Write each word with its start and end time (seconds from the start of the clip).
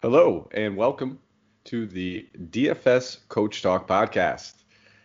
Hello, 0.00 0.48
and 0.52 0.76
welcome 0.76 1.18
to 1.64 1.84
the 1.84 2.28
DFS 2.36 3.18
Coach 3.28 3.62
Talk 3.62 3.88
podcast. 3.88 4.52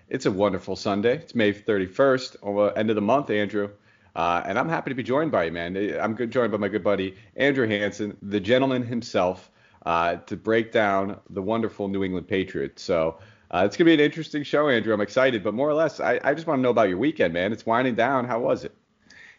It's 0.08 0.28
a 0.28 0.32
wonderful 0.32 0.76
Sunday. 0.76 1.16
It's 1.16 1.34
May 1.34 1.52
31st, 1.52 2.78
end 2.78 2.92
of 2.92 2.96
the 2.96 3.02
month, 3.02 3.32
Andrew. 3.32 3.72
Uh, 4.16 4.44
and 4.46 4.60
I'm 4.60 4.70
happy 4.70 4.92
to 4.92 4.96
be 4.96 5.02
joined 5.02 5.32
by 5.32 5.46
you, 5.46 5.52
man. 5.52 5.76
I'm 6.00 6.16
joined 6.30 6.52
by 6.52 6.60
my 6.60 6.68
good 6.68 6.84
buddy, 6.84 7.16
Andrew 7.36 7.68
Hanson, 7.68 8.16
the 8.22 8.40
gentleman 8.40 8.84
himself, 8.84 9.50
uh, 9.84 10.18
to 10.18 10.38
break 10.38 10.72
down 10.72 11.20
the 11.32 11.42
wonderful 11.42 11.88
New 11.88 12.04
England 12.04 12.28
Patriots. 12.28 12.84
So 12.84 13.18
uh, 13.50 13.64
it's 13.66 13.76
going 13.76 13.88
to 13.88 13.90
be 13.90 13.94
an 13.96 14.00
interesting 14.00 14.44
show, 14.44 14.70
Andrew. 14.70 14.94
I'm 14.94 15.02
excited, 15.02 15.44
but 15.44 15.56
more 15.56 15.68
or 15.68 15.74
less, 15.74 16.02
I, 16.02 16.20
I 16.24 16.36
just 16.36 16.46
want 16.46 16.60
to 16.60 16.62
know 16.62 16.70
about 16.70 16.90
your 16.90 17.00
weekend, 17.00 17.34
man. 17.34 17.52
It's 17.52 17.66
winding 17.66 17.96
down. 17.96 18.26
How 18.26 18.42
was 18.42 18.64
it? 18.64 18.76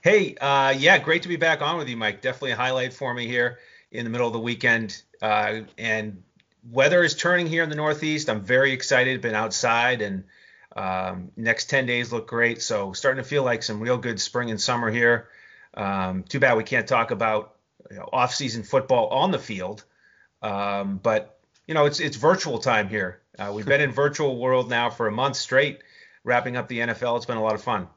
Hey, 0.01 0.35
uh, 0.35 0.75
yeah, 0.77 0.99
great 0.99 1.23
to 1.23 1.29
be 1.29 1.37
back 1.37 1.63
on 1.63 1.79
with 1.79 1.89
you, 1.89 1.97
Mike. 1.97 2.23
Definitely 2.23 2.51
a 2.51 2.57
highlight 2.57 2.93
for 2.93 3.15
me 3.15 3.29
here 3.29 3.61
in 3.95 4.03
the 4.03 4.11
middle 4.11 4.27
of 4.27 4.33
the 4.33 4.41
weekend. 4.41 5.03
Uh, 5.25 5.63
and 5.79 6.23
weather 6.71 7.03
is 7.03 7.15
turning 7.15 7.47
here 7.47 7.63
in 7.63 7.71
the 7.71 7.77
Northeast. 7.77 8.29
I'm 8.29 8.43
very 8.43 8.73
excited. 8.73 9.23
Been 9.23 9.35
outside, 9.35 10.03
and 10.03 10.25
um, 10.77 11.31
next 11.35 11.71
10 11.71 11.87
days 11.87 12.13
look 12.13 12.29
great. 12.29 12.61
So 12.61 12.93
starting 12.93 13.25
to 13.25 13.27
feel 13.27 13.43
like 13.43 13.63
some 13.63 13.81
real 13.81 13.97
good 13.97 14.21
spring 14.21 14.51
and 14.51 14.61
summer 14.61 14.91
here. 14.91 15.29
Um, 15.73 16.25
too 16.25 16.41
bad 16.41 16.59
we 16.59 16.63
can't 16.63 16.87
talk 16.87 17.11
about 17.11 17.55
you 17.91 17.97
know, 17.97 18.09
off-season 18.13 18.65
football 18.65 19.09
on 19.09 19.31
the 19.31 19.39
field, 19.39 19.85
um, 20.43 21.01
but 21.03 21.41
you 21.67 21.73
know 21.73 21.87
it's 21.87 22.01
it's 22.01 22.19
virtual 22.19 22.59
time 22.59 22.91
here. 22.91 23.23
Uh, 23.39 23.51
we've 23.55 23.65
been 23.65 23.81
in 23.81 23.93
virtual 23.93 24.37
world 24.37 24.69
now 24.69 24.91
for 24.91 25.07
a 25.07 25.13
month 25.13 25.37
straight, 25.37 25.81
wrapping 26.23 26.59
up 26.59 26.69
the 26.69 26.81
NFL. 26.81 27.17
It's 27.17 27.27
been 27.27 27.39
a 27.39 27.43
lot 27.43 27.55
of 27.55 27.63
fun. 27.63 27.89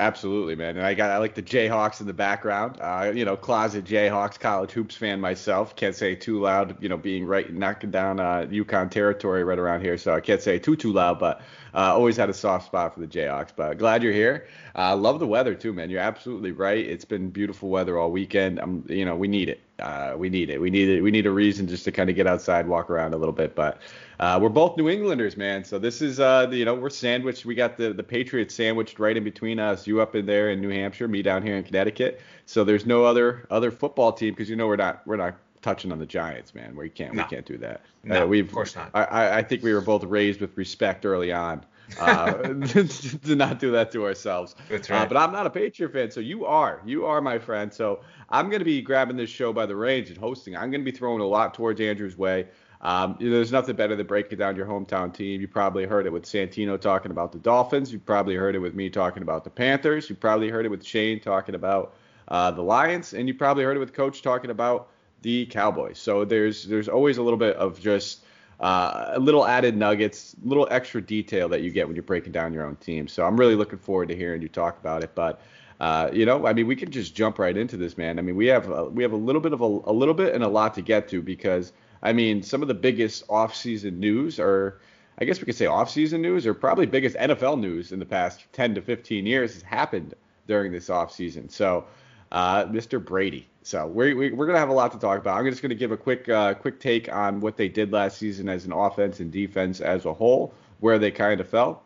Absolutely, 0.00 0.56
man. 0.56 0.78
And 0.78 0.86
I 0.86 0.94
got 0.94 1.10
I 1.10 1.18
like 1.18 1.34
the 1.34 1.42
Jayhawks 1.42 2.00
in 2.00 2.06
the 2.06 2.14
background. 2.14 2.78
Uh, 2.80 3.12
you 3.14 3.22
know, 3.26 3.36
closet 3.36 3.84
Jayhawks, 3.84 4.40
college 4.40 4.70
hoops 4.70 4.96
fan 4.96 5.20
myself. 5.20 5.76
Can't 5.76 5.94
say 5.94 6.14
too 6.14 6.40
loud. 6.40 6.82
You 6.82 6.88
know, 6.88 6.96
being 6.96 7.26
right 7.26 7.52
knocking 7.52 7.90
down 7.90 8.18
uh, 8.18 8.46
UConn 8.50 8.90
territory 8.90 9.44
right 9.44 9.58
around 9.58 9.82
here, 9.82 9.98
so 9.98 10.14
I 10.14 10.20
can't 10.20 10.40
say 10.40 10.58
too 10.58 10.74
too 10.74 10.90
loud. 10.90 11.18
But 11.18 11.42
uh, 11.74 11.94
always 11.94 12.16
had 12.16 12.30
a 12.30 12.32
soft 12.32 12.64
spot 12.64 12.94
for 12.94 13.00
the 13.00 13.06
Jayhawks. 13.06 13.50
But 13.54 13.76
glad 13.76 14.02
you're 14.02 14.14
here. 14.14 14.48
Uh, 14.74 14.96
love 14.96 15.18
the 15.18 15.26
weather 15.26 15.54
too, 15.54 15.74
man. 15.74 15.90
You're 15.90 16.00
absolutely 16.00 16.52
right. 16.52 16.82
It's 16.82 17.04
been 17.04 17.28
beautiful 17.28 17.68
weather 17.68 17.98
all 17.98 18.10
weekend. 18.10 18.58
I'm, 18.58 18.86
you 18.88 19.04
know, 19.04 19.16
we 19.16 19.28
need 19.28 19.50
it. 19.50 19.60
Uh, 19.78 20.14
we 20.16 20.30
need 20.30 20.48
it. 20.48 20.62
We 20.62 20.70
need 20.70 20.88
it. 20.88 21.02
We 21.02 21.10
need 21.10 21.26
a 21.26 21.30
reason 21.30 21.66
just 21.68 21.84
to 21.84 21.92
kind 21.92 22.08
of 22.08 22.16
get 22.16 22.26
outside, 22.26 22.66
walk 22.68 22.88
around 22.88 23.12
a 23.12 23.18
little 23.18 23.34
bit. 23.34 23.54
But 23.54 23.78
uh, 24.20 24.38
we're 24.40 24.50
both 24.50 24.76
New 24.76 24.90
Englanders, 24.90 25.38
man. 25.38 25.64
So 25.64 25.78
this 25.78 26.02
is, 26.02 26.20
uh, 26.20 26.46
you 26.52 26.66
know, 26.66 26.74
we're 26.74 26.90
sandwiched. 26.90 27.46
We 27.46 27.54
got 27.54 27.78
the 27.78 27.94
the 27.94 28.02
Patriots 28.02 28.54
sandwiched 28.54 28.98
right 28.98 29.16
in 29.16 29.24
between 29.24 29.58
us. 29.58 29.86
You 29.86 30.02
up 30.02 30.14
in 30.14 30.26
there 30.26 30.50
in 30.50 30.60
New 30.60 30.68
Hampshire, 30.68 31.08
me 31.08 31.22
down 31.22 31.42
here 31.42 31.56
in 31.56 31.64
Connecticut. 31.64 32.20
So 32.44 32.62
there's 32.62 32.84
no 32.84 33.06
other 33.06 33.46
other 33.50 33.70
football 33.70 34.12
team 34.12 34.34
because 34.34 34.50
you 34.50 34.56
know 34.56 34.66
we're 34.66 34.76
not 34.76 35.06
we're 35.06 35.16
not 35.16 35.36
touching 35.62 35.90
on 35.90 35.98
the 35.98 36.04
Giants, 36.04 36.54
man. 36.54 36.76
We 36.76 36.90
can't 36.90 37.14
no. 37.14 37.22
we 37.22 37.28
can't 37.30 37.46
do 37.46 37.56
that. 37.58 37.80
No, 38.04 38.24
uh, 38.24 38.26
we've, 38.26 38.44
of 38.44 38.52
course 38.52 38.76
not. 38.76 38.90
I, 38.92 39.38
I 39.38 39.42
think 39.42 39.62
we 39.62 39.72
were 39.72 39.80
both 39.80 40.04
raised 40.04 40.42
with 40.42 40.54
respect 40.56 41.06
early 41.06 41.32
on. 41.32 41.64
uh, 41.98 42.32
to 42.44 43.34
not 43.34 43.58
do 43.58 43.72
that 43.72 43.90
to 43.90 44.04
ourselves. 44.04 44.54
That's 44.68 44.90
right. 44.90 45.02
Uh, 45.02 45.06
but 45.06 45.16
I'm 45.16 45.32
not 45.32 45.46
a 45.46 45.50
Patriot 45.50 45.92
fan, 45.92 46.10
so 46.10 46.20
you 46.20 46.44
are. 46.44 46.80
You 46.84 47.04
are 47.06 47.20
my 47.20 47.38
friend. 47.38 47.72
So 47.72 48.02
I'm 48.28 48.48
going 48.48 48.60
to 48.60 48.64
be 48.64 48.80
grabbing 48.80 49.16
this 49.16 49.30
show 49.30 49.52
by 49.52 49.66
the 49.66 49.74
reins 49.74 50.08
and 50.08 50.16
hosting. 50.16 50.54
I'm 50.54 50.70
going 50.70 50.84
to 50.84 50.90
be 50.90 50.96
throwing 50.96 51.20
a 51.20 51.26
lot 51.26 51.52
towards 51.52 51.80
Andrew's 51.80 52.16
way. 52.16 52.46
Um, 52.82 53.16
you 53.20 53.28
know, 53.28 53.36
there's 53.36 53.52
nothing 53.52 53.76
better 53.76 53.94
than 53.94 54.06
breaking 54.06 54.38
down 54.38 54.56
your 54.56 54.66
hometown 54.66 55.12
team. 55.12 55.40
You 55.40 55.48
probably 55.48 55.84
heard 55.84 56.06
it 56.06 56.12
with 56.12 56.24
Santino 56.24 56.80
talking 56.80 57.10
about 57.10 57.32
the 57.32 57.38
Dolphins. 57.38 57.92
You 57.92 57.98
probably 57.98 58.34
heard 58.34 58.54
it 58.54 58.58
with 58.58 58.74
me 58.74 58.88
talking 58.88 59.22
about 59.22 59.44
the 59.44 59.50
Panthers. 59.50 60.08
You 60.08 60.16
probably 60.16 60.48
heard 60.48 60.64
it 60.64 60.70
with 60.70 60.84
Shane 60.84 61.20
talking 61.20 61.54
about 61.54 61.94
uh, 62.28 62.50
the 62.50 62.62
Lions, 62.62 63.12
and 63.12 63.28
you 63.28 63.34
probably 63.34 63.64
heard 63.64 63.76
it 63.76 63.80
with 63.80 63.92
Coach 63.92 64.22
talking 64.22 64.50
about 64.50 64.88
the 65.22 65.44
Cowboys. 65.46 65.98
So 65.98 66.24
there's 66.24 66.64
there's 66.64 66.88
always 66.88 67.18
a 67.18 67.22
little 67.22 67.38
bit 67.38 67.54
of 67.56 67.78
just 67.78 68.24
uh, 68.60 69.10
a 69.12 69.18
little 69.18 69.46
added 69.46 69.76
nuggets, 69.76 70.34
little 70.42 70.66
extra 70.70 71.02
detail 71.02 71.48
that 71.50 71.62
you 71.62 71.70
get 71.70 71.86
when 71.86 71.96
you're 71.96 72.02
breaking 72.02 72.32
down 72.32 72.52
your 72.54 72.64
own 72.64 72.76
team. 72.76 73.08
So 73.08 73.26
I'm 73.26 73.36
really 73.36 73.56
looking 73.56 73.78
forward 73.78 74.08
to 74.08 74.16
hearing 74.16 74.40
you 74.40 74.48
talk 74.48 74.78
about 74.78 75.04
it. 75.04 75.14
But 75.14 75.40
uh, 75.80 76.10
you 76.12 76.24
know, 76.24 76.46
I 76.46 76.54
mean, 76.54 76.66
we 76.66 76.76
can 76.76 76.90
just 76.90 77.14
jump 77.14 77.38
right 77.38 77.56
into 77.56 77.76
this, 77.76 77.98
man. 77.98 78.18
I 78.18 78.22
mean, 78.22 78.36
we 78.36 78.46
have 78.46 78.70
a, 78.70 78.84
we 78.84 79.02
have 79.02 79.12
a 79.12 79.16
little 79.16 79.40
bit 79.40 79.52
of 79.52 79.60
a, 79.60 79.64
a 79.64 79.92
little 79.92 80.14
bit 80.14 80.34
and 80.34 80.44
a 80.44 80.48
lot 80.48 80.74
to 80.74 80.82
get 80.82 81.08
to 81.08 81.20
because 81.20 81.72
I 82.02 82.12
mean, 82.12 82.42
some 82.42 82.62
of 82.62 82.68
the 82.68 82.74
biggest 82.74 83.24
off-season 83.28 83.98
news 84.00 84.38
are. 84.38 84.80
I 85.22 85.26
guess 85.26 85.38
we 85.38 85.44
could 85.44 85.54
say 85.54 85.66
off-season 85.66 86.22
news 86.22 86.46
or 86.46 86.54
probably 86.54 86.86
biggest 86.86 87.14
NFL 87.16 87.60
news 87.60 87.92
in 87.92 87.98
the 87.98 88.06
past 88.06 88.50
10 88.54 88.74
to 88.76 88.80
15 88.80 89.26
years 89.26 89.52
has 89.52 89.62
happened 89.62 90.14
during 90.46 90.72
this 90.72 90.88
off-season. 90.88 91.50
So, 91.50 91.84
uh, 92.32 92.64
Mr. 92.64 93.04
Brady. 93.04 93.46
So 93.62 93.86
we're, 93.86 94.14
we're 94.16 94.46
going 94.46 94.54
to 94.54 94.58
have 94.58 94.70
a 94.70 94.74
lot 94.74 94.92
to 94.92 94.98
talk 94.98 95.18
about. 95.18 95.38
I'm 95.38 95.44
just 95.44 95.60
going 95.62 95.70
to 95.70 95.76
give 95.76 95.92
a 95.92 95.96
quick 95.96 96.28
uh, 96.28 96.54
quick 96.54 96.80
take 96.80 97.12
on 97.12 97.40
what 97.40 97.56
they 97.56 97.68
did 97.68 97.92
last 97.92 98.18
season 98.18 98.48
as 98.48 98.64
an 98.64 98.72
offense 98.72 99.20
and 99.20 99.30
defense 99.30 99.80
as 99.80 100.06
a 100.06 100.12
whole, 100.12 100.54
where 100.80 100.98
they 100.98 101.10
kind 101.10 101.40
of 101.40 101.48
fell. 101.48 101.82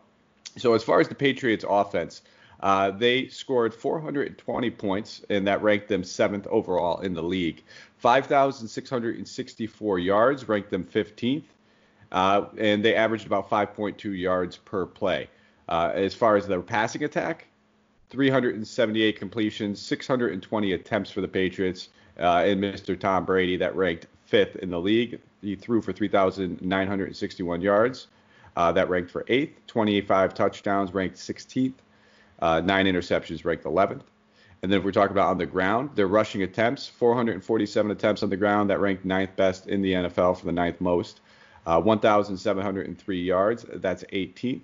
So 0.57 0.73
as 0.73 0.83
far 0.83 1.01
as 1.01 1.09
the 1.09 1.15
Patriots 1.15 1.65
offense, 1.67 2.21
uh, 2.61 2.91
they 2.91 3.27
scored 3.27 3.73
420 3.73 4.69
points, 4.71 5.21
and 5.29 5.47
that 5.47 5.61
ranked 5.61 5.87
them 5.87 6.03
seventh 6.03 6.47
overall 6.47 7.01
in 7.01 7.13
the 7.13 7.23
league. 7.23 7.63
5,664 7.97 9.99
yards 9.99 10.47
ranked 10.47 10.69
them 10.69 10.83
15th, 10.83 11.43
uh, 12.11 12.45
and 12.57 12.83
they 12.83 12.95
averaged 12.95 13.25
about 13.25 13.49
5.2 13.49 14.17
yards 14.17 14.57
per 14.57 14.85
play. 14.85 15.29
Uh, 15.67 15.91
as 15.93 16.13
far 16.13 16.35
as 16.35 16.47
their 16.47 16.61
passing 16.61 17.03
attack, 17.03 17.47
378 18.09 19.19
completions, 19.19 19.81
620 19.81 20.73
attempts 20.73 21.09
for 21.09 21.21
the 21.21 21.27
Patriots, 21.27 21.89
uh, 22.19 22.43
and 22.45 22.63
Mr. 22.63 22.97
Tom 22.97 23.25
Brady 23.25 23.57
that 23.57 23.75
ranked 23.75 24.07
fifth 24.25 24.55
in 24.57 24.69
the 24.69 24.79
league. 24.79 25.19
He 25.41 25.55
threw 25.55 25.81
for 25.81 25.91
3,961 25.91 27.61
yards. 27.61 28.07
Uh, 28.55 28.71
that 28.71 28.89
ranked 28.89 29.11
for 29.11 29.25
eighth. 29.27 29.59
25 29.67 30.33
touchdowns, 30.33 30.93
ranked 30.93 31.17
16th. 31.17 31.73
Uh, 32.39 32.61
nine 32.61 32.85
interceptions, 32.85 33.45
ranked 33.45 33.63
11th. 33.63 34.01
And 34.61 34.71
then 34.71 34.79
if 34.79 34.85
we 34.85 34.91
talk 34.91 35.11
about 35.11 35.29
on 35.29 35.37
the 35.37 35.45
ground, 35.45 35.91
their 35.95 36.07
rushing 36.07 36.41
attempts, 36.41 36.87
447 36.87 37.91
attempts 37.91 38.23
on 38.23 38.29
the 38.29 38.37
ground, 38.37 38.69
that 38.69 38.79
ranked 38.79 39.05
ninth 39.05 39.35
best 39.35 39.67
in 39.67 39.81
the 39.81 39.93
NFL 39.93 40.37
for 40.39 40.45
the 40.45 40.51
ninth 40.51 40.81
most. 40.81 41.21
Uh, 41.65 41.81
1,703 41.81 43.21
yards, 43.21 43.65
that's 43.75 44.03
18th. 44.05 44.61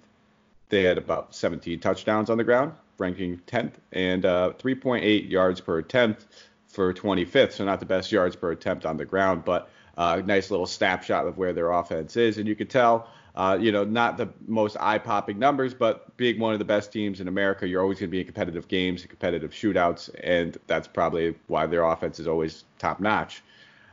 They 0.70 0.84
had 0.84 0.98
about 0.98 1.36
17 1.36 1.80
touchdowns 1.80 2.30
on 2.30 2.38
the 2.38 2.44
ground, 2.44 2.74
ranking 2.98 3.42
10th, 3.48 3.74
and 3.92 4.26
uh, 4.26 4.54
3.8 4.58 5.30
yards 5.30 5.60
per 5.62 5.80
attempt 5.80 6.26
for 6.68 6.94
25th. 6.94 7.54
So 7.54 7.66
not 7.66 7.80
the 7.80 7.86
best 7.86 8.12
yards 8.12 8.36
per 8.36 8.52
attempt 8.52 8.86
on 8.86 8.98
the 8.98 9.06
ground, 9.06 9.44
but 9.44 9.70
a 9.98 10.02
uh, 10.02 10.22
nice 10.26 10.50
little 10.50 10.66
snapshot 10.66 11.28
of 11.28 11.38
where 11.38 11.54
their 11.54 11.72
offense 11.72 12.16
is. 12.16 12.38
And 12.38 12.48
you 12.48 12.56
could 12.56 12.70
tell, 12.70 13.10
uh, 13.36 13.58
you 13.60 13.72
know, 13.72 13.84
not 13.84 14.18
the 14.18 14.30
most 14.48 14.78
eye-popping 14.80 15.40
numbers, 15.40 15.74
but 15.74 16.16
being 16.18 16.40
one 16.40 16.54
of 16.54 16.60
the 16.60 16.66
best 16.66 16.92
teams 16.92 17.22
in 17.22 17.28
America, 17.28 17.68
you're 17.68 17.82
always 17.82 18.00
going 18.00 18.10
to 18.10 18.12
be 18.12 18.20
in 18.20 18.26
competitive 18.26 18.68
games, 18.68 19.06
competitive 19.06 19.52
shootouts, 19.52 20.10
and 20.24 20.58
that's 20.68 20.88
probably 20.88 21.36
why 21.48 21.66
their 21.66 21.84
offense 21.84 22.20
is 22.20 22.28
always 22.28 22.66
top-notch. 22.80 23.42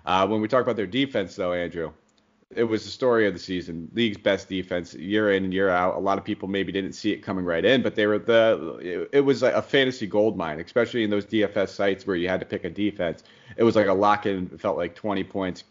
Uh, 0.07 0.27
when 0.27 0.41
we 0.41 0.49
talk 0.49 0.63
about 0.63 0.77
their 0.77 0.87
defense, 0.87 1.37
though, 1.37 1.53
Andrew, 1.53 1.93
it 2.55 2.65
was 2.65 2.85
the 2.85 2.91
story 2.91 3.27
of 3.27 3.35
the 3.35 3.39
season. 3.39 3.91
League's 3.93 4.17
best 4.17 4.49
defense 4.49 4.95
year 4.95 5.33
in 5.33 5.45
and 5.45 5.53
year 5.53 5.69
out. 5.69 5.97
A 5.97 5.99
lot 5.99 6.17
of 6.17 6.25
people 6.25 6.49
maybe 6.49 6.73
didn't 6.73 6.93
see 6.93 7.13
it 7.13 7.19
coming 7.19 7.45
right 7.45 7.65
in, 7.65 7.83
but 7.83 7.95
they 7.95 8.07
were 8.07 8.19
the. 8.19 9.09
It, 9.13 9.21
was 9.21 9.43
like 9.43 9.55
a 9.55 9.61
fantasy 9.61 10.07
gold 10.07 10.37
mine, 10.37 10.59
especially 10.59 11.05
in 11.05 11.11
those 11.11 11.27
DFS 11.27 11.69
sites 11.69 12.07
where 12.07 12.17
you 12.17 12.29
had 12.29 12.41
to 12.41 12.47
pick 12.47 12.65
a 12.65 12.71
defense. 12.71 13.23
It 13.57 13.65
was 13.65 13.77
like 13.77 13.87
a 13.87 13.93
lock 13.93 14.25
in. 14.25 14.51
It 14.53 14.61
felt 14.61 14.79
like 14.79 14.95
20 14.95 15.25
points, 15.25 15.65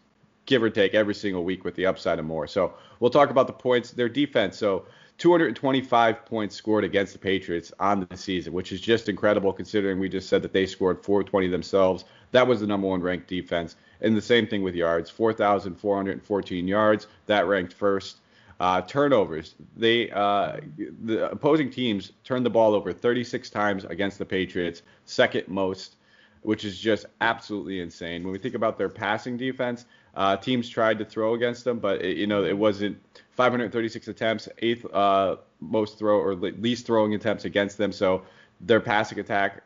give 0.48 0.62
or 0.62 0.70
take, 0.70 0.94
every 0.94 1.14
single 1.14 1.44
week 1.44 1.64
with 1.64 1.76
the 1.76 1.86
upside 1.86 2.18
of 2.18 2.24
more. 2.24 2.48
So 2.48 2.74
we'll 2.98 3.10
talk 3.10 3.30
about 3.30 3.46
the 3.46 3.52
points. 3.52 3.92
Their 3.92 4.08
defense. 4.08 4.58
So 4.58 4.86
225 5.18 6.24
points 6.24 6.56
scored 6.56 6.84
against 6.84 7.12
the 7.12 7.18
Patriots 7.18 7.72
on 7.78 8.06
the 8.08 8.16
season, 8.16 8.52
which 8.52 8.72
is 8.72 8.80
just 8.80 9.08
incredible 9.08 9.52
considering 9.52 10.00
we 10.00 10.08
just 10.08 10.28
said 10.28 10.42
that 10.42 10.52
they 10.52 10.66
scored 10.66 11.04
420 11.04 11.48
themselves. 11.48 12.04
That 12.32 12.46
was 12.46 12.60
the 12.60 12.66
number 12.66 12.88
one 12.88 13.00
ranked 13.02 13.28
defense. 13.28 13.76
And 14.00 14.16
the 14.16 14.22
same 14.22 14.46
thing 14.46 14.62
with 14.62 14.74
yards 14.74 15.10
4,414 15.10 16.68
yards. 16.68 17.06
That 17.26 17.46
ranked 17.46 17.72
first. 17.72 18.18
Uh, 18.60 18.80
turnovers. 18.82 19.54
They 19.76 20.10
uh, 20.10 20.56
the 21.04 21.30
opposing 21.30 21.70
teams 21.70 22.10
turned 22.24 22.44
the 22.44 22.50
ball 22.50 22.74
over 22.74 22.92
36 22.92 23.50
times 23.50 23.84
against 23.84 24.18
the 24.18 24.24
Patriots, 24.24 24.82
second 25.04 25.46
most, 25.46 25.94
which 26.42 26.64
is 26.64 26.76
just 26.76 27.06
absolutely 27.20 27.78
insane. 27.78 28.24
When 28.24 28.32
we 28.32 28.38
think 28.38 28.56
about 28.56 28.76
their 28.76 28.88
passing 28.88 29.36
defense, 29.36 29.86
uh, 30.14 30.36
teams 30.36 30.68
tried 30.68 30.98
to 30.98 31.04
throw 31.04 31.34
against 31.34 31.64
them, 31.64 31.78
but 31.78 32.02
it, 32.02 32.16
you 32.16 32.26
know 32.26 32.44
it 32.44 32.56
wasn't 32.56 32.98
536 33.32 34.08
attempts, 34.08 34.48
eighth 34.58 34.84
uh, 34.92 35.36
most 35.60 35.98
throw 35.98 36.18
or 36.18 36.34
least 36.34 36.86
throwing 36.86 37.14
attempts 37.14 37.44
against 37.44 37.78
them. 37.78 37.92
So 37.92 38.22
their 38.60 38.80
passing 38.80 39.18
attack, 39.18 39.62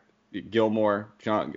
Gilmore, 0.50 1.08
John, 1.18 1.54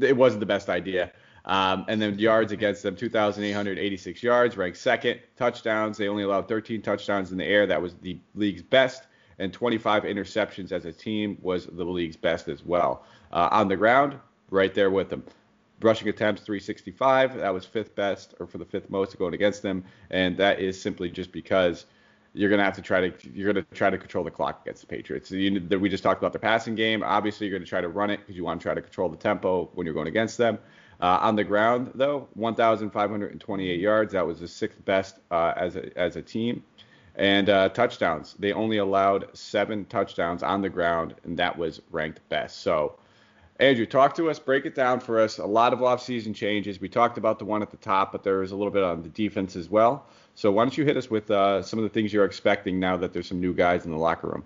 it 0.00 0.16
wasn't 0.16 0.40
the 0.40 0.46
best 0.46 0.68
idea. 0.68 1.12
Um, 1.46 1.84
and 1.88 2.02
then 2.02 2.18
yards 2.18 2.50
against 2.50 2.82
them, 2.82 2.96
2,886 2.96 4.22
yards, 4.22 4.56
ranked 4.56 4.78
second. 4.78 5.20
Touchdowns, 5.36 5.96
they 5.96 6.08
only 6.08 6.24
allowed 6.24 6.48
13 6.48 6.82
touchdowns 6.82 7.30
in 7.30 7.38
the 7.38 7.44
air. 7.44 7.66
That 7.66 7.80
was 7.80 7.94
the 7.94 8.18
league's 8.34 8.62
best. 8.62 9.06
And 9.38 9.52
25 9.52 10.02
interceptions 10.04 10.72
as 10.72 10.86
a 10.86 10.92
team 10.92 11.38
was 11.40 11.66
the 11.66 11.84
league's 11.84 12.16
best 12.16 12.48
as 12.48 12.64
well. 12.64 13.04
Uh, 13.30 13.48
on 13.52 13.68
the 13.68 13.76
ground, 13.76 14.18
right 14.50 14.74
there 14.74 14.90
with 14.90 15.08
them. 15.08 15.22
Rushing 15.80 16.08
attempts 16.08 16.42
365. 16.42 17.36
That 17.36 17.52
was 17.52 17.64
fifth 17.64 17.94
best 17.94 18.34
or 18.40 18.46
for 18.46 18.58
the 18.58 18.64
fifth 18.64 18.90
most 18.90 19.18
going 19.18 19.34
against 19.34 19.62
them, 19.62 19.84
and 20.10 20.36
that 20.38 20.60
is 20.60 20.80
simply 20.80 21.10
just 21.10 21.32
because 21.32 21.86
you're 22.36 22.50
going 22.50 22.58
to 22.58 22.64
have 22.64 22.76
to 22.76 22.82
try 22.82 23.08
to 23.08 23.30
you're 23.32 23.52
going 23.52 23.64
to 23.64 23.74
try 23.74 23.88
to 23.88 23.96
control 23.96 24.22
the 24.22 24.30
clock 24.30 24.60
against 24.62 24.82
the 24.82 24.86
Patriots. 24.86 25.30
You, 25.30 25.60
we 25.78 25.88
just 25.88 26.02
talked 26.02 26.20
about 26.20 26.34
the 26.34 26.38
passing 26.38 26.74
game. 26.74 27.02
Obviously, 27.02 27.46
you're 27.46 27.58
going 27.58 27.64
to 27.64 27.68
try 27.68 27.80
to 27.80 27.88
run 27.88 28.10
it 28.10 28.18
because 28.18 28.36
you 28.36 28.44
want 28.44 28.60
to 28.60 28.62
try 28.62 28.74
to 28.74 28.82
control 28.82 29.08
the 29.08 29.16
tempo 29.16 29.70
when 29.74 29.86
you're 29.86 29.94
going 29.94 30.08
against 30.08 30.36
them. 30.36 30.58
Uh, 30.98 31.18
on 31.20 31.36
the 31.36 31.44
ground, 31.44 31.90
though, 31.94 32.26
1,528 32.34 33.80
yards. 33.80 34.12
That 34.14 34.26
was 34.26 34.40
the 34.40 34.48
sixth 34.48 34.82
best 34.84 35.18
uh, 35.30 35.52
as 35.56 35.76
a 35.76 35.98
as 35.98 36.16
a 36.16 36.22
team. 36.22 36.62
And 37.16 37.48
uh, 37.48 37.70
touchdowns. 37.70 38.34
They 38.38 38.52
only 38.52 38.76
allowed 38.76 39.28
seven 39.34 39.86
touchdowns 39.86 40.42
on 40.42 40.60
the 40.60 40.68
ground, 40.68 41.14
and 41.24 41.38
that 41.38 41.56
was 41.56 41.80
ranked 41.90 42.20
best. 42.28 42.60
So 42.60 42.98
Andrew, 43.58 43.86
talk 43.86 44.14
to 44.16 44.28
us, 44.28 44.38
break 44.38 44.66
it 44.66 44.74
down 44.74 45.00
for 45.00 45.18
us. 45.18 45.38
A 45.38 45.46
lot 45.46 45.72
of 45.72 45.78
offseason 45.78 46.34
changes. 46.34 46.80
We 46.80 46.88
talked 46.88 47.16
about 47.16 47.38
the 47.38 47.46
one 47.46 47.62
at 47.62 47.70
the 47.70 47.78
top, 47.78 48.12
but 48.12 48.22
there 48.22 48.38
was 48.38 48.52
a 48.52 48.56
little 48.56 48.72
bit 48.72 48.82
on 48.84 49.02
the 49.02 49.08
defense 49.08 49.56
as 49.56 49.70
well. 49.70 50.06
So 50.34 50.52
why 50.52 50.64
don't 50.64 50.76
you 50.76 50.84
hit 50.84 50.98
us 50.98 51.10
with 51.10 51.30
uh, 51.30 51.62
some 51.62 51.78
of 51.78 51.82
the 51.84 51.88
things 51.88 52.12
you're 52.12 52.26
expecting 52.26 52.78
now 52.78 52.98
that 52.98 53.14
there's 53.14 53.28
some 53.28 53.40
new 53.40 53.54
guys 53.54 53.86
in 53.86 53.90
the 53.90 53.96
locker 53.96 54.28
room? 54.28 54.44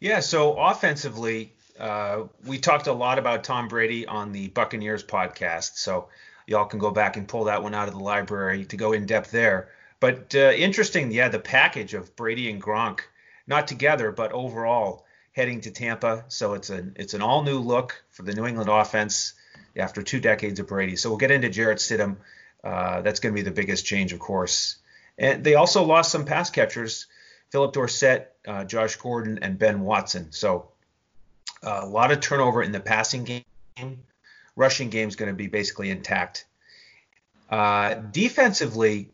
Yeah, 0.00 0.20
so 0.20 0.54
offensively, 0.54 1.52
uh, 1.78 2.22
we 2.46 2.58
talked 2.58 2.86
a 2.86 2.92
lot 2.92 3.18
about 3.18 3.44
Tom 3.44 3.68
Brady 3.68 4.06
on 4.06 4.32
the 4.32 4.48
Buccaneers 4.48 5.04
podcast. 5.04 5.76
So 5.76 6.08
y'all 6.46 6.64
can 6.64 6.78
go 6.78 6.90
back 6.90 7.16
and 7.16 7.28
pull 7.28 7.44
that 7.44 7.62
one 7.62 7.74
out 7.74 7.88
of 7.88 7.94
the 7.94 8.00
library 8.00 8.64
to 8.66 8.76
go 8.76 8.92
in 8.92 9.04
depth 9.04 9.30
there. 9.30 9.68
But 10.00 10.34
uh, 10.34 10.52
interesting, 10.52 11.10
yeah, 11.10 11.28
the 11.28 11.38
package 11.38 11.94
of 11.94 12.14
Brady 12.16 12.50
and 12.50 12.62
Gronk, 12.62 13.00
not 13.46 13.68
together, 13.68 14.12
but 14.12 14.32
overall 14.32 15.05
heading 15.36 15.60
to 15.60 15.70
Tampa. 15.70 16.24
So 16.28 16.54
it's 16.54 16.70
an 16.70 16.94
it's 16.96 17.12
an 17.14 17.20
all 17.20 17.42
new 17.42 17.58
look 17.58 18.02
for 18.10 18.22
the 18.22 18.32
New 18.32 18.46
England 18.46 18.70
offense 18.70 19.34
after 19.76 20.02
two 20.02 20.18
decades 20.18 20.58
of 20.58 20.66
Brady. 20.66 20.96
So 20.96 21.10
we'll 21.10 21.18
get 21.18 21.30
into 21.30 21.50
Jarrett 21.50 21.78
Stidham. 21.78 22.16
Uh, 22.64 23.02
that's 23.02 23.20
going 23.20 23.34
to 23.34 23.38
be 23.38 23.44
the 23.44 23.54
biggest 23.54 23.84
change, 23.84 24.14
of 24.14 24.18
course. 24.18 24.76
And 25.18 25.44
they 25.44 25.54
also 25.54 25.84
lost 25.84 26.10
some 26.10 26.24
pass 26.24 26.50
catchers, 26.50 27.06
Phillip 27.50 27.74
Dorsett, 27.74 28.34
uh, 28.48 28.64
Josh 28.64 28.96
Gordon, 28.96 29.38
and 29.42 29.58
Ben 29.58 29.82
Watson. 29.82 30.32
So 30.32 30.70
uh, 31.62 31.80
a 31.82 31.86
lot 31.86 32.10
of 32.10 32.20
turnover 32.20 32.62
in 32.62 32.72
the 32.72 32.80
passing 32.80 33.24
game. 33.24 33.44
Rushing 34.56 34.88
game 34.88 35.08
is 35.08 35.16
going 35.16 35.30
to 35.30 35.36
be 35.36 35.48
basically 35.48 35.90
intact. 35.90 36.46
Uh, 37.50 37.94
defensively, 37.94 39.10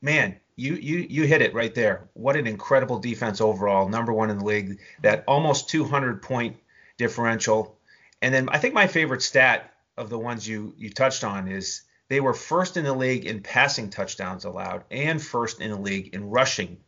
man, 0.00 0.36
you 0.58 0.74
you 0.74 1.06
you 1.08 1.24
hit 1.24 1.40
it 1.40 1.54
right 1.54 1.74
there. 1.74 2.08
What 2.14 2.36
an 2.36 2.48
incredible 2.48 2.98
defense 2.98 3.40
overall, 3.40 3.88
number 3.88 4.12
one 4.12 4.28
in 4.28 4.38
the 4.38 4.44
league. 4.44 4.80
That 5.02 5.22
almost 5.28 5.68
200 5.70 6.20
point 6.20 6.56
differential, 6.96 7.78
and 8.20 8.34
then 8.34 8.48
I 8.48 8.58
think 8.58 8.74
my 8.74 8.88
favorite 8.88 9.22
stat 9.22 9.72
of 9.96 10.10
the 10.10 10.18
ones 10.18 10.46
you 10.46 10.74
you 10.76 10.90
touched 10.90 11.22
on 11.22 11.46
is 11.46 11.82
they 12.08 12.20
were 12.20 12.34
first 12.34 12.76
in 12.76 12.84
the 12.84 12.92
league 12.92 13.24
in 13.24 13.40
passing 13.40 13.90
touchdowns 13.90 14.44
allowed 14.44 14.82
and 14.90 15.22
first 15.22 15.60
in 15.60 15.70
the 15.70 15.78
league 15.78 16.12
in 16.12 16.28
rushing 16.28 16.78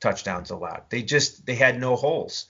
touchdowns 0.00 0.50
allowed. 0.50 0.82
They 0.90 1.02
just 1.02 1.46
they 1.46 1.54
had 1.54 1.80
no 1.80 1.94
holes, 1.94 2.46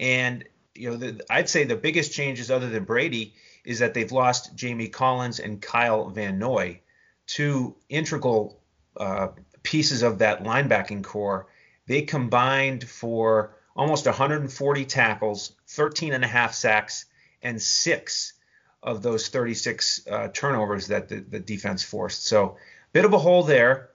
and 0.00 0.44
you 0.74 0.90
know 0.90 0.96
the, 0.96 1.20
I'd 1.30 1.48
say 1.48 1.62
the 1.62 1.76
biggest 1.76 2.12
changes 2.12 2.50
other 2.50 2.68
than 2.68 2.82
Brady 2.82 3.34
is 3.64 3.78
that 3.78 3.94
they've 3.94 4.10
lost 4.10 4.56
Jamie 4.56 4.88
Collins 4.88 5.38
and 5.38 5.62
Kyle 5.62 6.08
Van 6.08 6.40
Noy, 6.40 6.80
two 7.28 7.76
integral 7.88 8.58
uh, 8.96 9.28
pieces 9.68 10.02
of 10.02 10.20
that 10.20 10.44
linebacking 10.44 11.04
corps, 11.04 11.46
they 11.86 12.00
combined 12.00 12.88
for 12.88 13.54
almost 13.76 14.06
140 14.06 14.84
tackles, 14.86 15.52
13 15.66 16.14
and 16.14 16.24
a 16.24 16.26
half 16.26 16.54
sacks, 16.54 17.04
and 17.42 17.60
six 17.60 18.32
of 18.82 19.02
those 19.02 19.28
36 19.28 20.06
uh, 20.10 20.28
turnovers 20.28 20.86
that 20.86 21.10
the, 21.10 21.16
the, 21.20 21.38
defense 21.38 21.82
forced. 21.82 22.24
So, 22.24 22.56
bit 22.94 23.04
of 23.04 23.12
a 23.12 23.18
hole 23.18 23.42
there. 23.42 23.90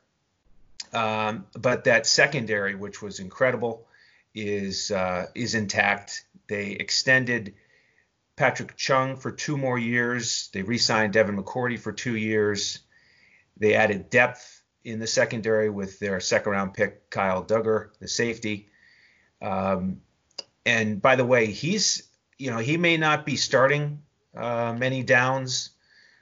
Um, 0.94 1.48
but 1.60 1.86
that 1.86 2.06
secondary, 2.06 2.76
which 2.76 3.02
was 3.02 3.20
incredible, 3.20 3.88
is 4.36 4.92
uh, 4.92 5.26
is 5.34 5.56
intact. 5.56 6.24
They 6.48 6.74
extended 6.74 7.56
Patrick 8.36 8.78
Chung 8.78 9.16
for 9.16 9.32
two 9.32 9.58
more 9.58 9.80
years. 9.80 10.50
They 10.54 10.62
re-signed 10.62 11.14
Devin 11.14 11.36
McCourty 11.36 11.80
for 11.80 11.92
two 11.92 12.16
years. 12.16 12.80
They 13.58 13.74
added 13.74 14.12
depth 14.12 14.53
in 14.84 15.00
the 15.00 15.08
secondary 15.08 15.70
with 15.70 16.00
their 16.00 16.20
second 16.20 16.52
round 16.52 16.74
pick 16.74 17.10
Kyle 17.10 17.44
Dugger, 17.44 17.90
the 18.00 18.08
safety. 18.08 18.68
Um, 19.42 20.02
and 20.66 21.02
by 21.02 21.16
the 21.16 21.26
way, 21.26 21.48
he's 21.48 22.08
you 22.38 22.52
know 22.52 22.58
he 22.58 22.78
may 22.78 22.98
not 22.98 23.26
be 23.26 23.36
starting 23.36 24.02
uh, 24.36 24.76
many 24.78 25.04
downs 25.04 25.70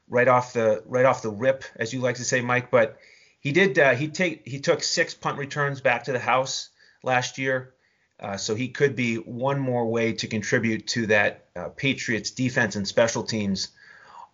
right 0.08 0.28
off 0.28 0.54
the 0.54 0.84
right 0.86 1.06
off 1.06 1.22
the 1.22 1.30
rip, 1.30 1.64
as 1.76 1.94
you 1.94 2.02
like 2.02 2.18
to 2.18 2.26
say, 2.26 2.42
Mike, 2.42 2.72
but 2.72 2.98
he 3.40 3.52
did 3.52 3.78
uh, 3.80 3.96
he 3.96 4.08
take 4.08 4.48
he 4.48 4.60
took 4.60 4.84
six 4.84 5.14
punt 5.14 5.38
returns 5.38 5.82
back 5.82 6.04
to 6.06 6.12
the 6.12 6.20
house 6.20 6.70
last 7.04 7.38
year. 7.38 7.74
Uh, 8.20 8.38
so 8.38 8.54
he 8.54 8.70
could 8.70 8.96
be 8.96 9.16
one 9.16 9.60
more 9.60 9.88
way 9.88 10.14
to 10.14 10.28
contribute 10.28 10.86
to 10.86 11.08
that 11.08 11.46
uh, 11.56 11.70
Patriots 11.70 12.30
defense 12.30 12.76
and 12.76 12.88
special 12.88 13.24
teams 13.24 13.70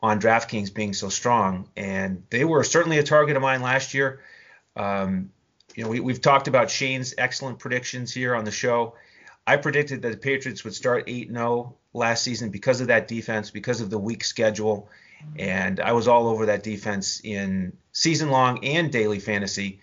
on 0.02 0.22
DraftKings 0.22 0.74
being 0.74 0.94
so 0.94 1.10
strong, 1.10 1.70
and 1.76 2.24
they 2.30 2.46
were 2.46 2.64
certainly 2.64 3.00
a 3.00 3.04
target 3.04 3.36
of 3.36 3.42
mine 3.42 3.62
last 3.62 3.94
year. 3.94 4.22
Um, 4.76 5.32
you 5.76 5.84
know, 5.84 5.90
we, 5.90 6.12
have 6.12 6.22
talked 6.22 6.48
about 6.48 6.70
Shane's 6.70 7.14
excellent 7.18 7.60
predictions 7.60 8.14
here 8.14 8.36
on 8.36 8.46
the 8.46 8.52
show. 8.52 8.96
I 9.46 9.58
predicted 9.58 10.02
that 10.02 10.12
the 10.12 10.18
Patriots 10.18 10.64
would 10.64 10.76
start 10.76 11.08
8-0 11.08 11.74
last 11.94 12.24
season 12.24 12.50
because 12.50 12.82
of 12.82 12.88
that 12.88 13.08
defense, 13.08 13.50
because 13.50 13.82
of 13.82 13.90
the 13.90 13.98
weak 13.98 14.24
schedule, 14.24 14.90
and 15.38 15.80
I 15.80 15.94
was 15.94 16.08
all 16.08 16.28
over 16.28 16.48
that 16.48 16.64
defense 16.64 17.22
in 17.24 17.76
season 17.92 18.30
long 18.30 18.64
and 18.64 18.92
daily 18.92 19.20
fantasy. 19.20 19.82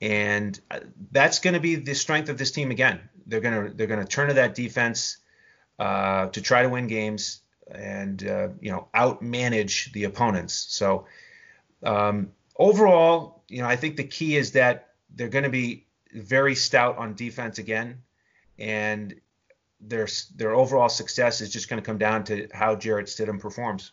And 0.00 0.58
uh, 0.70 0.80
that's 1.10 1.38
going 1.38 1.54
to 1.54 1.60
be 1.60 1.76
the 1.76 1.94
strength 1.94 2.28
of 2.28 2.36
this 2.36 2.50
team 2.50 2.70
again. 2.70 3.00
They're 3.26 3.40
going 3.40 3.70
to 3.70 3.74
they're 3.74 3.86
going 3.86 4.00
to 4.00 4.06
turn 4.06 4.28
to 4.28 4.34
that 4.34 4.54
defense 4.54 5.18
uh, 5.78 6.26
to 6.26 6.42
try 6.42 6.62
to 6.62 6.68
win 6.68 6.86
games 6.86 7.40
and 7.70 8.26
uh, 8.26 8.48
you 8.60 8.70
know 8.70 8.88
outmanage 8.94 9.92
the 9.92 10.04
opponents. 10.04 10.66
So 10.68 11.06
um, 11.82 12.32
overall, 12.56 13.44
you 13.48 13.62
know, 13.62 13.68
I 13.68 13.76
think 13.76 13.96
the 13.96 14.04
key 14.04 14.36
is 14.36 14.52
that 14.52 14.90
they're 15.14 15.28
going 15.28 15.44
to 15.44 15.50
be 15.50 15.86
very 16.12 16.54
stout 16.54 16.98
on 16.98 17.14
defense 17.14 17.58
again, 17.58 18.02
and 18.58 19.14
their 19.80 20.08
their 20.36 20.54
overall 20.54 20.88
success 20.88 21.40
is 21.40 21.50
just 21.50 21.68
going 21.68 21.82
to 21.82 21.86
come 21.86 21.98
down 21.98 22.24
to 22.24 22.48
how 22.52 22.76
Jarrett 22.76 23.06
Stidham 23.06 23.40
performs. 23.40 23.92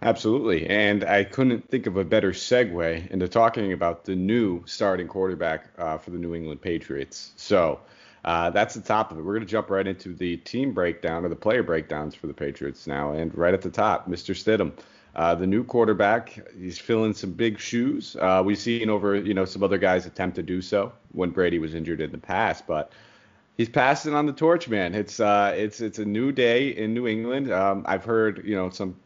Absolutely, 0.00 0.66
and 0.68 1.04
I 1.04 1.22
couldn't 1.22 1.68
think 1.68 1.86
of 1.86 1.96
a 1.96 2.04
better 2.04 2.32
segue 2.32 3.08
into 3.10 3.28
talking 3.28 3.72
about 3.72 4.04
the 4.04 4.16
new 4.16 4.64
starting 4.66 5.06
quarterback 5.06 5.68
uh, 5.78 5.96
for 5.96 6.10
the 6.10 6.18
New 6.18 6.34
England 6.34 6.60
Patriots. 6.60 7.32
So 7.36 7.80
uh, 8.24 8.50
that's 8.50 8.74
the 8.74 8.80
top 8.80 9.10
of 9.10 9.18
it. 9.18 9.22
We're 9.22 9.34
going 9.34 9.46
to 9.46 9.50
jump 9.50 9.70
right 9.70 9.86
into 9.86 10.14
the 10.14 10.36
team 10.38 10.72
breakdown 10.72 11.24
or 11.24 11.28
the 11.28 11.36
player 11.36 11.62
breakdowns 11.62 12.14
for 12.14 12.26
the 12.26 12.34
Patriots 12.34 12.86
now. 12.86 13.12
And 13.12 13.36
right 13.36 13.54
at 13.54 13.62
the 13.62 13.70
top, 13.70 14.08
Mr. 14.08 14.34
Stidham, 14.34 14.72
uh, 15.14 15.34
the 15.34 15.46
new 15.46 15.64
quarterback. 15.64 16.38
He's 16.58 16.78
filling 16.78 17.14
some 17.14 17.32
big 17.32 17.58
shoes. 17.58 18.16
Uh, 18.16 18.42
we've 18.44 18.58
seen 18.58 18.88
over, 18.88 19.16
you 19.16 19.34
know, 19.34 19.44
some 19.44 19.62
other 19.62 19.78
guys 19.78 20.06
attempt 20.06 20.36
to 20.36 20.42
do 20.42 20.62
so 20.62 20.92
when 21.12 21.30
Brady 21.30 21.58
was 21.58 21.74
injured 21.74 22.00
in 22.00 22.12
the 22.12 22.18
past, 22.18 22.66
but 22.66 22.92
he's 23.56 23.68
passing 23.68 24.14
on 24.14 24.26
the 24.26 24.32
torch, 24.32 24.68
man. 24.68 24.94
It's 24.94 25.20
uh, 25.20 25.52
it's 25.56 25.80
it's 25.80 25.98
a 25.98 26.04
new 26.04 26.32
day 26.32 26.68
in 26.68 26.94
New 26.94 27.06
England. 27.06 27.52
Um, 27.52 27.84
I've 27.86 28.04
heard, 28.04 28.42
you 28.44 28.54
know, 28.54 28.70
some. 28.70 28.96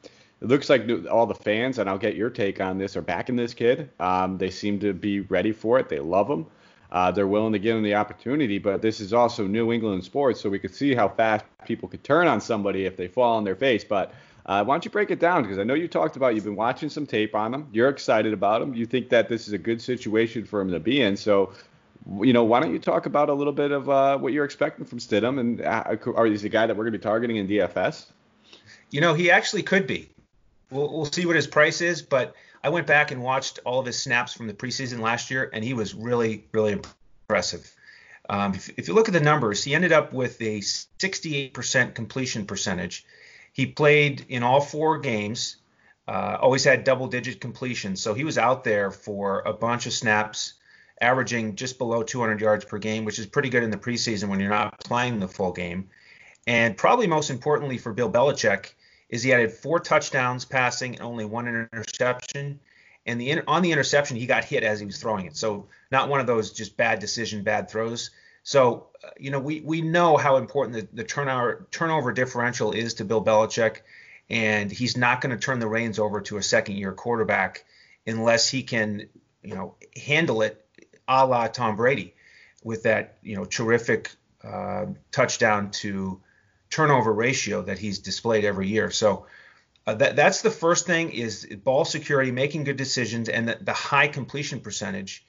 It 0.42 0.48
looks 0.48 0.68
like 0.68 0.86
all 1.10 1.24
the 1.24 1.34
fans, 1.34 1.78
and 1.78 1.88
I'll 1.88 1.96
get 1.96 2.14
your 2.14 2.28
take 2.28 2.60
on 2.60 2.76
this, 2.76 2.94
are 2.94 3.02
backing 3.02 3.36
this 3.36 3.54
kid. 3.54 3.88
Um, 3.98 4.36
they 4.36 4.50
seem 4.50 4.78
to 4.80 4.92
be 4.92 5.20
ready 5.20 5.50
for 5.50 5.78
it. 5.78 5.88
They 5.88 5.98
love 5.98 6.28
him. 6.28 6.44
Uh, 6.90 7.10
they're 7.10 7.26
willing 7.26 7.52
to 7.52 7.58
give 7.58 7.76
him 7.76 7.82
the 7.82 7.94
opportunity, 7.94 8.58
but 8.58 8.80
this 8.80 9.00
is 9.00 9.12
also 9.12 9.46
New 9.46 9.72
England 9.72 10.04
sports, 10.04 10.40
so 10.40 10.48
we 10.48 10.58
could 10.58 10.74
see 10.74 10.94
how 10.94 11.08
fast 11.08 11.44
people 11.66 11.88
could 11.88 12.04
turn 12.04 12.28
on 12.28 12.40
somebody 12.40 12.84
if 12.84 12.96
they 12.96 13.08
fall 13.08 13.36
on 13.36 13.44
their 13.44 13.56
face. 13.56 13.84
But 13.84 14.14
uh, 14.46 14.62
why 14.64 14.74
don't 14.74 14.84
you 14.84 14.90
break 14.90 15.10
it 15.10 15.18
down? 15.18 15.42
Because 15.42 15.58
I 15.58 15.64
know 15.64 15.74
you 15.74 15.88
talked 15.88 16.16
about 16.16 16.34
you've 16.34 16.44
been 16.44 16.56
watching 16.56 16.88
some 16.88 17.06
tape 17.06 17.34
on 17.34 17.52
him. 17.52 17.68
You're 17.72 17.88
excited 17.88 18.32
about 18.32 18.62
him. 18.62 18.74
You 18.74 18.86
think 18.86 19.08
that 19.08 19.28
this 19.28 19.48
is 19.48 19.52
a 19.52 19.58
good 19.58 19.82
situation 19.82 20.44
for 20.44 20.60
him 20.60 20.70
to 20.70 20.78
be 20.78 21.02
in. 21.02 21.16
So, 21.16 21.52
you 22.20 22.32
know, 22.32 22.44
why 22.44 22.60
don't 22.60 22.72
you 22.72 22.78
talk 22.78 23.06
about 23.06 23.28
a 23.28 23.34
little 23.34 23.52
bit 23.52 23.72
of 23.72 23.88
uh, 23.88 24.18
what 24.18 24.32
you're 24.32 24.44
expecting 24.44 24.84
from 24.84 25.00
Stidham, 25.00 25.40
and 25.40 25.60
uh, 25.60 26.12
are 26.14 26.26
he 26.26 26.34
a 26.34 26.48
guy 26.48 26.66
that 26.66 26.76
we're 26.76 26.84
going 26.84 26.92
to 26.92 26.98
be 26.98 27.02
targeting 27.02 27.36
in 27.36 27.48
DFS? 27.48 28.06
You 28.90 29.00
know, 29.00 29.14
he 29.14 29.32
actually 29.32 29.64
could 29.64 29.88
be. 29.88 30.08
We'll, 30.70 30.92
we'll 30.92 31.06
see 31.06 31.26
what 31.26 31.34
his 31.34 31.48
price 31.48 31.80
is, 31.80 32.02
but 32.02 32.34
I 32.66 32.68
went 32.68 32.88
back 32.88 33.12
and 33.12 33.22
watched 33.22 33.60
all 33.64 33.78
of 33.78 33.86
his 33.86 33.96
snaps 33.96 34.32
from 34.32 34.48
the 34.48 34.52
preseason 34.52 34.98
last 34.98 35.30
year, 35.30 35.48
and 35.52 35.62
he 35.62 35.72
was 35.72 35.94
really, 35.94 36.46
really 36.50 36.72
impressive. 36.72 37.72
Um, 38.28 38.56
if, 38.56 38.68
if, 38.76 38.88
you 38.88 38.94
look 38.94 39.06
at 39.06 39.14
the 39.14 39.20
numbers, 39.20 39.62
he 39.62 39.72
ended 39.72 39.92
up 39.92 40.12
with 40.12 40.40
a 40.40 40.58
68% 40.58 41.94
completion 41.94 42.44
percentage. 42.44 43.06
He 43.52 43.66
played 43.66 44.26
in 44.28 44.42
all 44.42 44.60
four 44.60 44.98
games, 44.98 45.58
uh, 46.08 46.38
always 46.40 46.64
had 46.64 46.82
double 46.82 47.06
digit 47.06 47.40
completion. 47.40 47.94
So 47.94 48.14
he 48.14 48.24
was 48.24 48.36
out 48.36 48.64
there 48.64 48.90
for 48.90 49.42
a 49.46 49.52
bunch 49.52 49.86
of 49.86 49.92
snaps, 49.92 50.54
averaging 51.00 51.54
just 51.54 51.78
below 51.78 52.02
200 52.02 52.40
yards 52.40 52.64
per 52.64 52.78
game, 52.78 53.04
which 53.04 53.20
is 53.20 53.26
pretty 53.26 53.48
good 53.48 53.62
in 53.62 53.70
the 53.70 53.76
preseason 53.76 54.28
when 54.28 54.40
you're 54.40 54.50
not 54.50 54.80
playing 54.80 55.20
the 55.20 55.28
full 55.28 55.52
game. 55.52 55.88
And 56.48 56.76
probably 56.76 57.06
most 57.06 57.30
importantly 57.30 57.78
for 57.78 57.92
Bill 57.92 58.10
Belichick, 58.10 58.72
is 59.08 59.22
he 59.22 59.30
had 59.30 59.52
four 59.52 59.78
touchdowns 59.78 60.44
passing 60.44 60.94
and 60.94 61.02
only 61.02 61.24
one 61.24 61.48
interception. 61.48 62.60
And 63.06 63.20
the 63.20 63.40
on 63.46 63.62
the 63.62 63.72
interception, 63.72 64.16
he 64.16 64.26
got 64.26 64.44
hit 64.44 64.64
as 64.64 64.80
he 64.80 64.86
was 64.86 64.98
throwing 64.98 65.26
it. 65.26 65.36
So 65.36 65.68
not 65.92 66.08
one 66.08 66.20
of 66.20 66.26
those 66.26 66.52
just 66.52 66.76
bad 66.76 66.98
decision, 66.98 67.42
bad 67.42 67.70
throws. 67.70 68.10
So 68.42 68.88
uh, 69.04 69.08
you 69.18 69.30
know 69.30 69.40
we 69.40 69.60
we 69.60 69.80
know 69.80 70.16
how 70.16 70.36
important 70.36 70.76
the, 70.76 71.02
the 71.02 71.04
turnover 71.04 71.66
turnover 71.70 72.12
differential 72.12 72.72
is 72.72 72.94
to 72.94 73.04
Bill 73.04 73.24
Belichick, 73.24 73.78
and 74.28 74.70
he's 74.70 74.96
not 74.96 75.20
going 75.20 75.36
to 75.36 75.40
turn 75.40 75.60
the 75.60 75.68
reins 75.68 75.98
over 75.98 76.20
to 76.22 76.36
a 76.36 76.42
second 76.42 76.76
year 76.76 76.92
quarterback 76.92 77.64
unless 78.06 78.48
he 78.48 78.62
can 78.62 79.08
you 79.42 79.54
know 79.54 79.76
handle 80.04 80.42
it 80.42 80.64
a 81.08 81.26
la 81.26 81.46
Tom 81.46 81.76
Brady 81.76 82.14
with 82.64 82.82
that 82.84 83.18
you 83.22 83.36
know 83.36 83.44
terrific 83.44 84.10
uh, 84.44 84.86
touchdown 85.12 85.70
to 85.70 86.20
turnover 86.76 87.10
ratio 87.10 87.62
that 87.62 87.78
he's 87.78 88.00
displayed 88.00 88.44
every 88.44 88.68
year. 88.68 88.90
So 88.90 89.26
uh, 89.86 89.94
that 89.94 90.14
that's 90.14 90.42
the 90.42 90.50
first 90.50 90.86
thing 90.86 91.10
is 91.10 91.46
ball 91.64 91.86
security, 91.86 92.30
making 92.30 92.64
good 92.64 92.76
decisions, 92.76 93.30
and 93.30 93.48
the, 93.48 93.58
the 93.62 93.72
high 93.72 94.08
completion 94.08 94.60
percentage. 94.60 95.24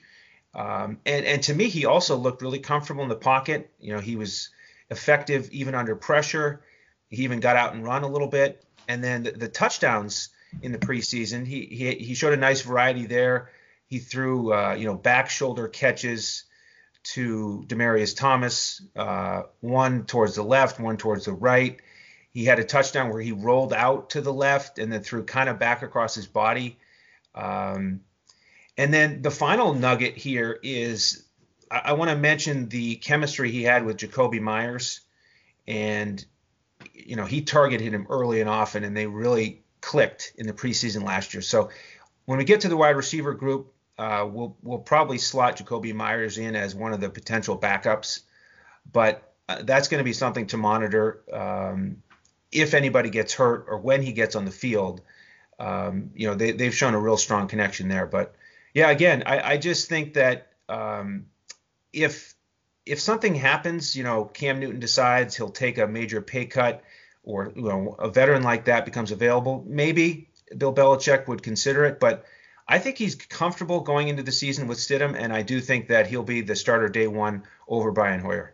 Um, 0.53 0.99
and 1.05 1.25
and 1.25 1.41
to 1.43 1.53
me, 1.53 1.69
he 1.69 1.85
also 1.85 2.17
looked 2.17 2.41
really 2.41 2.59
comfortable 2.59 3.03
in 3.03 3.09
the 3.09 3.15
pocket. 3.15 3.71
You 3.79 3.93
know, 3.93 4.01
he 4.01 4.17
was 4.17 4.49
effective 4.89 5.49
even 5.51 5.73
under 5.73 5.95
pressure. 5.95 6.61
He 7.09 7.23
even 7.23 7.39
got 7.39 7.55
out 7.55 7.73
and 7.73 7.85
run 7.85 8.03
a 8.03 8.07
little 8.07 8.27
bit. 8.27 8.65
And 8.89 9.01
then 9.01 9.23
the, 9.23 9.31
the 9.31 9.47
touchdowns 9.47 10.29
in 10.61 10.73
the 10.73 10.79
preseason, 10.79 11.47
he, 11.47 11.65
he 11.65 11.95
he 11.95 12.13
showed 12.13 12.33
a 12.33 12.37
nice 12.37 12.61
variety 12.61 13.05
there. 13.05 13.51
He 13.85 13.99
threw 13.99 14.53
uh, 14.53 14.75
you 14.77 14.85
know 14.85 14.95
back 14.95 15.29
shoulder 15.29 15.69
catches 15.69 16.43
to 17.13 17.63
Demaryius 17.67 18.15
Thomas, 18.15 18.81
uh, 18.95 19.43
one 19.61 20.05
towards 20.05 20.35
the 20.35 20.43
left, 20.43 20.79
one 20.79 20.97
towards 20.97 21.25
the 21.25 21.33
right. 21.33 21.79
He 22.31 22.45
had 22.45 22.59
a 22.59 22.63
touchdown 22.63 23.09
where 23.09 23.21
he 23.21 23.31
rolled 23.31 23.73
out 23.73 24.11
to 24.11 24.21
the 24.21 24.33
left 24.33 24.77
and 24.77 24.91
then 24.91 25.01
threw 25.01 25.23
kind 25.23 25.49
of 25.49 25.57
back 25.57 25.83
across 25.83 26.15
his 26.15 26.27
body. 26.27 26.77
Um, 27.33 28.01
and 28.77 28.93
then 28.93 29.21
the 29.21 29.31
final 29.31 29.73
nugget 29.73 30.17
here 30.17 30.59
is 30.61 31.25
I, 31.71 31.81
I 31.85 31.93
want 31.93 32.11
to 32.11 32.17
mention 32.17 32.67
the 32.69 32.95
chemistry 32.95 33.51
he 33.51 33.63
had 33.63 33.85
with 33.85 33.97
Jakobi 33.97 34.41
Meyers. 34.41 35.01
And, 35.67 36.23
you 36.93 37.15
know, 37.15 37.25
he 37.25 37.41
targeted 37.41 37.93
him 37.93 38.07
early 38.09 38.41
and 38.41 38.49
often, 38.49 38.83
and 38.83 38.95
they 38.95 39.07
really 39.07 39.63
clicked 39.81 40.33
in 40.37 40.47
the 40.47 40.53
preseason 40.53 41.03
last 41.03 41.33
year. 41.33 41.41
So 41.41 41.69
when 42.25 42.37
we 42.37 42.43
get 42.43 42.61
to 42.61 42.69
the 42.69 42.77
wide 42.77 42.95
receiver 42.95 43.33
group, 43.33 43.73
uh, 43.97 44.27
we'll 44.31 44.55
we'll 44.61 44.79
probably 44.79 45.17
slot 45.17 45.57
Jakobi 45.57 45.93
Meyers 45.93 46.37
in 46.37 46.55
as 46.55 46.75
one 46.75 46.93
of 46.93 47.01
the 47.01 47.09
potential 47.09 47.57
backups, 47.57 48.21
but 48.91 49.33
uh, 49.49 49.63
that's 49.63 49.87
going 49.87 49.99
to 49.99 50.03
be 50.03 50.13
something 50.13 50.47
to 50.47 50.57
monitor. 50.57 51.21
Um, 51.31 52.03
if 52.51 52.73
anybody 52.73 53.09
gets 53.09 53.33
hurt 53.33 53.65
or 53.67 53.77
when 53.77 54.01
he 54.01 54.11
gets 54.11 54.35
on 54.35 54.45
the 54.45 54.51
field, 54.51 55.01
um, 55.59 56.11
you 56.15 56.27
know 56.27 56.35
they 56.35 56.51
they've 56.51 56.75
shown 56.75 56.93
a 56.93 56.99
real 56.99 57.17
strong 57.17 57.47
connection 57.47 57.87
there. 57.87 58.05
But 58.05 58.35
yeah, 58.73 58.91
again, 58.91 59.23
I, 59.25 59.53
I 59.53 59.57
just 59.57 59.89
think 59.89 60.13
that 60.13 60.49
um, 60.69 61.25
if 61.91 62.35
if 62.85 62.99
something 62.99 63.33
happens, 63.33 63.95
you 63.95 64.03
know, 64.03 64.25
Cam 64.25 64.59
Newton 64.59 64.79
decides 64.79 65.35
he'll 65.35 65.49
take 65.49 65.79
a 65.79 65.87
major 65.87 66.21
pay 66.21 66.45
cut, 66.45 66.83
or 67.23 67.51
you 67.55 67.63
know, 67.63 67.95
a 67.97 68.09
veteran 68.09 68.43
like 68.43 68.65
that 68.65 68.85
becomes 68.85 69.11
available, 69.11 69.65
maybe 69.67 70.29
Bill 70.55 70.73
Belichick 70.73 71.27
would 71.27 71.41
consider 71.41 71.85
it, 71.85 71.99
but 71.99 72.25
I 72.69 72.79
think 72.79 72.97
he's 72.97 73.15
comfortable 73.15 73.79
going 73.79 74.09
into 74.09 74.23
the 74.23 74.31
season 74.31 74.67
with 74.67 74.77
Stidham, 74.77 75.15
and 75.17 75.31
I 75.31 75.41
do 75.41 75.61
think 75.61 75.87
that 75.87 76.07
he'll 76.07 76.23
be 76.23 76.41
the 76.41 76.55
starter 76.55 76.89
day 76.89 77.07
one 77.07 77.43
over 77.67 77.91
Brian 77.91 78.19
Hoyer. 78.19 78.53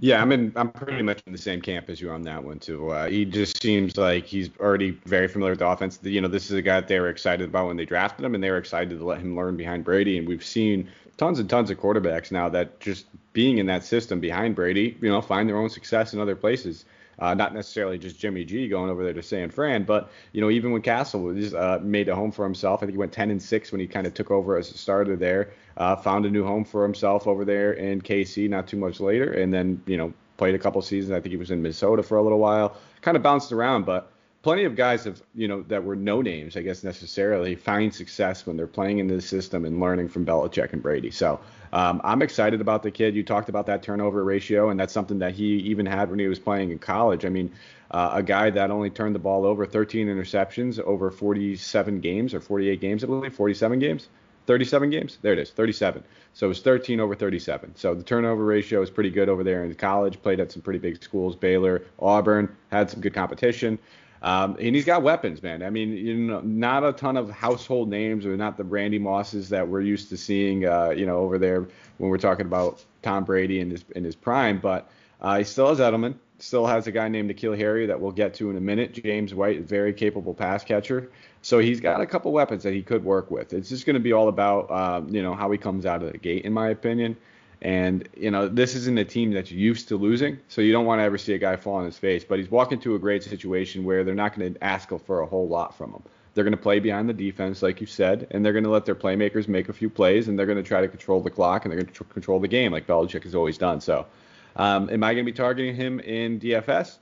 Yeah, 0.00 0.22
I'm 0.22 0.30
in. 0.32 0.52
I'm 0.54 0.70
pretty 0.70 1.02
much 1.02 1.22
in 1.26 1.32
the 1.32 1.38
same 1.38 1.60
camp 1.60 1.88
as 1.88 2.00
you 2.00 2.10
on 2.10 2.22
that 2.22 2.44
one 2.44 2.58
too. 2.58 2.90
Uh, 2.90 3.08
he 3.08 3.24
just 3.24 3.60
seems 3.60 3.96
like 3.96 4.24
he's 4.24 4.48
already 4.60 4.92
very 5.06 5.28
familiar 5.28 5.52
with 5.52 5.58
the 5.58 5.66
offense. 5.66 5.98
You 6.02 6.20
know, 6.20 6.28
this 6.28 6.50
is 6.50 6.52
a 6.52 6.62
guy 6.62 6.80
that 6.80 6.88
they 6.88 7.00
were 7.00 7.08
excited 7.08 7.48
about 7.48 7.66
when 7.66 7.76
they 7.76 7.84
drafted 7.84 8.24
him, 8.24 8.34
and 8.34 8.44
they 8.44 8.50
were 8.50 8.58
excited 8.58 8.96
to 8.96 9.04
let 9.04 9.20
him 9.20 9.34
learn 9.34 9.56
behind 9.56 9.84
Brady. 9.84 10.18
And 10.18 10.28
we've 10.28 10.44
seen 10.44 10.88
tons 11.16 11.38
and 11.38 11.50
tons 11.50 11.70
of 11.70 11.78
quarterbacks 11.78 12.30
now 12.30 12.48
that 12.50 12.80
just 12.80 13.06
being 13.32 13.58
in 13.58 13.66
that 13.66 13.84
system 13.84 14.20
behind 14.20 14.54
Brady, 14.54 14.96
you 15.00 15.08
know, 15.08 15.20
find 15.20 15.48
their 15.48 15.56
own 15.56 15.68
success 15.68 16.14
in 16.14 16.20
other 16.20 16.36
places. 16.36 16.84
Uh, 17.18 17.34
not 17.34 17.52
necessarily 17.52 17.98
just 17.98 18.18
Jimmy 18.18 18.44
G 18.44 18.68
going 18.68 18.90
over 18.90 19.02
there 19.02 19.12
to 19.12 19.22
San 19.22 19.50
Fran, 19.50 19.84
but 19.84 20.10
you 20.32 20.40
know 20.40 20.50
even 20.50 20.70
when 20.70 20.82
Cassel 20.82 21.22
was 21.22 21.54
uh, 21.54 21.80
made 21.82 22.08
a 22.08 22.14
home 22.14 22.30
for 22.30 22.44
himself, 22.44 22.78
I 22.78 22.86
think 22.86 22.92
he 22.92 22.98
went 22.98 23.12
10 23.12 23.30
and 23.30 23.42
6 23.42 23.72
when 23.72 23.80
he 23.80 23.86
kind 23.86 24.06
of 24.06 24.14
took 24.14 24.30
over 24.30 24.56
as 24.56 24.70
a 24.70 24.78
starter 24.78 25.16
there. 25.16 25.50
Uh, 25.76 25.96
found 25.96 26.26
a 26.26 26.30
new 26.30 26.44
home 26.44 26.64
for 26.64 26.82
himself 26.82 27.26
over 27.26 27.44
there 27.44 27.72
in 27.72 28.00
KC 28.00 28.48
not 28.48 28.66
too 28.66 28.76
much 28.76 29.00
later, 29.00 29.32
and 29.32 29.52
then 29.52 29.82
you 29.86 29.96
know 29.96 30.12
played 30.36 30.54
a 30.54 30.58
couple 30.58 30.80
seasons. 30.82 31.12
I 31.12 31.20
think 31.20 31.30
he 31.32 31.36
was 31.36 31.50
in 31.50 31.62
Minnesota 31.62 32.02
for 32.02 32.18
a 32.18 32.22
little 32.22 32.38
while. 32.38 32.76
Kind 33.00 33.16
of 33.16 33.22
bounced 33.22 33.52
around, 33.52 33.84
but 33.84 34.10
plenty 34.42 34.64
of 34.64 34.76
guys 34.76 35.04
have 35.04 35.20
you 35.34 35.48
know 35.48 35.62
that 35.62 35.84
were 35.84 35.96
no 35.96 36.22
names, 36.22 36.56
I 36.56 36.62
guess 36.62 36.84
necessarily, 36.84 37.54
find 37.54 37.92
success 37.94 38.46
when 38.46 38.56
they're 38.56 38.66
playing 38.66 38.98
in 38.98 39.08
the 39.08 39.20
system 39.20 39.64
and 39.64 39.80
learning 39.80 40.08
from 40.08 40.24
Belichick 40.24 40.72
and 40.72 40.82
Brady. 40.82 41.10
So 41.10 41.40
um, 41.72 42.00
I'm 42.04 42.22
excited 42.22 42.60
about 42.60 42.82
the 42.82 42.90
kid. 42.90 43.14
You 43.14 43.22
talked 43.22 43.48
about 43.48 43.66
that 43.66 43.82
turnover 43.82 44.24
ratio, 44.24 44.70
and 44.70 44.78
that's 44.78 44.92
something 44.92 45.18
that 45.18 45.34
he 45.34 45.56
even 45.58 45.86
had 45.86 46.10
when 46.10 46.18
he 46.18 46.26
was 46.26 46.38
playing 46.38 46.70
in 46.70 46.78
college. 46.78 47.24
I 47.24 47.28
mean, 47.28 47.52
uh, 47.90 48.10
a 48.14 48.22
guy 48.22 48.50
that 48.50 48.70
only 48.70 48.90
turned 48.90 49.14
the 49.14 49.20
ball 49.20 49.44
over 49.44 49.66
13 49.66 50.08
interceptions 50.08 50.78
over 50.80 51.10
47 51.10 52.00
games 52.00 52.34
or 52.34 52.40
48 52.40 52.80
games, 52.80 53.04
I 53.04 53.06
believe, 53.06 53.34
47 53.34 53.78
games. 53.78 54.08
37 54.46 54.88
games? 54.88 55.18
There 55.20 55.34
it 55.34 55.38
is, 55.38 55.50
37. 55.50 56.02
So 56.32 56.46
it 56.46 56.48
was 56.48 56.62
13 56.62 57.00
over 57.00 57.14
37. 57.14 57.76
So 57.76 57.94
the 57.94 58.02
turnover 58.02 58.44
ratio 58.44 58.80
is 58.80 58.88
pretty 58.88 59.10
good 59.10 59.28
over 59.28 59.44
there 59.44 59.62
in 59.62 59.74
college. 59.74 60.22
Played 60.22 60.40
at 60.40 60.50
some 60.50 60.62
pretty 60.62 60.78
big 60.78 61.02
schools, 61.02 61.36
Baylor, 61.36 61.82
Auburn, 61.98 62.56
had 62.70 62.88
some 62.88 63.02
good 63.02 63.12
competition. 63.12 63.78
Um, 64.22 64.56
and 64.60 64.74
he's 64.74 64.84
got 64.84 65.02
weapons, 65.02 65.42
man. 65.42 65.62
I 65.62 65.70
mean, 65.70 65.92
you 65.92 66.14
know, 66.14 66.40
not 66.40 66.84
a 66.84 66.92
ton 66.92 67.16
of 67.16 67.30
household 67.30 67.88
names, 67.88 68.26
or 68.26 68.36
not 68.36 68.56
the 68.56 68.64
Randy 68.64 68.98
Mosses 68.98 69.48
that 69.50 69.68
we're 69.68 69.80
used 69.80 70.08
to 70.10 70.16
seeing, 70.16 70.66
uh, 70.66 70.90
you 70.90 71.06
know, 71.06 71.18
over 71.18 71.38
there 71.38 71.68
when 71.98 72.10
we're 72.10 72.18
talking 72.18 72.46
about 72.46 72.84
Tom 73.02 73.24
Brady 73.24 73.60
in 73.60 73.70
his 73.70 73.84
in 73.94 74.04
his 74.04 74.16
prime. 74.16 74.58
But 74.58 74.90
uh, 75.20 75.38
he 75.38 75.44
still 75.44 75.68
has 75.68 75.78
Edelman, 75.78 76.14
still 76.38 76.66
has 76.66 76.86
a 76.86 76.92
guy 76.92 77.08
named 77.08 77.30
N'Keal 77.30 77.56
Harry 77.56 77.86
that 77.86 78.00
we'll 78.00 78.12
get 78.12 78.34
to 78.34 78.50
in 78.50 78.56
a 78.56 78.60
minute. 78.60 78.92
James 78.92 79.34
White, 79.34 79.62
very 79.62 79.92
capable 79.92 80.34
pass 80.34 80.64
catcher. 80.64 81.10
So 81.42 81.58
he's 81.58 81.80
got 81.80 82.00
a 82.00 82.06
couple 82.06 82.32
weapons 82.32 82.64
that 82.64 82.74
he 82.74 82.82
could 82.82 83.04
work 83.04 83.30
with. 83.30 83.52
It's 83.52 83.68
just 83.68 83.86
going 83.86 83.94
to 83.94 84.00
be 84.00 84.12
all 84.12 84.28
about, 84.28 84.70
um, 84.70 85.08
you 85.14 85.22
know, 85.22 85.34
how 85.34 85.50
he 85.50 85.58
comes 85.58 85.86
out 85.86 86.02
of 86.02 86.12
the 86.12 86.18
gate, 86.18 86.44
in 86.44 86.52
my 86.52 86.68
opinion. 86.70 87.16
And, 87.60 88.08
you 88.16 88.30
know, 88.30 88.48
this 88.48 88.74
isn't 88.76 88.98
a 88.98 89.04
team 89.04 89.32
that's 89.32 89.50
used 89.50 89.88
to 89.88 89.96
losing, 89.96 90.38
so 90.48 90.60
you 90.60 90.72
don't 90.72 90.86
want 90.86 91.00
to 91.00 91.02
ever 91.02 91.18
see 91.18 91.34
a 91.34 91.38
guy 91.38 91.56
fall 91.56 91.74
on 91.74 91.84
his 91.84 91.98
face. 91.98 92.24
But 92.24 92.38
he's 92.38 92.50
walking 92.50 92.78
to 92.80 92.94
a 92.94 92.98
great 92.98 93.24
situation 93.24 93.84
where 93.84 94.04
they're 94.04 94.14
not 94.14 94.36
going 94.36 94.54
to 94.54 94.64
ask 94.64 94.90
for 95.04 95.20
a 95.20 95.26
whole 95.26 95.48
lot 95.48 95.76
from 95.76 95.92
him. 95.92 96.02
They're 96.34 96.44
going 96.44 96.56
to 96.56 96.62
play 96.62 96.78
behind 96.78 97.08
the 97.08 97.14
defense, 97.14 97.62
like 97.62 97.80
you 97.80 97.86
said, 97.86 98.28
and 98.30 98.44
they're 98.44 98.52
going 98.52 98.64
to 98.64 98.70
let 98.70 98.84
their 98.84 98.94
playmakers 98.94 99.48
make 99.48 99.68
a 99.68 99.72
few 99.72 99.90
plays, 99.90 100.28
and 100.28 100.38
they're 100.38 100.46
going 100.46 100.62
to 100.62 100.62
try 100.62 100.80
to 100.80 100.86
control 100.86 101.20
the 101.20 101.30
clock, 101.30 101.64
and 101.64 101.72
they're 101.72 101.80
going 101.80 101.92
to 101.92 101.92
tr- 101.92 102.04
control 102.04 102.38
the 102.38 102.46
game, 102.46 102.70
like 102.70 102.86
Belichick 102.86 103.24
has 103.24 103.34
always 103.34 103.58
done. 103.58 103.80
So, 103.80 104.06
um, 104.54 104.88
am 104.88 105.02
I 105.02 105.14
going 105.14 105.24
to 105.24 105.32
be 105.32 105.36
targeting 105.36 105.74
him 105.74 105.98
in 105.98 106.38
DFS? 106.38 106.98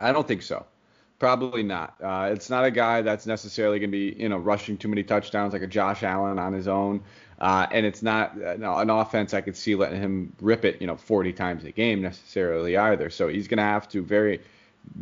I 0.00 0.12
don't 0.12 0.26
think 0.26 0.42
so. 0.42 0.64
Probably 1.18 1.62
not. 1.62 1.94
Uh, 2.02 2.30
it's 2.32 2.50
not 2.50 2.64
a 2.64 2.70
guy 2.70 3.02
that's 3.02 3.26
necessarily 3.26 3.78
going 3.78 3.90
to 3.90 3.96
be, 3.96 4.20
you 4.20 4.28
know, 4.28 4.36
rushing 4.36 4.76
too 4.76 4.88
many 4.88 5.02
touchdowns 5.02 5.52
like 5.52 5.62
a 5.62 5.66
Josh 5.66 6.02
Allen 6.02 6.38
on 6.38 6.52
his 6.52 6.68
own. 6.68 7.02
Uh, 7.38 7.66
and 7.70 7.84
it's 7.84 8.02
not 8.02 8.36
uh, 8.40 8.56
an 8.58 8.90
offense 8.90 9.34
I 9.34 9.40
could 9.40 9.56
see 9.56 9.74
letting 9.74 10.00
him 10.00 10.32
rip 10.40 10.64
it, 10.64 10.80
you 10.80 10.86
know, 10.86 10.96
40 10.96 11.32
times 11.32 11.64
a 11.64 11.70
game 11.70 12.02
necessarily 12.02 12.76
either. 12.76 13.10
So 13.10 13.28
he's 13.28 13.48
going 13.48 13.58
to 13.58 13.64
have 13.64 13.88
to 13.90 14.02
very, 14.02 14.40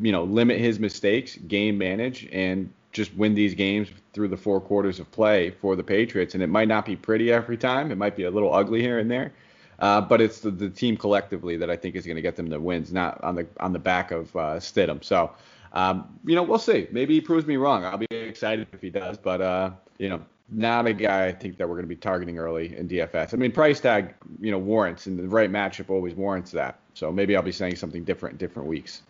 you 0.01 0.13
know, 0.13 0.25
limit 0.25 0.59
his 0.59 0.79
mistakes, 0.79 1.37
game 1.37 1.79
manage, 1.79 2.29
and 2.33 2.73
just 2.93 3.15
win 3.15 3.35
these 3.35 3.55
games 3.55 3.89
through 4.13 4.29
the 4.29 4.37
four 4.37 4.61
quarters 4.61 5.01
of 5.01 5.11
play 5.13 5.51
for 5.51 5.77
the 5.77 5.83
Patriots. 5.83 6.35
And 6.35 6.43
it 6.43 6.49
might 6.49 6.69
not 6.69 6.85
be 6.85 6.97
pretty 6.97 7.33
every 7.33 7.57
time. 7.57 7.91
It 7.91 7.97
might 7.97 8.17
be 8.17 8.25
a 8.25 8.31
little 8.31 8.53
ugly 8.53 8.81
here 8.81 8.99
and 8.99 9.11
there. 9.11 9.33
Uh, 9.79 10.01
but 10.01 10.21
it's 10.21 10.41
the, 10.41 10.51
the, 10.51 10.69
team 10.69 10.97
collectively 10.97 11.57
that 11.57 11.69
I 11.69 11.77
think 11.77 11.97
is 11.97 12.07
going 12.07 12.17
to 12.17 12.23
get 12.23 12.37
them 12.37 12.47
the 12.47 12.61
wins, 12.61 12.93
not 12.93 13.23
on 13.25 13.35
the 13.35 13.47
on 13.59 13.73
the 13.73 13.81
back 13.81 14.13
of 14.13 14.35
uh, 14.37 14.57
Stidham. 14.61 15.03
So, 15.03 15.33
um, 15.73 16.19
you 16.25 16.35
know, 16.35 16.43
we'll 16.43 16.59
see. 16.59 16.87
Maybe 16.91 17.15
he 17.15 17.21
proves 17.21 17.47
me 17.47 17.57
wrong. 17.57 17.85
I'll 17.85 17.99
be 17.99 18.07
excited 18.11 18.67
if 18.73 18.81
he 18.81 18.91
does. 18.91 19.17
But 19.19 19.41
uh, 19.41 19.71
you 19.99 20.09
know, 20.09 20.23
not 20.51 20.87
a 20.87 20.93
guy 20.93 21.27
I 21.27 21.33
think 21.33 21.57
that 21.59 21.69
we're 21.69 21.77
going 21.77 21.85
to 21.85 21.95
be 21.95 21.97
targeting 21.97 22.39
early 22.39 22.77
in 22.77 22.89
DFS. 22.89 23.33
I 23.33 23.37
mean, 23.37 23.53
price 23.53 23.81
tag, 23.81 24.15
you 24.41 24.51
know, 24.51 24.59
warrants, 24.59 25.07
and 25.07 25.19
the 25.19 25.29
right 25.29 25.51
matchup 25.51 25.91
always 25.91 26.15
warrants 26.15 26.51
that. 26.53 26.79
So 26.95 27.11
maybe 27.11 27.37
I'll 27.37 27.43
be 27.43 27.53
saying 27.53 27.77
something 27.77 28.05
different 28.05 28.39
different 28.39 28.69
weeks. 28.69 29.03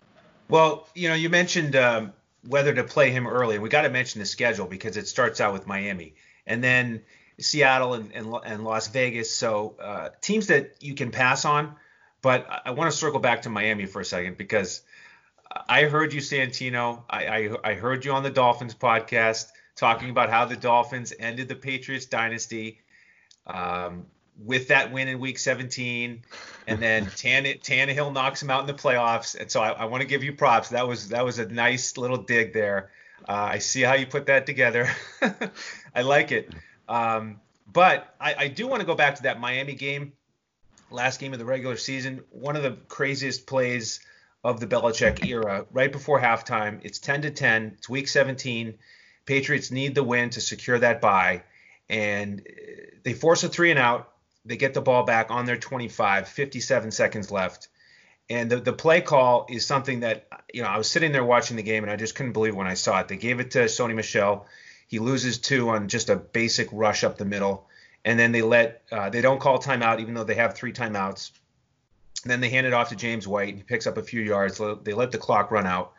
Well, 0.48 0.88
you 0.94 1.08
know, 1.08 1.14
you 1.14 1.30
mentioned 1.30 1.76
um, 1.76 2.12
whether 2.46 2.72
to 2.74 2.84
play 2.84 3.10
him 3.10 3.26
early, 3.26 3.54
and 3.54 3.62
we 3.62 3.68
got 3.68 3.82
to 3.82 3.90
mention 3.90 4.20
the 4.20 4.26
schedule 4.26 4.66
because 4.66 4.96
it 4.96 5.08
starts 5.08 5.40
out 5.40 5.52
with 5.52 5.66
Miami, 5.66 6.14
and 6.46 6.62
then 6.62 7.02
Seattle 7.40 7.94
and, 7.94 8.12
and, 8.12 8.32
and 8.44 8.64
Las 8.64 8.88
Vegas. 8.88 9.34
So 9.34 9.74
uh, 9.80 10.10
teams 10.20 10.46
that 10.46 10.76
you 10.80 10.94
can 10.94 11.10
pass 11.10 11.44
on. 11.44 11.74
But 12.20 12.48
I, 12.48 12.60
I 12.66 12.70
want 12.70 12.90
to 12.92 12.96
circle 12.96 13.18
back 13.18 13.42
to 13.42 13.50
Miami 13.50 13.86
for 13.86 14.00
a 14.00 14.04
second 14.04 14.36
because 14.36 14.82
I 15.68 15.84
heard 15.84 16.12
you, 16.12 16.20
Santino. 16.20 17.02
I, 17.08 17.26
I, 17.26 17.70
I 17.70 17.74
heard 17.74 18.04
you 18.04 18.12
on 18.12 18.22
the 18.22 18.30
Dolphins 18.30 18.74
podcast 18.74 19.46
talking 19.76 20.10
about 20.10 20.30
how 20.30 20.44
the 20.44 20.56
Dolphins 20.56 21.12
ended 21.18 21.48
the 21.48 21.54
Patriots 21.54 22.06
dynasty. 22.06 22.80
Um, 23.46 24.06
with 24.42 24.68
that 24.68 24.92
win 24.92 25.08
in 25.08 25.20
Week 25.20 25.38
17, 25.38 26.22
and 26.66 26.82
then 26.82 27.06
Tan- 27.16 27.44
Tannehill 27.44 28.12
knocks 28.12 28.42
him 28.42 28.50
out 28.50 28.60
in 28.60 28.66
the 28.66 28.74
playoffs. 28.74 29.38
And 29.38 29.50
so 29.50 29.60
I, 29.60 29.70
I 29.70 29.84
want 29.84 30.00
to 30.00 30.06
give 30.06 30.24
you 30.24 30.32
props. 30.32 30.70
That 30.70 30.86
was 30.88 31.10
that 31.10 31.24
was 31.24 31.38
a 31.38 31.46
nice 31.46 31.96
little 31.96 32.16
dig 32.16 32.52
there. 32.52 32.90
Uh, 33.28 33.50
I 33.52 33.58
see 33.58 33.82
how 33.82 33.94
you 33.94 34.06
put 34.06 34.26
that 34.26 34.46
together. 34.46 34.88
I 35.94 36.02
like 36.02 36.32
it. 36.32 36.52
Um, 36.88 37.40
but 37.72 38.14
I, 38.20 38.34
I 38.34 38.48
do 38.48 38.66
want 38.66 38.80
to 38.80 38.86
go 38.86 38.94
back 38.94 39.16
to 39.16 39.22
that 39.24 39.40
Miami 39.40 39.74
game, 39.74 40.12
last 40.90 41.20
game 41.20 41.32
of 41.32 41.38
the 41.38 41.44
regular 41.44 41.76
season. 41.76 42.24
One 42.30 42.56
of 42.56 42.62
the 42.62 42.76
craziest 42.88 43.46
plays 43.46 44.00
of 44.44 44.60
the 44.60 44.66
Belichick 44.66 45.26
era. 45.26 45.66
Right 45.70 45.92
before 45.92 46.20
halftime, 46.20 46.80
it's 46.82 46.98
10 46.98 47.22
to 47.22 47.30
10. 47.30 47.74
It's 47.78 47.88
Week 47.88 48.08
17. 48.08 48.74
Patriots 49.24 49.70
need 49.70 49.94
the 49.94 50.02
win 50.02 50.30
to 50.30 50.40
secure 50.40 50.78
that 50.78 51.00
bye, 51.00 51.44
and 51.88 52.44
they 53.04 53.12
force 53.12 53.44
a 53.44 53.48
three 53.48 53.70
and 53.70 53.78
out. 53.78 54.10
They 54.44 54.56
get 54.56 54.74
the 54.74 54.80
ball 54.80 55.04
back 55.04 55.30
on 55.30 55.46
their 55.46 55.56
25, 55.56 56.28
57 56.28 56.90
seconds 56.90 57.30
left. 57.30 57.68
And 58.28 58.50
the, 58.50 58.56
the 58.56 58.72
play 58.72 59.00
call 59.00 59.46
is 59.48 59.66
something 59.66 60.00
that, 60.00 60.26
you 60.52 60.62
know, 60.62 60.68
I 60.68 60.78
was 60.78 60.90
sitting 60.90 61.12
there 61.12 61.24
watching 61.24 61.56
the 61.56 61.62
game 61.62 61.84
and 61.84 61.92
I 61.92 61.96
just 61.96 62.14
couldn't 62.14 62.32
believe 62.32 62.56
when 62.56 62.66
I 62.66 62.74
saw 62.74 63.00
it. 63.00 63.08
They 63.08 63.16
gave 63.16 63.40
it 63.40 63.52
to 63.52 63.64
Sony 63.64 63.94
Michel. 63.94 64.46
He 64.88 64.98
loses 64.98 65.38
two 65.38 65.68
on 65.68 65.88
just 65.88 66.08
a 66.08 66.16
basic 66.16 66.68
rush 66.72 67.04
up 67.04 67.18
the 67.18 67.24
middle. 67.24 67.68
And 68.04 68.18
then 68.18 68.32
they 68.32 68.42
let, 68.42 68.82
uh, 68.90 69.10
they 69.10 69.20
don't 69.20 69.40
call 69.40 69.58
timeout 69.58 70.00
even 70.00 70.14
though 70.14 70.24
they 70.24 70.34
have 70.34 70.54
three 70.54 70.72
timeouts. 70.72 71.30
Then 72.24 72.40
they 72.40 72.50
hand 72.50 72.66
it 72.66 72.72
off 72.72 72.90
to 72.90 72.96
James 72.96 73.26
White. 73.26 73.48
And 73.48 73.58
he 73.58 73.64
picks 73.64 73.86
up 73.86 73.98
a 73.98 74.02
few 74.02 74.20
yards. 74.20 74.60
They 74.82 74.92
let 74.92 75.12
the 75.12 75.18
clock 75.18 75.50
run 75.50 75.66
out. 75.66 75.92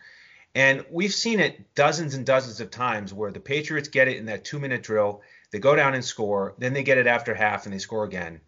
And 0.56 0.86
we've 0.92 1.14
seen 1.14 1.40
it 1.40 1.74
dozens 1.76 2.14
and 2.14 2.26
dozens 2.26 2.60
of 2.60 2.70
times 2.70 3.14
where 3.14 3.32
the 3.32 3.40
Patriots 3.40 3.90
get 3.90 4.08
it 4.08 4.18
in 4.18 4.26
that 4.28 4.46
two 4.46 4.60
minute 4.60 4.84
drill. 4.84 5.22
They 5.52 5.60
go 5.60 5.76
down 5.76 5.96
and 5.96 6.06
score. 6.06 6.54
Then 6.58 6.74
they 6.74 6.84
get 6.84 6.98
it 6.98 7.08
after 7.08 7.34
half 7.34 7.66
and 7.66 7.74
they 7.74 7.80
score 7.80 8.04
again. 8.04 8.42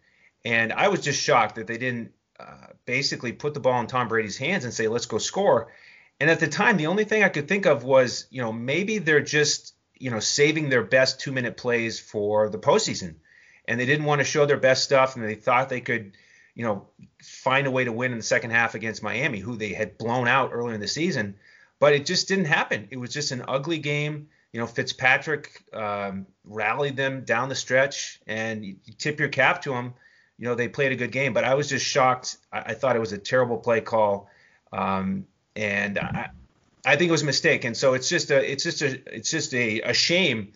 And 0.44 0.72
I 0.72 0.88
was 0.88 1.00
just 1.00 1.20
shocked 1.20 1.56
that 1.56 1.66
they 1.66 1.78
didn't 1.78 2.12
uh, 2.38 2.68
basically 2.84 3.32
put 3.32 3.54
the 3.54 3.60
ball 3.60 3.80
in 3.80 3.88
Tom 3.88 4.08
Brady's 4.08 4.36
hands 4.36 4.64
and 4.64 4.72
say, 4.72 4.86
let's 4.86 5.06
go 5.06 5.18
score. 5.18 5.72
And 6.20 6.30
at 6.30 6.40
the 6.40 6.46
time, 6.46 6.76
the 6.76 6.86
only 6.86 7.04
thing 7.04 7.22
I 7.22 7.28
could 7.28 7.48
think 7.48 7.66
of 7.66 7.84
was, 7.84 8.26
you 8.30 8.40
know, 8.40 8.52
maybe 8.52 8.98
they're 8.98 9.20
just, 9.20 9.74
you 9.98 10.10
know, 10.10 10.20
saving 10.20 10.68
their 10.68 10.84
best 10.84 11.20
two 11.20 11.32
minute 11.32 11.56
plays 11.56 11.98
for 11.98 12.48
the 12.48 12.58
postseason. 12.58 13.16
And 13.66 13.80
they 13.80 13.86
didn't 13.86 14.06
want 14.06 14.20
to 14.20 14.24
show 14.24 14.46
their 14.46 14.56
best 14.56 14.84
stuff 14.84 15.16
and 15.16 15.24
they 15.24 15.34
thought 15.34 15.68
they 15.68 15.80
could, 15.80 16.16
you 16.56 16.64
know, 16.64 16.88
find 17.22 17.68
a 17.68 17.70
way 17.70 17.84
to 17.84 17.92
win 17.92 18.10
in 18.10 18.18
the 18.18 18.24
second 18.24 18.50
half 18.50 18.74
against 18.74 19.02
Miami, 19.02 19.38
who 19.38 19.56
they 19.56 19.72
had 19.72 19.96
blown 19.98 20.26
out 20.26 20.50
earlier 20.52 20.74
in 20.74 20.80
the 20.80 20.88
season 20.88 21.36
but 21.78 21.92
it 21.92 22.06
just 22.06 22.28
didn't 22.28 22.46
happen. 22.46 22.88
It 22.90 22.96
was 22.96 23.12
just 23.12 23.32
an 23.32 23.44
ugly 23.46 23.78
game. 23.78 24.28
You 24.52 24.60
know, 24.60 24.66
Fitzpatrick 24.66 25.62
um, 25.72 26.26
rallied 26.44 26.96
them 26.96 27.22
down 27.22 27.48
the 27.48 27.54
stretch, 27.54 28.20
and 28.26 28.64
you, 28.64 28.76
tip 28.96 29.20
your 29.20 29.28
cap 29.28 29.62
to 29.62 29.70
them. 29.70 29.92
You 30.38 30.46
know, 30.46 30.54
they 30.54 30.68
played 30.68 30.92
a 30.92 30.96
good 30.96 31.12
game, 31.12 31.32
but 31.32 31.44
I 31.44 31.54
was 31.54 31.68
just 31.68 31.84
shocked. 31.84 32.38
I, 32.52 32.58
I 32.58 32.74
thought 32.74 32.96
it 32.96 33.00
was 33.00 33.12
a 33.12 33.18
terrible 33.18 33.58
play 33.58 33.80
call, 33.80 34.30
um, 34.72 35.26
and 35.54 35.98
I, 35.98 36.30
I 36.84 36.96
think 36.96 37.08
it 37.08 37.12
was 37.12 37.22
a 37.22 37.26
mistake. 37.26 37.64
And 37.64 37.76
so 37.76 37.94
it's 37.94 38.08
just 38.08 38.30
a, 38.30 38.50
it's 38.50 38.62
just 38.62 38.80
a, 38.80 39.14
it's 39.14 39.30
just 39.30 39.52
a, 39.52 39.80
a 39.82 39.92
shame, 39.92 40.52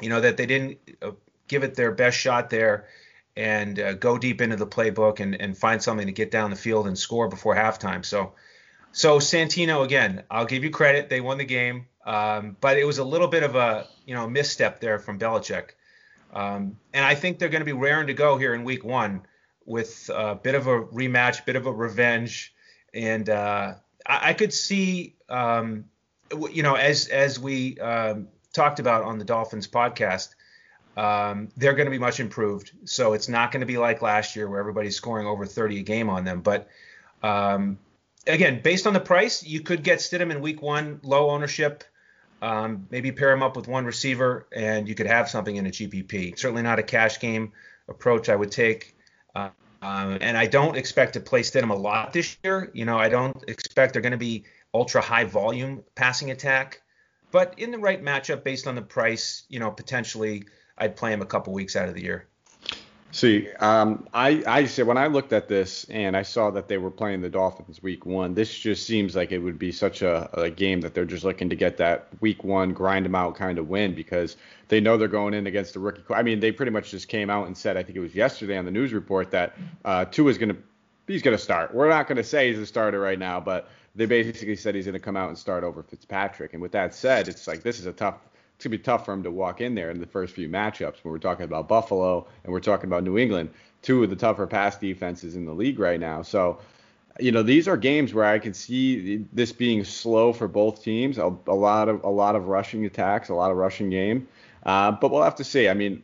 you 0.00 0.08
know, 0.08 0.20
that 0.20 0.36
they 0.36 0.46
didn't 0.46 0.78
uh, 1.02 1.12
give 1.48 1.64
it 1.64 1.74
their 1.74 1.90
best 1.90 2.16
shot 2.16 2.50
there 2.50 2.86
and 3.38 3.78
uh, 3.78 3.94
go 3.94 4.18
deep 4.18 4.40
into 4.40 4.56
the 4.56 4.66
playbook 4.66 5.20
and, 5.20 5.40
and 5.40 5.56
find 5.56 5.80
something 5.80 6.08
to 6.08 6.12
get 6.12 6.32
down 6.32 6.50
the 6.50 6.56
field 6.56 6.88
and 6.88 6.98
score 6.98 7.28
before 7.28 7.54
halftime. 7.54 8.04
So 8.04 8.32
so 8.90 9.20
Santino 9.20 9.84
again, 9.84 10.24
I'll 10.28 10.44
give 10.44 10.64
you 10.64 10.70
credit. 10.70 11.08
They 11.08 11.20
won 11.20 11.38
the 11.38 11.44
game, 11.44 11.86
um, 12.04 12.56
but 12.60 12.78
it 12.78 12.84
was 12.84 12.98
a 12.98 13.04
little 13.04 13.28
bit 13.28 13.44
of 13.44 13.54
a 13.54 13.86
you 14.04 14.14
know 14.14 14.28
misstep 14.28 14.80
there 14.80 14.98
from 14.98 15.20
Belichick. 15.20 15.70
Um, 16.34 16.78
and 16.92 17.04
I 17.04 17.14
think 17.14 17.38
they're 17.38 17.48
going 17.48 17.60
to 17.60 17.64
be 17.64 17.72
raring 17.72 18.08
to 18.08 18.14
go 18.14 18.36
here 18.36 18.54
in 18.54 18.64
Week 18.64 18.84
One 18.84 19.22
with 19.64 20.10
a 20.12 20.34
bit 20.34 20.56
of 20.56 20.66
a 20.66 20.82
rematch, 20.86 21.46
bit 21.46 21.54
of 21.54 21.66
a 21.66 21.72
revenge, 21.72 22.52
and 22.92 23.30
uh, 23.30 23.74
I, 24.04 24.30
I, 24.30 24.32
could 24.32 24.52
see 24.52 25.14
um, 25.28 25.84
you 26.50 26.64
know 26.64 26.74
as 26.74 27.06
as 27.06 27.38
we 27.38 27.78
um, 27.78 28.26
talked 28.52 28.80
about 28.80 29.04
on 29.04 29.18
the 29.18 29.24
Dolphins 29.24 29.68
podcast. 29.68 30.34
Um, 30.98 31.48
they're 31.56 31.74
going 31.74 31.86
to 31.86 31.92
be 31.92 31.98
much 31.98 32.18
improved. 32.18 32.72
So 32.84 33.12
it's 33.12 33.28
not 33.28 33.52
going 33.52 33.60
to 33.60 33.66
be 33.66 33.78
like 33.78 34.02
last 34.02 34.34
year 34.34 34.50
where 34.50 34.58
everybody's 34.58 34.96
scoring 34.96 35.28
over 35.28 35.46
30 35.46 35.78
a 35.78 35.82
game 35.82 36.10
on 36.10 36.24
them. 36.24 36.40
But 36.40 36.68
um, 37.22 37.78
again, 38.26 38.60
based 38.62 38.84
on 38.84 38.94
the 38.94 39.00
price, 39.00 39.44
you 39.44 39.60
could 39.60 39.84
get 39.84 40.00
Stidham 40.00 40.32
in 40.32 40.40
week 40.40 40.60
one, 40.60 40.98
low 41.04 41.30
ownership. 41.30 41.84
Um, 42.42 42.88
maybe 42.90 43.12
pair 43.12 43.30
him 43.30 43.44
up 43.44 43.54
with 43.54 43.68
one 43.68 43.84
receiver, 43.84 44.48
and 44.52 44.88
you 44.88 44.96
could 44.96 45.06
have 45.06 45.30
something 45.30 45.54
in 45.54 45.66
a 45.66 45.70
GPP. 45.70 46.36
Certainly 46.36 46.62
not 46.62 46.80
a 46.80 46.82
cash 46.82 47.20
game 47.20 47.52
approach 47.88 48.28
I 48.28 48.34
would 48.34 48.50
take. 48.50 48.96
Uh, 49.36 49.50
um, 49.80 50.18
and 50.20 50.36
I 50.36 50.46
don't 50.46 50.76
expect 50.76 51.12
to 51.12 51.20
play 51.20 51.42
Stidham 51.42 51.70
a 51.70 51.76
lot 51.76 52.12
this 52.12 52.36
year. 52.42 52.72
You 52.74 52.84
know, 52.84 52.98
I 52.98 53.08
don't 53.08 53.44
expect 53.46 53.92
they're 53.92 54.02
going 54.02 54.10
to 54.12 54.18
be 54.18 54.46
ultra 54.74 55.00
high 55.00 55.24
volume 55.24 55.84
passing 55.94 56.32
attack. 56.32 56.82
But 57.30 57.54
in 57.56 57.70
the 57.70 57.78
right 57.78 58.02
matchup, 58.02 58.42
based 58.42 58.66
on 58.66 58.74
the 58.74 58.82
price, 58.82 59.44
you 59.48 59.60
know, 59.60 59.70
potentially 59.70 60.44
I'd 60.78 60.96
play 60.96 61.12
him 61.12 61.22
a 61.22 61.26
couple 61.26 61.52
weeks 61.52 61.76
out 61.76 61.88
of 61.88 61.94
the 61.94 62.02
year. 62.02 62.26
See, 63.10 63.48
um, 63.60 64.06
I 64.12 64.42
I 64.46 64.66
said 64.66 64.86
when 64.86 64.98
I 64.98 65.06
looked 65.06 65.32
at 65.32 65.48
this 65.48 65.84
and 65.88 66.14
I 66.14 66.22
saw 66.22 66.50
that 66.50 66.68
they 66.68 66.76
were 66.76 66.90
playing 66.90 67.22
the 67.22 67.30
Dolphins 67.30 67.82
week 67.82 68.04
one, 68.04 68.34
this 68.34 68.56
just 68.56 68.86
seems 68.86 69.16
like 69.16 69.32
it 69.32 69.38
would 69.38 69.58
be 69.58 69.72
such 69.72 70.02
a, 70.02 70.28
a 70.38 70.50
game 70.50 70.82
that 70.82 70.92
they're 70.92 71.06
just 71.06 71.24
looking 71.24 71.48
to 71.48 71.56
get 71.56 71.78
that 71.78 72.08
week 72.20 72.44
one 72.44 72.74
grind 72.74 73.06
them 73.06 73.14
out 73.14 73.34
kind 73.34 73.58
of 73.58 73.68
win 73.68 73.94
because 73.94 74.36
they 74.68 74.78
know 74.78 74.98
they're 74.98 75.08
going 75.08 75.32
in 75.32 75.46
against 75.46 75.72
the 75.72 75.80
rookie. 75.80 76.02
I 76.10 76.22
mean, 76.22 76.40
they 76.40 76.52
pretty 76.52 76.70
much 76.70 76.90
just 76.90 77.08
came 77.08 77.30
out 77.30 77.46
and 77.46 77.56
said 77.56 77.78
I 77.78 77.82
think 77.82 77.96
it 77.96 78.00
was 78.00 78.14
yesterday 78.14 78.58
on 78.58 78.66
the 78.66 78.70
news 78.70 78.92
report 78.92 79.30
that 79.30 79.56
uh, 79.86 80.04
Tua 80.04 80.30
is 80.30 80.36
going 80.36 80.54
to 80.54 80.62
he's 81.06 81.22
going 81.22 81.36
to 81.36 81.42
start. 81.42 81.74
We're 81.74 81.88
not 81.88 82.08
going 82.08 82.18
to 82.18 82.24
say 82.24 82.50
he's 82.50 82.58
a 82.58 82.66
starter 82.66 83.00
right 83.00 83.18
now, 83.18 83.40
but 83.40 83.70
they 83.94 84.04
basically 84.04 84.54
said 84.54 84.74
he's 84.74 84.84
going 84.84 84.92
to 84.92 85.00
come 85.00 85.16
out 85.16 85.28
and 85.28 85.38
start 85.38 85.64
over 85.64 85.82
Fitzpatrick. 85.82 86.52
And 86.52 86.60
with 86.60 86.72
that 86.72 86.94
said, 86.94 87.26
it's 87.26 87.48
like 87.48 87.62
this 87.62 87.80
is 87.80 87.86
a 87.86 87.92
tough 87.92 88.20
it's 88.58 88.64
gonna 88.64 88.76
be 88.76 88.82
tough 88.82 89.04
for 89.04 89.12
him 89.12 89.22
to 89.22 89.30
walk 89.30 89.60
in 89.60 89.76
there 89.76 89.92
in 89.92 90.00
the 90.00 90.06
first 90.06 90.34
few 90.34 90.48
matchups. 90.48 91.04
When 91.04 91.12
we're 91.12 91.18
talking 91.18 91.44
about 91.44 91.68
Buffalo 91.68 92.26
and 92.42 92.52
we're 92.52 92.58
talking 92.58 92.90
about 92.90 93.04
New 93.04 93.16
England, 93.16 93.50
two 93.82 94.02
of 94.02 94.10
the 94.10 94.16
tougher 94.16 94.48
pass 94.48 94.76
defenses 94.76 95.36
in 95.36 95.46
the 95.46 95.52
league 95.52 95.78
right 95.78 96.00
now. 96.00 96.22
So, 96.22 96.58
you 97.20 97.30
know, 97.30 97.44
these 97.44 97.68
are 97.68 97.76
games 97.76 98.12
where 98.12 98.24
I 98.24 98.40
can 98.40 98.52
see 98.52 99.24
this 99.32 99.52
being 99.52 99.84
slow 99.84 100.32
for 100.32 100.48
both 100.48 100.82
teams. 100.82 101.18
A, 101.18 101.32
a 101.46 101.54
lot 101.54 101.88
of 101.88 102.02
a 102.02 102.08
lot 102.08 102.34
of 102.34 102.48
rushing 102.48 102.84
attacks, 102.84 103.28
a 103.28 103.34
lot 103.34 103.52
of 103.52 103.56
rushing 103.56 103.90
game. 103.90 104.26
Uh, 104.64 104.90
but 104.90 105.12
we'll 105.12 105.22
have 105.22 105.36
to 105.36 105.44
see. 105.44 105.68
I 105.68 105.74
mean, 105.74 106.02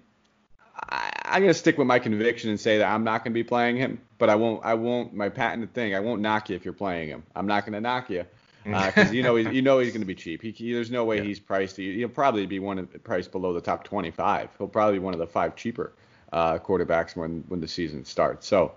I, 0.77 1.11
I'm 1.25 1.43
gonna 1.43 1.55
stick 1.55 1.77
with 1.77 1.89
my 1.89 1.99
conviction 1.99 2.51
and 2.51 2.61
say 2.61 2.79
that 2.79 2.89
I'm 2.89 3.03
not 3.03 3.25
gonna 3.25 3.35
be 3.35 3.43
playing 3.43 3.79
him, 3.79 4.01
but 4.19 4.31
I 4.31 4.37
won't. 4.37 4.65
I 4.65 4.75
won't. 4.75 5.13
My 5.13 5.29
patented 5.29 5.75
thing. 5.75 5.97
I 5.97 5.99
won't 5.99 6.21
knock 6.21 6.51
you 6.51 6.55
if 6.55 6.65
you're 6.65 6.73
playing 6.73 7.09
him. 7.09 7.25
I'm 7.35 7.49
not 7.49 7.65
gonna 7.65 7.81
knock 7.81 8.11
you 8.11 8.25
because 8.65 9.11
uh, 9.11 9.13
you 9.13 9.23
know 9.23 9.37
you 9.37 9.63
know 9.63 9.79
he's 9.79 9.93
going 9.93 10.01
to 10.01 10.07
be 10.07 10.15
cheap. 10.15 10.43
He, 10.43 10.51
he, 10.51 10.73
there's 10.73 10.91
no 10.91 11.05
way 11.05 11.19
yeah. 11.19 11.25
he's 11.25 11.39
priced. 11.39 11.77
He, 11.77 12.03
will 12.03 12.09
probably 12.09 12.47
be 12.47 12.59
one 12.59 12.79
of 12.79 13.05
priced 13.05 13.31
below 13.31 13.53
the 13.53 13.61
top 13.61 13.85
25. 13.85 14.51
He'll 14.59 14.69
probably 14.69 14.95
be 14.95 15.05
one 15.05 15.15
of 15.15 15.21
the 15.21 15.27
five 15.27 15.55
cheaper 15.55 15.93
uh, 16.33 16.59
quarterbacks 16.59 17.15
when 17.15 17.45
when 17.49 17.61
the 17.61 17.69
season 17.69 18.05
starts. 18.05 18.47
So, 18.47 18.73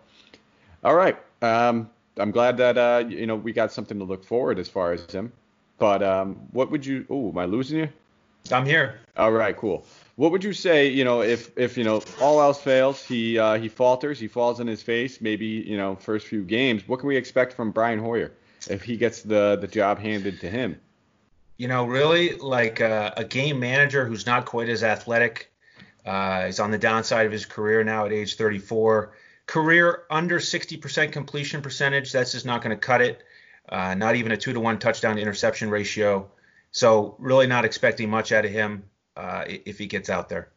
all 0.84 0.95
right, 0.95 1.17
um, 1.41 1.89
I'm 2.17 2.32
glad 2.32 2.58
that 2.58 2.78
uh, 2.78 3.04
you 3.08 3.26
know 3.26 3.36
we 3.36 3.54
got 3.54 3.71
something 3.71 3.97
to 4.00 4.06
look 4.06 4.23
forward 4.23 4.60
as 4.60 4.67
far 4.67 4.91
as 4.91 5.06
him. 5.12 5.32
But 5.80 6.04
um, 6.04 6.36
what 6.52 6.71
would 6.71 6.86
you? 6.86 7.06
Oh, 7.10 7.30
am 7.30 7.38
I 7.38 7.45
losing 7.45 7.80
you? 7.80 7.89
I'm 8.52 8.65
here. 8.65 9.00
All 9.17 9.32
right, 9.32 9.56
cool. 9.56 9.86
What 10.15 10.32
would 10.32 10.43
you 10.43 10.54
say? 10.54 10.88
You 10.88 11.04
know, 11.04 11.21
if 11.21 11.52
if 11.58 11.78
you 11.78 11.84
know 11.84 12.02
all 12.19 12.41
else 12.41 12.60
fails, 12.60 13.04
he 13.04 13.38
uh, 13.38 13.56
he 13.56 13.67
falters, 13.69 14.19
he 14.19 14.28
falls 14.28 14.60
on 14.60 14.67
his 14.67 14.82
face. 14.82 15.21
Maybe 15.21 15.45
you 15.45 15.78
know 15.78 15.95
first 15.95 16.28
few 16.28 16.43
games. 16.43 16.88
What 16.88 17.00
can 17.00 17.08
we 17.08 17.15
expect 17.15 17.54
from 17.54 17.71
Brian 17.71 18.00
Hoyer? 18.00 18.32
If 18.69 18.84
he 18.84 18.97
gets 18.97 19.21
the 19.21 19.58
the 19.60 19.67
job 19.67 19.99
handed 19.99 20.39
to 20.41 20.49
him. 20.49 20.80
You 21.58 21.67
know, 21.67 21.86
really 21.86 22.36
like 22.36 22.82
uh, 22.82 23.12
a 23.17 23.23
game 23.23 23.60
manager 23.60 24.06
who's 24.06 24.25
not 24.25 24.45
quite 24.45 24.69
as 24.69 24.84
athletic. 24.84 25.51
Uh, 26.06 26.45
he's 26.45 26.60
on 26.60 26.71
the 26.71 26.77
downside 26.77 27.25
of 27.25 27.32
his 27.32 27.45
career 27.45 27.84
now 27.84 28.06
at 28.06 28.13
age 28.13 28.36
34. 28.36 29.13
Career 29.47 30.03
under 30.10 30.39
60% 30.39 31.12
completion 31.12 31.62
percentage. 31.62 32.12
That's 32.12 32.32
just 32.32 32.45
not 32.45 32.62
going 32.62 32.75
to 32.75 32.80
cut 32.80 33.01
it. 33.01 33.23
Uh, 33.67 33.95
not 33.95 34.15
even 34.15 34.32
a 34.32 34.38
two 34.38 34.53
to 34.53 34.60
one 34.60 34.80
touchdown 34.80 35.17
interception 35.17 35.69
ratio. 35.69 36.30
So 36.71 37.15
really 37.17 37.47
not 37.47 37.65
expecting 37.65 38.10
much 38.10 38.32
out 38.32 38.45
of 38.45 38.51
him 38.51 38.84
uh, 39.15 39.45
if 39.47 39.77
he 39.77 39.88
gets 39.88 40.10
out 40.10 40.30
there. 40.30 40.49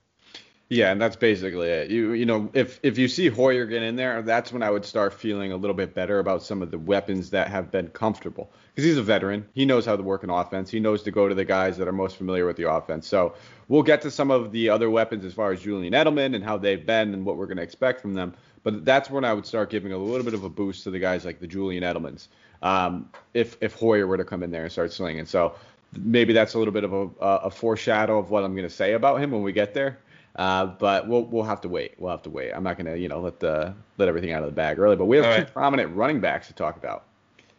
Yeah, 0.73 0.93
and 0.93 1.03
that's 1.03 1.17
basically 1.17 1.69
it. 1.69 1.91
You 1.91 2.13
you 2.13 2.25
know, 2.25 2.49
if 2.55 2.79
if 2.85 2.97
you 2.97 3.09
see 3.09 3.27
Hoyer 3.27 3.67
get 3.67 3.83
in 3.83 3.97
there, 3.97 4.23
that's 4.23 4.53
when 4.53 4.63
I 4.63 4.71
would 4.71 4.85
start 4.85 5.13
feeling 5.13 5.51
a 5.51 5.57
little 5.57 5.75
bit 5.75 5.95
better 5.95 6.21
about 6.21 6.45
some 6.45 6.63
of 6.63 6.71
the 6.71 6.79
weapons 6.79 7.31
that 7.31 7.49
have 7.49 7.73
been 7.73 7.89
comfortable. 7.89 8.53
Because 8.69 8.85
he's 8.85 8.97
a 8.97 9.03
veteran, 9.03 9.49
he 9.53 9.65
knows 9.65 9.85
how 9.85 9.97
to 9.97 10.03
work 10.05 10.23
an 10.23 10.31
offense. 10.31 10.71
He 10.71 10.79
knows 10.79 11.03
to 11.03 11.11
go 11.11 11.29
to 11.29 11.35
the 11.35 11.45
guys 11.45 11.77
that 11.79 11.89
are 11.89 11.93
most 11.93 12.17
familiar 12.17 12.47
with 12.47 12.57
the 12.57 12.71
offense. 12.71 13.09
So 13.09 13.35
we'll 13.67 13.83
get 13.83 14.01
to 14.03 14.13
some 14.13 14.31
of 14.31 14.53
the 14.53 14.69
other 14.69 14.89
weapons 14.89 15.25
as 15.25 15.35
far 15.35 15.51
as 15.51 15.61
Julian 15.61 15.93
Edelman 15.93 16.37
and 16.37 16.45
how 16.45 16.57
they've 16.57 16.87
been 16.87 17.15
and 17.15 17.27
what 17.27 17.37
we're 17.37 17.47
going 17.47 17.57
to 17.57 17.65
expect 17.65 18.01
from 18.01 18.15
them. 18.15 18.33
But 18.63 18.85
that's 18.85 19.11
when 19.11 19.25
I 19.25 19.35
would 19.35 19.47
start 19.47 19.71
giving 19.71 19.93
a 19.93 19.99
little 19.99 20.25
bit 20.25 20.35
of 20.35 20.45
a 20.45 20.49
boost 20.49 20.85
to 20.85 20.93
the 20.93 21.01
guys 21.01 21.25
like 21.25 21.41
the 21.41 21.49
Julian 21.49 21.83
Edelmans. 21.83 22.29
Um, 22.63 23.11
if 23.35 23.57
if 23.61 23.75
Hoyer 23.75 24.07
were 24.07 24.19
to 24.19 24.25
come 24.25 24.45
in 24.45 24.53
there 24.53 24.63
and 24.63 24.71
start 24.71 24.93
slinging, 24.93 25.27
so 25.27 25.57
maybe 25.99 26.33
that's 26.33 26.55
a 26.55 26.59
little 26.61 26.73
bit 26.73 26.85
of 26.85 26.93
a, 26.93 27.09
a 27.21 27.51
foreshadow 27.51 28.21
of 28.21 28.31
what 28.31 28.45
I'm 28.45 28.55
going 28.55 28.69
to 28.69 28.75
say 28.75 28.93
about 28.93 29.21
him 29.21 29.33
when 29.33 29.43
we 29.43 29.51
get 29.51 29.75
there. 29.75 29.99
Uh, 30.37 30.67
but 30.67 31.09
we'll 31.09 31.25
we'll 31.25 31.45
have 31.45 31.61
to 31.63 31.69
wait. 31.69 31.95
We'll 31.99 32.11
have 32.11 32.23
to 32.23 32.31
wait. 32.31 32.53
I'm 32.53 32.63
not 32.63 32.77
gonna 32.77 32.97
you 32.97 33.09
know 33.09 33.21
let 33.21 33.41
the 33.41 33.75
let 33.99 34.09
everything 34.09 34.33
out 34.33 34.43
of 34.43 34.49
the 34.49 34.55
bag 34.55 34.79
early. 34.79 34.97
But 34.97 35.07
we 35.07 35.17
have 35.17 35.27
All 35.27 35.33
two 35.33 35.43
right. 35.43 35.53
prominent 35.53 35.95
running 35.95 36.21
backs 36.21 36.47
to 36.49 36.53
talk 36.55 36.77
about. 36.77 37.05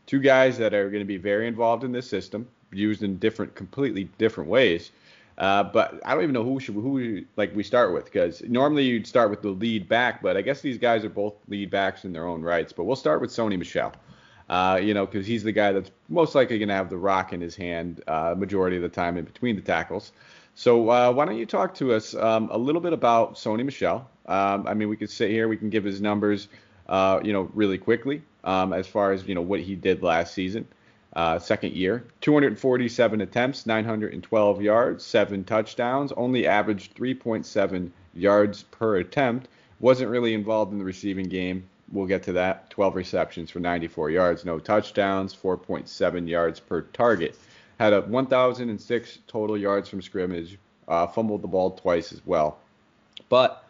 Two 0.08 0.20
guys 0.20 0.58
that 0.58 0.74
are 0.74 0.90
going 0.90 1.02
to 1.02 1.06
be 1.08 1.18
very 1.18 1.48
involved 1.48 1.84
in 1.84 1.92
this 1.92 2.10
system, 2.10 2.48
used 2.72 3.04
in 3.04 3.18
different, 3.18 3.56
completely 3.56 4.06
different 4.18 4.50
ways. 4.50 4.92
Uh, 5.38 5.64
but 5.64 6.00
I 6.06 6.14
don't 6.14 6.24
even 6.24 6.34
know 6.34 6.44
who 6.44 6.60
should 6.60 6.76
who 6.76 7.24
like 7.38 7.56
we 7.56 7.64
start 7.64 7.94
with 7.94 8.06
because 8.06 8.42
normally 8.44 8.84
you'd 8.84 9.08
start 9.08 9.30
with 9.30 9.42
the 9.42 9.50
lead 9.50 9.88
back, 9.88 10.22
but 10.22 10.38
I 10.38 10.42
guess 10.42 10.62
these 10.62 10.78
guys 10.78 11.04
are 11.06 11.10
both 11.10 11.36
lead 11.48 11.70
backs 11.72 12.06
in 12.06 12.14
their 12.14 12.28
own 12.28 12.42
rights. 12.42 12.74
But 12.74 12.84
we'll 12.84 12.96
start 12.96 13.22
with 13.22 13.32
Sony 13.32 13.58
Michel. 13.58 13.94
Uh, 14.50 14.80
you 14.82 14.94
know, 14.94 15.06
because 15.06 15.26
he's 15.26 15.44
the 15.44 15.52
guy 15.52 15.72
that's 15.72 15.92
most 16.10 16.36
likely 16.36 16.58
going 16.60 16.68
to 16.68 16.76
have 16.76 16.90
the 16.90 16.98
rock 16.98 17.32
in 17.32 17.40
his 17.40 17.56
hand 17.56 18.04
uh, 18.08 18.36
majority 18.38 18.76
of 18.76 18.82
the 18.82 18.90
time 18.90 19.18
in 19.18 19.24
between 19.24 19.56
the 19.56 19.62
tackles. 19.62 20.12
So 20.56 20.90
uh, 20.90 21.12
why 21.12 21.26
don't 21.26 21.38
you 21.38 21.46
talk 21.46 21.76
to 21.76 21.94
us 21.94 22.14
um, 22.14 22.50
a 22.52 22.58
little 22.58 22.82
bit 22.82 22.94
about 22.94 23.36
Sony 23.36 23.66
Michel? 23.66 24.10
Um, 24.26 24.68
I 24.68 24.74
mean, 24.74 24.90
we 24.90 24.98
could 24.98 25.10
sit 25.10 25.32
here, 25.32 25.48
we 25.48 25.58
can 25.58 25.70
give 25.70 25.84
his 25.84 26.02
numbers, 26.02 26.48
uh, 26.88 27.20
you 27.24 27.34
know, 27.34 27.50
really 27.54 27.78
quickly 27.78 28.22
um, 28.44 28.74
as 28.74 28.88
far 28.88 29.12
as 29.12 29.28
you 29.28 29.36
know 29.36 29.42
what 29.42 29.60
he 29.60 29.76
did 29.76 30.04
last 30.04 30.34
season, 30.34 30.68
uh, 31.14 31.40
second 31.40 31.74
year, 31.74 32.06
247 32.22 33.22
attempts, 33.22 33.66
912 33.66 34.62
yards, 34.62 35.04
seven 35.04 35.44
touchdowns, 35.44 36.12
only 36.14 36.48
averaged 36.48 36.96
3.7 36.96 37.90
yards 38.14 38.64
per 38.64 38.98
attempt. 38.98 39.48
Wasn't 39.80 40.10
really 40.10 40.34
involved 40.34 40.72
in 40.72 40.80
the 40.80 40.86
receiving 40.86 41.28
game. 41.28 41.68
We'll 41.92 42.08
get 42.08 42.24
to 42.24 42.34
that. 42.34 42.70
12 42.70 42.96
receptions 42.96 43.52
for 43.52 43.60
94 43.60 44.12
yards, 44.12 44.46
no 44.46 44.60
touchdowns, 44.60 45.36
4.7 45.36 46.28
yards 46.28 46.60
per 46.60 46.82
target. 46.82 47.38
Had 47.82 47.94
a 47.94 48.02
1,006 48.02 49.20
total 49.26 49.58
yards 49.58 49.90
from 49.90 50.04
scrimmage. 50.04 50.60
Uh, 50.88 51.08
fumbled 51.08 51.42
the 51.42 51.48
ball 51.48 51.72
twice 51.72 52.14
as 52.14 52.22
well. 52.28 52.60
But 53.28 53.66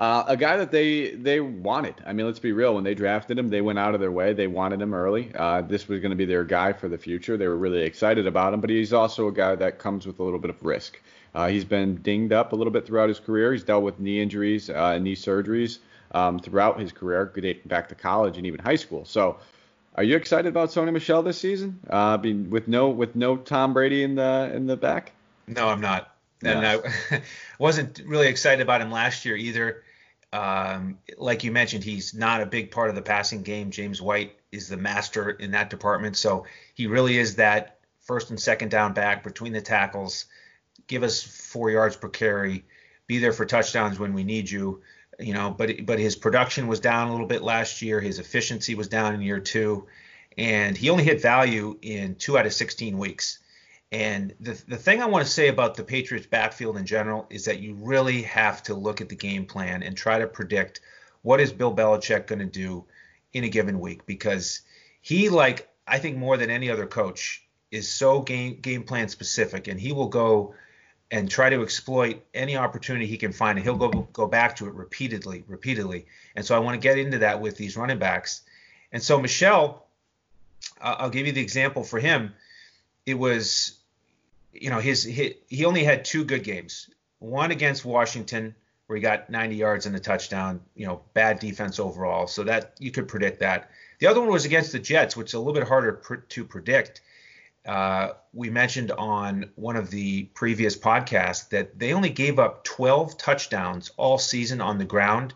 uh, 0.00 0.24
a 0.26 0.36
guy 0.36 0.56
that 0.56 0.72
they 0.72 1.10
they 1.10 1.38
wanted. 1.38 1.94
I 2.04 2.12
mean, 2.12 2.26
let's 2.26 2.40
be 2.40 2.50
real. 2.50 2.74
When 2.74 2.82
they 2.82 2.96
drafted 2.96 3.38
him, 3.38 3.50
they 3.50 3.60
went 3.60 3.78
out 3.78 3.94
of 3.94 4.00
their 4.00 4.10
way. 4.10 4.32
They 4.32 4.48
wanted 4.48 4.82
him 4.82 4.92
early. 4.92 5.30
Uh, 5.36 5.60
this 5.62 5.86
was 5.86 6.00
going 6.00 6.10
to 6.10 6.16
be 6.16 6.24
their 6.24 6.42
guy 6.42 6.72
for 6.72 6.88
the 6.88 6.98
future. 6.98 7.36
They 7.36 7.46
were 7.46 7.56
really 7.56 7.82
excited 7.82 8.26
about 8.26 8.52
him. 8.52 8.60
But 8.60 8.70
he's 8.70 8.92
also 8.92 9.28
a 9.28 9.32
guy 9.32 9.54
that 9.54 9.78
comes 9.78 10.08
with 10.08 10.18
a 10.18 10.24
little 10.24 10.40
bit 10.40 10.50
of 10.50 10.60
risk. 10.64 11.00
Uh, 11.32 11.46
he's 11.46 11.64
been 11.64 12.02
dinged 12.02 12.32
up 12.32 12.52
a 12.52 12.56
little 12.56 12.72
bit 12.72 12.84
throughout 12.84 13.10
his 13.10 13.20
career. 13.20 13.52
He's 13.52 13.62
dealt 13.62 13.84
with 13.84 14.00
knee 14.00 14.20
injuries 14.20 14.70
uh, 14.70 14.98
knee 14.98 15.14
surgeries 15.14 15.78
um, 16.10 16.40
throughout 16.40 16.80
his 16.80 16.90
career, 16.90 17.32
back 17.66 17.88
to 17.90 17.94
college 17.94 18.38
and 18.38 18.44
even 18.44 18.58
high 18.58 18.74
school. 18.74 19.04
So, 19.04 19.38
are 19.94 20.02
you 20.02 20.16
excited 20.16 20.48
about 20.48 20.70
Sony 20.70 20.92
Michel 20.92 21.22
this 21.22 21.38
season? 21.38 21.80
Uh, 21.88 22.18
mean, 22.18 22.50
with 22.50 22.68
no 22.68 22.88
with 22.90 23.14
no 23.14 23.36
Tom 23.36 23.74
Brady 23.74 24.02
in 24.02 24.14
the 24.14 24.50
in 24.54 24.66
the 24.66 24.76
back. 24.76 25.12
No, 25.46 25.68
I'm 25.68 25.80
not. 25.80 26.14
And 26.44 26.66
I 26.66 26.80
wasn't 27.58 28.02
really 28.04 28.26
excited 28.26 28.62
about 28.62 28.80
him 28.80 28.90
last 28.90 29.24
year 29.24 29.36
either. 29.36 29.82
Um, 30.32 30.98
like 31.18 31.44
you 31.44 31.52
mentioned, 31.52 31.84
he's 31.84 32.14
not 32.14 32.40
a 32.40 32.46
big 32.46 32.70
part 32.70 32.88
of 32.88 32.96
the 32.96 33.02
passing 33.02 33.42
game. 33.42 33.70
James 33.70 34.00
White 34.00 34.34
is 34.50 34.68
the 34.68 34.76
master 34.76 35.30
in 35.30 35.50
that 35.50 35.70
department. 35.70 36.16
So 36.16 36.46
he 36.74 36.86
really 36.86 37.18
is 37.18 37.36
that 37.36 37.78
first 38.00 38.30
and 38.30 38.40
second 38.40 38.70
down 38.70 38.94
back 38.94 39.22
between 39.22 39.52
the 39.52 39.60
tackles. 39.60 40.24
Give 40.86 41.02
us 41.02 41.22
four 41.22 41.70
yards 41.70 41.96
per 41.96 42.08
carry. 42.08 42.64
Be 43.06 43.18
there 43.18 43.32
for 43.32 43.44
touchdowns 43.44 43.98
when 43.98 44.14
we 44.14 44.24
need 44.24 44.50
you. 44.50 44.82
You 45.22 45.34
know, 45.34 45.50
but 45.50 45.86
but 45.86 45.98
his 45.98 46.16
production 46.16 46.66
was 46.66 46.80
down 46.80 47.08
a 47.08 47.12
little 47.12 47.26
bit 47.26 47.42
last 47.42 47.82
year. 47.82 48.00
His 48.00 48.18
efficiency 48.18 48.74
was 48.74 48.88
down 48.88 49.14
in 49.14 49.22
year 49.22 49.40
two, 49.40 49.86
and 50.36 50.76
he 50.76 50.90
only 50.90 51.04
hit 51.04 51.22
value 51.22 51.78
in 51.82 52.16
two 52.16 52.36
out 52.38 52.46
of 52.46 52.52
16 52.52 52.98
weeks. 52.98 53.38
And 53.92 54.34
the, 54.40 54.52
the 54.66 54.78
thing 54.78 55.02
I 55.02 55.06
want 55.06 55.26
to 55.26 55.30
say 55.30 55.48
about 55.48 55.74
the 55.74 55.84
Patriots 55.84 56.26
backfield 56.26 56.78
in 56.78 56.86
general 56.86 57.26
is 57.28 57.44
that 57.44 57.60
you 57.60 57.74
really 57.74 58.22
have 58.22 58.62
to 58.64 58.74
look 58.74 59.02
at 59.02 59.10
the 59.10 59.16
game 59.16 59.44
plan 59.44 59.82
and 59.82 59.94
try 59.94 60.18
to 60.18 60.26
predict 60.26 60.80
what 61.20 61.40
is 61.40 61.52
Bill 61.52 61.74
Belichick 61.74 62.26
going 62.26 62.38
to 62.38 62.46
do 62.46 62.86
in 63.34 63.44
a 63.44 63.48
given 63.48 63.80
week 63.80 64.06
because 64.06 64.62
he 65.02 65.28
like 65.28 65.68
I 65.86 65.98
think 65.98 66.16
more 66.16 66.36
than 66.36 66.50
any 66.50 66.70
other 66.70 66.86
coach 66.86 67.46
is 67.70 67.88
so 67.88 68.20
game 68.20 68.60
game 68.60 68.84
plan 68.84 69.08
specific 69.08 69.68
and 69.68 69.78
he 69.78 69.92
will 69.92 70.08
go 70.08 70.54
and 71.12 71.30
try 71.30 71.50
to 71.50 71.62
exploit 71.62 72.24
any 72.32 72.56
opportunity 72.56 73.06
he 73.06 73.18
can 73.18 73.32
find 73.32 73.58
and 73.58 73.64
he'll 73.64 73.76
go 73.76 74.08
go 74.14 74.26
back 74.26 74.56
to 74.56 74.66
it 74.66 74.72
repeatedly 74.72 75.44
repeatedly. 75.46 76.06
And 76.34 76.44
so 76.44 76.56
I 76.56 76.58
want 76.58 76.74
to 76.74 76.80
get 76.80 76.98
into 76.98 77.18
that 77.18 77.40
with 77.40 77.56
these 77.56 77.76
running 77.76 77.98
backs. 77.98 78.40
And 78.90 79.02
so 79.02 79.20
Michel 79.20 79.86
uh, 80.80 80.96
I'll 80.98 81.10
give 81.10 81.26
you 81.26 81.32
the 81.32 81.42
example 81.42 81.84
for 81.84 82.00
him. 82.00 82.32
It 83.04 83.14
was 83.14 83.78
you 84.54 84.70
know 84.70 84.80
his, 84.80 85.04
his 85.04 85.34
he 85.48 85.66
only 85.66 85.84
had 85.84 86.04
two 86.04 86.24
good 86.24 86.44
games. 86.44 86.88
One 87.18 87.50
against 87.50 87.84
Washington 87.84 88.54
where 88.86 88.96
he 88.96 89.02
got 89.02 89.30
90 89.30 89.54
yards 89.54 89.86
and 89.86 89.94
a 89.94 90.00
touchdown 90.00 90.60
you 90.74 90.86
know 90.86 91.02
bad 91.12 91.38
defense 91.38 91.78
overall. 91.78 92.26
So 92.26 92.42
that 92.44 92.72
you 92.78 92.90
could 92.90 93.06
predict 93.06 93.40
that. 93.40 93.70
The 93.98 94.06
other 94.06 94.20
one 94.20 94.30
was 94.30 94.46
against 94.46 94.72
the 94.72 94.78
Jets 94.78 95.14
which 95.14 95.28
is 95.28 95.34
a 95.34 95.38
little 95.38 95.52
bit 95.52 95.68
harder 95.68 95.92
pr- 95.92 96.14
to 96.16 96.44
predict 96.46 97.02
uh, 97.66 98.12
we 98.32 98.50
mentioned 98.50 98.90
on 98.92 99.50
one 99.54 99.76
of 99.76 99.90
the 99.90 100.24
previous 100.34 100.76
podcasts 100.76 101.48
that 101.50 101.78
they 101.78 101.92
only 101.92 102.10
gave 102.10 102.38
up 102.38 102.64
12 102.64 103.16
touchdowns 103.16 103.90
all 103.96 104.18
season 104.18 104.60
on 104.60 104.78
the 104.78 104.84
ground 104.84 105.34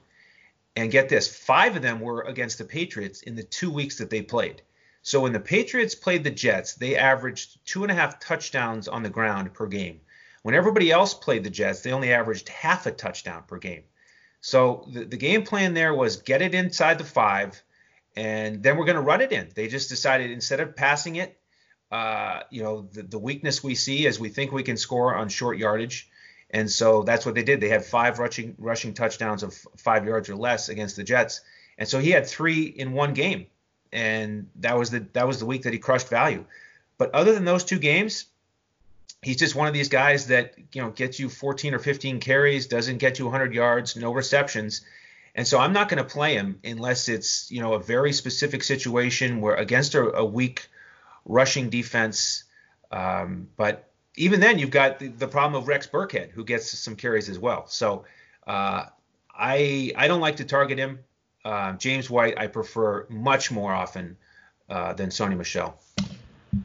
and 0.74 0.90
get 0.90 1.08
this 1.08 1.34
five 1.34 1.76
of 1.76 1.82
them 1.82 2.00
were 2.00 2.22
against 2.22 2.58
the 2.58 2.64
Patriots 2.64 3.22
in 3.22 3.36
the 3.36 3.42
two 3.42 3.70
weeks 3.70 3.98
that 3.98 4.10
they 4.10 4.22
played 4.22 4.62
so 5.06 5.20
when 5.20 5.32
the 5.32 5.38
Patriots 5.38 5.94
played 5.94 6.24
the 6.24 6.32
Jets, 6.32 6.74
they 6.74 6.96
averaged 6.96 7.64
two 7.64 7.84
and 7.84 7.92
a 7.92 7.94
half 7.94 8.18
touchdowns 8.18 8.88
on 8.88 9.04
the 9.04 9.08
ground 9.08 9.54
per 9.54 9.68
game. 9.68 10.00
When 10.42 10.56
everybody 10.56 10.90
else 10.90 11.14
played 11.14 11.44
the 11.44 11.50
Jets, 11.50 11.82
they 11.82 11.92
only 11.92 12.12
averaged 12.12 12.48
half 12.48 12.86
a 12.86 12.90
touchdown 12.90 13.44
per 13.46 13.58
game. 13.58 13.84
So 14.40 14.84
the, 14.92 15.04
the 15.04 15.16
game 15.16 15.44
plan 15.44 15.74
there 15.74 15.94
was 15.94 16.16
get 16.16 16.42
it 16.42 16.56
inside 16.56 16.98
the 16.98 17.04
five, 17.04 17.62
and 18.16 18.64
then 18.64 18.76
we're 18.76 18.84
going 18.84 18.96
to 18.96 19.00
run 19.00 19.20
it 19.20 19.30
in. 19.30 19.48
They 19.54 19.68
just 19.68 19.90
decided 19.90 20.32
instead 20.32 20.58
of 20.58 20.74
passing 20.74 21.14
it, 21.14 21.38
uh, 21.90 22.40
you 22.50 22.62
know, 22.62 22.88
the, 22.92 23.02
the 23.02 23.18
weakness 23.18 23.62
we 23.62 23.74
see 23.74 24.06
is 24.06 24.18
we 24.18 24.28
think 24.28 24.52
we 24.52 24.62
can 24.62 24.76
score 24.76 25.14
on 25.14 25.28
short 25.28 25.58
yardage. 25.58 26.08
And 26.50 26.70
so 26.70 27.02
that's 27.02 27.26
what 27.26 27.34
they 27.34 27.42
did. 27.42 27.60
They 27.60 27.68
had 27.68 27.84
five 27.84 28.18
rushing 28.18 28.54
rushing 28.58 28.94
touchdowns 28.94 29.42
of 29.42 29.54
five 29.76 30.06
yards 30.06 30.28
or 30.28 30.36
less 30.36 30.68
against 30.68 30.96
the 30.96 31.04
Jets. 31.04 31.40
And 31.78 31.88
so 31.88 31.98
he 31.98 32.10
had 32.10 32.26
three 32.26 32.62
in 32.64 32.92
one 32.92 33.14
game 33.14 33.46
and 33.92 34.48
that 34.56 34.76
was 34.78 34.90
the 34.90 35.06
that 35.12 35.26
was 35.26 35.38
the 35.38 35.46
week 35.46 35.62
that 35.62 35.72
he 35.72 35.78
crushed 35.78 36.08
value. 36.08 36.44
But 36.98 37.14
other 37.14 37.32
than 37.34 37.44
those 37.44 37.64
two 37.64 37.78
games, 37.78 38.26
he's 39.22 39.36
just 39.36 39.54
one 39.54 39.68
of 39.68 39.74
these 39.74 39.88
guys 39.88 40.28
that 40.28 40.54
you 40.72 40.82
know 40.82 40.90
gets 40.90 41.18
you 41.18 41.28
14 41.28 41.74
or 41.74 41.78
15 41.78 42.20
carries, 42.20 42.66
doesn't 42.66 42.98
get 42.98 43.18
you 43.18 43.24
100 43.26 43.54
yards, 43.54 43.96
no 43.96 44.12
receptions. 44.12 44.82
And 45.34 45.46
so 45.46 45.58
I'm 45.58 45.74
not 45.74 45.90
going 45.90 46.02
to 46.02 46.08
play 46.08 46.34
him 46.34 46.60
unless 46.64 47.08
it's 47.08 47.50
you 47.50 47.60
know 47.60 47.74
a 47.74 47.78
very 47.78 48.12
specific 48.12 48.62
situation 48.62 49.40
where 49.40 49.54
against 49.54 49.94
a, 49.94 50.16
a 50.16 50.24
weak 50.24 50.68
rushing 51.26 51.68
defense. 51.68 52.44
Um, 52.90 53.48
but 53.56 53.90
even 54.16 54.40
then, 54.40 54.58
you've 54.58 54.70
got 54.70 54.98
the, 54.98 55.08
the 55.08 55.28
problem 55.28 55.60
of 55.60 55.68
Rex 55.68 55.86
Burkhead, 55.86 56.30
who 56.30 56.44
gets 56.44 56.70
some 56.78 56.96
carries 56.96 57.28
as 57.28 57.38
well. 57.38 57.66
So 57.66 58.04
uh, 58.46 58.86
I 59.34 59.92
I 59.96 60.08
don't 60.08 60.20
like 60.20 60.36
to 60.36 60.44
target 60.44 60.78
him. 60.78 61.00
Uh, 61.44 61.74
James 61.74 62.08
White, 62.08 62.38
I 62.38 62.46
prefer 62.46 63.06
much 63.08 63.50
more 63.52 63.72
often 63.72 64.16
uh, 64.68 64.94
than 64.94 65.10
Sony 65.10 65.36
Michel. 65.36 65.78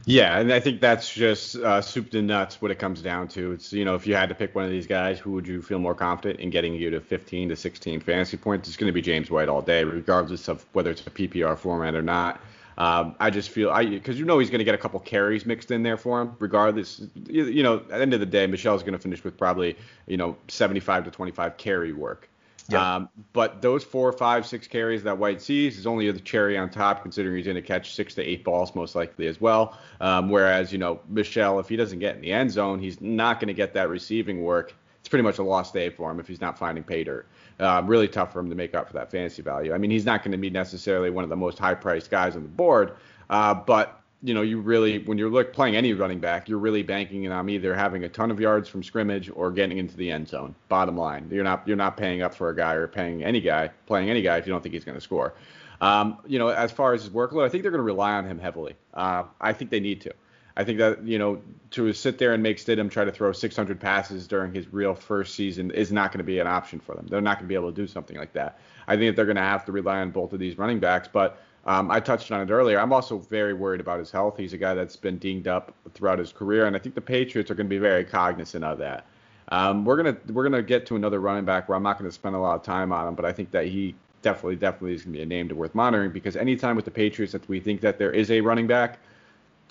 Yeah, 0.06 0.38
and 0.38 0.52
I 0.52 0.58
think 0.58 0.80
that's 0.80 1.12
just 1.12 1.56
uh, 1.56 1.82
soup 1.82 2.10
to 2.10 2.22
nuts 2.22 2.60
what 2.62 2.70
it 2.70 2.78
comes 2.78 3.02
down 3.02 3.28
to. 3.28 3.52
It's 3.52 3.72
you 3.72 3.84
know 3.84 3.94
if 3.94 4.06
you 4.06 4.14
had 4.14 4.28
to 4.30 4.34
pick 4.34 4.54
one 4.54 4.64
of 4.64 4.70
these 4.70 4.86
guys, 4.86 5.18
who 5.18 5.32
would 5.32 5.46
you 5.46 5.60
feel 5.60 5.78
more 5.78 5.94
confident 5.94 6.40
in 6.40 6.50
getting 6.50 6.74
you 6.74 6.90
to 6.90 7.00
15 7.00 7.50
to 7.50 7.56
16 7.56 8.00
fantasy 8.00 8.36
points? 8.36 8.68
It's 8.68 8.76
going 8.76 8.88
to 8.88 8.94
be 8.94 9.02
James 9.02 9.30
White 9.30 9.48
all 9.48 9.62
day, 9.62 9.84
regardless 9.84 10.48
of 10.48 10.64
whether 10.72 10.90
it's 10.90 11.06
a 11.06 11.10
PPR 11.10 11.58
format 11.58 11.94
or 11.94 12.02
not. 12.02 12.40
Um, 12.78 13.14
I 13.20 13.30
just 13.30 13.50
feel 13.50 13.70
I 13.70 13.84
because 13.84 14.18
you 14.18 14.24
know 14.24 14.38
he's 14.38 14.50
going 14.50 14.60
to 14.60 14.64
get 14.64 14.74
a 14.74 14.78
couple 14.78 14.98
carries 15.00 15.44
mixed 15.46 15.70
in 15.70 15.82
there 15.82 15.96
for 15.96 16.20
him, 16.20 16.34
regardless. 16.38 17.02
You, 17.28 17.44
you 17.44 17.62
know, 17.62 17.76
at 17.76 17.88
the 17.88 18.00
end 18.00 18.14
of 18.14 18.20
the 18.20 18.26
day, 18.26 18.46
Michel's 18.46 18.82
going 18.82 18.94
to 18.94 18.98
finish 18.98 19.22
with 19.24 19.36
probably 19.36 19.76
you 20.06 20.16
know 20.16 20.36
75 20.48 21.04
to 21.04 21.10
25 21.10 21.56
carry 21.56 21.92
work. 21.92 22.28
Yeah. 22.68 22.96
Um, 22.96 23.08
but 23.32 23.60
those 23.60 23.84
four, 23.84 24.12
five, 24.12 24.46
six 24.46 24.66
carries 24.66 25.02
that 25.02 25.18
White 25.18 25.42
sees 25.42 25.78
is 25.78 25.86
only 25.86 26.10
the 26.10 26.20
cherry 26.20 26.56
on 26.56 26.70
top, 26.70 27.02
considering 27.02 27.36
he's 27.36 27.46
going 27.46 27.56
to 27.56 27.62
catch 27.62 27.94
six 27.94 28.14
to 28.14 28.22
eight 28.22 28.44
balls 28.44 28.74
most 28.74 28.94
likely 28.94 29.26
as 29.26 29.40
well. 29.40 29.78
Um, 30.00 30.30
whereas, 30.30 30.72
you 30.72 30.78
know, 30.78 31.00
Michel, 31.08 31.58
if 31.58 31.68
he 31.68 31.76
doesn't 31.76 31.98
get 31.98 32.16
in 32.16 32.22
the 32.22 32.32
end 32.32 32.50
zone, 32.50 32.78
he's 32.78 33.00
not 33.00 33.40
going 33.40 33.48
to 33.48 33.54
get 33.54 33.74
that 33.74 33.88
receiving 33.88 34.42
work. 34.42 34.74
It's 35.00 35.08
pretty 35.08 35.24
much 35.24 35.38
a 35.38 35.42
lost 35.42 35.74
day 35.74 35.90
for 35.90 36.10
him 36.10 36.20
if 36.20 36.28
he's 36.28 36.40
not 36.40 36.58
finding 36.58 36.84
pay 36.84 37.02
dirt. 37.02 37.26
Uh, 37.60 37.82
really 37.84 38.08
tough 38.08 38.32
for 38.32 38.40
him 38.40 38.48
to 38.48 38.56
make 38.56 38.74
up 38.74 38.86
for 38.86 38.94
that 38.94 39.10
fantasy 39.10 39.42
value. 39.42 39.72
I 39.72 39.78
mean, 39.78 39.90
he's 39.90 40.04
not 40.04 40.22
going 40.22 40.32
to 40.32 40.38
be 40.38 40.50
necessarily 40.50 41.10
one 41.10 41.24
of 41.24 41.30
the 41.30 41.36
most 41.36 41.58
high-priced 41.58 42.10
guys 42.10 42.34
on 42.34 42.42
the 42.42 42.48
board, 42.48 42.94
uh, 43.30 43.54
but 43.54 44.02
you 44.22 44.34
know, 44.34 44.42
you 44.42 44.60
really 44.60 45.00
when 45.00 45.18
you're 45.18 45.30
look, 45.30 45.52
playing 45.52 45.74
any 45.74 45.92
running 45.92 46.20
back, 46.20 46.48
you're 46.48 46.58
really 46.58 46.82
banking 46.82 47.30
on 47.30 47.48
either 47.48 47.74
having 47.74 48.04
a 48.04 48.08
ton 48.08 48.30
of 48.30 48.38
yards 48.38 48.68
from 48.68 48.82
scrimmage 48.82 49.30
or 49.34 49.50
getting 49.50 49.78
into 49.78 49.96
the 49.96 50.10
end 50.10 50.28
zone. 50.28 50.54
Bottom 50.68 50.96
line, 50.96 51.28
you're 51.30 51.44
not 51.44 51.66
you're 51.66 51.76
not 51.76 51.96
paying 51.96 52.22
up 52.22 52.34
for 52.34 52.48
a 52.48 52.56
guy 52.56 52.74
or 52.74 52.86
paying 52.86 53.24
any 53.24 53.40
guy 53.40 53.70
playing 53.86 54.10
any 54.10 54.22
guy 54.22 54.36
if 54.36 54.46
you 54.46 54.52
don't 54.52 54.62
think 54.62 54.74
he's 54.74 54.84
going 54.84 54.96
to 54.96 55.00
score. 55.00 55.34
Um, 55.80 56.18
you 56.26 56.38
know, 56.38 56.48
as 56.48 56.70
far 56.70 56.94
as 56.94 57.02
his 57.02 57.10
workload, 57.10 57.44
I 57.44 57.48
think 57.48 57.62
they're 57.62 57.72
going 57.72 57.80
to 57.80 57.84
rely 57.84 58.12
on 58.12 58.24
him 58.24 58.38
heavily. 58.38 58.76
Uh, 58.94 59.24
I 59.40 59.52
think 59.52 59.72
they 59.72 59.80
need 59.80 60.00
to. 60.02 60.14
I 60.56 60.64
think 60.64 60.78
that 60.78 61.02
you 61.04 61.18
know 61.18 61.40
to 61.70 61.92
sit 61.92 62.18
there 62.18 62.32
and 62.32 62.42
make 62.42 62.58
Stidham 62.58 62.90
try 62.90 63.04
to 63.04 63.12
throw 63.12 63.32
600 63.32 63.80
passes 63.80 64.26
during 64.26 64.52
his 64.52 64.72
real 64.72 64.94
first 64.94 65.34
season 65.34 65.70
is 65.70 65.90
not 65.90 66.12
going 66.12 66.18
to 66.18 66.24
be 66.24 66.38
an 66.38 66.46
option 66.46 66.80
for 66.80 66.94
them. 66.94 67.06
They're 67.08 67.20
not 67.20 67.38
going 67.38 67.46
to 67.46 67.48
be 67.48 67.54
able 67.54 67.70
to 67.70 67.76
do 67.76 67.86
something 67.86 68.16
like 68.16 68.32
that. 68.34 68.58
I 68.86 68.96
think 68.96 69.10
that 69.10 69.16
they're 69.16 69.26
going 69.26 69.36
to 69.36 69.42
have 69.42 69.64
to 69.66 69.72
rely 69.72 70.00
on 70.00 70.10
both 70.10 70.32
of 70.32 70.38
these 70.38 70.58
running 70.58 70.80
backs. 70.80 71.08
But 71.10 71.40
um, 71.64 71.90
I 71.90 72.00
touched 72.00 72.30
on 72.32 72.40
it 72.40 72.50
earlier. 72.50 72.78
I'm 72.78 72.92
also 72.92 73.18
very 73.18 73.54
worried 73.54 73.80
about 73.80 73.98
his 73.98 74.10
health. 74.10 74.36
He's 74.36 74.52
a 74.52 74.58
guy 74.58 74.74
that's 74.74 74.96
been 74.96 75.18
dinged 75.18 75.48
up 75.48 75.74
throughout 75.94 76.18
his 76.18 76.32
career, 76.32 76.66
and 76.66 76.76
I 76.76 76.78
think 76.78 76.94
the 76.94 77.00
Patriots 77.00 77.50
are 77.50 77.54
going 77.54 77.66
to 77.68 77.70
be 77.70 77.78
very 77.78 78.04
cognizant 78.04 78.64
of 78.64 78.78
that. 78.78 79.06
Um, 79.48 79.84
we're 79.84 79.96
gonna 79.96 80.16
we're 80.32 80.44
gonna 80.44 80.62
get 80.62 80.86
to 80.86 80.96
another 80.96 81.20
running 81.20 81.44
back 81.44 81.68
where 81.68 81.76
I'm 81.76 81.82
not 81.82 81.98
going 81.98 82.08
to 82.08 82.14
spend 82.14 82.34
a 82.34 82.38
lot 82.38 82.54
of 82.54 82.62
time 82.62 82.90
on 82.90 83.08
him, 83.08 83.14
but 83.14 83.24
I 83.24 83.32
think 83.32 83.50
that 83.50 83.66
he 83.66 83.94
definitely 84.22 84.56
definitely 84.56 84.94
is 84.94 85.02
going 85.02 85.12
to 85.12 85.18
be 85.18 85.22
a 85.22 85.26
name 85.26 85.48
to 85.48 85.54
worth 85.54 85.74
monitoring 85.74 86.10
because 86.10 86.36
anytime 86.36 86.74
with 86.74 86.84
the 86.84 86.90
Patriots 86.90 87.32
that 87.32 87.46
we 87.48 87.60
think 87.60 87.80
that 87.82 87.98
there 87.98 88.12
is 88.12 88.30
a 88.30 88.40
running 88.40 88.66
back 88.66 88.98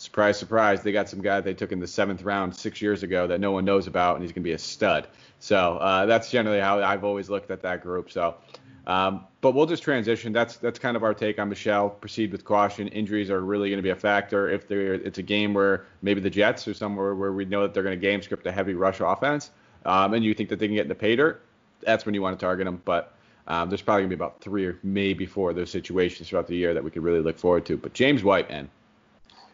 surprise, 0.01 0.39
surprise, 0.39 0.81
they 0.81 0.91
got 0.91 1.07
some 1.07 1.21
guy 1.21 1.39
they 1.41 1.53
took 1.53 1.71
in 1.71 1.79
the 1.79 1.87
seventh 1.87 2.23
round 2.23 2.55
six 2.55 2.81
years 2.81 3.03
ago 3.03 3.27
that 3.27 3.39
no 3.39 3.51
one 3.51 3.63
knows 3.63 3.85
about, 3.85 4.15
and 4.15 4.23
he's 4.23 4.31
going 4.31 4.41
to 4.41 4.47
be 4.47 4.53
a 4.53 4.57
stud. 4.57 5.07
So 5.39 5.77
uh, 5.77 6.07
that's 6.07 6.31
generally 6.31 6.59
how 6.59 6.81
I've 6.81 7.03
always 7.03 7.29
looked 7.29 7.51
at 7.51 7.61
that 7.61 7.83
group. 7.83 8.09
So, 8.09 8.35
um, 8.87 9.25
but 9.41 9.51
we'll 9.51 9.67
just 9.67 9.83
transition. 9.83 10.33
That's 10.33 10.57
that's 10.57 10.79
kind 10.79 10.97
of 10.97 11.03
our 11.03 11.13
take 11.13 11.37
on 11.37 11.49
Michel. 11.49 11.91
Proceed 11.91 12.31
with 12.31 12.43
caution. 12.43 12.87
Injuries 12.87 13.29
are 13.29 13.41
really 13.41 13.69
going 13.69 13.77
to 13.77 13.83
be 13.83 13.91
a 13.91 13.95
factor. 13.95 14.49
If 14.49 14.71
it's 14.71 15.19
a 15.19 15.23
game 15.23 15.53
where 15.53 15.85
maybe 16.01 16.19
the 16.19 16.31
Jets 16.31 16.67
or 16.67 16.73
somewhere 16.73 17.13
where 17.13 17.31
we 17.31 17.45
know 17.45 17.61
that 17.61 17.75
they're 17.75 17.83
going 17.83 17.97
to 17.97 18.01
game 18.01 18.23
script 18.23 18.47
a 18.47 18.51
heavy 18.51 18.73
rush 18.73 19.01
offense, 19.01 19.51
um, 19.85 20.15
and 20.15 20.25
you 20.25 20.33
think 20.33 20.49
that 20.49 20.57
they 20.57 20.65
can 20.65 20.75
get 20.75 20.83
in 20.83 20.89
the 20.89 20.95
pay 20.95 21.15
dirt, 21.15 21.43
that's 21.81 22.07
when 22.07 22.15
you 22.15 22.23
want 22.23 22.39
to 22.39 22.43
target 22.43 22.65
them. 22.65 22.81
But 22.83 23.13
um, 23.47 23.69
there's 23.69 23.83
probably 23.83 24.01
going 24.01 24.09
to 24.09 24.15
be 24.15 24.19
about 24.19 24.41
three 24.41 24.65
or 24.65 24.79
maybe 24.81 25.27
four 25.27 25.51
of 25.51 25.55
those 25.55 25.69
situations 25.69 26.29
throughout 26.29 26.47
the 26.47 26.55
year 26.55 26.73
that 26.73 26.83
we 26.83 26.89
could 26.89 27.03
really 27.03 27.21
look 27.21 27.37
forward 27.37 27.67
to. 27.67 27.77
But 27.77 27.93
James 27.93 28.23
White, 28.23 28.49
man, 28.49 28.67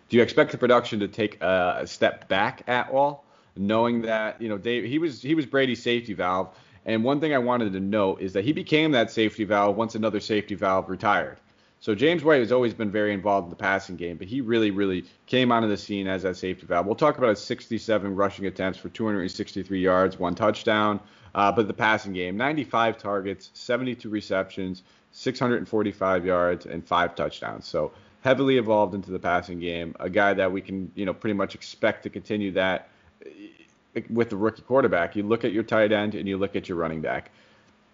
do 0.09 0.17
you 0.17 0.23
expect 0.23 0.51
the 0.51 0.57
production 0.57 0.99
to 0.99 1.07
take 1.07 1.41
a 1.41 1.83
step 1.85 2.27
back 2.27 2.63
at 2.67 2.89
all, 2.89 3.25
knowing 3.55 4.01
that 4.03 4.41
you 4.41 4.49
know 4.49 4.57
Dave 4.57 4.83
he 4.85 4.99
was 4.99 5.21
he 5.21 5.35
was 5.35 5.45
Brady's 5.45 5.81
safety 5.81 6.13
valve, 6.13 6.49
and 6.85 7.03
one 7.03 7.19
thing 7.19 7.33
I 7.33 7.39
wanted 7.39 7.73
to 7.73 7.79
note 7.79 8.21
is 8.21 8.33
that 8.33 8.45
he 8.45 8.53
became 8.53 8.91
that 8.91 9.11
safety 9.11 9.43
valve 9.43 9.75
once 9.75 9.95
another 9.95 10.19
safety 10.19 10.55
valve 10.55 10.89
retired. 10.89 11.37
So 11.79 11.93
James 11.93 12.23
White 12.23 12.39
has 12.39 12.51
always 12.51 12.73
been 12.73 12.89
very 12.89 13.13
involved 13.13 13.45
in 13.45 13.49
the 13.51 13.55
passing 13.55 13.97
game, 13.97 14.17
but 14.17 14.27
he 14.27 14.41
really, 14.41 14.71
really 14.71 15.05
came 15.27 15.51
onto 15.51 15.67
the 15.67 15.77
scene 15.77 16.07
as 16.07 16.23
that 16.23 16.35
safety 16.35 16.65
valve. 16.65 16.87
We'll 16.87 16.95
talk 16.95 17.19
about 17.19 17.29
his 17.29 17.41
67 17.41 18.15
rushing 18.15 18.47
attempts 18.47 18.79
for 18.79 18.89
263 18.89 19.79
yards, 19.79 20.17
one 20.17 20.33
touchdown. 20.33 20.99
Uh, 21.35 21.51
but 21.51 21.67
the 21.67 21.73
passing 21.73 22.13
game, 22.13 22.35
95 22.35 22.97
targets, 22.97 23.51
72 23.53 24.09
receptions, 24.09 24.81
645 25.11 26.25
yards, 26.25 26.65
and 26.65 26.83
five 26.83 27.13
touchdowns. 27.13 27.67
So 27.67 27.91
heavily 28.27 28.57
evolved 28.57 28.93
into 28.93 29.09
the 29.09 29.19
passing 29.19 29.57
game, 29.57 29.95
a 30.01 30.09
guy 30.09 30.33
that 30.33 30.51
we 30.51 30.59
can, 30.59 30.91
you 30.95 31.05
know, 31.05 31.13
pretty 31.13 31.33
much 31.33 31.55
expect 31.55 32.03
to 32.03 32.09
continue 32.09 32.51
that 32.51 32.89
eh, 33.25 34.01
with 34.09 34.29
the 34.29 34.35
rookie 34.35 34.63
quarterback. 34.63 35.15
You 35.15 35.23
look 35.23 35.45
at 35.45 35.53
your 35.53 35.63
tight 35.63 35.93
end 35.93 36.13
and 36.13 36.27
you 36.27 36.37
look 36.37 36.57
at 36.57 36.67
your 36.67 36.77
running 36.77 36.99
back. 36.99 37.31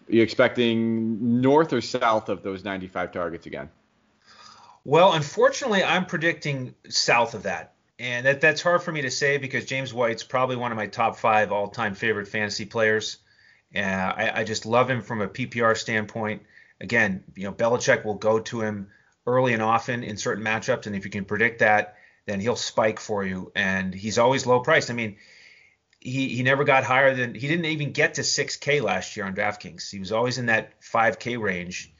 Are 0.09 0.15
you 0.15 0.23
expecting 0.23 1.39
north 1.39 1.71
or 1.71 1.81
south 1.81 2.29
of 2.29 2.41
those 2.41 2.63
95 2.63 3.11
targets 3.11 3.45
again? 3.45 3.69
Well, 4.83 5.13
unfortunately, 5.13 5.83
I'm 5.83 6.07
predicting 6.07 6.73
south 6.89 7.35
of 7.35 7.43
that. 7.43 7.73
And 7.99 8.25
that, 8.25 8.41
that's 8.41 8.63
hard 8.63 8.81
for 8.81 8.91
me 8.91 9.03
to 9.03 9.11
say 9.11 9.37
because 9.37 9.65
James 9.65 9.93
White's 9.93 10.23
probably 10.23 10.55
one 10.55 10.71
of 10.71 10.77
my 10.77 10.87
top 10.87 11.17
five 11.17 11.51
all 11.51 11.67
time 11.67 11.93
favorite 11.93 12.27
fantasy 12.27 12.65
players. 12.65 13.19
Uh, 13.75 13.79
I, 13.79 14.31
I 14.39 14.43
just 14.45 14.65
love 14.65 14.89
him 14.89 15.03
from 15.03 15.21
a 15.21 15.27
PPR 15.27 15.77
standpoint. 15.77 16.41
Again, 16.81 17.23
you 17.35 17.43
know, 17.43 17.53
Belichick 17.53 18.03
will 18.03 18.15
go 18.15 18.39
to 18.39 18.61
him 18.61 18.87
early 19.25 19.53
and 19.53 19.61
often 19.61 20.03
in 20.03 20.17
certain 20.17 20.43
matchups, 20.43 20.87
and 20.87 20.95
if 20.95 21.05
you 21.05 21.11
can 21.11 21.25
predict 21.25 21.59
that, 21.59 21.95
then 22.25 22.39
he'll 22.39 22.55
spike 22.55 22.99
for 22.99 23.25
you. 23.25 23.51
And 23.55 23.93
he's 23.93 24.17
always 24.17 24.45
low 24.45 24.59
priced. 24.59 24.89
I 24.89 24.93
mean, 24.93 25.17
he 25.99 26.29
he 26.29 26.43
never 26.43 26.63
got 26.63 26.83
higher 26.83 27.15
than 27.15 27.33
he 27.33 27.47
didn't 27.47 27.65
even 27.65 27.91
get 27.91 28.15
to 28.15 28.21
6K 28.21 28.81
last 28.81 29.15
year 29.15 29.25
on 29.25 29.35
DraftKings. 29.35 29.89
He 29.89 29.99
was 29.99 30.11
always 30.11 30.37
in 30.37 30.47
that 30.47 30.81
5K 30.81 31.39
range, 31.39 31.93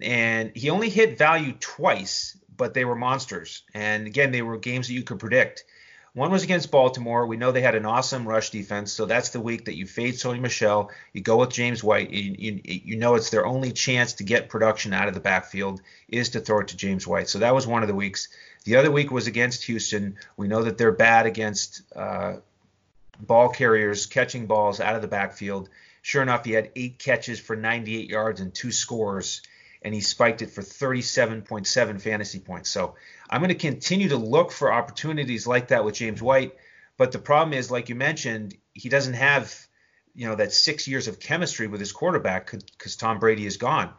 and 0.00 0.52
he 0.54 0.70
only 0.70 0.88
hit 0.88 1.18
value 1.18 1.52
twice, 1.58 2.38
but 2.56 2.74
they 2.74 2.84
were 2.84 2.94
monsters. 2.94 3.62
And 3.74 4.06
again, 4.06 4.30
they 4.30 4.42
were 4.42 4.58
games 4.58 4.86
that 4.86 4.94
you 4.94 5.02
could 5.02 5.18
predict. 5.18 5.64
One 6.12 6.32
was 6.32 6.42
against 6.42 6.72
Baltimore. 6.72 7.26
We 7.26 7.36
know 7.36 7.52
they 7.52 7.60
had 7.60 7.76
an 7.76 7.86
awesome 7.86 8.26
rush 8.26 8.50
defense, 8.50 8.92
so 8.92 9.06
that's 9.06 9.30
the 9.30 9.40
week 9.40 9.66
that 9.66 9.76
you 9.76 9.86
fade 9.86 10.14
Sony 10.14 10.40
Michel. 10.40 10.90
You 11.12 11.20
go 11.20 11.36
with 11.36 11.50
James 11.50 11.84
White. 11.84 12.10
You, 12.10 12.34
you, 12.36 12.60
you, 12.64 12.96
know 12.96 13.14
it's 13.14 13.30
their 13.30 13.46
only 13.46 13.70
chance 13.70 14.14
to 14.14 14.24
get 14.24 14.48
production 14.48 14.92
out 14.92 15.06
of 15.06 15.14
the 15.14 15.20
backfield 15.20 15.80
is 16.08 16.30
to 16.30 16.40
throw 16.40 16.60
it 16.60 16.68
to 16.68 16.76
James 16.76 17.06
White. 17.06 17.28
So 17.28 17.38
that 17.38 17.54
was 17.54 17.66
one 17.66 17.82
of 17.82 17.88
the 17.88 17.94
weeks. 17.94 18.28
The 18.64 18.76
other 18.76 18.90
week 18.90 19.12
was 19.12 19.28
against 19.28 19.64
Houston. 19.64 20.16
We 20.36 20.48
know 20.48 20.64
that 20.64 20.78
they're 20.78 20.90
bad 20.90 21.26
against 21.26 21.82
uh, 21.94 22.36
ball 23.20 23.50
carriers 23.50 24.06
catching 24.06 24.46
balls 24.46 24.80
out 24.80 24.96
of 24.96 25.02
the 25.02 25.08
backfield. 25.08 25.68
Sure 26.02 26.22
enough, 26.22 26.44
he 26.44 26.52
had 26.52 26.70
eight 26.74 26.98
catches 26.98 27.38
for 27.38 27.54
98 27.54 28.08
yards 28.08 28.40
and 28.40 28.52
two 28.52 28.72
scores 28.72 29.42
and 29.82 29.94
he 29.94 30.00
spiked 30.00 30.42
it 30.42 30.50
for 30.50 30.62
37.7 30.62 32.00
fantasy 32.00 32.38
points. 32.38 32.68
So 32.68 32.96
I'm 33.28 33.40
going 33.40 33.48
to 33.48 33.54
continue 33.54 34.10
to 34.10 34.16
look 34.16 34.52
for 34.52 34.72
opportunities 34.72 35.46
like 35.46 35.68
that 35.68 35.84
with 35.84 35.94
James 35.94 36.20
White. 36.20 36.54
But 36.96 37.12
the 37.12 37.18
problem 37.18 37.54
is, 37.54 37.70
like 37.70 37.88
you 37.88 37.94
mentioned, 37.94 38.56
he 38.74 38.88
doesn't 38.88 39.14
have, 39.14 39.54
you 40.14 40.28
know, 40.28 40.34
that 40.34 40.52
six 40.52 40.86
years 40.86 41.08
of 41.08 41.18
chemistry 41.18 41.66
with 41.66 41.80
his 41.80 41.92
quarterback 41.92 42.50
because 42.50 42.96
Tom 42.96 43.18
Brady 43.18 43.46
is 43.46 43.56
gone. 43.56 43.90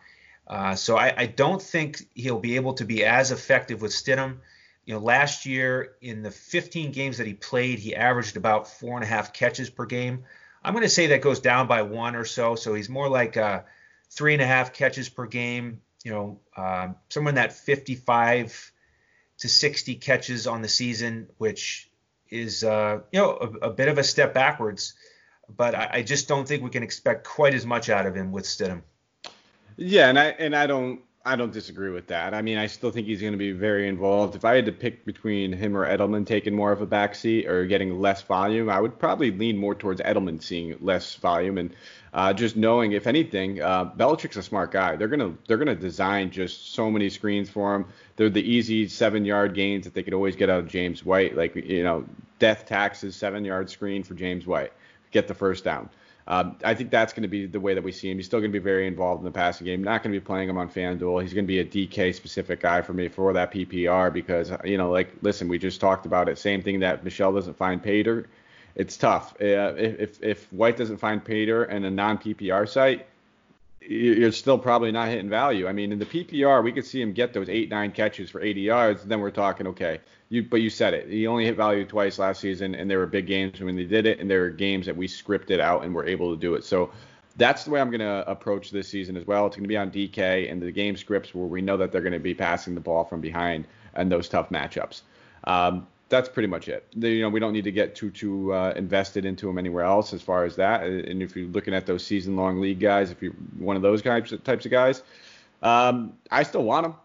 Uh, 0.47 0.75
so 0.75 0.97
I, 0.97 1.13
I, 1.15 1.25
don't 1.27 1.61
think 1.61 2.05
he'll 2.13 2.39
be 2.39 2.57
able 2.57 2.73
to 2.73 2.83
be 2.83 3.05
as 3.05 3.31
effective 3.31 3.81
with 3.81 3.91
Stidham. 3.91 4.37
You 4.85 4.95
know, 4.95 4.99
last 4.99 5.45
year 5.45 5.93
in 6.01 6.23
the 6.23 6.31
15 6.31 6.91
games 6.91 7.19
that 7.19 7.27
he 7.27 7.33
played, 7.33 7.79
he 7.79 7.95
averaged 7.95 8.35
about 8.35 8.67
four 8.67 8.95
and 8.95 9.03
a 9.03 9.07
half 9.07 9.33
catches 9.33 9.69
per 9.69 9.85
game. 9.85 10.25
I'm 10.63 10.73
going 10.73 10.83
to 10.83 10.89
say 10.89 11.07
that 11.07 11.21
goes 11.21 11.39
down 11.39 11.67
by 11.67 11.83
one 11.83 12.15
or 12.15 12.25
so. 12.25 12.55
So 12.55 12.73
he's 12.73 12.89
more 12.89 13.07
like 13.07 13.37
a 13.37 13.65
three 14.11 14.33
and 14.33 14.41
a 14.41 14.45
half 14.45 14.73
catches 14.73 15.09
per 15.09 15.25
game. 15.25 15.81
You 16.03 16.11
know, 16.11 16.39
uh, 16.55 16.89
somewhere 17.09 17.29
in 17.29 17.35
that 17.35 17.53
55 17.53 18.71
to 19.39 19.49
60 19.49 19.95
catches 19.95 20.47
on 20.47 20.61
the 20.61 20.67
season, 20.67 21.29
which 21.37 21.89
is 22.29 22.63
uh, 22.63 23.01
you 23.11 23.19
know 23.19 23.31
a, 23.31 23.67
a, 23.67 23.69
bit 23.69 23.87
of 23.87 23.97
a 23.97 24.03
step 24.03 24.33
backwards. 24.33 24.93
But 25.49 25.75
I, 25.75 25.89
I, 25.93 26.01
just 26.01 26.27
don't 26.27 26.47
think 26.47 26.63
we 26.63 26.69
can 26.69 26.81
expect 26.81 27.27
quite 27.27 27.53
as 27.53 27.65
much 27.65 27.89
out 27.89 28.05
of 28.05 28.15
him 28.15 28.31
with 28.31 28.45
Stidham. 28.45 28.83
Yeah, 29.75 30.07
and 30.07 30.17
I 30.17 30.27
and 30.27 30.55
I 30.55 30.65
don't 30.65 31.01
I 31.23 31.35
don't 31.35 31.53
disagree 31.53 31.91
with 31.91 32.07
that. 32.07 32.33
I 32.33 32.41
mean, 32.41 32.57
I 32.57 32.65
still 32.65 32.89
think 32.89 33.05
he's 33.05 33.21
going 33.21 33.33
to 33.33 33.37
be 33.37 33.51
very 33.51 33.87
involved. 33.87 34.35
If 34.35 34.43
I 34.43 34.55
had 34.55 34.65
to 34.65 34.71
pick 34.71 35.05
between 35.05 35.53
him 35.53 35.77
or 35.77 35.85
Edelman 35.85 36.25
taking 36.25 36.55
more 36.55 36.71
of 36.71 36.81
a 36.81 36.87
backseat 36.87 37.47
or 37.47 37.67
getting 37.67 37.99
less 37.99 38.23
volume, 38.23 38.69
I 38.69 38.81
would 38.81 38.97
probably 38.97 39.29
lean 39.29 39.57
more 39.57 39.75
towards 39.75 40.01
Edelman 40.01 40.41
seeing 40.41 40.75
less 40.81 41.13
volume 41.15 41.59
and 41.59 41.75
uh, 42.13 42.33
just 42.33 42.57
knowing, 42.57 42.93
if 42.93 43.05
anything, 43.05 43.61
uh, 43.61 43.85
Belichick's 43.85 44.37
a 44.37 44.43
smart 44.43 44.71
guy. 44.71 44.95
They're 44.95 45.07
gonna 45.07 45.33
they're 45.47 45.57
gonna 45.57 45.75
design 45.75 46.31
just 46.31 46.73
so 46.73 46.89
many 46.89 47.09
screens 47.09 47.49
for 47.49 47.75
him. 47.75 47.85
They're 48.15 48.29
the 48.29 48.41
easy 48.41 48.87
seven 48.87 49.23
yard 49.23 49.53
gains 49.53 49.85
that 49.85 49.93
they 49.93 50.03
could 50.03 50.15
always 50.15 50.35
get 50.35 50.49
out 50.49 50.59
of 50.59 50.67
James 50.67 51.05
White, 51.05 51.37
like 51.37 51.55
you 51.55 51.83
know, 51.83 52.05
death 52.39 52.65
taxes 52.65 53.15
seven 53.15 53.45
yard 53.45 53.69
screen 53.69 54.03
for 54.03 54.15
James 54.15 54.47
White, 54.47 54.73
get 55.11 55.27
the 55.27 55.35
first 55.35 55.63
down. 55.63 55.89
Um, 56.27 56.57
I 56.63 56.75
think 56.75 56.91
that's 56.91 57.13
going 57.13 57.23
to 57.23 57.27
be 57.27 57.45
the 57.45 57.59
way 57.59 57.73
that 57.73 57.83
we 57.83 57.91
see 57.91 58.09
him. 58.09 58.17
He's 58.17 58.25
still 58.25 58.39
going 58.39 58.51
to 58.51 58.59
be 58.59 58.63
very 58.63 58.87
involved 58.87 59.21
in 59.21 59.25
the 59.25 59.31
passing 59.31 59.65
game. 59.65 59.83
Not 59.83 60.03
going 60.03 60.13
to 60.13 60.19
be 60.19 60.23
playing 60.23 60.49
him 60.49 60.57
on 60.57 60.69
FanDuel. 60.69 61.21
He's 61.21 61.33
going 61.33 61.45
to 61.45 61.47
be 61.47 61.59
a 61.59 61.65
DK 61.65 62.13
specific 62.13 62.59
guy 62.61 62.81
for 62.81 62.93
me 62.93 63.07
for 63.07 63.33
that 63.33 63.51
PPR 63.51 64.13
because 64.13 64.51
you 64.63 64.77
know, 64.77 64.91
like, 64.91 65.11
listen, 65.21 65.47
we 65.47 65.57
just 65.57 65.81
talked 65.81 66.05
about 66.05 66.29
it. 66.29 66.37
Same 66.37 66.61
thing 66.61 66.79
that 66.81 67.03
Michel 67.03 67.33
doesn't 67.33 67.57
find 67.57 67.81
dirt. 67.81 68.29
It's 68.75 68.95
tough. 68.95 69.33
Uh, 69.41 69.75
if 69.75 70.21
if 70.23 70.51
White 70.53 70.77
doesn't 70.77 70.97
find 70.97 71.23
pay 71.23 71.43
and 71.49 71.85
a 71.85 71.91
non 71.91 72.17
PPR 72.17 72.67
site, 72.69 73.05
you're 73.81 74.31
still 74.31 74.57
probably 74.57 74.91
not 74.91 75.07
hitting 75.07 75.29
value. 75.29 75.67
I 75.67 75.73
mean, 75.73 75.91
in 75.91 75.99
the 75.99 76.05
PPR, 76.05 76.63
we 76.63 76.71
could 76.71 76.85
see 76.85 77.01
him 77.01 77.13
get 77.13 77.33
those 77.33 77.49
eight, 77.49 77.69
nine 77.69 77.91
catches 77.91 78.29
for 78.29 78.39
80 78.39 78.61
yards. 78.61 79.03
Then 79.03 79.19
we're 79.19 79.31
talking, 79.31 79.67
okay, 79.67 79.99
you, 80.29 80.43
but 80.43 80.61
you 80.61 80.69
said 80.69 80.93
it. 80.93 81.09
He 81.09 81.25
only 81.27 81.45
hit 81.45 81.57
value 81.57 81.85
twice 81.85 82.19
last 82.19 82.41
season, 82.41 82.75
and 82.75 82.89
there 82.89 82.99
were 82.99 83.07
big 83.07 83.27
games 83.27 83.59
when 83.59 83.75
they 83.75 83.85
did 83.85 84.05
it, 84.05 84.19
and 84.19 84.29
there 84.29 84.41
were 84.41 84.49
games 84.49 84.85
that 84.85 84.95
we 84.95 85.07
scripted 85.07 85.59
out 85.59 85.83
and 85.83 85.95
were 85.95 86.05
able 86.05 86.33
to 86.33 86.39
do 86.39 86.53
it. 86.55 86.63
So 86.63 86.91
that's 87.37 87.63
the 87.63 87.71
way 87.71 87.81
I'm 87.81 87.89
going 87.89 88.01
to 88.01 88.29
approach 88.29 88.71
this 88.71 88.87
season 88.87 89.17
as 89.17 89.25
well. 89.25 89.47
It's 89.47 89.55
going 89.55 89.63
to 89.63 89.69
be 89.69 89.77
on 89.77 89.89
DK 89.89 90.51
and 90.51 90.61
the 90.61 90.71
game 90.71 90.95
scripts 90.95 91.33
where 91.33 91.47
we 91.47 91.61
know 91.61 91.77
that 91.77 91.91
they're 91.91 92.01
going 92.01 92.13
to 92.13 92.19
be 92.19 92.35
passing 92.35 92.75
the 92.75 92.81
ball 92.81 93.03
from 93.03 93.19
behind 93.19 93.65
and 93.95 94.11
those 94.11 94.29
tough 94.29 94.49
matchups. 94.49 95.01
Um, 95.45 95.87
that's 96.11 96.29
pretty 96.29 96.47
much 96.47 96.67
it. 96.67 96.85
you 96.95 97.21
know, 97.21 97.29
we 97.29 97.39
don't 97.39 97.53
need 97.53 97.63
to 97.63 97.71
get 97.71 97.95
too 97.95 98.11
too 98.11 98.53
uh, 98.53 98.73
invested 98.75 99.25
into 99.25 99.47
them 99.47 99.57
anywhere 99.57 99.85
else 99.85 100.13
as 100.13 100.21
far 100.21 100.45
as 100.45 100.57
that. 100.57 100.83
And 100.83 101.23
if 101.23 101.35
you're 101.35 101.47
looking 101.47 101.73
at 101.73 101.87
those 101.87 102.05
season 102.05 102.35
long 102.35 102.61
league 102.61 102.79
guys, 102.79 103.09
if 103.09 103.23
you're 103.23 103.33
one 103.57 103.75
of 103.75 103.81
those 103.81 104.01
types 104.03 104.31
of, 104.31 104.43
types 104.43 104.65
of 104.65 104.71
guys, 104.71 105.01
um, 105.63 106.13
I 106.29 106.43
still 106.43 106.63
want 106.63 106.83
them. 106.83 106.95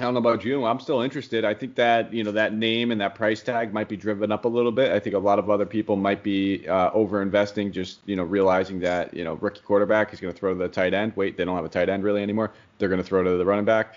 I 0.00 0.04
don't 0.04 0.14
know 0.14 0.20
about 0.20 0.44
you. 0.44 0.64
I'm 0.64 0.78
still 0.78 1.00
interested. 1.02 1.44
I 1.44 1.54
think 1.54 1.74
that 1.74 2.12
you 2.12 2.24
know 2.24 2.32
that 2.32 2.54
name 2.54 2.90
and 2.90 3.00
that 3.00 3.14
price 3.14 3.42
tag 3.42 3.72
might 3.72 3.88
be 3.88 3.96
driven 3.96 4.32
up 4.32 4.44
a 4.44 4.48
little 4.48 4.72
bit. 4.72 4.92
I 4.92 4.98
think 4.98 5.14
a 5.14 5.18
lot 5.18 5.38
of 5.38 5.50
other 5.50 5.66
people 5.66 5.96
might 5.96 6.22
be 6.22 6.66
uh, 6.66 6.90
over 6.92 7.20
investing, 7.20 7.70
just 7.70 8.00
you 8.06 8.16
know 8.16 8.24
realizing 8.24 8.80
that 8.80 9.12
you 9.12 9.24
know 9.24 9.34
rookie 9.34 9.60
quarterback 9.60 10.12
is 10.12 10.20
going 10.20 10.32
to 10.32 10.38
throw 10.38 10.54
to 10.54 10.58
the 10.58 10.68
tight 10.68 10.94
end. 10.94 11.12
Wait, 11.16 11.36
they 11.36 11.44
don't 11.44 11.56
have 11.56 11.64
a 11.64 11.68
tight 11.68 11.88
end 11.88 12.02
really 12.02 12.22
anymore. 12.22 12.52
They're 12.78 12.88
going 12.88 13.02
to 13.02 13.06
throw 13.06 13.22
to 13.22 13.36
the 13.36 13.44
running 13.44 13.66
back. 13.66 13.96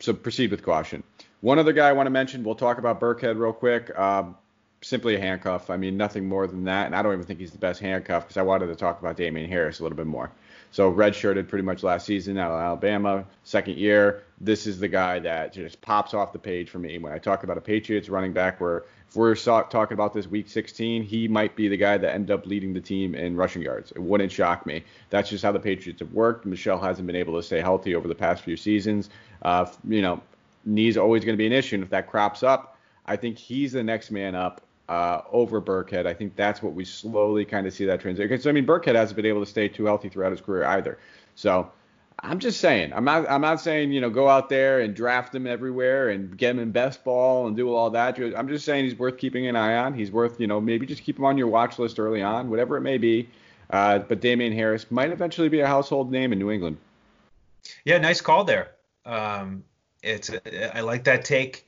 So 0.00 0.12
proceed 0.12 0.50
with 0.50 0.62
caution. 0.62 1.02
One 1.40 1.58
other 1.58 1.72
guy 1.72 1.88
I 1.88 1.92
want 1.92 2.06
to 2.06 2.10
mention, 2.10 2.44
we'll 2.44 2.54
talk 2.54 2.78
about 2.78 3.00
Burkhead 3.00 3.38
real 3.38 3.52
quick. 3.52 3.96
Um, 3.98 4.36
simply 4.82 5.16
a 5.16 5.20
handcuff. 5.20 5.70
I 5.70 5.76
mean, 5.76 5.96
nothing 5.96 6.28
more 6.28 6.46
than 6.46 6.64
that. 6.64 6.86
And 6.86 6.94
I 6.94 7.02
don't 7.02 7.12
even 7.12 7.24
think 7.24 7.40
he's 7.40 7.50
the 7.50 7.58
best 7.58 7.80
handcuff 7.80 8.24
because 8.24 8.36
I 8.36 8.42
wanted 8.42 8.66
to 8.68 8.76
talk 8.76 9.00
about 9.00 9.16
Damien 9.16 9.48
Harris 9.50 9.80
a 9.80 9.82
little 9.82 9.96
bit 9.96 10.06
more. 10.06 10.30
So 10.70 10.92
redshirted 10.92 11.48
pretty 11.48 11.64
much 11.64 11.82
last 11.82 12.06
season 12.06 12.36
out 12.38 12.50
of 12.50 12.60
Alabama, 12.60 13.24
second 13.44 13.78
year. 13.78 14.24
This 14.40 14.66
is 14.66 14.78
the 14.78 14.88
guy 14.88 15.18
that 15.20 15.52
just 15.52 15.80
pops 15.80 16.12
off 16.12 16.32
the 16.32 16.38
page 16.38 16.68
for 16.68 16.78
me 16.78 16.98
when 16.98 17.12
I 17.12 17.18
talk 17.18 17.44
about 17.44 17.56
a 17.56 17.60
Patriots 17.60 18.08
running 18.08 18.32
back. 18.32 18.60
Where 18.60 18.84
if 19.08 19.16
we're 19.16 19.34
talking 19.34 19.94
about 19.94 20.12
this 20.12 20.26
week 20.26 20.48
16, 20.48 21.02
he 21.02 21.28
might 21.28 21.56
be 21.56 21.68
the 21.68 21.76
guy 21.76 21.96
that 21.96 22.14
ended 22.14 22.30
up 22.30 22.46
leading 22.46 22.74
the 22.74 22.80
team 22.80 23.14
in 23.14 23.36
rushing 23.36 23.62
yards. 23.62 23.92
It 23.92 24.00
wouldn't 24.00 24.32
shock 24.32 24.66
me. 24.66 24.84
That's 25.10 25.30
just 25.30 25.42
how 25.44 25.52
the 25.52 25.60
Patriots 25.60 26.00
have 26.00 26.12
worked. 26.12 26.44
Michel 26.44 26.78
hasn't 26.78 27.06
been 27.06 27.16
able 27.16 27.36
to 27.36 27.42
stay 27.42 27.60
healthy 27.60 27.94
over 27.94 28.08
the 28.08 28.14
past 28.14 28.42
few 28.42 28.56
seasons. 28.56 29.08
Uh, 29.42 29.66
you 29.88 30.02
know, 30.02 30.20
knees 30.66 30.96
always 30.96 31.24
going 31.24 31.34
to 31.34 31.38
be 31.38 31.46
an 31.46 31.52
issue, 31.52 31.76
and 31.76 31.84
if 31.84 31.90
that 31.90 32.08
crops 32.08 32.42
up, 32.42 32.76
I 33.06 33.16
think 33.16 33.38
he's 33.38 33.72
the 33.72 33.82
next 33.82 34.10
man 34.10 34.34
up 34.34 34.62
uh, 34.88 35.22
over 35.30 35.60
Burkhead. 35.60 36.06
I 36.06 36.14
think 36.14 36.36
that's 36.36 36.62
what 36.62 36.74
we 36.74 36.84
slowly 36.84 37.44
kind 37.44 37.66
of 37.66 37.72
see 37.72 37.84
that 37.86 38.00
transition. 38.00 38.28
Because 38.28 38.46
I 38.46 38.52
mean, 38.52 38.66
Burkhead 38.66 38.94
hasn't 38.94 39.16
been 39.16 39.26
able 39.26 39.40
to 39.44 39.50
stay 39.50 39.68
too 39.68 39.84
healthy 39.84 40.08
throughout 40.08 40.32
his 40.32 40.40
career 40.40 40.64
either. 40.64 40.98
So 41.34 41.70
I'm 42.20 42.38
just 42.38 42.60
saying, 42.60 42.92
I'm 42.92 43.04
not, 43.04 43.28
I'm 43.30 43.40
not 43.40 43.60
saying 43.60 43.92
you 43.92 44.00
know 44.00 44.10
go 44.10 44.28
out 44.28 44.48
there 44.48 44.80
and 44.80 44.94
draft 44.94 45.34
him 45.34 45.46
everywhere 45.46 46.10
and 46.10 46.36
get 46.36 46.52
him 46.52 46.60
in 46.60 46.70
best 46.70 47.04
ball 47.04 47.46
and 47.46 47.56
do 47.56 47.74
all 47.74 47.90
that. 47.90 48.18
I'm 48.18 48.48
just 48.48 48.64
saying 48.64 48.84
he's 48.84 48.98
worth 48.98 49.18
keeping 49.18 49.46
an 49.46 49.56
eye 49.56 49.76
on. 49.76 49.94
He's 49.94 50.10
worth 50.10 50.40
you 50.40 50.46
know 50.46 50.60
maybe 50.60 50.86
just 50.86 51.02
keep 51.02 51.18
him 51.18 51.24
on 51.24 51.36
your 51.36 51.48
watch 51.48 51.78
list 51.78 51.98
early 51.98 52.22
on, 52.22 52.50
whatever 52.50 52.76
it 52.76 52.82
may 52.82 52.98
be. 52.98 53.28
Uh, 53.68 53.98
but 53.98 54.20
Damien 54.20 54.52
Harris 54.52 54.90
might 54.90 55.10
eventually 55.10 55.48
be 55.48 55.60
a 55.60 55.66
household 55.66 56.10
name 56.10 56.32
in 56.32 56.38
New 56.38 56.50
England. 56.50 56.78
Yeah, 57.84 57.98
nice 57.98 58.20
call 58.20 58.44
there. 58.44 58.70
Um, 59.04 59.64
it's 60.06 60.30
I 60.74 60.80
like 60.80 61.04
that 61.04 61.24
take 61.24 61.66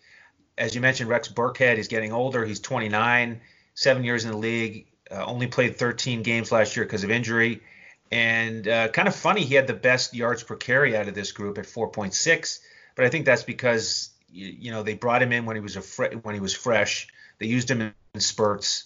as 0.59 0.75
you 0.75 0.81
mentioned, 0.81 1.09
Rex 1.09 1.29
Burkhead 1.29 1.77
is 1.77 1.89
getting 1.89 2.13
older. 2.13 2.45
He's 2.45 2.61
29, 2.61 3.41
seven 3.75 4.05
years 4.05 4.25
in 4.25 4.33
the 4.33 4.37
league. 4.37 4.87
Uh, 5.11 5.25
only 5.25 5.47
played 5.47 5.77
13 5.77 6.23
games 6.23 6.53
last 6.53 6.77
year 6.77 6.85
because 6.85 7.05
of 7.05 7.11
injury. 7.11 7.63
And 8.11 8.67
uh, 8.67 8.89
kind 8.89 9.09
of 9.09 9.15
funny, 9.15 9.45
he 9.45 9.55
had 9.55 9.67
the 9.67 9.75
best 9.75 10.15
yards 10.15 10.43
per 10.43 10.57
carry 10.57 10.97
out 10.97 11.09
of 11.09 11.15
this 11.15 11.33
group 11.33 11.57
at 11.57 11.65
4.6. 11.65 12.59
But 12.95 13.05
I 13.05 13.09
think 13.09 13.25
that's 13.25 13.45
because 13.45 14.11
you, 14.31 14.47
you 14.49 14.71
know 14.73 14.83
they 14.83 14.95
brought 14.95 15.23
him 15.23 15.33
in 15.33 15.47
when 15.47 15.57
he 15.57 15.63
was 15.63 15.77
a 15.77 15.83
fre- 15.83 16.17
when 16.23 16.35
he 16.35 16.41
was 16.41 16.55
fresh. 16.55 17.07
They 17.39 17.47
used 17.47 17.71
him 17.71 17.81
in 17.83 18.21
spurts. 18.21 18.85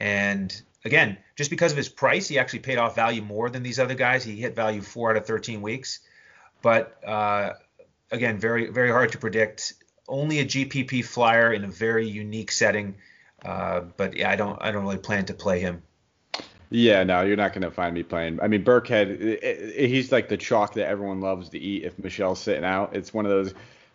And 0.00 0.60
again, 0.84 1.18
just 1.36 1.50
because 1.50 1.70
of 1.70 1.78
his 1.78 1.88
price, 1.88 2.26
he 2.28 2.38
actually 2.38 2.58
paid 2.58 2.78
off 2.78 2.96
value 2.96 3.22
more 3.22 3.48
than 3.48 3.62
these 3.62 3.78
other 3.78 3.94
guys. 3.94 4.24
He 4.24 4.36
hit 4.36 4.56
value 4.56 4.80
four 4.80 5.10
out 5.10 5.16
of 5.16 5.26
13 5.26 5.62
weeks. 5.62 6.00
But 6.60 6.98
uh, 7.06 7.52
again, 8.12 8.38
very 8.38 8.70
very 8.70 8.90
hard 8.90 9.10
to 9.12 9.18
predict 9.18 9.74
only 10.08 10.38
a 10.38 10.44
GPP 10.44 11.04
flyer 11.04 11.52
in 11.52 11.64
a 11.64 11.68
very 11.68 12.06
unique 12.06 12.52
setting. 12.52 12.96
Uh, 13.44 13.80
but 13.96 14.16
yeah, 14.16 14.30
I 14.30 14.36
don't 14.36 14.58
I 14.60 14.70
don't 14.70 14.82
really 14.82 14.98
plan 14.98 15.24
to 15.26 15.34
play 15.34 15.60
him. 15.60 15.82
Yeah, 16.70 17.04
no, 17.04 17.20
you're 17.20 17.36
not 17.36 17.52
going 17.52 17.62
to 17.62 17.70
find 17.70 17.94
me 17.94 18.02
playing. 18.02 18.40
I 18.40 18.48
mean, 18.48 18.64
Burkhead, 18.64 19.20
it, 19.20 19.42
it, 19.42 19.90
he's 19.90 20.10
like 20.10 20.30
the 20.30 20.38
chalk 20.38 20.72
that 20.74 20.88
everyone 20.88 21.20
loves 21.20 21.50
to 21.50 21.58
eat 21.58 21.84
if 21.84 21.98
Michel's 21.98 22.40
sitting 22.40 22.64
out. 22.64 22.96
It's 22.96 23.12
one 23.12 23.26
of 23.26 23.30
those, 23.30 23.52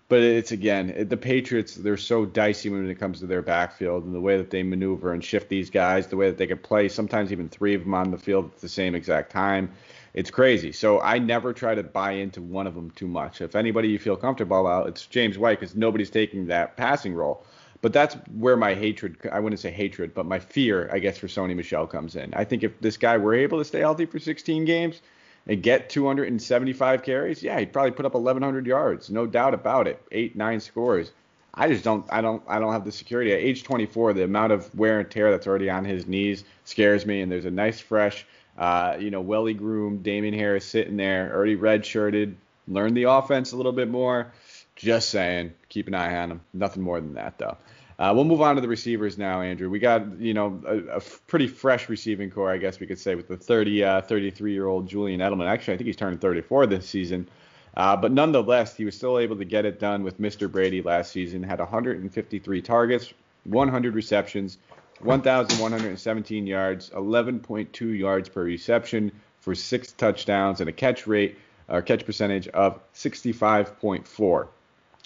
but 0.09 0.19
it's 0.19 0.51
again, 0.51 1.07
the 1.09 1.17
Patriots, 1.17 1.73
they're 1.73 1.97
so 1.97 2.23
dicey 2.23 2.69
when 2.69 2.87
it 2.87 2.99
comes 2.99 3.19
to 3.21 3.25
their 3.25 3.41
backfield 3.41 4.05
and 4.05 4.13
the 4.13 4.21
way 4.21 4.37
that 4.37 4.51
they 4.51 4.61
maneuver 4.61 5.13
and 5.13 5.23
shift 5.23 5.49
these 5.49 5.71
guys, 5.71 6.05
the 6.05 6.17
way 6.17 6.27
that 6.29 6.37
they 6.37 6.45
can 6.45 6.59
play, 6.59 6.87
sometimes 6.87 7.31
even 7.31 7.49
three 7.49 7.73
of 7.73 7.83
them 7.83 7.95
on 7.95 8.11
the 8.11 8.17
field 8.17 8.51
at 8.53 8.61
the 8.61 8.69
same 8.69 8.93
exact 8.93 9.31
time. 9.31 9.71
It's 10.17 10.31
crazy. 10.31 10.71
So 10.71 10.99
I 10.99 11.19
never 11.19 11.53
try 11.53 11.75
to 11.75 11.83
buy 11.83 12.13
into 12.13 12.41
one 12.41 12.65
of 12.65 12.73
them 12.73 12.89
too 12.89 13.07
much. 13.07 13.39
If 13.39 13.55
anybody 13.55 13.89
you 13.89 13.99
feel 13.99 14.15
comfortable 14.15 14.59
about, 14.61 14.87
it's 14.87 15.05
James 15.05 15.37
White 15.37 15.59
because 15.59 15.75
nobody's 15.75 16.09
taking 16.09 16.47
that 16.47 16.75
passing 16.75 17.13
role. 17.13 17.45
But 17.83 17.93
that's 17.93 18.15
where 18.35 18.57
my 18.57 18.73
hatred, 18.73 19.17
I 19.31 19.39
wouldn't 19.39 19.59
say 19.59 19.69
hatred, 19.69 20.15
but 20.15 20.25
my 20.25 20.39
fear, 20.39 20.89
I 20.91 20.97
guess, 20.97 21.19
for 21.19 21.27
Sony 21.27 21.55
Michel 21.55 21.85
comes 21.85 22.15
in. 22.15 22.33
I 22.33 22.45
think 22.45 22.63
if 22.63 22.81
this 22.81 22.97
guy 22.97 23.15
were 23.15 23.35
able 23.35 23.59
to 23.59 23.63
stay 23.63 23.81
healthy 23.81 24.07
for 24.07 24.17
16 24.17 24.65
games 24.65 25.01
and 25.45 25.61
get 25.61 25.87
275 25.91 27.03
carries, 27.03 27.43
yeah, 27.43 27.59
he'd 27.59 27.71
probably 27.71 27.91
put 27.91 28.07
up 28.07 28.15
1,100 28.15 28.65
yards, 28.65 29.11
no 29.11 29.27
doubt 29.27 29.53
about 29.53 29.87
it, 29.87 30.01
eight, 30.11 30.35
nine 30.35 30.59
scores. 30.59 31.11
I 31.53 31.67
just 31.67 31.83
don't, 31.83 32.11
I 32.11 32.21
don't, 32.21 32.41
I 32.47 32.57
don't 32.57 32.73
have 32.73 32.85
the 32.85 32.91
security. 32.91 33.33
At 33.33 33.39
age 33.39 33.63
24, 33.63 34.13
the 34.13 34.23
amount 34.23 34.51
of 34.51 34.73
wear 34.73 34.99
and 34.99 35.11
tear 35.11 35.29
that's 35.29 35.45
already 35.45 35.69
on 35.69 35.85
his 35.85 36.07
knees 36.07 36.43
scares 36.65 37.05
me. 37.05 37.21
And 37.21 37.31
there's 37.31 37.45
a 37.45 37.51
nice, 37.51 37.79
fresh 37.79 38.25
uh, 38.57 38.97
you 38.99 39.11
know, 39.11 39.21
welly 39.21 39.53
groomed 39.53 40.03
Damien 40.03 40.33
Harris 40.33 40.65
sitting 40.65 40.97
there, 40.97 41.33
already 41.33 41.55
redshirted, 41.55 42.35
learned 42.67 42.97
the 42.97 43.03
offense 43.03 43.51
a 43.51 43.57
little 43.57 43.71
bit 43.71 43.89
more. 43.89 44.31
Just 44.75 45.09
saying, 45.09 45.53
keep 45.69 45.87
an 45.87 45.95
eye 45.95 46.15
on 46.17 46.31
him. 46.31 46.41
Nothing 46.53 46.83
more 46.83 46.99
than 46.99 47.15
that, 47.15 47.37
though. 47.37 47.57
Uh, 47.99 48.11
we'll 48.13 48.25
move 48.25 48.41
on 48.41 48.55
to 48.55 48.61
the 48.61 48.67
receivers 48.67 49.17
now, 49.17 49.41
Andrew. 49.41 49.69
We 49.69 49.79
got, 49.79 50.19
you 50.19 50.35
know, 50.35 50.61
a, 50.67 50.97
a 50.97 51.01
pretty 51.25 51.47
fresh 51.47 51.89
receiving 51.89 52.29
corps, 52.29 52.51
I 52.51 52.57
guess 52.57 52.79
we 52.79 52.85
could 52.85 52.99
say, 52.99 53.15
with 53.15 53.27
the 53.27 53.37
30, 53.37 53.83
uh, 53.83 54.01
33 54.01 54.53
year 54.53 54.67
old 54.67 54.87
Julian 54.87 55.19
Edelman. 55.19 55.47
Actually, 55.47 55.73
I 55.73 55.77
think 55.77 55.87
he's 55.87 55.95
turning 55.95 56.19
34 56.19 56.67
this 56.67 56.87
season. 56.87 57.27
Uh, 57.75 57.95
but 57.95 58.11
nonetheless, 58.11 58.75
he 58.75 58.85
was 58.85 58.95
still 58.95 59.17
able 59.17 59.35
to 59.35 59.45
get 59.45 59.65
it 59.65 59.79
done 59.79 60.03
with 60.03 60.19
Mr. 60.19 60.51
Brady 60.51 60.81
last 60.81 61.11
season. 61.11 61.41
Had 61.41 61.59
153 61.59 62.61
targets, 62.61 63.13
100 63.45 63.95
receptions, 63.95 64.59
1,117 64.99 66.47
yards, 66.47 66.89
11.2 66.91 67.97
yards 67.97 68.29
per 68.29 68.43
reception 68.43 69.11
for 69.39 69.55
six 69.55 69.91
touchdowns, 69.91 70.59
and 70.59 70.69
a 70.69 70.73
catch 70.73 71.07
rate 71.07 71.37
or 71.69 71.81
catch 71.81 72.05
percentage 72.05 72.47
of 72.49 72.79
65.4. 72.93 74.47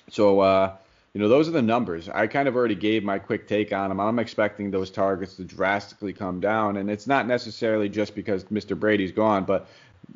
So, 0.10 0.40
uh, 0.40 0.76
you 1.14 1.20
know, 1.20 1.28
those 1.28 1.48
are 1.48 1.52
the 1.52 1.62
numbers. 1.62 2.08
I 2.10 2.28
kind 2.28 2.48
of 2.48 2.56
already 2.56 2.76
gave 2.76 3.04
my 3.04 3.20
quick 3.20 3.48
take 3.48 3.74
on 3.74 3.90
them. 3.90 4.00
I'm 4.00 4.20
expecting 4.20 4.72
those 4.72 4.90
targets 4.90 5.36
to 5.36 5.44
drastically 5.44 6.14
come 6.14 6.40
down, 6.40 6.78
and 6.78 6.90
it's 6.90 7.08
not 7.08 7.28
necessarily 7.28 7.90
just 7.90 8.16
because 8.16 8.46
Mr. 8.46 8.80
Brady's 8.80 9.12
gone, 9.12 9.44
but 9.44 9.68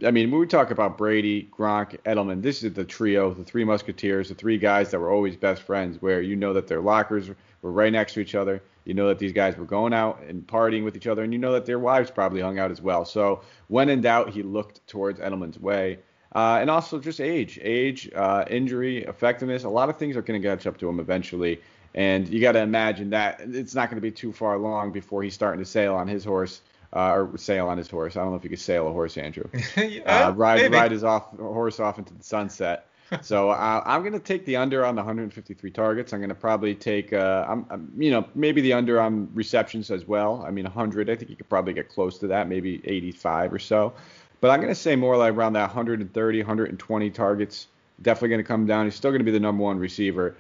I 0.06 0.12
mean, 0.12 0.32
when 0.32 0.42
we 0.42 0.48
talk 0.48 0.72
about 0.72 0.98
Brady, 0.98 1.50
Gronk, 1.58 1.98
Edelman, 2.06 2.42
this 2.42 2.64
is 2.64 2.74
the 2.74 2.84
trio, 2.84 3.34
the 3.34 3.44
three 3.44 3.64
musketeers, 3.64 4.30
the 4.30 4.36
three 4.36 4.58
guys 4.58 4.92
that 4.92 5.00
were 5.00 5.12
always 5.12 5.36
best 5.36 5.62
friends, 5.62 6.02
where 6.02 6.22
you 6.22 6.36
know 6.36 6.54
that 6.54 6.68
their 6.68 6.82
lockers 6.82 7.30
were 7.62 7.72
right 7.72 7.94
next 7.94 8.14
to 8.14 8.20
each 8.20 8.36
other. 8.36 8.62
You 8.86 8.94
know 8.94 9.08
that 9.08 9.20
these 9.20 9.34
guys 9.34 9.58
were 9.58 9.66
going 9.66 9.94
out 9.94 10.22
and 10.28 10.46
partying 10.46 10.84
with 10.84 10.96
each 10.96 11.08
other, 11.08 11.24
and 11.24 11.34
you 11.34 11.40
know 11.40 11.54
that 11.54 11.66
their 11.66 11.80
wives 11.80 12.12
probably 12.12 12.42
hung 12.42 12.60
out 12.60 12.72
as 12.72 12.82
well. 12.82 13.04
So 13.04 13.42
when 13.68 13.90
in 13.90 14.02
doubt, 14.02 14.30
he 14.30 14.44
looked 14.44 14.86
towards 14.88 15.20
Edelman's 15.20 15.60
way. 15.60 16.00
Uh, 16.34 16.58
and 16.60 16.70
also 16.70 17.00
just 17.00 17.22
age, 17.22 17.58
age, 17.64 18.12
uh, 18.14 18.44
injury, 18.50 19.06
effectiveness. 19.06 19.64
A 19.64 19.70
lot 19.70 19.88
of 19.88 19.98
things 19.98 20.18
are 20.18 20.22
going 20.22 20.42
to 20.42 20.46
catch 20.46 20.68
up 20.68 20.78
to 20.80 20.90
him 20.90 21.00
eventually. 21.00 21.62
And 21.94 22.28
you 22.28 22.42
got 22.42 22.52
to 22.54 22.60
imagine 22.60 23.12
that 23.12 23.40
it's 23.40 23.74
not 23.74 23.90
going 23.90 23.96
to 23.96 24.02
be 24.02 24.12
too 24.12 24.34
far 24.34 24.58
long 24.58 24.92
before 24.92 25.24
he's 25.24 25.34
starting 25.34 25.64
to 25.64 25.70
sail 25.70 25.96
on 25.96 26.10
his 26.10 26.26
horse, 26.26 26.60
uh, 26.92 27.14
or 27.14 27.38
sail 27.38 27.70
on 27.70 27.78
his 27.78 27.90
horse. 27.90 28.18
I 28.18 28.20
don't 28.20 28.32
know 28.32 28.36
if 28.36 28.44
you 28.44 28.50
could 28.50 28.60
sail 28.60 28.86
a 28.90 28.92
horse, 28.92 29.18
Andrew. 29.18 29.46
uh, 30.06 30.34
ride, 30.36 30.70
ride 30.74 30.92
his 30.92 31.06
off 31.06 31.32
horse 31.38 31.80
off 31.80 32.00
into 32.00 32.14
the 32.14 32.24
sunset 32.24 32.90
so 33.22 33.50
uh, 33.50 33.84
I'm 33.86 34.02
going 34.02 34.14
to 34.14 34.20
take 34.20 34.46
the 34.46 34.56
under 34.56 34.86
on 34.86 34.96
the 34.96 35.02
153 35.02 35.72
targets. 35.72 36.14
I'm 36.14 36.20
going 36.20 36.30
to 36.30 36.36
probably 36.36 36.76
take, 36.76 37.14
uh, 37.14 37.46
I'm, 37.48 37.66
I'm, 37.70 37.92
you 37.98 38.12
know, 38.12 38.28
maybe 38.36 38.62
the 38.62 38.74
under 38.74 39.00
on 39.00 39.30
receptions 39.34 39.92
as 39.92 40.08
well. 40.08 40.44
I 40.46 40.52
mean, 40.52 40.66
100. 40.66 41.10
I 41.10 41.16
think 41.16 41.30
you 41.30 41.36
could 41.36 41.50
probably 41.50 41.74
get 41.74 41.90
close 41.90 42.18
to 42.20 42.28
that, 42.28 42.48
maybe 42.48 42.82
85 42.84 43.54
or 43.54 43.60
so. 43.60 43.94
But 44.42 44.52
I'm 44.52 44.60
going 44.60 44.74
to 44.74 44.80
say 44.80 44.96
more 44.96 45.18
like 45.18 45.34
around 45.34 45.54
that 45.54 45.68
130, 45.68 46.40
120 46.40 47.10
targets. 47.12 47.68
Definitely 48.02 48.30
going 48.30 48.40
to 48.40 48.48
come 48.48 48.66
down. 48.66 48.86
He's 48.86 48.96
still 48.96 49.12
going 49.12 49.20
to 49.20 49.26
be 49.26 49.32
the 49.32 49.40
number 49.40 49.64
one 49.64 49.80
receiver. 49.80 50.36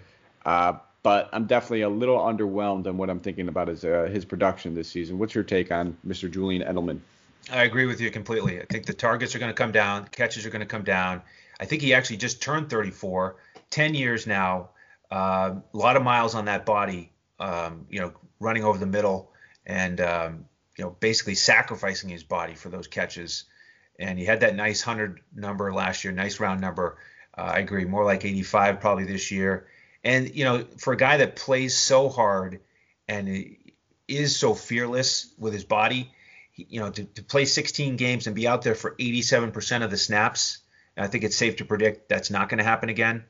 Uh, 0.46 0.74
but 1.06 1.30
I'm 1.34 1.46
definitely 1.46 1.82
a 1.82 1.90
little 1.90 2.18
underwhelmed 2.18 2.88
on 2.88 2.98
what 2.98 3.12
I'm 3.12 3.20
thinking 3.20 3.48
about 3.48 3.68
his 3.68 3.86
uh, 3.86 4.10
his 4.12 4.26
production 4.26 4.74
this 4.74 4.90
season. 4.90 5.20
What's 5.20 5.36
your 5.36 5.44
take 5.44 5.72
on 5.72 5.96
Mr. 6.06 6.30
Julian 6.30 6.64
Edelman? 6.64 7.00
I 7.52 7.64
agree 7.64 7.86
with 7.86 8.02
you 8.02 8.10
completely. 8.10 8.60
I 8.60 8.66
think 8.66 8.88
the 8.88 8.94
targets 8.94 9.36
are 9.36 9.40
going 9.40 9.52
to 9.52 9.56
come 9.56 9.72
down, 9.72 10.08
catches 10.08 10.48
are 10.48 10.50
going 10.50 10.62
to 10.62 10.66
come 10.66 10.84
down. 10.84 11.22
I 11.60 11.66
think 11.66 11.82
he 11.82 11.94
actually 11.94 12.18
just 12.18 12.42
turned 12.42 12.70
34, 12.70 13.38
10 13.70 13.94
years 13.94 14.28
now, 14.28 14.70
uh, 15.12 15.56
a 15.74 15.78
lot 15.78 15.96
of 15.96 16.04
miles 16.04 16.36
on 16.36 16.46
that 16.46 16.66
body, 16.66 17.12
um, 17.40 17.86
you 17.90 18.00
know, 18.00 18.14
running 18.40 18.64
over 18.64 18.78
the 18.78 18.86
middle 18.86 19.32
and, 19.66 20.02
um, 20.02 20.46
you 20.78 20.84
know, 20.84 20.96
basically 21.00 21.36
sacrificing 21.36 22.10
his 22.10 22.24
body 22.24 22.54
for 22.54 22.70
those 22.70 22.88
catches. 22.88 23.46
And 23.98 24.20
he 24.20 24.26
had 24.26 24.42
that 24.42 24.56
nice 24.56 24.86
100 24.86 25.22
number 25.34 25.74
last 25.74 26.04
year, 26.04 26.14
nice 26.14 26.40
round 26.40 26.60
number. 26.60 26.98
Uh, 27.38 27.52
I 27.56 27.60
agree, 27.60 27.86
more 27.86 28.04
like 28.04 28.26
85 28.26 28.80
probably 28.80 29.06
this 29.06 29.32
year. 29.32 29.68
And, 30.04 30.36
you 30.36 30.44
know, 30.44 30.66
for 30.78 30.94
a 30.94 30.98
guy 30.98 31.18
that 31.18 31.36
plays 31.36 31.78
so 31.78 32.10
hard 32.10 32.60
and 33.08 33.56
is 34.08 34.36
so 34.36 34.54
fearless 34.54 35.34
with 35.38 35.54
his 35.54 35.64
body, 35.64 36.12
you 36.56 36.80
know, 36.80 36.90
to, 36.92 37.04
to 37.04 37.24
play 37.24 37.46
16 37.46 37.96
games 37.96 38.28
and 38.28 38.36
be 38.36 38.48
out 38.48 38.62
there 38.62 38.76
for 38.76 38.96
87% 38.96 39.84
of 39.84 39.92
the 39.92 39.98
snaps 39.98 40.60
I 40.98 41.08
think 41.08 41.24
it's 41.24 41.36
safe 41.36 41.58
to 41.58 41.66
predict 41.66 42.10
that's 42.10 42.30
not 42.30 42.50
going 42.50 42.60
to 42.60 42.64
happen 42.64 42.90
again. 42.90 43.26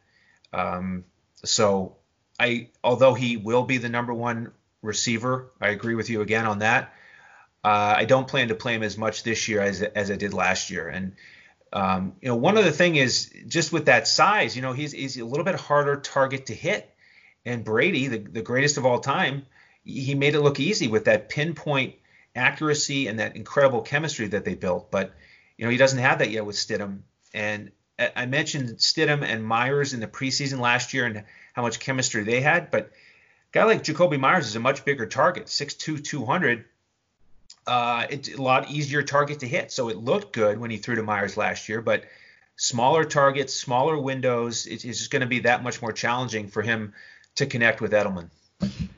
Um, 0.53 1.05
so 1.43 1.97
I, 2.39 2.69
although 2.83 3.13
he 3.13 3.37
will 3.37 3.63
be 3.63 3.77
the 3.77 3.89
number 3.89 4.13
one 4.13 4.51
receiver, 4.81 5.51
I 5.59 5.69
agree 5.69 5.95
with 5.95 6.09
you 6.09 6.21
again 6.21 6.45
on 6.45 6.59
that. 6.59 6.93
Uh, 7.63 7.95
I 7.97 8.05
don't 8.05 8.27
plan 8.27 8.49
to 8.49 8.55
play 8.55 8.75
him 8.75 8.83
as 8.83 8.97
much 8.97 9.23
this 9.23 9.47
year 9.47 9.61
as 9.61 9.81
as 9.81 10.11
I 10.11 10.15
did 10.15 10.33
last 10.33 10.69
year. 10.69 10.87
And 10.87 11.15
um, 11.73 12.13
you 12.21 12.29
know, 12.29 12.35
one 12.35 12.57
other 12.57 12.71
thing 12.71 12.95
is 12.95 13.33
just 13.47 13.73
with 13.73 13.85
that 13.85 14.07
size, 14.07 14.55
you 14.55 14.61
know, 14.61 14.73
he's 14.73 14.91
he's 14.91 15.17
a 15.17 15.25
little 15.25 15.43
bit 15.43 15.55
harder 15.55 15.95
target 15.95 16.45
to 16.47 16.53
hit. 16.53 16.91
And 17.43 17.63
Brady, 17.63 18.07
the, 18.07 18.19
the 18.19 18.41
greatest 18.41 18.77
of 18.77 18.85
all 18.85 18.99
time, 18.99 19.45
he 19.83 20.15
made 20.15 20.35
it 20.35 20.41
look 20.41 20.59
easy 20.59 20.87
with 20.87 21.05
that 21.05 21.29
pinpoint 21.29 21.95
accuracy 22.35 23.07
and 23.07 23.19
that 23.19 23.35
incredible 23.35 23.81
chemistry 23.81 24.27
that 24.27 24.45
they 24.45 24.55
built. 24.55 24.91
But 24.91 25.13
you 25.57 25.65
know 25.65 25.71
he 25.71 25.77
doesn't 25.77 25.99
have 25.99 26.19
that 26.19 26.31
yet 26.31 26.45
with 26.45 26.55
Stidham. 26.55 26.99
And 27.35 27.71
I 28.15 28.25
mentioned 28.25 28.77
Stidham 28.77 29.23
and 29.23 29.45
Meyers 29.45 29.93
in 29.93 29.99
the 29.99 30.07
preseason 30.07 30.59
last 30.59 30.93
year 30.93 31.05
and 31.05 31.25
how 31.53 31.63
much 31.63 31.81
chemistry 31.81 32.23
they 32.23 32.39
had. 32.39 32.71
But 32.71 32.85
a 32.85 32.89
guy 33.51 33.65
like 33.65 33.83
Jakobi 33.83 34.17
Meyers 34.17 34.47
is 34.47 34.55
a 34.55 34.59
much 34.61 34.85
bigger 34.85 35.05
target, 35.05 35.47
6'2", 35.47 36.01
200. 36.01 36.65
Uh, 37.67 38.07
it's 38.09 38.33
a 38.33 38.41
lot 38.41 38.71
easier 38.71 39.03
target 39.03 39.41
to 39.41 39.47
hit. 39.47 39.73
So 39.73 39.89
it 39.89 39.97
looked 39.97 40.31
good 40.31 40.57
when 40.57 40.71
he 40.71 40.77
threw 40.77 40.95
to 40.95 41.03
Meyers 41.03 41.35
last 41.35 41.67
year, 41.67 41.81
but 41.81 42.05
smaller 42.55 43.03
targets, 43.03 43.53
smaller 43.53 43.99
windows, 43.99 44.65
it's 44.65 44.83
just 44.83 45.11
going 45.11 45.21
to 45.21 45.27
be 45.27 45.39
that 45.39 45.61
much 45.61 45.81
more 45.81 45.91
challenging 45.91 46.47
for 46.47 46.61
him 46.61 46.93
to 47.35 47.45
connect 47.45 47.81
with 47.81 47.91
Edelman. 47.91 48.29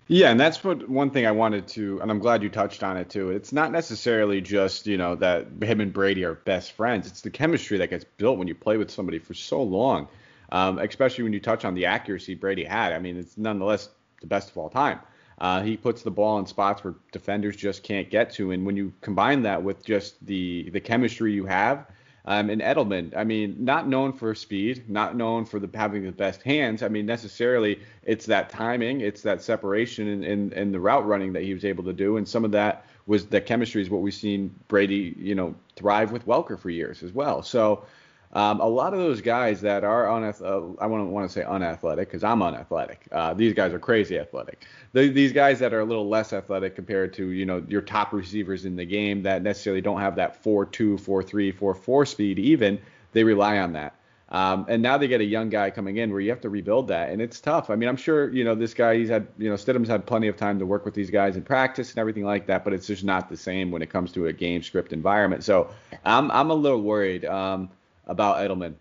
Yeah, 0.09 0.31
and 0.31 0.39
that's 0.39 0.63
what 0.63 0.87
one 0.89 1.09
thing 1.09 1.25
I 1.25 1.31
wanted 1.31 1.67
to, 1.69 1.99
and 2.01 2.09
I'm 2.09 2.19
glad 2.19 2.41
you 2.41 2.49
touched 2.49 2.81
on 2.81 2.95
it 2.95 3.09
too. 3.09 3.31
It's 3.31 3.51
not 3.51 3.73
necessarily 3.73 4.39
just 4.39 4.87
you 4.87 4.97
know 4.97 5.15
that 5.15 5.47
him 5.61 5.81
and 5.81 5.91
Brady 5.91 6.23
are 6.23 6.35
best 6.35 6.71
friends. 6.73 7.07
It's 7.07 7.21
the 7.21 7.29
chemistry 7.29 7.77
that 7.79 7.89
gets 7.89 8.05
built 8.17 8.37
when 8.37 8.47
you 8.47 8.55
play 8.55 8.77
with 8.77 8.89
somebody 8.89 9.19
for 9.19 9.33
so 9.33 9.61
long, 9.61 10.07
um, 10.51 10.79
especially 10.79 11.25
when 11.25 11.33
you 11.33 11.41
touch 11.41 11.65
on 11.65 11.73
the 11.73 11.87
accuracy 11.87 12.35
Brady 12.35 12.63
had. 12.63 12.93
I 12.93 12.99
mean, 12.99 13.17
it's 13.17 13.37
nonetheless 13.37 13.89
the 14.21 14.27
best 14.27 14.49
of 14.49 14.57
all 14.57 14.69
time. 14.69 14.99
Uh, 15.39 15.61
he 15.61 15.75
puts 15.75 16.03
the 16.03 16.11
ball 16.11 16.39
in 16.39 16.45
spots 16.45 16.83
where 16.83 16.95
defenders 17.11 17.57
just 17.57 17.83
can't 17.83 18.09
get 18.09 18.31
to, 18.31 18.51
and 18.51 18.65
when 18.65 18.77
you 18.77 18.93
combine 19.01 19.41
that 19.43 19.61
with 19.61 19.85
just 19.85 20.25
the 20.25 20.69
the 20.71 20.79
chemistry 20.79 21.33
you 21.33 21.45
have 21.45 21.85
um, 22.27 22.49
and 22.49 22.61
Edelman, 22.61 23.15
I 23.15 23.23
mean, 23.23 23.55
not 23.57 23.87
known 23.87 24.11
for 24.11 24.35
speed, 24.35 24.89
not 24.89 25.15
known 25.15 25.45
for 25.45 25.59
the, 25.59 25.69
having 25.73 26.03
the 26.03 26.11
best 26.11 26.41
hands. 26.41 26.83
I 26.83 26.89
mean, 26.89 27.05
necessarily, 27.05 27.79
it's 28.03 28.25
that 28.25 28.49
timing, 28.49 28.99
it's 28.99 29.21
that 29.21 29.41
separation 29.41 30.23
in 30.23 30.71
the 30.73 30.79
route 30.79 31.07
running 31.07 31.31
that 31.33 31.43
he 31.43 31.53
was 31.53 31.63
able 31.63 31.85
to 31.85 31.93
do, 31.93 32.17
and 32.17 32.27
some 32.27 32.43
of 32.43 32.51
that 32.51 32.85
was 33.05 33.27
the 33.27 33.39
chemistry 33.39 33.81
is 33.81 33.89
what 33.89 34.01
we've 34.01 34.13
seen 34.13 34.53
Brady, 34.67 35.15
you 35.17 35.35
know, 35.35 35.55
thrive 35.77 36.11
with 36.11 36.25
Welker 36.27 36.59
for 36.59 36.69
years 36.69 37.01
as 37.01 37.13
well. 37.13 37.41
So 37.41 37.85
um, 38.33 38.59
a 38.59 38.67
lot 38.67 38.93
of 38.93 38.99
those 38.99 39.21
guys 39.21 39.61
that 39.61 39.83
are 39.83 40.05
unath- 40.05 40.41
uh, 40.41 40.75
I 40.81 40.85
wouldn't 40.85 41.09
want 41.09 41.29
to 41.29 41.33
say 41.33 41.45
unathletic 41.45 42.09
because 42.09 42.23
I'm 42.23 42.41
unathletic. 42.41 43.07
Uh, 43.11 43.33
these 43.33 43.53
guys 43.53 43.73
are 43.73 43.79
crazy 43.79 44.17
athletic. 44.17 44.65
The, 44.93 45.07
these 45.07 45.31
guys 45.31 45.59
that 45.59 45.73
are 45.73 45.79
a 45.79 45.85
little 45.85 46.09
less 46.09 46.33
athletic 46.33 46.75
compared 46.75 47.13
to 47.13 47.29
you 47.29 47.45
know 47.45 47.63
your 47.67 47.81
top 47.81 48.13
receivers 48.13 48.65
in 48.65 48.75
the 48.75 48.85
game 48.85 49.23
that 49.23 49.43
necessarily 49.43 49.81
don't 49.81 50.01
have 50.01 50.15
that 50.17 50.43
4-2, 50.43 50.99
4-3, 50.99 51.53
4-4 51.53 52.07
speed 52.07 52.39
even, 52.39 52.79
they 53.13 53.23
rely 53.23 53.59
on 53.59 53.73
that. 53.73 53.93
Um, 54.29 54.65
and 54.67 54.81
now 54.81 54.97
they 54.97 55.07
get 55.07 55.21
a 55.21 55.25
young 55.25 55.49
guy 55.49 55.69
coming 55.69 55.97
in 55.97 56.11
where 56.11 56.19
you 56.19 56.29
have 56.31 56.41
to 56.41 56.49
rebuild 56.49 56.89
that, 56.89 57.11
and 57.11 57.21
it's 57.21 57.39
tough. 57.39 57.69
I 57.69 57.75
mean, 57.75 57.87
I'm 57.87 57.95
sure 57.95 58.29
you 58.29 58.43
know 58.43 58.55
this 58.55 58.73
guy. 58.73 58.97
He's 58.97 59.07
had 59.07 59.25
you 59.37 59.49
know 59.49 59.55
Stidham's 59.55 59.87
had 59.87 60.05
plenty 60.05 60.27
of 60.27 60.35
time 60.35 60.59
to 60.59 60.65
work 60.65 60.83
with 60.83 60.93
these 60.93 61.09
guys 61.09 61.37
in 61.37 61.43
practice 61.43 61.91
and 61.91 61.97
everything 61.97 62.25
like 62.25 62.45
that, 62.47 62.65
but 62.65 62.73
it's 62.73 62.87
just 62.87 63.05
not 63.05 63.29
the 63.29 63.37
same 63.37 63.71
when 63.71 63.81
it 63.81 63.89
comes 63.89 64.11
to 64.11 64.27
a 64.27 64.33
game 64.33 64.61
script 64.63 64.91
environment. 64.91 65.45
So 65.45 65.69
I'm 66.03 66.29
I'm 66.31 66.49
a 66.49 66.55
little 66.55 66.81
worried. 66.81 67.23
Um, 67.23 67.69
about 68.07 68.37
Edelman. 68.37 68.75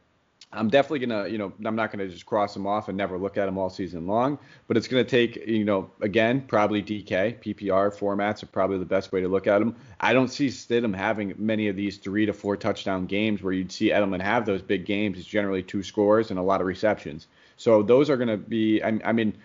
I'm 0.53 0.70
definitely 0.70 1.01
gonna, 1.01 1.29
you 1.29 1.39
know, 1.39 1.53
I'm 1.64 1.77
not 1.77 1.91
gonna 1.91 2.09
just 2.09 2.24
cross 2.24 2.57
him 2.57 2.66
off 2.66 2.89
and 2.89 2.97
never 2.97 3.18
look 3.18 3.37
at 3.37 3.49
him 3.49 3.59
all 3.59 3.68
season 3.68 4.07
long, 4.07 4.39
but 4.68 4.77
it's 4.77 4.89
gonna 4.89 5.05
take, 5.05 5.37
you 5.47 5.64
know, 5.64 5.91
again, 6.01 6.41
probably 6.41 6.83
DK, 6.83 7.41
PPR 7.41 7.91
formats 7.95 8.43
are 8.43 8.47
probably 8.47 8.79
the 8.79 8.87
best 8.87 9.12
way 9.12 9.20
to 9.20 9.29
look 9.29 9.47
at 9.47 9.61
him. 9.61 9.77
I 10.01 10.12
don't 10.12 10.29
see 10.29 10.47
Stidham 10.47 10.95
having 10.95 11.35
many 11.37 11.68
of 11.68 11.77
these 11.77 11.99
three 11.99 12.27
to 12.27 12.33
four 12.33 12.57
touchdown 12.57 13.07
games 13.07 13.43
where 13.43 13.53
you'd 13.53 13.72
see 13.72 13.91
Edelman 13.91 14.22
have 14.22 14.47
those 14.47 14.62
big 14.62 14.87
games. 14.87 15.18
It's 15.18 15.27
generally 15.27 15.62
two 15.62 15.83
scores 15.83 16.31
and 16.31 16.39
a 16.39 16.43
lot 16.43 16.61
of 16.61 16.66
receptions. 16.66 17.27
So 17.57 17.83
those 17.83 18.09
are 18.09 18.16
gonna 18.16 18.37
be, 18.37 18.83
I, 18.83 18.99
I 19.05 19.12
mean, 19.12 19.37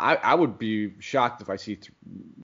I, 0.00 0.14
I 0.14 0.34
would 0.34 0.58
be 0.58 0.92
shocked 0.98 1.42
if 1.42 1.50
I 1.50 1.56
see 1.56 1.76
th- 1.76 1.92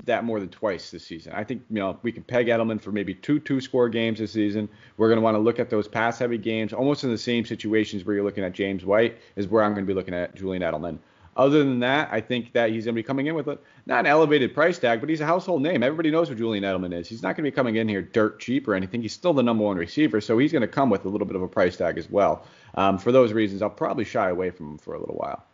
that 0.05 0.25
more 0.25 0.39
than 0.39 0.49
twice 0.49 0.91
this 0.91 1.05
season. 1.05 1.33
I 1.33 1.43
think 1.43 1.63
you 1.71 1.79
know 1.79 1.99
we 2.03 2.13
can 2.13 2.23
peg 2.23 2.47
Edelman 2.47 2.81
for 2.81 2.93
maybe 2.93 3.15
two 3.15 3.41
two 3.41 3.61
score 3.61 3.89
games 3.89 4.19
this 4.19 4.33
season. 4.33 4.69
We're 4.97 5.09
going 5.09 5.19
to 5.19 5.23
want 5.23 5.35
to 5.35 5.41
look 5.41 5.59
at 5.59 5.71
those 5.71 5.89
pass 5.89 6.19
heavy 6.19 6.39
games, 6.39 6.73
almost 6.73 7.05
in 7.05 7.11
the 7.11 7.19
same 7.19 7.45
situations 7.45 8.05
where 8.05 8.15
you're 8.15 8.25
looking 8.25 8.45
at 8.45 8.53
James 8.53 8.85
White 8.85 9.19
is 9.37 9.49
where 9.49 9.63
I'm 9.63 9.73
going 9.73 9.87
to 9.87 9.91
be 9.91 9.95
looking 9.95 10.15
at 10.15 10.35
Julian 10.35 10.63
Edelman. 10.63 10.99
Other 11.37 11.59
than 11.59 11.81
that, 11.81 12.09
I 12.11 12.21
think 12.23 12.55
that 12.55 12.71
he's 12.71 12.87
going 12.87 12.95
to 12.95 12.99
be 12.99 13.03
coming 13.03 13.27
in 13.27 13.35
with 13.35 13.47
a 13.49 13.59
not 13.85 14.01
an 14.01 14.07
elevated 14.07 14.55
price 14.55 14.79
tag, 14.79 15.01
but 15.01 15.11
he's 15.11 15.21
a 15.21 15.27
household 15.27 15.63
name. 15.63 15.83
Everybody 15.83 16.11
knows 16.11 16.29
who 16.29 16.35
Julian 16.35 16.65
Edelman 16.65 16.95
is. 16.95 17.09
He's 17.09 17.23
not 17.23 17.37
going 17.37 17.45
to 17.45 17.51
be 17.51 17.55
coming 17.55 17.77
in 17.77 17.89
here 17.89 18.01
dirt 18.01 18.41
cheap 18.41 18.67
or 18.67 18.75
anything. 18.75 19.03
He's 19.03 19.13
still 19.13 19.35
the 19.35 19.43
number 19.43 19.65
one 19.65 19.77
receiver, 19.77 20.21
so 20.21 20.39
he's 20.39 20.53
going 20.53 20.63
to 20.63 20.69
come 20.69 20.89
with 20.89 21.05
a 21.05 21.09
little 21.09 21.27
bit 21.27 21.37
of 21.37 21.43
a 21.43 21.49
price 21.49 21.77
tag 21.77 21.99
as 21.99 22.09
well. 22.11 22.47
Um, 22.75 22.97
for 22.97 23.13
those 23.13 23.35
reasons, 23.35 23.61
I'll 23.61 23.69
probably 23.69 24.05
shy 24.05 24.31
away 24.31 24.51
from 24.51 24.73
him 24.73 24.79
for 24.79 24.95
a 24.95 24.99
little 24.99 25.17
while. 25.17 25.45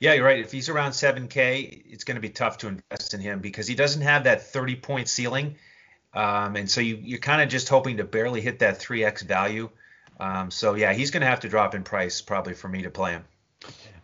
Yeah, 0.00 0.12
you're 0.12 0.24
right. 0.24 0.38
If 0.38 0.52
he's 0.52 0.68
around 0.68 0.92
7K, 0.92 1.84
it's 1.86 2.04
going 2.04 2.16
to 2.16 2.20
be 2.20 2.28
tough 2.28 2.58
to 2.58 2.68
invest 2.68 3.14
in 3.14 3.20
him 3.20 3.40
because 3.40 3.66
he 3.66 3.74
doesn't 3.74 4.02
have 4.02 4.24
that 4.24 4.42
30 4.42 4.76
point 4.76 5.08
ceiling. 5.08 5.56
Um, 6.12 6.56
and 6.56 6.70
so 6.70 6.80
you, 6.80 6.98
you're 7.02 7.18
kind 7.18 7.42
of 7.42 7.48
just 7.48 7.68
hoping 7.68 7.98
to 7.98 8.04
barely 8.04 8.40
hit 8.40 8.58
that 8.60 8.78
3x 8.78 9.22
value. 9.22 9.70
Um, 10.18 10.50
so 10.50 10.74
yeah, 10.74 10.92
he's 10.92 11.10
going 11.10 11.22
to 11.22 11.26
have 11.26 11.40
to 11.40 11.48
drop 11.48 11.74
in 11.74 11.82
price 11.82 12.22
probably 12.22 12.54
for 12.54 12.68
me 12.68 12.82
to 12.82 12.90
play 12.90 13.12
him. 13.12 13.24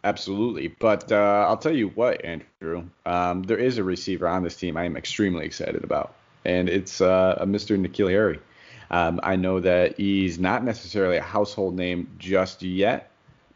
Absolutely. 0.05 0.69
But 0.69 1.13
uh, 1.13 1.47
I'll 1.49 1.57
tell 1.57 1.75
you 1.75 1.89
what, 1.89 2.25
Andrew, 2.25 2.89
um, 3.07 3.43
there 3.45 3.59
is 3.59 3.79
a 3.79 3.85
receiver 3.85 4.27
on 4.27 4.43
this 4.43 4.57
team 4.57 4.77
I 4.77 4.85
am 4.85 4.97
extremely 4.97 5.45
excited 5.47 5.85
about, 5.85 6.15
and 6.45 6.69
it's 6.69 7.01
uh, 7.01 7.37
a 7.41 7.47
Mr. 7.47 7.79
N'Keal 7.79 8.11
Harry. 8.11 8.41
Um, 8.91 9.21
I 9.23 9.37
know 9.37 9.61
that 9.61 9.97
he's 9.97 10.39
not 10.39 10.65
necessarily 10.65 11.17
a 11.17 11.23
household 11.23 11.77
name 11.77 12.09
just 12.19 12.63
yet, 12.63 13.12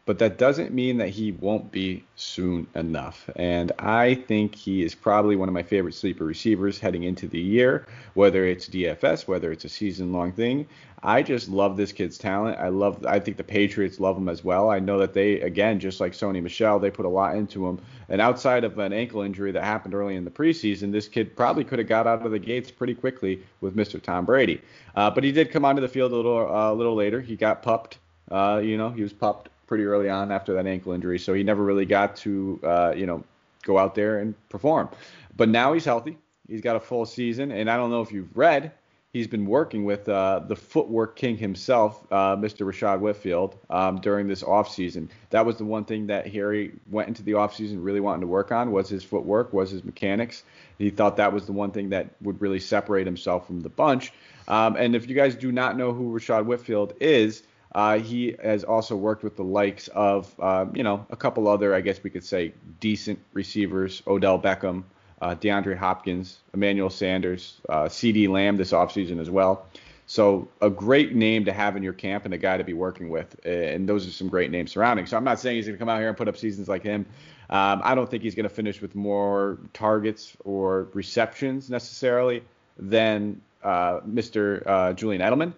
but 0.07 0.19
that 0.19 0.37
doesn't 0.37 0.73
mean 0.73 0.97
that 0.97 1.09
he 1.09 1.33
won't 1.33 1.69
be 1.69 2.01
soon 2.15 2.65
enough. 2.75 3.29
And 3.35 3.73
I 3.77 4.15
think 4.15 4.55
he 4.55 4.81
is 4.81 4.95
probably 4.95 5.35
one 5.35 5.49
of 5.49 5.53
my 5.53 5.63
favorite 5.63 5.95
sleeper 5.95 6.23
receivers 6.23 6.79
heading 6.79 7.03
into 7.03 7.27
the 7.27 7.41
year, 7.41 7.85
whether 8.13 8.45
it's 8.45 8.69
DFS, 8.69 9.27
whether 9.27 9.51
it's 9.51 9.65
a 9.65 9.69
season 9.69 10.13
long 10.13 10.31
thing. 10.31 10.65
I 11.03 11.21
just 11.21 11.49
love 11.49 11.75
this 11.75 11.91
kid's 11.91 12.17
talent. 12.17 12.57
I 12.57 12.69
love 12.69 13.05
I 13.05 13.19
think 13.19 13.35
the 13.35 13.43
Patriots 13.43 13.99
love 13.99 14.17
him 14.17 14.29
as 14.29 14.45
well. 14.45 14.69
I 14.69 14.79
know 14.79 14.97
that 14.97 15.13
they 15.13 15.41
again, 15.41 15.77
just 15.77 15.99
like 15.99 16.13
Sony 16.13 16.41
Michel, 16.41 16.79
they 16.79 16.89
put 16.89 17.05
a 17.05 17.09
lot 17.09 17.35
into 17.35 17.67
him. 17.67 17.77
And 18.07 18.21
outside 18.21 18.63
of 18.63 18.79
an 18.79 18.93
ankle 18.93 19.21
injury 19.21 19.51
that 19.51 19.63
happened 19.63 19.93
early 19.93 20.15
in 20.15 20.23
the 20.23 20.31
preseason, 20.31 20.93
this 20.93 21.09
kid 21.09 21.35
probably 21.35 21.65
could 21.65 21.79
have 21.79 21.89
got 21.89 22.07
out 22.07 22.25
of 22.25 22.31
the 22.31 22.39
gates 22.39 22.71
pretty 22.71 22.95
quickly 22.95 23.43
with 23.59 23.75
Mr. 23.75 24.01
Tom 24.01 24.23
Brady. 24.23 24.61
Uh, 24.95 25.11
but 25.11 25.25
he 25.25 25.33
did 25.33 25.51
come 25.51 25.65
onto 25.65 25.81
the 25.81 25.89
field 25.89 26.13
a 26.13 26.15
little 26.15 26.47
uh, 26.49 26.71
a 26.71 26.73
little 26.73 26.95
later. 26.95 27.19
He 27.19 27.35
got 27.35 27.61
pupped. 27.61 27.97
Uh, 28.31 28.61
you 28.63 28.77
know, 28.77 28.89
he 28.89 29.03
was 29.03 29.13
pupped 29.13 29.49
pretty 29.67 29.83
early 29.83 30.09
on 30.09 30.31
after 30.31 30.53
that 30.53 30.65
ankle 30.65 30.93
injury, 30.93 31.19
so 31.19 31.33
he 31.33 31.43
never 31.43 31.63
really 31.63 31.85
got 31.85 32.15
to 32.17 32.59
uh, 32.63 32.93
you 32.95 33.05
know 33.05 33.23
go 33.63 33.77
out 33.77 33.95
there 33.95 34.19
and 34.19 34.33
perform. 34.49 34.89
But 35.35 35.49
now 35.49 35.73
he's 35.73 35.85
healthy. 35.85 36.17
He's 36.47 36.61
got 36.61 36.75
a 36.75 36.79
full 36.79 37.05
season, 37.05 37.51
and 37.51 37.69
I 37.69 37.77
don't 37.77 37.91
know 37.91 38.01
if 38.01 38.11
you've 38.11 38.35
read, 38.35 38.71
he's 39.17 39.27
been 39.27 39.45
working 39.45 39.83
with 39.83 40.07
uh, 40.07 40.41
the 40.47 40.55
footwork 40.55 41.15
king 41.15 41.37
himself, 41.37 42.05
uh, 42.11 42.35
Mr. 42.35 42.65
Rischad 42.65 42.99
Whitfield, 42.99 43.57
um, 43.69 43.99
during 43.99 44.27
this 44.27 44.43
offseason. 44.43 45.09
That 45.31 45.45
was 45.45 45.57
the 45.57 45.65
one 45.65 45.85
thing 45.85 46.07
that 46.07 46.27
Harry 46.27 46.73
went 46.89 47.07
into 47.07 47.23
the 47.23 47.33
offseason 47.33 47.83
really 47.83 47.99
wanting 47.99 48.21
to 48.21 48.27
work 48.27 48.51
on 48.51 48.71
was 48.71 48.89
his 48.89 49.03
footwork, 49.03 49.53
was 49.53 49.71
his 49.71 49.83
mechanics. 49.83 50.43
He 50.77 50.89
thought 50.89 51.17
that 51.17 51.33
was 51.33 51.45
the 51.45 51.53
one 51.53 51.71
thing 51.71 51.89
that 51.89 52.09
would 52.21 52.39
really 52.39 52.59
separate 52.59 53.07
himself 53.07 53.47
from 53.47 53.61
the 53.61 53.69
bunch. 53.69 54.13
Um, 54.47 54.75
and 54.77 54.95
if 54.95 55.09
you 55.09 55.15
guys 55.15 55.35
do 55.35 55.51
not 55.51 55.77
know 55.77 55.91
who 55.91 56.13
Rischad 56.13 56.45
Whitfield 56.45 56.93
is, 57.01 57.43
uh, 57.73 57.99
he 57.99 58.35
has 58.43 58.63
also 58.63 58.95
worked 58.95 59.23
with 59.23 59.35
the 59.35 59.43
likes 59.43 59.87
of, 59.89 60.33
uh, 60.39 60.65
you 60.73 60.83
know, 60.83 61.05
a 61.09 61.15
couple 61.15 61.47
other, 61.47 61.75
I 61.75 61.81
guess 61.81 62.01
we 62.03 62.09
could 62.09 62.23
say, 62.23 62.53
decent 62.79 63.19
receivers: 63.33 64.01
Odell 64.07 64.39
Beckham, 64.39 64.83
uh, 65.21 65.35
DeAndre 65.35 65.77
Hopkins, 65.77 66.39
Emmanuel 66.53 66.89
Sanders, 66.89 67.59
uh, 67.69 67.83
CeeDee 67.83 68.29
Lamb 68.29 68.57
this 68.57 68.71
offseason 68.71 69.19
as 69.19 69.29
well. 69.29 69.65
So 70.09 70.47
a 70.61 70.69
great 70.69 71.15
name 71.15 71.43
to 71.45 71.53
have 71.53 71.75
in 71.75 71.83
your 71.83 71.91
camp 71.93 72.23
and 72.23 72.33
a 72.33 72.37
guy 72.37 72.55
to 72.55 72.63
be 72.63 72.73
working 72.73 73.09
with. 73.09 73.45
And 73.45 73.89
those 73.89 74.07
are 74.07 74.11
some 74.11 74.29
great 74.29 74.51
names 74.51 74.71
surrounding. 74.71 75.05
So 75.05 75.17
I'm 75.17 75.25
not 75.25 75.37
saying 75.37 75.57
he's 75.57 75.65
going 75.65 75.75
to 75.75 75.79
come 75.79 75.89
out 75.89 75.99
here 75.99 76.07
and 76.07 76.15
put 76.15 76.29
up 76.29 76.37
seasons 76.37 76.69
like 76.69 76.81
him. 76.81 77.05
Um, 77.49 77.81
I 77.83 77.93
don't 77.93 78.09
think 78.09 78.23
he's 78.23 78.33
going 78.33 78.47
to 78.47 78.53
finish 78.53 78.81
with 78.81 78.95
more 78.95 79.57
targets 79.73 80.37
or 80.45 80.87
receptions 80.93 81.69
necessarily 81.69 82.41
than 82.77 83.41
uh, 83.63 83.99
Mr. 84.01 84.65
Uh, 84.65 84.93
Julian 84.93 85.21
Edelman. 85.21 85.53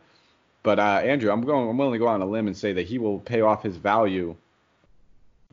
But 0.63 0.79
uh, 0.79 1.01
Andrew, 1.03 1.31
I'm 1.31 1.41
going. 1.41 1.69
I'm 1.69 1.77
willing 1.77 1.93
to 1.93 1.99
go 1.99 2.07
on 2.07 2.21
a 2.21 2.25
limb 2.25 2.47
and 2.47 2.55
say 2.57 2.73
that 2.73 2.85
he 2.85 2.97
will 2.97 3.19
pay 3.19 3.41
off 3.41 3.63
his 3.63 3.77
value 3.77 4.35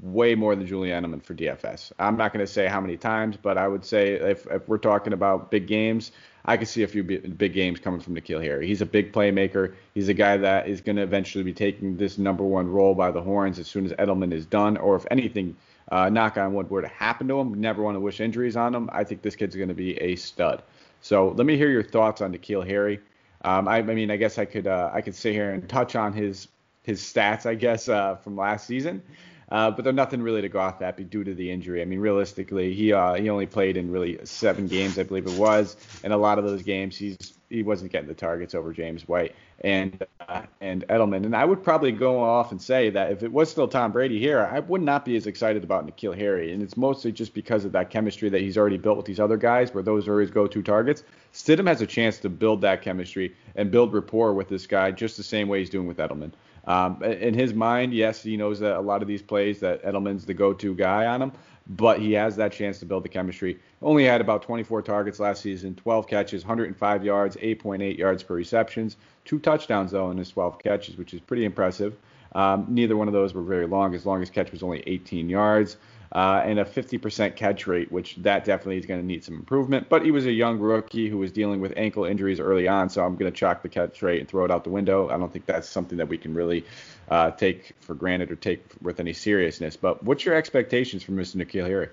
way 0.02 0.34
more 0.34 0.54
than 0.54 0.66
Julian 0.66 1.04
Edelman 1.04 1.22
for 1.22 1.34
DFS. 1.34 1.92
I'm 1.98 2.16
not 2.16 2.32
going 2.32 2.44
to 2.44 2.52
say 2.52 2.66
how 2.66 2.80
many 2.80 2.96
times, 2.96 3.36
but 3.40 3.56
I 3.56 3.66
would 3.66 3.84
say 3.84 4.12
if, 4.12 4.46
if 4.50 4.68
we're 4.68 4.78
talking 4.78 5.12
about 5.12 5.50
big 5.50 5.66
games, 5.66 6.12
I 6.44 6.56
could 6.56 6.68
see 6.68 6.82
a 6.82 6.88
few 6.88 7.02
big 7.02 7.54
games 7.54 7.80
coming 7.80 8.00
from 8.00 8.14
N'Keal 8.14 8.42
Harry. 8.42 8.66
He's 8.66 8.82
a 8.82 8.86
big 8.86 9.12
playmaker. 9.12 9.74
He's 9.94 10.08
a 10.08 10.14
guy 10.14 10.36
that 10.36 10.68
is 10.68 10.80
going 10.80 10.96
to 10.96 11.02
eventually 11.02 11.44
be 11.44 11.52
taking 11.52 11.96
this 11.96 12.18
number 12.18 12.44
one 12.44 12.68
role 12.68 12.94
by 12.94 13.10
the 13.10 13.22
horns 13.22 13.58
as 13.58 13.66
soon 13.68 13.86
as 13.86 13.92
Edelman 13.92 14.32
is 14.32 14.44
done, 14.44 14.76
or 14.76 14.96
if 14.96 15.06
anything, 15.10 15.56
uh, 15.90 16.08
knock 16.10 16.36
on 16.36 16.52
wood, 16.52 16.68
were 16.68 16.82
to 16.82 16.88
happen 16.88 17.26
to 17.28 17.40
him. 17.40 17.54
Never 17.54 17.82
want 17.82 17.96
to 17.96 18.00
wish 18.00 18.20
injuries 18.20 18.56
on 18.56 18.74
him. 18.74 18.90
I 18.92 19.02
think 19.02 19.22
this 19.22 19.34
kid's 19.34 19.56
going 19.56 19.68
to 19.68 19.74
be 19.74 19.96
a 19.96 20.16
stud. 20.16 20.62
So 21.00 21.30
let 21.30 21.46
me 21.46 21.56
hear 21.56 21.70
your 21.70 21.82
thoughts 21.82 22.20
on 22.20 22.32
N'Keal 22.32 22.66
Harry. 22.66 23.00
Um, 23.46 23.68
I, 23.68 23.76
I, 23.76 23.82
mean, 23.82 24.10
I 24.10 24.16
guess 24.16 24.38
I 24.38 24.44
could 24.44 24.66
uh, 24.66 24.90
I 24.92 25.00
could 25.00 25.14
sit 25.14 25.32
here 25.32 25.50
and 25.50 25.68
touch 25.68 25.94
on 25.94 26.12
his 26.12 26.48
his 26.82 27.00
stats, 27.00 27.46
I 27.46 27.54
guess, 27.54 27.88
uh, 27.88 28.16
from 28.16 28.36
last 28.36 28.66
season. 28.66 29.02
Uh, 29.48 29.70
but 29.70 29.84
they're 29.84 29.92
nothing 29.92 30.20
really 30.20 30.42
to 30.42 30.48
go 30.48 30.58
off 30.58 30.82
at 30.82 31.08
due 31.08 31.22
to 31.22 31.32
the 31.32 31.48
injury. 31.48 31.80
I 31.80 31.84
mean, 31.84 32.00
realistically, 32.00 32.74
he 32.74 32.92
uh, 32.92 33.14
he 33.14 33.30
only 33.30 33.46
played 33.46 33.76
in 33.76 33.92
really 33.92 34.18
seven 34.24 34.66
games, 34.66 34.98
I 34.98 35.04
believe 35.04 35.26
it 35.26 35.38
was, 35.38 35.76
and 36.02 36.12
a 36.12 36.16
lot 36.16 36.38
of 36.38 36.44
those 36.44 36.62
games 36.62 36.96
he's 36.96 37.34
he 37.48 37.62
wasn't 37.62 37.92
getting 37.92 38.08
the 38.08 38.14
targets 38.14 38.56
over 38.56 38.72
James 38.72 39.06
White 39.06 39.34
and 39.60 40.04
uh, 40.28 40.42
and 40.60 40.86
Edelman. 40.88 41.24
And 41.24 41.34
I 41.34 41.44
would 41.44 41.62
probably 41.62 41.92
go 41.92 42.22
off 42.22 42.50
and 42.50 42.60
say 42.60 42.90
that 42.90 43.12
if 43.12 43.22
it 43.22 43.32
was 43.32 43.50
still 43.50 43.68
Tom 43.68 43.92
Brady 43.92 44.18
here, 44.18 44.40
I 44.40 44.60
would 44.60 44.82
not 44.82 45.04
be 45.04 45.16
as 45.16 45.26
excited 45.26 45.64
about 45.64 45.86
N'Keal 45.86 46.16
Harry. 46.16 46.52
And 46.52 46.62
it's 46.62 46.76
mostly 46.76 47.12
just 47.12 47.34
because 47.34 47.64
of 47.64 47.72
that 47.72 47.90
chemistry 47.90 48.28
that 48.28 48.40
he's 48.40 48.58
already 48.58 48.76
built 48.76 48.96
with 48.96 49.06
these 49.06 49.20
other 49.20 49.36
guys, 49.36 49.72
where 49.72 49.82
those 49.82 50.08
are 50.08 50.20
his 50.20 50.30
go-to 50.30 50.62
targets. 50.62 51.04
Stidham 51.32 51.66
has 51.66 51.80
a 51.80 51.86
chance 51.86 52.18
to 52.18 52.28
build 52.28 52.60
that 52.62 52.82
chemistry 52.82 53.34
and 53.54 53.70
build 53.70 53.92
rapport 53.92 54.34
with 54.34 54.48
this 54.48 54.66
guy 54.66 54.90
just 54.90 55.16
the 55.16 55.22
same 55.22 55.48
way 55.48 55.60
he's 55.60 55.70
doing 55.70 55.86
with 55.86 55.98
Edelman. 55.98 56.32
Um, 56.66 57.02
in 57.02 57.32
his 57.32 57.54
mind, 57.54 57.94
yes, 57.94 58.22
he 58.22 58.36
knows 58.36 58.58
that 58.58 58.76
a 58.76 58.80
lot 58.80 59.00
of 59.00 59.06
these 59.06 59.22
plays 59.22 59.60
that 59.60 59.84
Edelman's 59.84 60.26
the 60.26 60.34
go-to 60.34 60.74
guy 60.74 61.06
on 61.06 61.20
them, 61.20 61.32
but 61.68 62.00
he 62.00 62.12
has 62.12 62.36
that 62.36 62.52
chance 62.52 62.78
to 62.78 62.86
build 62.86 63.04
the 63.04 63.08
chemistry. 63.08 63.58
Only 63.82 64.04
had 64.04 64.20
about 64.20 64.42
24 64.42 64.82
targets 64.82 65.18
last 65.18 65.42
season, 65.42 65.74
12 65.74 66.06
catches, 66.06 66.44
105 66.44 67.04
yards, 67.04 67.36
8.8 67.36 67.98
yards 67.98 68.22
per 68.22 68.34
receptions, 68.34 68.96
two 69.24 69.38
touchdowns 69.38 69.90
though 69.90 70.10
in 70.10 70.18
his 70.18 70.30
12 70.30 70.58
catches, 70.58 70.96
which 70.96 71.14
is 71.14 71.20
pretty 71.20 71.44
impressive. 71.44 71.96
Um, 72.34 72.66
neither 72.68 72.96
one 72.96 73.08
of 73.08 73.14
those 73.14 73.34
were 73.34 73.42
very 73.42 73.66
long. 73.66 73.92
His 73.92 74.04
longest 74.04 74.32
catch 74.32 74.52
was 74.52 74.62
only 74.62 74.82
18 74.86 75.28
yards 75.28 75.76
uh, 76.12 76.42
and 76.44 76.58
a 76.58 76.64
50% 76.64 77.36
catch 77.36 77.66
rate, 77.66 77.90
which 77.90 78.16
that 78.16 78.44
definitely 78.44 78.78
is 78.78 78.86
going 78.86 79.00
to 79.00 79.06
need 79.06 79.24
some 79.24 79.34
improvement. 79.34 79.88
But 79.88 80.04
he 80.04 80.10
was 80.10 80.26
a 80.26 80.32
young 80.32 80.58
rookie 80.58 81.08
who 81.08 81.18
was 81.18 81.32
dealing 81.32 81.60
with 81.60 81.72
ankle 81.76 82.04
injuries 82.04 82.40
early 82.40 82.68
on, 82.68 82.88
so 82.88 83.04
I'm 83.04 83.16
going 83.16 83.30
to 83.30 83.36
chalk 83.36 83.62
the 83.62 83.68
catch 83.68 84.02
rate 84.02 84.20
and 84.20 84.28
throw 84.28 84.44
it 84.44 84.50
out 84.50 84.64
the 84.64 84.70
window. 84.70 85.08
I 85.08 85.18
don't 85.18 85.32
think 85.32 85.46
that's 85.46 85.68
something 85.68 85.98
that 85.98 86.08
we 86.08 86.18
can 86.18 86.34
really 86.34 86.64
uh, 87.10 87.30
take 87.32 87.74
for 87.80 87.94
granted 87.94 88.30
or 88.30 88.36
take 88.36 88.64
with 88.80 89.00
any 89.00 89.12
seriousness. 89.12 89.76
But 89.76 90.02
what's 90.02 90.24
your 90.24 90.34
expectations 90.34 91.02
for 91.02 91.12
Mr. 91.12 91.36
N'Keal 91.36 91.66
Harry? 91.66 91.88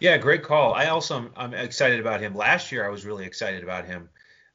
Yeah, 0.00 0.18
great 0.18 0.42
call. 0.42 0.74
I 0.74 0.86
also 0.86 1.16
am, 1.16 1.30
I'm 1.36 1.54
excited 1.54 2.00
about 2.00 2.20
him. 2.20 2.34
Last 2.34 2.72
year, 2.72 2.86
I 2.86 2.90
was 2.90 3.04
really 3.04 3.24
excited 3.24 3.62
about 3.62 3.86
him. 3.86 4.08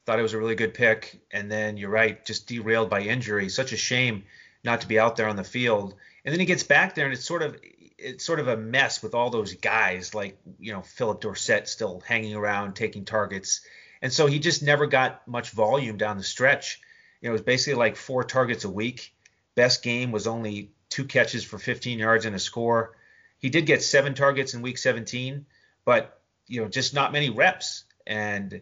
Thought 0.05 0.19
it 0.19 0.23
was 0.23 0.33
a 0.33 0.37
really 0.37 0.55
good 0.55 0.73
pick, 0.73 1.19
and 1.31 1.51
then 1.51 1.75
you're 1.75 1.89
right, 1.89 2.23
just 2.25 2.47
derailed 2.47 2.89
by 2.89 3.01
injury. 3.01 3.49
Such 3.49 3.73
a 3.73 3.77
shame 3.77 4.23
not 4.63 4.81
to 4.81 4.87
be 4.87 4.99
out 4.99 5.15
there 5.15 5.27
on 5.27 5.35
the 5.35 5.43
field. 5.43 5.95
And 6.23 6.33
then 6.33 6.39
he 6.39 6.45
gets 6.45 6.63
back 6.63 6.95
there, 6.95 7.05
and 7.05 7.13
it's 7.13 7.25
sort 7.25 7.41
of 7.41 7.57
it's 7.97 8.23
sort 8.23 8.39
of 8.39 8.47
a 8.47 8.57
mess 8.57 9.01
with 9.01 9.15
all 9.15 9.29
those 9.29 9.53
guys 9.55 10.13
like 10.13 10.37
you 10.59 10.71
know 10.71 10.81
Phillip 10.81 11.21
Dorsett 11.21 11.67
still 11.67 12.01
hanging 12.05 12.35
around 12.35 12.75
taking 12.75 13.05
targets, 13.05 13.61
and 14.01 14.13
so 14.13 14.27
he 14.27 14.39
just 14.39 14.63
never 14.63 14.85
got 14.85 15.27
much 15.27 15.49
volume 15.51 15.97
down 15.97 16.17
the 16.17 16.23
stretch. 16.23 16.79
You 17.21 17.27
know, 17.27 17.31
it 17.31 17.33
was 17.33 17.41
basically 17.41 17.79
like 17.79 17.95
four 17.95 18.23
targets 18.23 18.65
a 18.65 18.69
week. 18.69 19.13
Best 19.55 19.81
game 19.81 20.11
was 20.11 20.27
only 20.27 20.71
two 20.89 21.05
catches 21.05 21.43
for 21.43 21.57
15 21.57 21.97
yards 21.97 22.25
and 22.25 22.35
a 22.35 22.39
score. 22.39 22.95
He 23.39 23.49
did 23.49 23.65
get 23.65 23.83
seven 23.83 24.13
targets 24.13 24.53
in 24.53 24.61
week 24.61 24.77
17, 24.77 25.45
but 25.83 26.21
you 26.47 26.61
know 26.61 26.67
just 26.67 26.93
not 26.93 27.11
many 27.11 27.29
reps. 27.29 27.85
And 28.05 28.61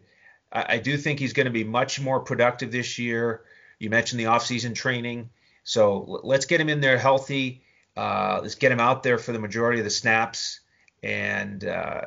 I, 0.52 0.66
I 0.76 0.78
do 0.78 0.98
think 0.98 1.20
he's 1.20 1.34
going 1.34 1.46
to 1.46 1.52
be 1.52 1.66
much 1.66 2.00
more 2.00 2.22
productive 2.22 2.72
this 2.72 2.98
year. 2.98 3.42
You 3.80 3.90
mentioned 3.90 4.22
the 4.22 4.26
offseason 4.26 4.74
training, 4.76 5.30
so 5.66 6.22
let's 6.24 6.46
get 6.46 6.62
him 6.62 6.70
in 6.70 6.80
there 6.80 6.98
healthy 6.98 7.65
uh, 7.98 8.40
let's 8.42 8.56
get 8.56 8.72
him 8.72 8.80
out 8.80 9.04
there 9.04 9.18
for 9.18 9.32
the 9.32 9.40
majority 9.40 9.80
of 9.80 9.86
the 9.86 9.92
snaps. 9.92 10.60
And 11.04 11.64
uh, 11.64 12.02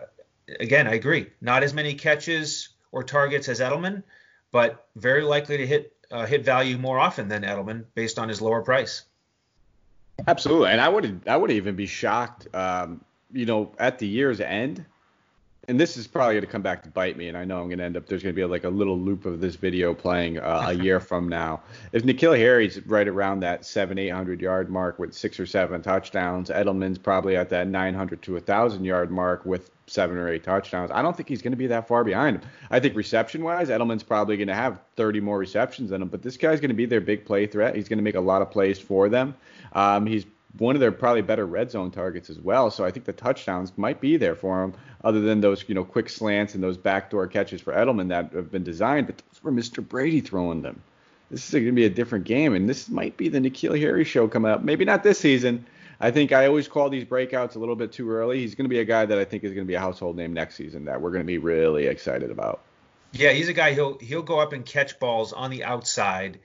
again, 0.61 0.87
I 0.87 0.95
agree. 0.95 1.29
Not 1.41 1.63
as 1.63 1.73
many 1.73 1.95
catches 1.95 2.71
or 2.93 3.03
targets 3.03 3.49
as 3.49 3.61
Edelman, 3.61 4.03
but 4.51 4.89
very 4.97 5.23
likely 5.23 5.59
to 5.59 5.67
hit 5.67 5.95
uh, 6.11 6.25
hit 6.25 6.45
value 6.45 6.79
more 6.79 6.99
often 6.99 7.29
than 7.29 7.43
Edelman 7.43 7.85
based 7.95 8.19
on 8.19 8.29
his 8.29 8.41
lower 8.41 8.63
price. 8.63 9.05
Absolutely, 10.27 10.71
and 10.71 10.81
I 10.81 10.89
would 10.89 11.23
I 11.27 11.37
would 11.37 11.51
even 11.51 11.77
be 11.77 11.87
shocked, 11.87 12.49
um, 12.55 13.05
you 13.33 13.47
know, 13.47 13.73
at 13.79 13.99
the 13.99 14.07
year's 14.07 14.41
end 14.41 14.85
and 15.69 15.79
this 15.79 15.99
is 15.99 16.07
probably 16.07 16.35
going 16.35 16.47
to 16.47 16.51
come 16.51 16.63
back 16.63 16.83
to 16.83 16.89
bite 16.89 17.19
me, 17.19 17.29
and 17.29 17.37
I 17.37 17.45
know 17.45 17.61
I'm 17.61 17.69
going 17.69 17.79
to 17.79 17.85
end 17.85 17.97
up. 17.99 18.07
There's 18.07 18.23
going 18.23 18.35
to 18.35 18.37
be 18.41 18.45
like 18.47 18.65
a 18.65 18.71
little 18.71 18.99
loop 18.99 19.27
of 19.27 19.41
this 19.41 19.55
video 19.55 19.93
playing 19.93 20.39
uh, 20.39 20.65
a 20.69 20.73
year 20.73 20.99
from 20.99 21.29
now. 21.29 21.61
If 21.93 22.05
N'Keal 22.05 22.37
Harry's 22.39 22.85
right 22.87 23.07
around 23.07 23.41
that 23.41 23.67
seven, 23.67 23.99
eight 23.99 24.09
hundred 24.09 24.41
yard 24.41 24.71
mark 24.71 24.99
with 24.99 25.13
six 25.13 25.39
or 25.39 25.45
seven 25.45 25.83
touchdowns, 25.83 26.49
Edelman's 26.49 26.97
probably 26.97 27.37
at 27.37 27.51
that 27.51 27.69
900 27.69 28.23
to 28.23 28.39
a 28.39 28.41
thousand 28.41 28.85
yard 28.85 29.11
mark 29.11 29.45
with 29.45 29.71
seven 29.87 30.17
or 30.17 30.29
eight 30.31 30.43
touchdowns. 30.43 30.91
I 30.91 31.03
don't 31.03 31.15
think 31.15 31.29
he's 31.29 31.43
going 31.43 31.53
to 31.53 31.57
be 31.57 31.67
that 31.67 31.87
far 31.87 32.03
behind 32.03 32.39
him. 32.39 32.51
I 32.71 32.81
think 32.81 32.97
reception 32.97 33.45
wise, 33.45 33.69
Edelman's 33.69 34.03
probably 34.03 34.39
going 34.39 34.49
to 34.49 34.55
have 34.55 34.81
30 34.97 35.21
more 35.21 35.39
receptions 35.39 35.91
than 35.91 36.01
him, 36.01 36.09
but 36.09 36.23
this 36.23 36.37
guy's 36.37 36.61
going 36.61 36.71
to 36.71 36.75
be 36.75 36.87
their 36.87 37.01
big 37.01 37.27
play 37.27 37.47
threat. 37.47 37.77
He's 37.77 37.89
going 37.89 37.99
to 37.99 38.03
make 38.03 38.15
a 38.15 38.21
lot 38.21 38.41
of 38.41 38.51
plays 38.51 38.79
for 38.79 39.09
them. 39.09 39.35
Um, 39.73 40.07
he's 40.07 40.25
one 40.57 40.75
of 40.75 40.81
their 40.81 40.93
probably 40.93 41.23
better 41.23 41.45
red 41.47 41.71
zone 41.71 41.91
targets 41.91 42.31
as 42.31 42.39
well. 42.39 42.71
So 42.71 42.85
I 42.85 42.91
think 42.91 43.05
the 43.05 43.13
touchdowns 43.13 43.73
might 43.77 44.01
be 44.01 44.17
there 44.17 44.35
for 44.35 44.63
him, 44.63 44.75
other 45.05 45.21
than 45.21 45.41
those 45.41 45.65
you 45.69 45.75
know 45.75 45.85
quick 45.85 46.09
slants 46.09 46.55
and 46.55 46.63
those 46.63 46.77
backdoor 46.77 47.27
catches 47.27 47.61
for 47.61 47.73
Edelman 47.73 48.09
that 48.09 48.33
have 48.33 48.51
been 48.51 48.65
designed. 48.65 49.07
But 49.07 49.19
those 49.19 49.43
were 49.43 49.53
Mr. 49.53 49.87
Brady 49.87 50.21
throwing 50.21 50.63
them. 50.63 50.81
This 51.31 51.47
is 51.47 51.53
going 51.53 51.67
to 51.67 51.73
be 51.73 51.85
a 51.85 51.91
different 51.91 52.25
game, 52.25 52.55
and 52.55 52.69
this 52.69 52.89
might 52.89 53.17
be 53.19 53.29
the 53.29 53.39
N'Keal 53.39 53.79
Harry 53.79 54.05
show 54.05 54.29
coming 54.29 54.51
up. 54.51 54.63
Maybe 54.63 54.87
not 54.87 55.03
this 55.03 55.19
season. 55.19 55.67
I 56.01 56.11
think 56.11 56.33
I 56.33 56.47
always 56.47 56.69
call 56.69 56.89
these 56.89 57.05
breakouts 57.05 57.57
a 57.57 57.59
little 57.59 57.77
bit 57.77 57.93
too 57.93 58.11
early. 58.11 58.39
He's 58.39 58.55
going 58.55 58.65
to 58.65 58.71
be 58.71 58.79
a 58.79 58.85
guy 58.85 59.05
that 59.05 59.19
I 59.19 59.25
think 59.25 59.45
is 59.45 59.53
going 59.53 59.67
to 59.67 59.69
be 59.69 59.75
a 59.75 59.81
household 59.81 60.17
name 60.17 60.33
next 60.33 60.55
season 60.55 60.85
that 60.87 61.01
we're 61.01 61.11
going 61.11 61.23
to 61.23 61.27
be 61.27 61.39
really 61.39 61.87
excited 61.87 62.31
about. 62.31 62.61
Yeah, 63.13 63.33
he's 63.33 63.49
a 63.49 63.53
guy 63.53 63.75
he'll 63.75 63.99
he'll 63.99 64.23
go 64.23 64.39
up 64.39 64.53
and 64.53 64.65
catch 64.65 64.99
balls 64.99 65.33
on 65.33 65.51
the 65.51 65.65
outside 65.65 66.39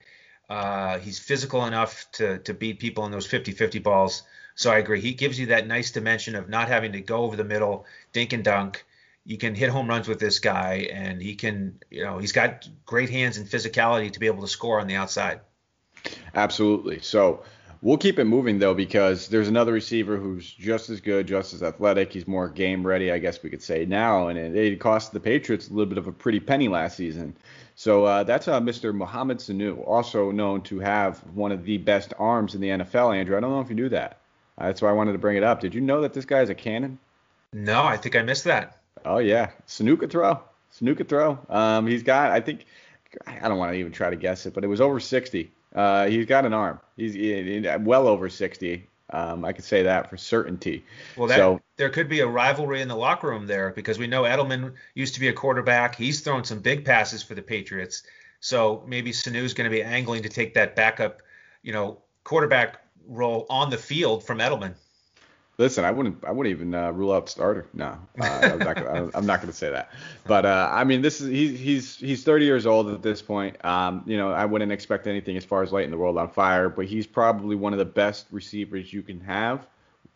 uh, 0.49 0.99
he's 0.99 1.19
physical 1.19 1.65
enough 1.65 2.05
to 2.13 2.39
to 2.39 2.53
beat 2.53 2.79
people 2.79 3.05
in 3.05 3.11
those 3.11 3.27
50-50 3.27 3.81
balls. 3.81 4.23
So 4.55 4.71
I 4.71 4.77
agree. 4.77 5.01
He 5.01 5.13
gives 5.13 5.39
you 5.39 5.47
that 5.47 5.67
nice 5.67 5.91
dimension 5.91 6.35
of 6.35 6.47
not 6.47 6.67
having 6.67 6.91
to 6.91 7.01
go 7.01 7.23
over 7.23 7.35
the 7.35 7.43
middle, 7.43 7.85
dink 8.11 8.33
and 8.33 8.43
dunk. 8.43 8.85
You 9.25 9.37
can 9.37 9.55
hit 9.55 9.69
home 9.69 9.87
runs 9.87 10.07
with 10.07 10.19
this 10.19 10.39
guy, 10.39 10.89
and 10.91 11.21
he 11.21 11.35
can, 11.35 11.79
you 11.89 12.03
know, 12.03 12.17
he's 12.19 12.33
got 12.33 12.67
great 12.85 13.09
hands 13.09 13.37
and 13.37 13.47
physicality 13.47 14.11
to 14.11 14.19
be 14.19 14.27
able 14.27 14.41
to 14.41 14.47
score 14.47 14.79
on 14.79 14.87
the 14.87 14.95
outside. 14.95 15.39
Absolutely. 16.35 16.99
So 16.99 17.43
we'll 17.81 17.97
keep 17.97 18.19
it 18.19 18.25
moving 18.25 18.59
though, 18.59 18.73
because 18.73 19.29
there's 19.29 19.47
another 19.47 19.71
receiver 19.71 20.17
who's 20.17 20.51
just 20.51 20.89
as 20.89 21.01
good, 21.01 21.25
just 21.25 21.53
as 21.53 21.63
athletic. 21.63 22.11
He's 22.11 22.27
more 22.27 22.49
game 22.49 22.85
ready, 22.85 23.11
I 23.11 23.17
guess 23.17 23.41
we 23.41 23.49
could 23.49 23.63
say 23.63 23.85
now, 23.85 24.27
and 24.27 24.37
it, 24.37 24.55
it 24.55 24.79
cost 24.79 25.13
the 25.13 25.19
Patriots 25.19 25.69
a 25.69 25.73
little 25.73 25.89
bit 25.89 25.97
of 25.97 26.07
a 26.07 26.11
pretty 26.11 26.39
penny 26.39 26.67
last 26.67 26.97
season. 26.97 27.35
So 27.75 28.05
uh, 28.05 28.23
that's 28.23 28.47
uh, 28.47 28.59
Mr. 28.61 28.93
Mohamed 28.93 29.39
Sanu, 29.39 29.85
also 29.87 30.31
known 30.31 30.61
to 30.63 30.79
have 30.79 31.19
one 31.33 31.51
of 31.51 31.65
the 31.65 31.77
best 31.77 32.13
arms 32.19 32.55
in 32.55 32.61
the 32.61 32.69
NFL. 32.69 33.15
Andrew, 33.15 33.35
I 33.35 33.39
don't 33.39 33.51
know 33.51 33.61
if 33.61 33.69
you 33.69 33.75
knew 33.75 33.89
that. 33.89 34.19
Uh, 34.57 34.67
that's 34.67 34.81
why 34.81 34.89
I 34.89 34.93
wanted 34.93 35.13
to 35.13 35.17
bring 35.17 35.37
it 35.37 35.43
up. 35.43 35.59
Did 35.59 35.73
you 35.73 35.81
know 35.81 36.01
that 36.01 36.13
this 36.13 36.25
guy 36.25 36.41
is 36.41 36.49
a 36.49 36.55
cannon? 36.55 36.99
No, 37.51 37.83
I 37.83 37.97
think 37.97 38.15
I 38.15 38.21
missed 38.21 38.43
that. 38.45 38.77
Oh 39.05 39.17
yeah, 39.17 39.51
Sanu 39.67 39.99
could 39.99 40.11
throw. 40.11 40.39
Sanu 40.79 40.95
could 40.95 41.09
throw. 41.09 41.37
Um, 41.49 41.87
he's 41.87 42.03
got, 42.03 42.31
I 42.31 42.39
think, 42.39 42.65
I 43.27 43.47
don't 43.47 43.57
want 43.57 43.73
to 43.73 43.77
even 43.77 43.91
try 43.91 44.09
to 44.09 44.15
guess 44.15 44.45
it, 44.45 44.53
but 44.53 44.63
it 44.63 44.67
was 44.67 44.81
over 44.81 44.99
60. 44.99 45.51
Uh, 45.75 46.07
he's 46.07 46.25
got 46.25 46.45
an 46.45 46.53
arm. 46.53 46.79
He's 46.97 47.13
he, 47.13 47.59
he, 47.59 47.67
well 47.79 48.07
over 48.07 48.29
60. 48.29 48.87
Um, 49.09 49.43
I 49.45 49.51
could 49.51 49.65
say 49.65 49.83
that 49.83 50.09
for 50.09 50.17
certainty. 50.17 50.85
Well, 51.17 51.27
that, 51.27 51.37
so, 51.37 51.61
there 51.77 51.89
could 51.89 52.09
be 52.09 52.21
a 52.21 52.27
rivalry 52.27 52.81
in 52.81 52.87
the 52.87 52.95
locker 52.95 53.27
room 53.27 53.45
there 53.45 53.71
because 53.71 53.99
we 53.99 54.07
know 54.07 54.23
Edelman 54.23 54.73
used 54.95 55.13
to 55.15 55.19
be 55.19 55.27
a 55.27 55.33
quarterback. 55.33 55.95
He's 55.95 56.21
thrown 56.21 56.43
some 56.43 56.59
big 56.59 56.85
passes 56.85 57.21
for 57.21 57.35
the 57.35 57.41
Patriots. 57.41 58.03
So 58.39 58.83
maybe 58.87 59.11
Sanu's 59.11 59.53
going 59.53 59.69
to 59.69 59.75
be 59.75 59.83
angling 59.83 60.23
to 60.23 60.29
take 60.29 60.53
that 60.55 60.75
backup, 60.75 61.21
you 61.61 61.73
know, 61.73 62.01
quarterback 62.23 62.81
role 63.07 63.45
on 63.49 63.69
the 63.69 63.77
field 63.77 64.25
from 64.25 64.39
Edelman. 64.39 64.75
Listen, 65.59 65.85
I 65.85 65.91
wouldn't. 65.91 66.23
I 66.25 66.31
wouldn't 66.31 66.55
even 66.55 66.73
uh, 66.73 66.91
rule 66.91 67.13
out 67.13 67.29
starter. 67.29 67.67
No, 67.73 67.97
uh, 68.19 68.49
I'm 68.53 68.59
not. 68.59 68.75
Gonna, 68.75 69.11
I'm 69.13 69.25
not 69.25 69.39
going 69.39 69.51
to 69.51 69.57
say 69.57 69.69
that. 69.69 69.91
But 70.25 70.45
uh, 70.45 70.69
I 70.71 70.83
mean, 70.83 71.03
this 71.03 71.21
is 71.21 71.29
he's 71.29 71.59
he's 71.59 71.97
he's 71.97 72.23
30 72.23 72.45
years 72.45 72.65
old 72.65 72.89
at 72.89 73.03
this 73.03 73.21
point. 73.21 73.63
Um, 73.63 74.03
you 74.07 74.17
know, 74.17 74.31
I 74.31 74.45
wouldn't 74.45 74.71
expect 74.71 75.05
anything 75.05 75.37
as 75.37 75.45
far 75.45 75.61
as 75.61 75.71
lighting 75.71 75.91
the 75.91 75.97
world 75.97 76.17
on 76.17 76.29
fire. 76.29 76.69
But 76.69 76.87
he's 76.87 77.05
probably 77.05 77.55
one 77.55 77.71
of 77.71 77.79
the 77.79 77.85
best 77.85 78.25
receivers 78.31 78.91
you 78.91 79.03
can 79.03 79.19
have 79.19 79.67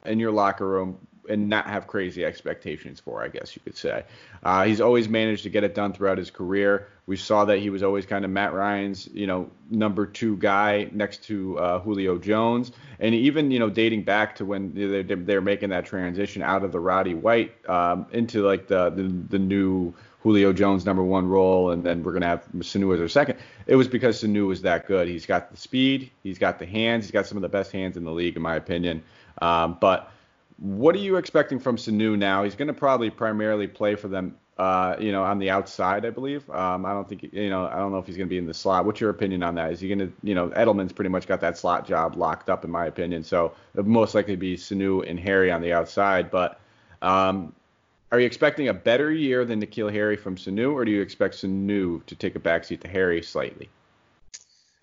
in 0.08 0.20
your 0.20 0.32
locker 0.32 0.68
room 0.68 0.98
and 1.30 1.50
not 1.50 1.68
have 1.68 1.88
crazy 1.88 2.24
expectations 2.26 3.00
for, 3.00 3.24
I 3.24 3.28
guess 3.28 3.56
you 3.56 3.62
could 3.64 3.78
say. 3.78 4.04
Uh, 4.44 4.64
he's 4.66 4.82
always 4.82 5.10
managed 5.10 5.44
to 5.44 5.50
get 5.50 5.64
it 5.64 5.76
done 5.76 5.94
throughout 5.94 6.18
his 6.18 6.32
career. 6.32 6.88
We 7.06 7.18
saw 7.18 7.46
that 7.46 7.60
he 7.60 7.70
was 7.70 7.84
always 7.84 8.06
kind 8.06 8.26
of 8.26 8.32
Matt 8.32 8.54
Ryan's, 8.54 9.08
you 9.14 9.28
know, 9.28 9.50
number 9.70 10.06
two 10.06 10.38
guy 10.38 10.90
next 10.92 11.24
to 11.26 11.58
uh, 11.60 11.80
Julio 11.80 12.18
Jones, 12.18 12.72
and 13.00 13.16
even 13.16 13.52
you 13.52 13.60
know 13.60 13.70
dating 13.70 14.04
back 14.04 14.36
to 14.38 14.46
when 14.46 14.74
they're, 14.74 15.04
they're 15.04 15.42
making 15.42 15.70
that 15.70 15.86
transition 15.86 16.42
out 16.42 16.64
of 16.64 16.72
the 16.72 16.80
Roddy 16.80 17.14
White 17.14 17.54
um, 17.70 18.06
into 18.12 18.46
like 18.46 18.68
the, 18.68 18.90
the 18.90 19.04
the 19.04 19.40
new 19.40 19.94
Julio 20.22 20.52
Jones 20.52 20.86
number 20.86 21.04
one 21.04 21.28
role, 21.28 21.72
and 21.72 21.84
then 21.84 22.04
we're 22.04 22.12
gonna 22.12 22.28
have 22.28 22.46
Sanu 22.58 22.94
as 22.94 23.00
our 23.00 23.08
second. 23.08 23.40
It 23.66 23.76
was 23.76 23.88
because 23.88 24.22
Sanu 24.22 24.48
was 24.48 24.62
that 24.64 24.88
good. 24.88 25.08
He's 25.08 25.26
got 25.26 25.52
the 25.52 25.58
speed, 25.58 26.12
he's 26.24 26.38
got 26.38 26.60
the 26.60 26.66
hands, 26.66 27.06
he's 27.06 27.12
got 27.12 27.26
some 27.26 27.38
of 27.38 27.42
the 27.42 27.50
best 27.50 27.72
hands 27.72 27.96
in 27.96 28.04
the 28.04 28.12
league, 28.12 28.36
in 28.36 28.42
my 28.42 28.56
opinion. 28.56 29.04
Um, 29.42 29.78
but 29.80 30.12
what 30.58 30.96
are 30.96 31.00
you 31.00 31.18
expecting 31.18 31.60
from 31.60 31.78
Sanu 31.78 32.18
now? 32.18 32.44
He's 32.44 32.56
going 32.56 32.68
to 32.68 32.74
probably 32.74 33.10
primarily 33.10 33.68
play 33.68 33.96
for 33.96 34.08
them 34.08 34.36
uh, 34.58 34.96
you 35.00 35.12
know, 35.12 35.24
on 35.24 35.38
the 35.38 35.50
outside, 35.50 36.06
I 36.06 36.10
believe. 36.10 36.50
Um, 36.50 36.86
I 36.86 36.92
don't 36.92 37.08
think, 37.08 37.30
you 37.32 37.50
know, 37.50 37.68
I 37.68 37.76
don't 37.76 37.92
know 37.92 38.00
if 38.00 38.08
he's 38.08 38.18
going 38.18 38.28
to 38.28 38.30
be 38.30 38.40
in 38.40 38.48
the 38.48 38.54
slot. 38.54 38.86
What's 38.86 39.00
your 39.00 39.12
opinion 39.12 39.44
on 39.44 39.54
that? 39.56 39.72
Is 39.72 39.80
he 39.80 39.88
going 39.88 40.00
to, 40.00 40.12
you 40.24 40.34
know, 40.34 40.50
Edelman's 40.50 40.92
pretty 40.92 41.10
much 41.10 41.28
got 41.28 41.42
that 41.42 41.58
slot 41.58 41.88
job 41.88 42.16
locked 42.16 42.50
up, 42.50 42.66
in 42.66 42.72
my 42.72 42.88
opinion. 42.88 43.24
So 43.24 43.54
it 43.76 43.86
most 43.86 44.16
likely 44.16 44.36
be 44.36 44.58
Sanu 44.58 45.08
and 45.08 45.20
Harry 45.20 45.52
on 45.52 45.62
the 45.62 45.74
outside. 45.74 46.32
But 46.32 46.60
um, 47.04 47.54
are 48.12 48.20
you 48.20 48.26
expecting 48.26 48.70
a 48.70 48.74
better 48.74 49.12
year 49.12 49.46
than 49.46 49.62
N'Keal 49.62 49.92
Harry 49.92 50.18
from 50.18 50.36
Sanu, 50.36 50.74
or 50.74 50.86
do 50.86 50.92
you 50.92 51.02
expect 51.02 51.36
Sanu 51.36 52.04
to 52.08 52.16
take 52.16 52.36
a 52.36 52.40
backseat 52.40 52.82
to 52.82 52.88
Harry 52.88 53.22
slightly? 53.22 53.70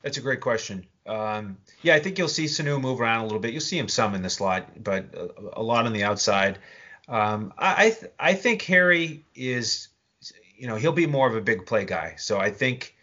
That's 0.04 0.18
a 0.18 0.20
great 0.20 0.42
question. 0.42 0.86
Um, 1.06 1.56
yeah, 1.80 1.94
I 1.94 1.98
think 1.98 2.18
you'll 2.18 2.28
see 2.28 2.44
Sanu 2.44 2.78
move 2.78 3.00
around 3.00 3.20
a 3.20 3.24
little 3.24 3.38
bit. 3.38 3.52
You'll 3.52 3.62
see 3.62 3.78
him 3.78 3.88
some 3.88 4.14
in 4.14 4.20
the 4.20 4.28
slot, 4.28 4.84
but 4.84 5.14
a, 5.14 5.60
a 5.60 5.62
lot 5.62 5.86
on 5.86 5.94
the 5.94 6.04
outside. 6.04 6.58
Um, 7.08 7.54
I 7.56 7.90
th- 7.90 8.12
I 8.20 8.34
think 8.34 8.60
Harry 8.62 9.24
is, 9.34 9.88
you 10.58 10.66
know, 10.66 10.76
he'll 10.76 10.92
be 10.92 11.06
more 11.06 11.26
of 11.26 11.36
a 11.36 11.40
big 11.40 11.64
play 11.64 11.86
guy. 11.86 12.16
So 12.18 12.38
I 12.38 12.50
think 12.50 12.94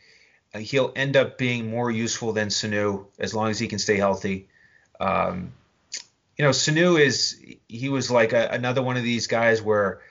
uh, 0.54 0.60
he'll 0.60 0.92
end 0.96 1.18
up 1.18 1.40
being 1.40 1.72
more 1.72 1.90
useful 1.90 2.34
than 2.34 2.50
Sanu 2.50 3.08
as 3.18 3.34
long 3.34 3.50
as 3.50 3.58
he 3.58 3.68
can 3.68 3.80
stay 3.80 3.98
healthy. 3.98 4.48
Um, 5.00 5.54
you 6.38 6.46
know, 6.46 6.52
Sanu 6.52 7.00
is 7.00 7.44
he 7.68 7.90
was 7.90 8.12
like 8.12 8.32
a, 8.34 8.50
another 8.52 8.84
one 8.84 8.98
of 8.98 9.04
these 9.04 9.26
guys 9.26 9.60
where, 9.60 10.02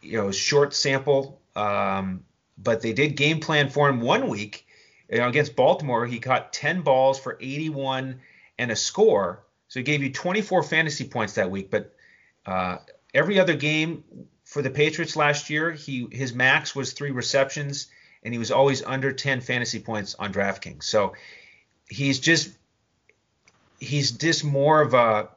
you 0.00 0.16
know, 0.16 0.30
short 0.30 0.72
sample, 0.72 1.38
um, 1.54 2.24
but 2.56 2.80
they 2.80 2.94
did 2.94 3.14
game 3.14 3.40
plan 3.40 3.68
for 3.68 3.90
him 3.90 4.00
one 4.00 4.28
week. 4.28 4.64
You 5.08 5.18
know, 5.18 5.28
against 5.28 5.56
Baltimore, 5.56 6.06
he 6.06 6.20
caught 6.20 6.52
10 6.52 6.82
balls 6.82 7.18
for 7.18 7.38
81 7.40 8.20
and 8.58 8.70
a 8.70 8.76
score. 8.76 9.44
So 9.68 9.80
he 9.80 9.84
gave 9.84 10.02
you 10.02 10.12
24 10.12 10.62
fantasy 10.62 11.04
points 11.08 11.34
that 11.34 11.50
week, 11.50 11.70
but 11.70 11.94
uh, 12.46 12.78
every 13.14 13.38
other 13.38 13.54
game 13.54 14.04
for 14.44 14.62
the 14.62 14.70
Patriots 14.70 15.14
last 15.14 15.50
year, 15.50 15.70
he 15.70 16.08
his 16.10 16.32
max 16.32 16.74
was 16.74 16.92
three 16.92 17.10
receptions, 17.10 17.88
and 18.22 18.32
he 18.32 18.38
was 18.38 18.50
always 18.50 18.82
under 18.82 19.12
10 19.12 19.42
fantasy 19.42 19.78
points 19.78 20.14
on 20.14 20.32
DraftKings. 20.32 20.84
So 20.84 21.12
he's 21.86 22.18
just 22.18 22.50
he's 23.78 24.12
just 24.12 24.44
more 24.44 24.80
of 24.80 24.94
a 24.94 25.28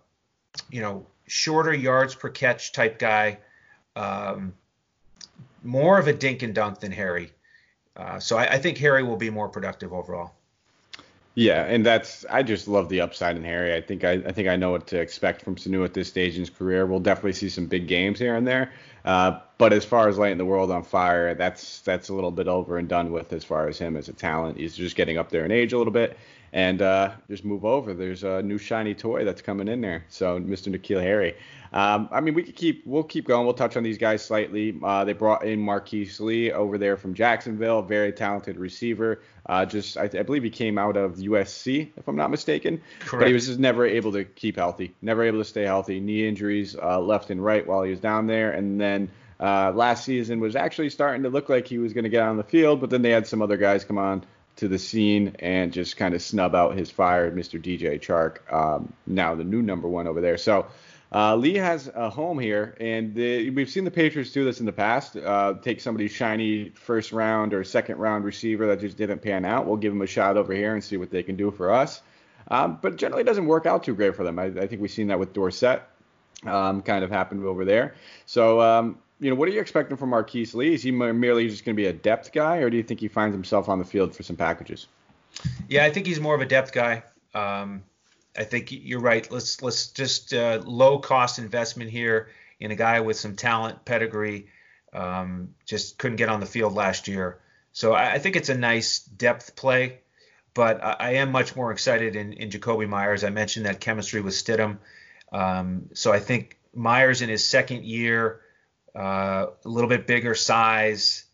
you 0.69 0.81
know 0.81 1.05
shorter 1.27 1.73
yards 1.73 2.15
per 2.15 2.29
catch 2.29 2.71
type 2.71 2.99
guy, 2.99 3.39
um, 3.97 4.53
more 5.63 5.99
of 5.99 6.07
a 6.07 6.13
dink 6.13 6.41
and 6.41 6.55
dunk 6.55 6.79
than 6.79 6.93
Harry. 6.93 7.33
Uh, 7.95 8.19
so 8.19 8.37
I, 8.37 8.53
I 8.53 8.57
think 8.57 8.77
Harry 8.77 9.03
will 9.03 9.17
be 9.17 9.29
more 9.29 9.49
productive 9.49 9.93
overall. 9.93 10.33
Yeah, 11.35 11.63
and 11.63 11.85
that's 11.85 12.25
I 12.29 12.43
just 12.43 12.67
love 12.67 12.89
the 12.89 12.99
upside 12.99 13.37
in 13.37 13.43
Harry. 13.43 13.73
I 13.73 13.79
think 13.79 14.03
I, 14.03 14.13
I 14.13 14.31
think 14.33 14.49
I 14.49 14.57
know 14.57 14.71
what 14.71 14.85
to 14.87 14.99
expect 14.99 15.41
from 15.41 15.55
Sanu 15.55 15.85
at 15.85 15.93
this 15.93 16.09
stage 16.09 16.33
in 16.33 16.41
his 16.41 16.49
career. 16.49 16.85
We'll 16.85 16.99
definitely 16.99 17.33
see 17.33 17.47
some 17.47 17.67
big 17.67 17.87
games 17.87 18.19
here 18.19 18.35
and 18.35 18.45
there. 18.45 18.73
Uh, 19.05 19.39
but 19.57 19.71
as 19.71 19.85
far 19.85 20.09
as 20.09 20.17
lighting 20.17 20.37
the 20.37 20.45
world 20.45 20.71
on 20.71 20.83
fire, 20.83 21.33
that's 21.33 21.79
that's 21.81 22.09
a 22.09 22.13
little 22.13 22.31
bit 22.31 22.49
over 22.49 22.77
and 22.77 22.89
done 22.89 23.13
with 23.13 23.31
as 23.31 23.45
far 23.45 23.69
as 23.69 23.77
him 23.77 23.95
as 23.95 24.09
a 24.09 24.13
talent. 24.13 24.57
He's 24.57 24.75
just 24.75 24.97
getting 24.97 25.17
up 25.17 25.29
there 25.29 25.45
in 25.45 25.51
age 25.51 25.71
a 25.71 25.77
little 25.77 25.93
bit, 25.93 26.17
and 26.53 26.81
uh, 26.81 27.11
just 27.29 27.45
move 27.45 27.63
over. 27.63 27.93
There's 27.93 28.23
a 28.23 28.41
new 28.41 28.57
shiny 28.57 28.93
toy 28.93 29.23
that's 29.23 29.41
coming 29.41 29.67
in 29.67 29.81
there. 29.81 30.05
So 30.09 30.39
Mr. 30.39 30.75
N'Keal 30.75 31.01
Harry. 31.01 31.35
Um, 31.73 32.09
I 32.11 32.19
mean, 32.19 32.33
we 32.33 32.43
could 32.43 32.57
keep 32.57 32.85
we'll 32.85 33.03
keep 33.03 33.25
going. 33.25 33.45
We'll 33.45 33.53
touch 33.53 33.77
on 33.77 33.83
these 33.83 33.97
guys 33.97 34.23
slightly. 34.23 34.77
Uh, 34.83 35.05
they 35.05 35.13
brought 35.13 35.45
in 35.45 35.59
Marquise 35.59 36.19
Lee 36.19 36.51
over 36.51 36.77
there 36.77 36.97
from 36.97 37.13
Jacksonville, 37.13 37.81
very 37.81 38.11
talented 38.11 38.57
receiver. 38.57 39.21
Uh, 39.45 39.65
just 39.65 39.97
I, 39.97 40.03
I, 40.03 40.23
believe 40.23 40.43
he 40.43 40.49
came 40.49 40.77
out 40.77 40.97
of 40.97 41.15
USC, 41.15 41.89
if 41.95 42.07
I'm 42.07 42.17
not 42.17 42.29
mistaken. 42.29 42.81
Correct. 42.99 43.21
But 43.21 43.27
he 43.27 43.33
was 43.33 43.47
just 43.47 43.59
never 43.59 43.85
able 43.85 44.11
to 44.11 44.25
keep 44.25 44.57
healthy, 44.57 44.93
never 45.01 45.23
able 45.23 45.39
to 45.39 45.45
stay 45.45 45.63
healthy. 45.63 46.01
Knee 46.01 46.27
injuries 46.27 46.75
uh, 46.75 46.99
left 46.99 47.29
and 47.29 47.43
right 47.43 47.65
while 47.65 47.83
he 47.83 47.91
was 47.91 47.99
down 47.99 48.27
there, 48.27 48.51
and 48.51 48.79
then. 48.79 49.09
Uh, 49.39 49.71
last 49.73 50.05
season 50.05 50.39
was 50.39 50.55
actually 50.55 50.87
starting 50.87 51.23
to 51.23 51.29
look 51.29 51.49
like 51.49 51.65
he 51.65 51.79
was 51.79 51.93
going 51.93 52.03
to 52.03 52.11
get 52.11 52.21
on 52.21 52.37
the 52.37 52.43
field, 52.43 52.79
but 52.79 52.91
then 52.91 53.01
they 53.01 53.09
had 53.09 53.25
some 53.25 53.41
other 53.41 53.57
guys 53.57 53.83
come 53.83 53.97
on 53.97 54.23
to 54.57 54.67
the 54.67 54.77
scene 54.77 55.35
and 55.39 55.71
just 55.73 55.97
kind 55.97 56.13
of 56.13 56.21
snub 56.21 56.55
out 56.55 56.77
his 56.77 56.91
fire, 56.91 57.31
Mr. 57.31 57.61
DJ 57.61 57.99
Chark, 57.99 58.51
um, 58.53 58.93
now 59.07 59.35
the 59.35 59.43
new 59.43 59.61
number 59.61 59.87
one 59.87 60.07
over 60.07 60.21
there. 60.21 60.37
So 60.37 60.67
uh, 61.13 61.35
Lee 61.35 61.55
has 61.55 61.89
a 61.93 62.09
home 62.09 62.39
here, 62.39 62.75
and 62.79 63.13
the, 63.13 63.49
we've 63.49 63.69
seen 63.69 63.83
the 63.83 63.91
Patriots 63.91 64.31
do 64.31 64.45
this 64.45 64.61
in 64.61 64.65
the 64.65 64.71
past. 64.71 65.17
Uh, 65.17 65.55
take 65.61 65.81
somebody's 65.81 66.11
shiny 66.11 66.69
first 66.69 67.11
round 67.11 67.53
or 67.53 67.63
second 67.65 67.97
round 67.97 68.23
receiver 68.23 68.67
that 68.67 68.79
just 68.79 68.97
didn't 68.97 69.21
pan 69.21 69.43
out. 69.43 69.65
We'll 69.65 69.77
give 69.77 69.91
them 69.91 70.01
a 70.01 70.07
shot 70.07 70.37
over 70.37 70.53
here 70.53 70.73
and 70.73 70.81
see 70.81 70.95
what 70.95 71.11
they 71.11 71.23
can 71.23 71.35
do 71.35 71.51
for 71.51 71.71
us. 71.71 72.01
Um, 72.49 72.79
but 72.81 72.95
generally, 72.95 73.21
it 73.21 73.25
doesn't 73.25 73.45
work 73.45 73.65
out 73.65 73.83
too 73.83 73.93
great 73.93 74.15
for 74.15 74.23
them. 74.23 74.39
I, 74.39 74.45
I 74.45 74.67
think 74.67 74.81
we've 74.81 74.91
seen 74.91 75.07
that 75.07 75.19
with 75.19 75.33
Dorsett, 75.33 75.81
um, 76.45 76.81
kind 76.81 77.03
of 77.03 77.11
happened 77.11 77.43
over 77.43 77.65
there. 77.65 77.95
So, 78.25 78.61
um, 78.61 78.97
you 79.21 79.29
know, 79.29 79.35
what 79.35 79.47
are 79.47 79.51
you 79.51 79.61
expecting 79.61 79.95
from 79.97 80.09
Marquise 80.09 80.55
Lee? 80.55 80.73
Is 80.73 80.81
he 80.81 80.89
merely 80.89 81.47
just 81.47 81.63
going 81.63 81.75
to 81.75 81.81
be 81.81 81.85
a 81.85 81.93
depth 81.93 82.31
guy, 82.31 82.57
or 82.57 82.71
do 82.71 82.77
you 82.77 82.81
think 82.81 82.99
he 82.99 83.07
finds 83.07 83.35
himself 83.35 83.69
on 83.69 83.77
the 83.77 83.85
field 83.85 84.15
for 84.15 84.23
some 84.23 84.35
packages? 84.35 84.87
Yeah, 85.69 85.85
I 85.85 85.91
think 85.91 86.07
he's 86.07 86.19
more 86.19 86.33
of 86.33 86.41
a 86.41 86.45
depth 86.45 86.73
guy. 86.73 87.03
Um, 87.35 87.83
I 88.35 88.43
think 88.43 88.71
you're 88.71 88.99
right. 88.99 89.31
Let's 89.31 89.61
let's 89.61 89.87
just 89.87 90.33
uh, 90.33 90.61
low 90.65 90.97
cost 90.97 91.37
investment 91.37 91.91
here 91.91 92.29
in 92.59 92.71
a 92.71 92.75
guy 92.75 92.99
with 93.01 93.15
some 93.15 93.35
talent, 93.35 93.85
pedigree. 93.85 94.47
Um, 94.91 95.53
just 95.67 95.99
couldn't 95.99 96.17
get 96.17 96.29
on 96.29 96.39
the 96.39 96.47
field 96.47 96.73
last 96.73 97.07
year, 97.07 97.39
so 97.73 97.93
I, 97.93 98.13
I 98.13 98.19
think 98.19 98.35
it's 98.35 98.49
a 98.49 98.57
nice 98.57 98.99
depth 98.99 99.55
play. 99.55 99.99
But 100.55 100.83
I, 100.83 100.95
I 100.99 101.09
am 101.11 101.31
much 101.31 101.55
more 101.55 101.71
excited 101.71 102.15
in, 102.15 102.33
in 102.33 102.49
Jakobi 102.49 102.89
Meyers. 102.89 103.23
I 103.23 103.29
mentioned 103.29 103.67
that 103.67 103.79
chemistry 103.79 104.19
with 104.19 104.33
Stidham, 104.33 104.79
um, 105.31 105.89
so 105.93 106.11
I 106.11 106.19
think 106.19 106.57
Meyers 106.73 107.21
in 107.21 107.29
his 107.29 107.45
second 107.45 107.85
year, 107.85 108.41
uh, 108.95 109.47
a 109.63 109.69
little 109.69 109.89
bit 109.89 110.07
bigger 110.07 110.35
size. 110.35 111.25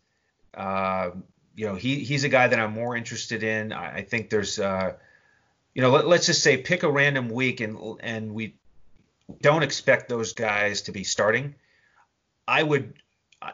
Uh, 0.54 1.10
you 1.54 1.66
know, 1.66 1.74
he 1.74 2.00
he's 2.00 2.24
a 2.24 2.28
guy 2.28 2.48
that 2.48 2.58
I'm 2.58 2.72
more 2.72 2.96
interested 2.96 3.42
in. 3.42 3.72
I, 3.72 3.96
I 3.96 4.02
think 4.02 4.30
there's 4.30 4.58
uh, 4.58 4.94
you 5.74 5.82
know, 5.82 5.90
let, 5.90 6.06
us 6.06 6.26
just 6.26 6.42
say 6.42 6.56
pick 6.56 6.82
a 6.82 6.90
random 6.90 7.28
week 7.28 7.60
and 7.60 7.78
and 8.00 8.34
we 8.34 8.56
don't 9.40 9.62
expect 9.62 10.08
those 10.08 10.32
guys 10.32 10.82
to 10.82 10.92
be 10.92 11.04
starting. 11.04 11.54
I 12.46 12.62
would 12.62 12.94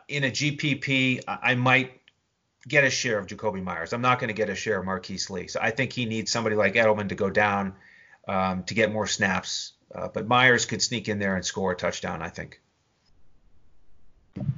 in 0.09 0.25
a 0.25 0.31
GPP, 0.31 1.23
I 1.27 1.55
might 1.55 2.01
get 2.67 2.85
a 2.85 2.91
share 2.91 3.19
of 3.19 3.27
Jakobi 3.27 3.63
Meyers. 3.63 3.93
I'm 3.93 4.01
not 4.01 4.19
going 4.19 4.29
to 4.29 4.35
get 4.35 4.49
a 4.49 4.55
share 4.55 4.79
of 4.79 4.87
Marquise 4.87 5.29
Lee. 5.29 5.49
So 5.49 5.61
I 5.63 5.71
think 5.71 5.93
he 5.93 6.07
needs 6.07 6.31
somebody 6.31 6.57
like 6.57 6.75
Edelman 6.75 7.11
to 7.11 7.15
go 7.15 7.29
down 7.29 7.75
um, 8.27 8.65
to 8.65 8.75
get 8.75 8.91
more 8.91 9.07
snaps. 9.07 9.73
Uh, 9.95 10.09
but 10.09 10.27
Meyers 10.27 10.65
could 10.65 10.81
sneak 10.81 11.09
in 11.09 11.19
there 11.19 11.37
and 11.37 11.45
score 11.45 11.73
a 11.73 11.77
touchdown. 11.77 12.23
I 12.23 12.29
think. 12.29 12.61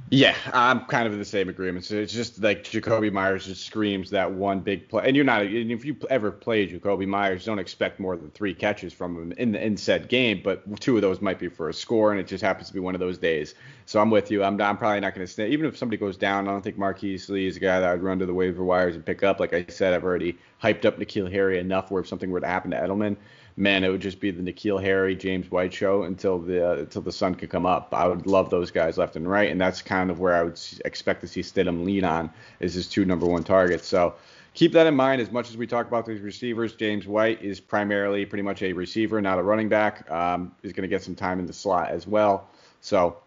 Yeah, 0.09 0.35
I'm 0.53 0.85
kind 0.85 1.05
of 1.05 1.11
in 1.11 1.19
the 1.19 1.25
same 1.25 1.49
agreement. 1.49 1.83
So 1.83 1.95
it's 1.95 2.13
just 2.13 2.41
like 2.41 2.63
Jakobi 2.63 3.11
Meyers 3.11 3.45
just 3.45 3.65
screams 3.65 4.09
that 4.11 4.31
one 4.31 4.61
big 4.61 4.87
play. 4.87 5.03
And 5.05 5.15
you're 5.17 5.25
not, 5.25 5.41
and 5.41 5.69
if 5.69 5.83
you 5.83 5.97
ever 6.09 6.31
play 6.31 6.65
Jakobi 6.65 7.05
Meyers, 7.05 7.43
don't 7.43 7.59
expect 7.59 7.99
more 7.99 8.15
than 8.15 8.31
three 8.31 8.53
catches 8.53 8.93
from 8.93 9.15
him 9.17 9.31
in 9.33 9.51
the 9.51 9.63
in 9.63 9.75
said 9.75 10.07
game. 10.07 10.41
But 10.43 10.79
two 10.79 10.95
of 10.95 11.01
those 11.01 11.21
might 11.21 11.39
be 11.39 11.49
for 11.49 11.67
a 11.67 11.73
score, 11.73 12.11
and 12.11 12.19
it 12.21 12.25
just 12.25 12.41
happens 12.41 12.69
to 12.69 12.73
be 12.73 12.79
one 12.79 12.95
of 12.95 12.99
those 12.99 13.17
days. 13.17 13.53
So 13.85 13.99
I'm 13.99 14.09
with 14.09 14.31
you. 14.31 14.43
I'm, 14.43 14.59
I'm 14.61 14.77
probably 14.77 15.01
not 15.01 15.13
going 15.13 15.27
to 15.27 15.31
stay. 15.31 15.49
Even 15.49 15.65
if 15.65 15.77
somebody 15.77 15.97
goes 15.97 16.15
down, 16.15 16.47
I 16.47 16.51
don't 16.51 16.63
think 16.63 16.77
Marquise 16.77 17.29
Lee 17.29 17.45
is 17.45 17.57
a 17.57 17.59
guy 17.59 17.81
that 17.81 17.89
I'd 17.89 18.01
run 18.01 18.17
to 18.19 18.25
the 18.25 18.33
waiver 18.33 18.63
wires 18.63 18.95
and 18.95 19.05
pick 19.05 19.23
up. 19.23 19.41
Like 19.41 19.53
I 19.53 19.65
said, 19.67 19.93
I've 19.93 20.05
already 20.05 20.37
hyped 20.63 20.85
up 20.85 20.97
N'Keal 20.97 21.29
Harry 21.29 21.59
enough 21.59 21.91
where 21.91 22.01
if 22.01 22.07
something 22.07 22.31
were 22.31 22.39
to 22.39 22.47
happen 22.47 22.71
to 22.71 22.77
Edelman, 22.77 23.17
man, 23.57 23.83
it 23.83 23.89
would 23.89 24.01
just 24.01 24.19
be 24.19 24.29
the 24.31 24.41
N'Keal 24.41 24.81
Harry, 24.81 25.15
James 25.15 25.49
White 25.49 25.73
show 25.73 26.03
until 26.03 26.37
the 26.39 26.65
uh, 26.65 26.75
until 26.77 27.01
the 27.01 27.11
sun 27.11 27.35
could 27.35 27.49
come 27.49 27.65
up. 27.65 27.93
I 27.93 28.07
would 28.07 28.27
love 28.27 28.49
those 28.49 28.71
guys 28.71 28.97
left 28.97 29.15
and 29.15 29.29
right, 29.29 29.49
and 29.51 29.59
that's 29.59 29.81
kind 29.81 30.09
of 30.09 30.19
where 30.19 30.35
I 30.35 30.43
would 30.43 30.59
expect 30.85 31.21
to 31.21 31.27
see 31.27 31.41
Stidham 31.41 31.83
lean 31.83 32.05
on 32.05 32.29
is 32.59 32.75
his 32.75 32.87
two 32.87 33.03
number 33.03 33.25
one 33.25 33.43
targets. 33.43 33.87
So 33.87 34.13
keep 34.53 34.71
that 34.73 34.87
in 34.87 34.95
mind. 34.95 35.21
As 35.21 35.31
much 35.31 35.49
as 35.49 35.57
we 35.57 35.67
talk 35.67 35.87
about 35.87 36.05
these 36.05 36.21
receivers, 36.21 36.73
James 36.73 37.07
White 37.07 37.41
is 37.41 37.59
primarily 37.59 38.25
pretty 38.25 38.43
much 38.43 38.61
a 38.61 38.71
receiver, 38.71 39.21
not 39.21 39.39
a 39.39 39.43
running 39.43 39.69
back. 39.69 40.09
Um, 40.09 40.53
he's 40.61 40.71
going 40.71 40.83
to 40.83 40.87
get 40.87 41.03
some 41.03 41.15
time 41.15 41.39
in 41.39 41.47
the 41.47 41.53
slot 41.53 41.89
as 41.89 42.07
well. 42.07 42.47
So 42.81 43.17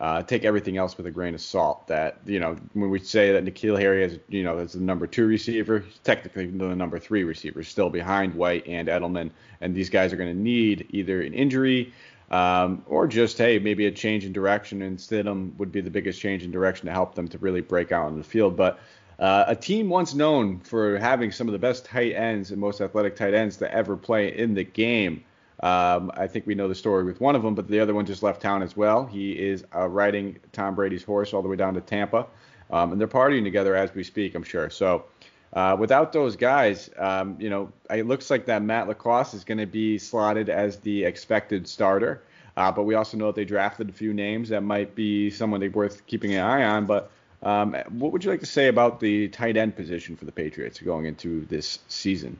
uh, 0.00 0.22
take 0.22 0.44
everything 0.44 0.76
else 0.76 0.96
with 0.96 1.06
a 1.06 1.10
grain 1.10 1.34
of 1.34 1.40
salt. 1.40 1.86
That 1.88 2.18
you 2.24 2.38
know, 2.38 2.56
when 2.72 2.90
we 2.90 2.98
say 3.00 3.32
that 3.32 3.44
N'Keal 3.44 3.78
Harry 3.78 4.04
is, 4.04 4.18
you 4.28 4.44
know, 4.44 4.58
is 4.58 4.72
the 4.72 4.80
number 4.80 5.06
two 5.06 5.26
receiver, 5.26 5.84
technically 6.04 6.46
the 6.46 6.76
number 6.76 6.98
three 6.98 7.24
receiver, 7.24 7.62
still 7.64 7.90
behind 7.90 8.34
White 8.34 8.66
and 8.66 8.88
Edelman, 8.88 9.30
and 9.60 9.74
these 9.74 9.90
guys 9.90 10.12
are 10.12 10.16
going 10.16 10.34
to 10.34 10.40
need 10.40 10.86
either 10.90 11.20
an 11.22 11.34
injury 11.34 11.92
um, 12.30 12.84
or 12.86 13.06
just 13.06 13.38
hey, 13.38 13.58
maybe 13.58 13.86
a 13.86 13.90
change 13.90 14.24
in 14.24 14.32
direction. 14.32 14.82
And 14.82 14.98
Stidham 14.98 15.56
would 15.56 15.72
be 15.72 15.80
the 15.80 15.90
biggest 15.90 16.20
change 16.20 16.44
in 16.44 16.50
direction 16.50 16.86
to 16.86 16.92
help 16.92 17.14
them 17.14 17.28
to 17.28 17.38
really 17.38 17.60
break 17.60 17.92
out 17.92 18.06
on 18.06 18.16
the 18.16 18.24
field. 18.24 18.56
But 18.56 18.78
uh, 19.18 19.44
a 19.48 19.56
team 19.56 19.88
once 19.88 20.14
known 20.14 20.60
for 20.60 20.98
having 20.98 21.32
some 21.32 21.48
of 21.48 21.52
the 21.52 21.58
best 21.58 21.84
tight 21.84 22.12
ends 22.12 22.52
and 22.52 22.60
most 22.60 22.80
athletic 22.80 23.16
tight 23.16 23.34
ends 23.34 23.56
to 23.56 23.72
ever 23.72 23.96
play 23.96 24.36
in 24.36 24.54
the 24.54 24.64
game 24.64 25.24
um, 25.62 26.10
I 26.14 26.26
think 26.26 26.46
we 26.46 26.54
know 26.54 26.68
the 26.68 26.74
story 26.74 27.04
with 27.04 27.20
one 27.20 27.36
of 27.36 27.42
them, 27.42 27.54
but 27.54 27.68
the 27.68 27.80
other 27.80 27.94
one 27.94 28.06
just 28.06 28.22
left 28.22 28.40
town 28.40 28.62
as 28.62 28.76
well. 28.76 29.06
He 29.06 29.32
is 29.32 29.64
uh, 29.74 29.88
riding 29.88 30.38
Tom 30.52 30.74
Brady's 30.74 31.04
horse 31.04 31.32
all 31.32 31.42
the 31.42 31.48
way 31.48 31.56
down 31.56 31.74
to 31.74 31.80
Tampa, 31.80 32.26
um, 32.70 32.92
and 32.92 33.00
they're 33.00 33.08
partying 33.08 33.44
together 33.44 33.74
as 33.74 33.94
we 33.94 34.04
speak, 34.04 34.34
I'm 34.34 34.42
sure. 34.42 34.70
So 34.70 35.04
uh, 35.52 35.76
without 35.78 36.12
those 36.12 36.36
guys, 36.36 36.90
um, 36.98 37.36
you 37.40 37.50
know, 37.50 37.72
it 37.90 38.06
looks 38.06 38.30
like 38.30 38.46
that 38.46 38.62
Matt 38.62 38.88
LaCosse 38.88 39.34
is 39.34 39.44
going 39.44 39.58
to 39.58 39.66
be 39.66 39.98
slotted 39.98 40.48
as 40.48 40.78
the 40.78 41.04
expected 41.04 41.66
starter. 41.66 42.22
Uh, 42.56 42.72
but 42.72 42.84
we 42.84 42.94
also 42.94 43.16
know 43.16 43.26
that 43.26 43.36
they 43.36 43.44
drafted 43.44 43.88
a 43.88 43.92
few 43.92 44.12
names 44.12 44.48
that 44.48 44.62
might 44.62 44.94
be 44.94 45.30
someone 45.30 45.60
they 45.60 45.68
worth 45.68 46.06
keeping 46.06 46.34
an 46.34 46.44
eye 46.44 46.64
on. 46.64 46.86
But 46.86 47.10
Um, 47.40 47.76
what 47.90 48.10
would 48.10 48.24
you 48.24 48.32
like 48.32 48.40
to 48.40 48.46
say 48.46 48.66
about 48.66 48.98
the 48.98 49.28
tight 49.28 49.56
end 49.56 49.76
position 49.76 50.16
for 50.16 50.24
the 50.24 50.32
Patriots 50.32 50.80
going 50.80 51.06
into 51.06 51.46
this 51.46 51.78
season? 51.86 52.36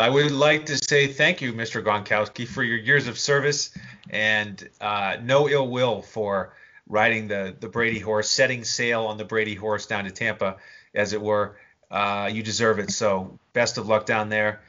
I 0.00 0.08
would 0.08 0.32
like 0.32 0.66
to 0.66 0.76
say 0.78 1.06
thank 1.06 1.42
you, 1.42 1.52
Mr. 1.52 1.84
Gronkowski, 1.84 2.48
for 2.48 2.62
your 2.62 2.78
years 2.78 3.08
of 3.08 3.18
service 3.18 3.76
and 4.10 4.68
uh, 4.80 5.16
no 5.22 5.48
ill 5.48 5.68
will 5.68 6.02
for 6.02 6.54
riding 6.88 7.28
the 7.28 7.54
the 7.60 7.68
Brady 7.68 7.98
horse, 7.98 8.30
setting 8.30 8.64
sail 8.64 9.04
on 9.04 9.16
the 9.18 9.24
Brady 9.24 9.54
horse 9.54 9.86
down 9.86 10.04
to 10.04 10.10
Tampa, 10.10 10.56
as 10.94 11.12
it 11.12 11.20
were. 11.20 11.56
Uh, 11.90 12.30
you 12.32 12.42
deserve 12.42 12.78
it. 12.78 12.90
So 12.90 13.38
best 13.52 13.76
of 13.78 13.86
luck 13.86 14.06
down 14.06 14.30
there. 14.30 14.62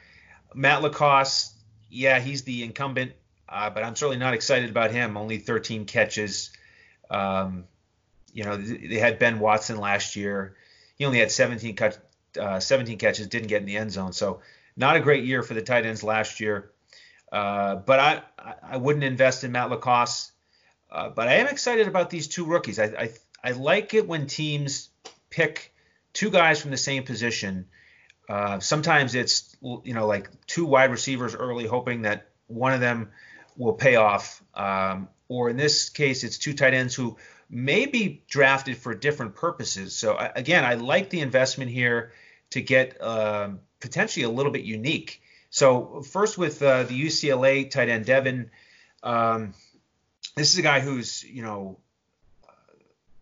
Matt 0.54 0.82
LaCosse, 0.82 1.54
yeah, 1.90 2.20
he's 2.20 2.42
the 2.42 2.62
incumbent, 2.62 3.12
uh, 3.48 3.70
but 3.70 3.82
I'm 3.82 3.96
certainly 3.96 4.18
not 4.18 4.34
excited 4.34 4.68
about 4.68 4.90
him. 4.90 5.16
Only 5.16 5.38
13 5.38 5.86
catches. 5.86 6.50
Um, 7.10 7.64
you 8.32 8.44
know, 8.44 8.56
they 8.56 8.98
had 8.98 9.18
Ben 9.18 9.38
Watson 9.38 9.78
last 9.78 10.16
year. 10.16 10.54
He 10.96 11.06
only 11.06 11.18
had 11.18 11.30
17, 11.30 11.76
cut, 11.76 11.98
uh, 12.38 12.60
17 12.60 12.98
catches, 12.98 13.26
didn't 13.26 13.48
get 13.48 13.60
in 13.60 13.66
the 13.66 13.76
end 13.76 13.90
zone. 13.90 14.12
So 14.12 14.40
not 14.76 14.96
a 14.96 15.00
great 15.00 15.24
year 15.24 15.42
for 15.42 15.54
the 15.54 15.62
tight 15.62 15.86
ends 15.86 16.02
last 16.02 16.40
year. 16.40 16.70
Uh, 17.32 17.76
but 17.76 17.98
I, 17.98 18.22
I 18.62 18.76
wouldn't 18.76 19.04
invest 19.04 19.44
in 19.44 19.52
Matt 19.52 19.70
LaCosse. 19.70 20.30
Uh, 20.90 21.08
but 21.08 21.26
I 21.26 21.34
am 21.34 21.48
excited 21.48 21.88
about 21.88 22.10
these 22.10 22.28
two 22.28 22.44
rookies. 22.44 22.78
I, 22.78 22.84
I, 22.84 23.10
I 23.42 23.50
like 23.52 23.94
it 23.94 24.06
when 24.06 24.26
teams 24.26 24.90
pick 25.30 25.74
two 26.12 26.30
guys 26.30 26.60
from 26.60 26.70
the 26.70 26.76
same 26.76 27.02
position. 27.02 27.66
Uh, 28.28 28.60
sometimes 28.60 29.14
it's 29.14 29.56
you 29.60 29.92
know 29.92 30.06
like 30.06 30.30
two 30.46 30.64
wide 30.64 30.90
receivers 30.90 31.34
early, 31.34 31.66
hoping 31.66 32.02
that 32.02 32.28
one 32.46 32.72
of 32.72 32.80
them 32.80 33.10
will 33.56 33.72
pay 33.72 33.96
off. 33.96 34.42
Um, 34.54 35.08
or 35.28 35.50
in 35.50 35.56
this 35.56 35.88
case, 35.88 36.22
it's 36.22 36.38
two 36.38 36.54
tight 36.54 36.74
ends 36.74 36.94
who 36.94 37.16
may 37.50 37.86
be 37.86 38.22
drafted 38.28 38.76
for 38.78 38.94
different 38.94 39.34
purposes. 39.34 39.96
So 39.96 40.16
again, 40.36 40.64
I 40.64 40.74
like 40.74 41.10
the 41.10 41.20
investment 41.20 41.70
here 41.70 42.12
to 42.50 42.60
get 42.62 43.02
um, 43.02 43.60
potentially 43.84 44.24
a 44.24 44.30
little 44.30 44.50
bit 44.50 44.64
unique. 44.64 45.20
So 45.50 46.00
first 46.00 46.38
with 46.38 46.62
uh, 46.62 46.84
the 46.84 46.98
UCLA 47.06 47.70
tight 47.70 47.90
end 47.90 48.06
Devin, 48.06 48.50
um, 49.02 49.52
this 50.34 50.54
is 50.54 50.58
a 50.58 50.62
guy 50.62 50.80
who's 50.80 51.22
you 51.22 51.42
know 51.42 51.78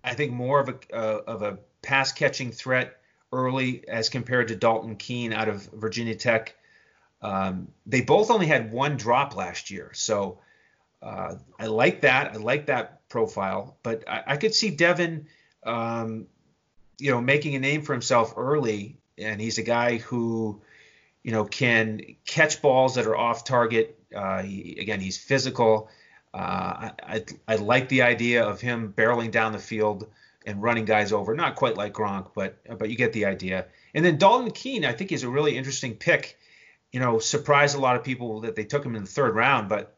I 0.04 0.14
think 0.14 0.32
more 0.32 0.60
of 0.60 0.68
a 0.68 0.96
uh, 0.96 1.22
of 1.26 1.42
a 1.42 1.58
pass 1.82 2.12
catching 2.12 2.52
threat 2.52 2.96
early 3.32 3.86
as 3.88 4.08
compared 4.08 4.48
to 4.48 4.56
Dalton 4.56 4.94
Keene 4.94 5.32
out 5.32 5.48
of 5.48 5.64
Virginia 5.72 6.14
Tech. 6.14 6.54
Um, 7.22 7.68
they 7.86 8.02
both 8.02 8.30
only 8.30 8.46
had 8.46 8.70
one 8.70 8.96
drop 8.96 9.34
last 9.34 9.72
year, 9.72 9.90
so 9.92 10.38
uh, 11.02 11.34
I 11.58 11.66
like 11.66 12.02
that. 12.02 12.34
I 12.34 12.36
like 12.36 12.66
that 12.66 13.08
profile, 13.08 13.76
but 13.82 14.08
I, 14.08 14.22
I 14.28 14.36
could 14.36 14.54
see 14.54 14.70
Devin, 14.70 15.26
um, 15.64 16.28
you 16.98 17.10
know, 17.10 17.20
making 17.20 17.56
a 17.56 17.58
name 17.58 17.82
for 17.82 17.94
himself 17.94 18.34
early 18.36 19.01
and 19.18 19.40
he's 19.40 19.58
a 19.58 19.62
guy 19.62 19.98
who, 19.98 20.60
you 21.22 21.32
know, 21.32 21.44
can 21.44 22.00
catch 22.26 22.62
balls 22.62 22.94
that 22.96 23.06
are 23.06 23.16
off 23.16 23.44
target. 23.44 23.98
Uh, 24.14 24.42
he, 24.42 24.78
again, 24.80 25.00
he's 25.00 25.18
physical. 25.18 25.88
Uh, 26.34 26.90
I, 27.02 27.24
I, 27.46 27.56
like 27.56 27.88
the 27.88 28.02
idea 28.02 28.44
of 28.44 28.60
him 28.60 28.94
barreling 28.96 29.30
down 29.30 29.52
the 29.52 29.58
field 29.58 30.08
and 30.46 30.62
running 30.62 30.86
guys 30.86 31.12
over. 31.12 31.34
Not 31.34 31.56
quite 31.56 31.76
like 31.76 31.92
Gronk, 31.92 32.30
but 32.34 32.56
but 32.78 32.88
you 32.88 32.96
get 32.96 33.12
the 33.12 33.26
idea. 33.26 33.66
And 33.94 34.04
then 34.04 34.16
Dalton 34.16 34.50
Keene, 34.50 34.84
I 34.84 34.92
think, 34.92 35.12
is 35.12 35.24
a 35.24 35.28
really 35.28 35.56
interesting 35.56 35.94
pick. 35.94 36.38
You 36.90 37.00
know, 37.00 37.18
surprised 37.18 37.76
a 37.76 37.80
lot 37.80 37.96
of 37.96 38.04
people 38.04 38.40
that 38.40 38.56
they 38.56 38.64
took 38.64 38.84
him 38.84 38.96
in 38.96 39.02
the 39.02 39.08
third 39.08 39.34
round, 39.34 39.68
but 39.68 39.94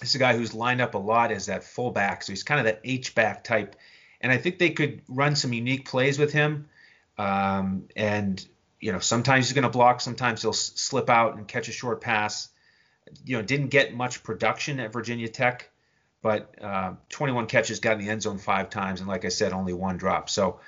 he's 0.00 0.14
a 0.14 0.18
guy 0.18 0.36
who's 0.36 0.54
lined 0.54 0.80
up 0.80 0.94
a 0.94 0.98
lot 0.98 1.30
as 1.30 1.46
that 1.46 1.64
fullback, 1.64 2.22
so 2.22 2.32
he's 2.32 2.42
kind 2.42 2.60
of 2.60 2.66
that 2.66 2.80
H 2.84 3.14
back 3.14 3.44
type. 3.44 3.76
And 4.20 4.30
I 4.30 4.36
think 4.36 4.58
they 4.58 4.70
could 4.70 5.02
run 5.08 5.34
some 5.36 5.52
unique 5.52 5.88
plays 5.88 6.18
with 6.18 6.32
him. 6.32 6.68
Um, 7.20 7.84
and 7.96 8.44
you 8.80 8.92
know, 8.92 8.98
sometimes 8.98 9.46
he's 9.46 9.52
going 9.52 9.64
to 9.64 9.68
block, 9.68 10.00
sometimes 10.00 10.40
he'll 10.40 10.52
s- 10.52 10.72
slip 10.76 11.10
out 11.10 11.36
and 11.36 11.46
catch 11.46 11.68
a 11.68 11.72
short 11.72 12.00
pass. 12.00 12.48
You 13.26 13.36
know, 13.36 13.42
didn't 13.42 13.68
get 13.68 13.94
much 13.94 14.22
production 14.22 14.80
at 14.80 14.92
Virginia 14.92 15.28
Tech, 15.28 15.68
but 16.22 16.54
uh, 16.62 16.94
21 17.10 17.46
catches, 17.46 17.80
got 17.80 17.98
in 17.98 17.98
the 17.98 18.08
end 18.08 18.22
zone 18.22 18.38
five 18.38 18.70
times, 18.70 19.00
and 19.00 19.08
like 19.08 19.26
I 19.26 19.28
said, 19.28 19.52
only 19.52 19.74
one 19.74 19.98
drop. 19.98 20.30
So 20.30 20.60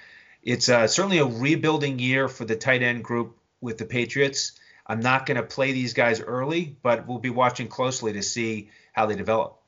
it's 0.42 0.68
uh, 0.68 0.88
certainly 0.88 1.18
a 1.18 1.24
rebuilding 1.24 1.98
year 1.98 2.28
for 2.28 2.44
the 2.44 2.57
tight 2.57 2.82
end 2.82 3.03
group 3.03 3.38
with 3.62 3.78
the 3.78 3.86
Patriots. 3.86 4.53
I'm 4.86 5.00
not 5.00 5.24
going 5.24 5.36
to 5.36 5.42
play 5.44 5.72
these 5.72 5.94
guys 5.94 6.20
early, 6.20 6.76
but 6.82 7.07
we'll 7.07 7.18
be 7.18 7.30
watching 7.30 7.68
closely 7.68 8.12
to 8.12 8.22
see 8.22 8.68
how 8.92 9.07
they 9.07 9.14
develop. 9.14 9.61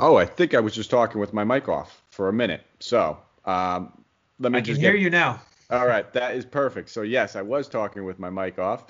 Oh, 0.00 0.16
I 0.16 0.24
think 0.24 0.54
I 0.54 0.60
was 0.60 0.74
just 0.74 0.90
talking 0.90 1.20
with 1.20 1.34
my 1.34 1.44
mic 1.44 1.68
off 1.68 2.02
for 2.10 2.28
a 2.28 2.32
minute. 2.32 2.62
So 2.80 3.18
um, 3.44 3.92
let 4.38 4.50
me 4.50 4.58
I 4.58 4.62
just 4.62 4.76
can 4.76 4.80
hear 4.80 4.92
get, 4.94 5.02
you 5.02 5.10
now. 5.10 5.40
All 5.70 5.86
right, 5.86 6.10
that 6.14 6.34
is 6.34 6.44
perfect. 6.44 6.88
So 6.88 7.02
yes, 7.02 7.36
I 7.36 7.42
was 7.42 7.68
talking 7.68 8.04
with 8.04 8.18
my 8.18 8.28
mic 8.28 8.58
off, 8.58 8.86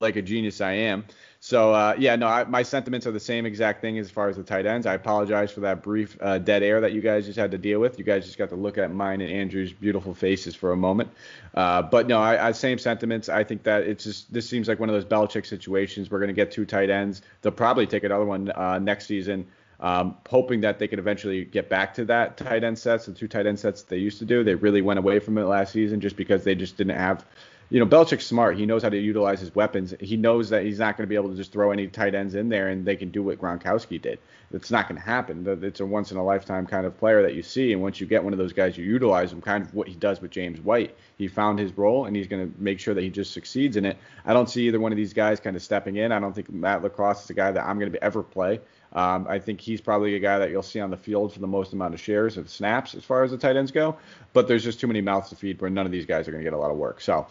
like 0.00 0.16
a 0.16 0.22
genius 0.22 0.60
I 0.60 0.72
am. 0.72 1.04
So 1.38 1.72
uh, 1.72 1.94
yeah, 1.96 2.16
no, 2.16 2.26
I, 2.26 2.42
my 2.44 2.62
sentiments 2.62 3.06
are 3.06 3.12
the 3.12 3.20
same 3.20 3.46
exact 3.46 3.82
thing 3.82 3.98
as 3.98 4.10
far 4.10 4.28
as 4.28 4.36
the 4.36 4.42
tight 4.42 4.66
ends. 4.66 4.86
I 4.86 4.94
apologize 4.94 5.52
for 5.52 5.60
that 5.60 5.82
brief 5.82 6.16
uh, 6.20 6.38
dead 6.38 6.64
air 6.64 6.80
that 6.80 6.92
you 6.92 7.02
guys 7.02 7.26
just 7.26 7.38
had 7.38 7.52
to 7.52 7.58
deal 7.58 7.78
with. 7.78 7.98
You 7.98 8.04
guys 8.04 8.24
just 8.24 8.38
got 8.38 8.48
to 8.48 8.56
look 8.56 8.78
at 8.78 8.90
mine 8.90 9.20
and 9.20 9.30
Andrew's 9.30 9.72
beautiful 9.72 10.12
faces 10.12 10.56
for 10.56 10.72
a 10.72 10.76
moment. 10.76 11.10
Uh, 11.54 11.82
but 11.82 12.08
no, 12.08 12.20
I, 12.20 12.48
I 12.48 12.52
same 12.52 12.78
sentiments. 12.78 13.28
I 13.28 13.44
think 13.44 13.62
that 13.64 13.82
it's 13.82 14.02
just 14.02 14.32
this 14.32 14.48
seems 14.48 14.66
like 14.66 14.80
one 14.80 14.88
of 14.88 14.94
those 14.94 15.04
Belichick 15.04 15.46
situations. 15.46 16.10
We're 16.10 16.20
gonna 16.20 16.32
get 16.32 16.50
two 16.50 16.64
tight 16.64 16.90
ends. 16.90 17.22
They'll 17.42 17.52
probably 17.52 17.86
take 17.86 18.02
another 18.02 18.24
one 18.24 18.50
uh, 18.50 18.80
next 18.80 19.06
season. 19.06 19.46
Um, 19.84 20.16
hoping 20.30 20.62
that 20.62 20.78
they 20.78 20.88
could 20.88 20.98
eventually 20.98 21.44
get 21.44 21.68
back 21.68 21.92
to 21.96 22.06
that 22.06 22.38
tight 22.38 22.64
end 22.64 22.78
sets, 22.78 23.04
the 23.04 23.12
two 23.12 23.28
tight 23.28 23.46
end 23.46 23.60
sets 23.60 23.82
they 23.82 23.98
used 23.98 24.18
to 24.20 24.24
do. 24.24 24.42
They 24.42 24.54
really 24.54 24.80
went 24.80 24.98
away 24.98 25.18
from 25.18 25.36
it 25.36 25.44
last 25.44 25.74
season 25.74 26.00
just 26.00 26.16
because 26.16 26.42
they 26.42 26.54
just 26.54 26.78
didn't 26.78 26.96
have, 26.96 27.22
you 27.68 27.80
know, 27.80 27.84
Belichick's 27.84 28.24
smart. 28.24 28.56
He 28.56 28.64
knows 28.64 28.82
how 28.82 28.88
to 28.88 28.96
utilize 28.96 29.40
his 29.40 29.54
weapons. 29.54 29.92
He 30.00 30.16
knows 30.16 30.48
that 30.48 30.62
he's 30.64 30.78
not 30.78 30.96
going 30.96 31.06
to 31.06 31.06
be 31.06 31.16
able 31.16 31.28
to 31.28 31.36
just 31.36 31.52
throw 31.52 31.70
any 31.70 31.86
tight 31.86 32.14
ends 32.14 32.34
in 32.34 32.48
there 32.48 32.68
and 32.68 32.86
they 32.86 32.96
can 32.96 33.10
do 33.10 33.22
what 33.22 33.38
Gronkowski 33.38 34.00
did. 34.00 34.20
It's 34.54 34.70
not 34.70 34.88
going 34.88 34.98
to 34.98 35.06
happen. 35.06 35.44
It's 35.62 35.80
a 35.80 35.84
once 35.84 36.10
in 36.10 36.16
a 36.16 36.24
lifetime 36.24 36.66
kind 36.66 36.86
of 36.86 36.96
player 36.96 37.20
that 37.20 37.34
you 37.34 37.42
see. 37.42 37.74
And 37.74 37.82
once 37.82 38.00
you 38.00 38.06
get 38.06 38.24
one 38.24 38.32
of 38.32 38.38
those 38.38 38.54
guys, 38.54 38.78
you 38.78 38.86
utilize 38.86 39.34
him, 39.34 39.42
kind 39.42 39.66
of 39.66 39.74
what 39.74 39.86
he 39.86 39.96
does 39.96 40.18
with 40.22 40.30
James 40.30 40.62
White. 40.62 40.96
He 41.18 41.28
found 41.28 41.58
his 41.58 41.76
role 41.76 42.06
and 42.06 42.16
he's 42.16 42.26
going 42.26 42.50
to 42.50 42.58
make 42.58 42.80
sure 42.80 42.94
that 42.94 43.02
he 43.02 43.10
just 43.10 43.34
succeeds 43.34 43.76
in 43.76 43.84
it. 43.84 43.98
I 44.24 44.32
don't 44.32 44.48
see 44.48 44.66
either 44.66 44.80
one 44.80 44.92
of 44.92 44.96
these 44.96 45.12
guys 45.12 45.40
kind 45.40 45.56
of 45.56 45.62
stepping 45.62 45.96
in. 45.96 46.10
I 46.10 46.20
don't 46.20 46.34
think 46.34 46.50
Matt 46.50 46.80
LaCosse 46.80 47.24
is 47.24 47.28
a 47.28 47.34
guy 47.34 47.52
that 47.52 47.66
I'm 47.66 47.78
going 47.78 47.92
to 47.92 48.02
ever 48.02 48.22
play. 48.22 48.60
Um, 48.94 49.26
I 49.28 49.38
think 49.40 49.60
he's 49.60 49.80
probably 49.80 50.14
a 50.14 50.20
guy 50.20 50.38
that 50.38 50.50
you'll 50.50 50.62
see 50.62 50.80
on 50.80 50.90
the 50.90 50.96
field 50.96 51.32
for 51.32 51.40
the 51.40 51.46
most 51.46 51.72
amount 51.72 51.94
of 51.94 52.00
shares 52.00 52.36
of 52.36 52.48
snaps 52.48 52.94
as 52.94 53.04
far 53.04 53.24
as 53.24 53.32
the 53.32 53.38
tight 53.38 53.56
ends 53.56 53.72
go. 53.72 53.96
But 54.32 54.46
there's 54.46 54.62
just 54.62 54.78
too 54.78 54.86
many 54.86 55.00
mouths 55.00 55.30
to 55.30 55.36
feed 55.36 55.60
where 55.60 55.70
none 55.70 55.84
of 55.84 55.92
these 55.92 56.06
guys 56.06 56.28
are 56.28 56.30
going 56.30 56.44
to 56.44 56.48
get 56.48 56.54
a 56.54 56.58
lot 56.58 56.70
of 56.70 56.76
work. 56.76 57.00
So 57.00 57.26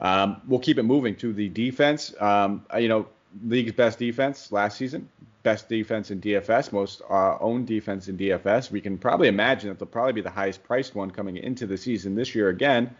um, 0.00 0.40
we'll 0.48 0.60
keep 0.60 0.78
it 0.78 0.82
moving 0.82 1.14
to 1.16 1.32
the 1.32 1.48
defense. 1.48 2.14
Um, 2.20 2.64
you 2.76 2.88
know, 2.88 3.06
league's 3.44 3.72
best 3.72 3.98
defense 3.98 4.50
last 4.50 4.76
season, 4.76 5.08
best 5.44 5.68
defense 5.68 6.10
in 6.10 6.20
DFS, 6.20 6.72
most 6.72 7.02
uh, 7.08 7.38
owned 7.40 7.68
defense 7.68 8.08
in 8.08 8.18
DFS. 8.18 8.72
We 8.72 8.80
can 8.80 8.98
probably 8.98 9.28
imagine 9.28 9.68
that 9.68 9.78
they'll 9.78 9.86
probably 9.86 10.14
be 10.14 10.20
the 10.20 10.30
highest 10.30 10.64
priced 10.64 10.96
one 10.96 11.10
coming 11.10 11.36
into 11.36 11.66
the 11.66 11.76
season 11.76 12.16
this 12.16 12.34
year 12.34 12.48
again. 12.48 12.94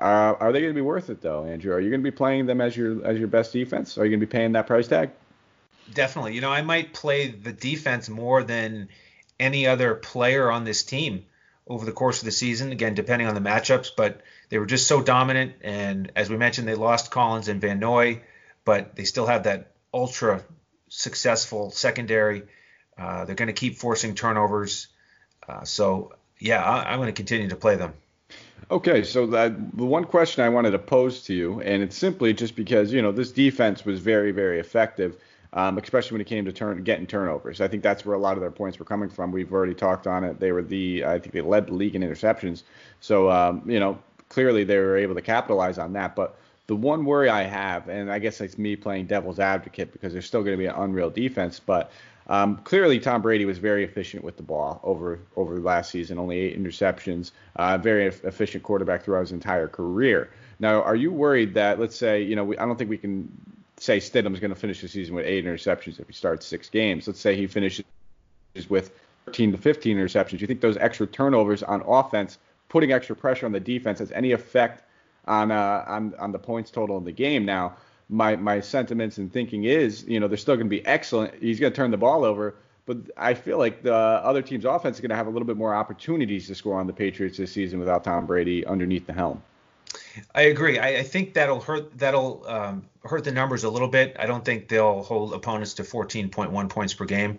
Uh, 0.00 0.34
are 0.40 0.50
they 0.50 0.60
going 0.60 0.72
to 0.72 0.76
be 0.76 0.80
worth 0.80 1.08
it 1.08 1.20
though, 1.20 1.44
Andrew? 1.44 1.72
Are 1.72 1.80
you 1.80 1.88
going 1.88 2.00
to 2.00 2.10
be 2.10 2.14
playing 2.14 2.46
them 2.46 2.60
as 2.60 2.76
your 2.76 3.06
as 3.06 3.16
your 3.16 3.28
best 3.28 3.52
defense? 3.52 3.96
Are 3.96 4.04
you 4.04 4.10
going 4.10 4.18
to 4.18 4.26
be 4.26 4.30
paying 4.30 4.52
that 4.52 4.66
price 4.66 4.88
tag? 4.88 5.10
Definitely. 5.92 6.34
You 6.34 6.40
know, 6.40 6.50
I 6.50 6.62
might 6.62 6.92
play 6.92 7.28
the 7.28 7.52
defense 7.52 8.08
more 8.08 8.42
than 8.42 8.88
any 9.38 9.66
other 9.66 9.94
player 9.94 10.50
on 10.50 10.64
this 10.64 10.82
team 10.82 11.24
over 11.66 11.84
the 11.84 11.92
course 11.92 12.20
of 12.20 12.24
the 12.24 12.32
season. 12.32 12.72
Again, 12.72 12.94
depending 12.94 13.28
on 13.28 13.34
the 13.34 13.40
matchups, 13.40 13.90
but 13.96 14.20
they 14.48 14.58
were 14.58 14.66
just 14.66 14.86
so 14.86 15.02
dominant. 15.02 15.54
And 15.62 16.12
as 16.16 16.30
we 16.30 16.36
mentioned, 16.36 16.68
they 16.68 16.74
lost 16.74 17.10
Collins 17.10 17.48
and 17.48 17.60
Van 17.60 17.78
Noy, 17.78 18.22
but 18.64 18.96
they 18.96 19.04
still 19.04 19.26
have 19.26 19.44
that 19.44 19.72
ultra 19.92 20.42
successful 20.88 21.70
secondary. 21.70 22.42
Uh, 22.96 23.24
they're 23.24 23.34
going 23.34 23.48
to 23.48 23.52
keep 23.52 23.76
forcing 23.76 24.14
turnovers. 24.14 24.88
Uh, 25.48 25.64
so 25.64 26.12
yeah, 26.38 26.62
I, 26.62 26.92
am 26.92 26.98
going 26.98 27.08
to 27.08 27.12
continue 27.12 27.48
to 27.48 27.56
play 27.56 27.76
them. 27.76 27.94
Okay, 28.70 29.04
so 29.04 29.26
that, 29.26 29.76
the 29.76 29.84
one 29.84 30.04
question 30.04 30.42
I 30.42 30.48
wanted 30.48 30.70
to 30.70 30.78
pose 30.78 31.24
to 31.24 31.34
you, 31.34 31.60
and 31.60 31.82
it's 31.82 31.96
simply 31.96 32.32
just 32.32 32.56
because 32.56 32.92
you 32.92 33.02
know 33.02 33.12
this 33.12 33.30
defense 33.30 33.84
was 33.84 34.00
very, 34.00 34.32
very 34.32 34.58
effective, 34.58 35.16
um, 35.54 35.78
especially 35.78 36.14
when 36.14 36.20
it 36.20 36.26
came 36.26 36.44
to 36.44 36.52
turn 36.52 36.82
getting 36.82 37.06
turnovers. 37.06 37.60
I 37.60 37.68
think 37.68 37.82
that's 37.82 38.04
where 38.04 38.14
a 38.14 38.18
lot 38.18 38.34
of 38.34 38.40
their 38.40 38.50
points 38.50 38.78
were 38.78 38.84
coming 38.84 39.08
from. 39.08 39.32
We've 39.32 39.52
already 39.52 39.74
talked 39.74 40.06
on 40.06 40.24
it. 40.24 40.40
They 40.40 40.52
were 40.52 40.62
the, 40.62 41.04
I 41.04 41.18
think 41.18 41.32
they 41.32 41.40
led 41.40 41.68
the 41.68 41.74
league 41.74 41.94
in 41.94 42.02
interceptions. 42.02 42.64
So 43.00 43.30
um, 43.30 43.62
you 43.68 43.80
know, 43.80 43.98
clearly 44.28 44.64
they 44.64 44.76
were 44.78 44.96
able 44.96 45.14
to 45.14 45.22
capitalize 45.22 45.78
on 45.78 45.92
that. 45.94 46.14
But 46.14 46.36
the 46.66 46.76
one 46.76 47.04
worry 47.04 47.28
I 47.28 47.44
have, 47.44 47.88
and 47.88 48.10
I 48.10 48.18
guess 48.18 48.40
it's 48.40 48.58
me 48.58 48.74
playing 48.74 49.06
devil's 49.06 49.38
advocate 49.38 49.92
because 49.92 50.12
there's 50.12 50.26
still 50.26 50.42
going 50.42 50.56
to 50.56 50.58
be 50.58 50.66
an 50.66 50.74
unreal 50.76 51.10
defense, 51.10 51.60
but 51.60 51.92
um, 52.26 52.56
clearly 52.64 52.98
Tom 52.98 53.20
Brady 53.20 53.44
was 53.44 53.58
very 53.58 53.84
efficient 53.84 54.24
with 54.24 54.38
the 54.38 54.42
ball 54.42 54.80
over 54.82 55.20
over 55.36 55.60
last 55.60 55.90
season, 55.90 56.18
only 56.18 56.38
eight 56.38 56.58
interceptions, 56.58 57.32
uh, 57.56 57.76
very 57.76 58.06
efficient 58.06 58.64
quarterback 58.64 59.04
throughout 59.04 59.20
his 59.20 59.32
entire 59.32 59.68
career. 59.68 60.30
Now, 60.58 60.82
are 60.82 60.96
you 60.96 61.12
worried 61.12 61.54
that, 61.54 61.78
let's 61.78 61.96
say, 61.96 62.22
you 62.22 62.34
know, 62.34 62.44
we, 62.44 62.56
I 62.56 62.64
don't 62.64 62.78
think 62.78 62.88
we 62.88 62.96
can 62.96 63.30
say 63.78 63.98
Stidham's 63.98 64.40
going 64.40 64.50
to 64.52 64.58
finish 64.58 64.80
the 64.80 64.88
season 64.88 65.14
with 65.14 65.26
eight 65.26 65.44
interceptions 65.44 65.98
if 66.00 66.06
he 66.06 66.12
starts 66.12 66.46
six 66.46 66.68
games. 66.68 67.06
Let's 67.06 67.20
say 67.20 67.36
he 67.36 67.46
finishes 67.46 67.84
with 68.68 68.92
13 69.26 69.52
to 69.52 69.58
15 69.58 69.96
interceptions. 69.96 70.40
You 70.40 70.46
think 70.46 70.60
those 70.60 70.76
extra 70.76 71.06
turnovers 71.06 71.62
on 71.62 71.82
offense, 71.82 72.38
putting 72.68 72.92
extra 72.92 73.16
pressure 73.16 73.46
on 73.46 73.52
the 73.52 73.60
defense, 73.60 73.98
has 73.98 74.12
any 74.12 74.32
effect 74.32 74.82
on 75.26 75.50
uh, 75.50 75.84
on 75.86 76.14
on 76.18 76.32
the 76.32 76.38
points 76.38 76.70
total 76.70 76.98
in 76.98 77.04
the 77.04 77.12
game. 77.12 77.44
Now, 77.44 77.76
my 78.08 78.36
my 78.36 78.60
sentiments 78.60 79.18
and 79.18 79.32
thinking 79.32 79.64
is, 79.64 80.04
you 80.04 80.20
know, 80.20 80.28
they're 80.28 80.36
still 80.36 80.56
going 80.56 80.66
to 80.66 80.70
be 80.70 80.84
excellent. 80.86 81.34
He's 81.40 81.58
going 81.58 81.72
to 81.72 81.76
turn 81.76 81.90
the 81.90 81.96
ball 81.96 82.24
over, 82.24 82.54
but 82.86 82.98
I 83.16 83.34
feel 83.34 83.58
like 83.58 83.82
the 83.82 83.94
other 83.94 84.42
team's 84.42 84.64
offense 84.64 84.96
is 84.96 85.00
going 85.00 85.10
to 85.10 85.16
have 85.16 85.26
a 85.26 85.30
little 85.30 85.46
bit 85.46 85.56
more 85.56 85.74
opportunities 85.74 86.46
to 86.48 86.54
score 86.54 86.78
on 86.78 86.86
the 86.86 86.92
Patriots 86.92 87.38
this 87.38 87.52
season 87.52 87.78
without 87.78 88.04
Tom 88.04 88.26
Brady 88.26 88.66
underneath 88.66 89.06
the 89.06 89.12
helm. 89.12 89.42
I 90.34 90.42
agree. 90.42 90.78
I, 90.78 90.98
I 90.98 91.02
think 91.02 91.34
that'll 91.34 91.60
hurt 91.60 91.98
that'll 91.98 92.44
um, 92.46 92.86
hurt 93.02 93.24
the 93.24 93.32
numbers 93.32 93.64
a 93.64 93.70
little 93.70 93.88
bit. 93.88 94.16
I 94.18 94.26
don't 94.26 94.44
think 94.44 94.68
they'll 94.68 95.02
hold 95.02 95.34
opponents 95.34 95.74
to 95.74 95.82
14.1 95.82 96.68
points 96.68 96.94
per 96.94 97.04
game. 97.04 97.38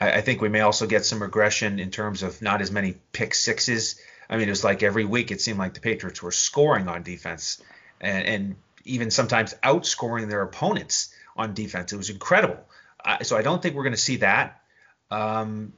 I, 0.00 0.14
I 0.14 0.20
think 0.20 0.40
we 0.40 0.48
may 0.48 0.60
also 0.60 0.86
get 0.86 1.04
some 1.04 1.22
regression 1.22 1.78
in 1.78 1.90
terms 1.90 2.22
of 2.22 2.40
not 2.42 2.60
as 2.60 2.70
many 2.70 2.96
pick 3.12 3.34
sixes 3.34 4.00
I 4.32 4.38
mean, 4.38 4.48
it 4.48 4.52
was 4.52 4.64
like 4.64 4.82
every 4.82 5.04
week 5.04 5.30
it 5.30 5.42
seemed 5.42 5.58
like 5.58 5.74
the 5.74 5.80
Patriots 5.80 6.22
were 6.22 6.30
scoring 6.30 6.88
on 6.88 7.02
defense 7.02 7.62
and, 8.00 8.26
and 8.26 8.56
even 8.84 9.10
sometimes 9.10 9.54
outscoring 9.62 10.30
their 10.30 10.40
opponents 10.40 11.14
on 11.36 11.52
defense. 11.52 11.92
It 11.92 11.98
was 11.98 12.08
incredible. 12.08 12.58
Uh, 13.04 13.22
so 13.22 13.36
I 13.36 13.42
don't 13.42 13.60
think 13.60 13.74
we're 13.74 13.82
going 13.82 13.94
to 13.94 14.00
see 14.00 14.16
that. 14.16 14.62
Um, 15.10 15.74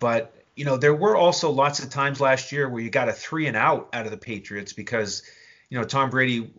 but 0.00 0.34
you 0.56 0.64
know, 0.64 0.78
there 0.78 0.94
were 0.94 1.16
also 1.16 1.50
lots 1.50 1.80
of 1.80 1.90
times 1.90 2.18
last 2.18 2.50
year 2.50 2.66
where 2.66 2.82
you 2.82 2.88
got 2.88 3.10
a 3.10 3.12
three 3.12 3.46
and 3.46 3.58
out 3.58 3.90
out 3.92 4.06
of 4.06 4.10
the 4.10 4.16
Patriots 4.16 4.72
because 4.72 5.22
you 5.70 5.78
know 5.78 5.84
Tom 5.84 6.10
Brady 6.10 6.50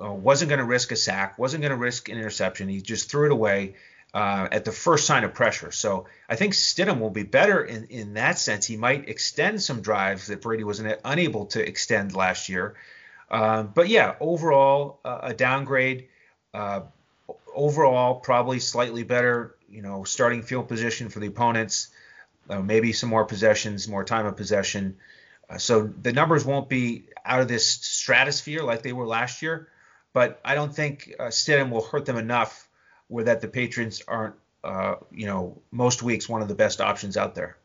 uh, 0.00 0.12
wasn't 0.12 0.48
going 0.48 0.60
to 0.60 0.64
risk 0.64 0.92
a 0.92 0.96
sack, 0.96 1.38
wasn't 1.38 1.62
going 1.62 1.72
to 1.72 1.76
risk 1.76 2.08
an 2.08 2.16
interception. 2.16 2.68
He 2.68 2.80
just 2.80 3.10
threw 3.10 3.26
it 3.26 3.32
away 3.32 3.74
uh, 4.14 4.48
at 4.50 4.64
the 4.64 4.72
first 4.72 5.06
sign 5.06 5.24
of 5.24 5.34
pressure. 5.34 5.70
So 5.70 6.06
I 6.28 6.36
think 6.36 6.54
Stidham 6.54 7.00
will 7.00 7.10
be 7.10 7.24
better 7.24 7.64
in, 7.64 7.84
in 7.84 8.14
that 8.14 8.38
sense. 8.38 8.66
He 8.66 8.76
might 8.76 9.08
extend 9.08 9.62
some 9.62 9.80
drives 9.80 10.28
that 10.28 10.40
Brady 10.40 10.64
was 10.64 10.80
unable 11.04 11.46
to 11.46 11.66
extend 11.66 12.14
last 12.14 12.48
year. 12.48 12.76
Uh, 13.30 13.64
but 13.64 13.88
yeah, 13.88 14.14
overall 14.20 15.00
uh, 15.04 15.20
a 15.22 15.34
downgrade. 15.34 16.08
Uh, 16.54 16.80
overall, 17.54 18.16
probably 18.16 18.58
slightly 18.58 19.02
better. 19.02 19.56
You 19.68 19.82
know, 19.82 20.04
starting 20.04 20.42
field 20.42 20.68
position 20.68 21.10
for 21.10 21.20
the 21.20 21.26
opponents. 21.26 21.88
Maybe 22.48 22.94
some 22.94 23.10
more 23.10 23.26
possessions, 23.26 23.86
more 23.88 24.04
time 24.04 24.24
of 24.24 24.34
possession. 24.34 24.96
Uh, 25.48 25.58
so 25.58 25.86
the 26.02 26.12
numbers 26.12 26.44
won't 26.44 26.68
be 26.68 27.04
out 27.24 27.40
of 27.40 27.48
this 27.48 27.66
stratosphere 27.66 28.62
like 28.62 28.82
they 28.82 28.92
were 28.92 29.06
last 29.06 29.42
year. 29.42 29.68
But 30.12 30.40
I 30.44 30.54
don't 30.54 30.74
think 30.74 31.14
Stidham 31.20 31.70
will 31.70 31.84
hurt 31.84 32.06
them 32.06 32.16
enough 32.16 32.68
where 33.08 33.24
that 33.24 33.40
the 33.40 33.48
Patriots 33.48 34.02
aren't, 34.06 34.34
uh, 34.64 34.96
you 35.10 35.26
know, 35.26 35.60
most 35.70 36.02
weeks 36.02 36.28
one 36.28 36.42
of 36.42 36.48
the 36.48 36.54
best 36.54 36.80
options 36.80 37.16
out 37.16 37.34
there. 37.34 37.56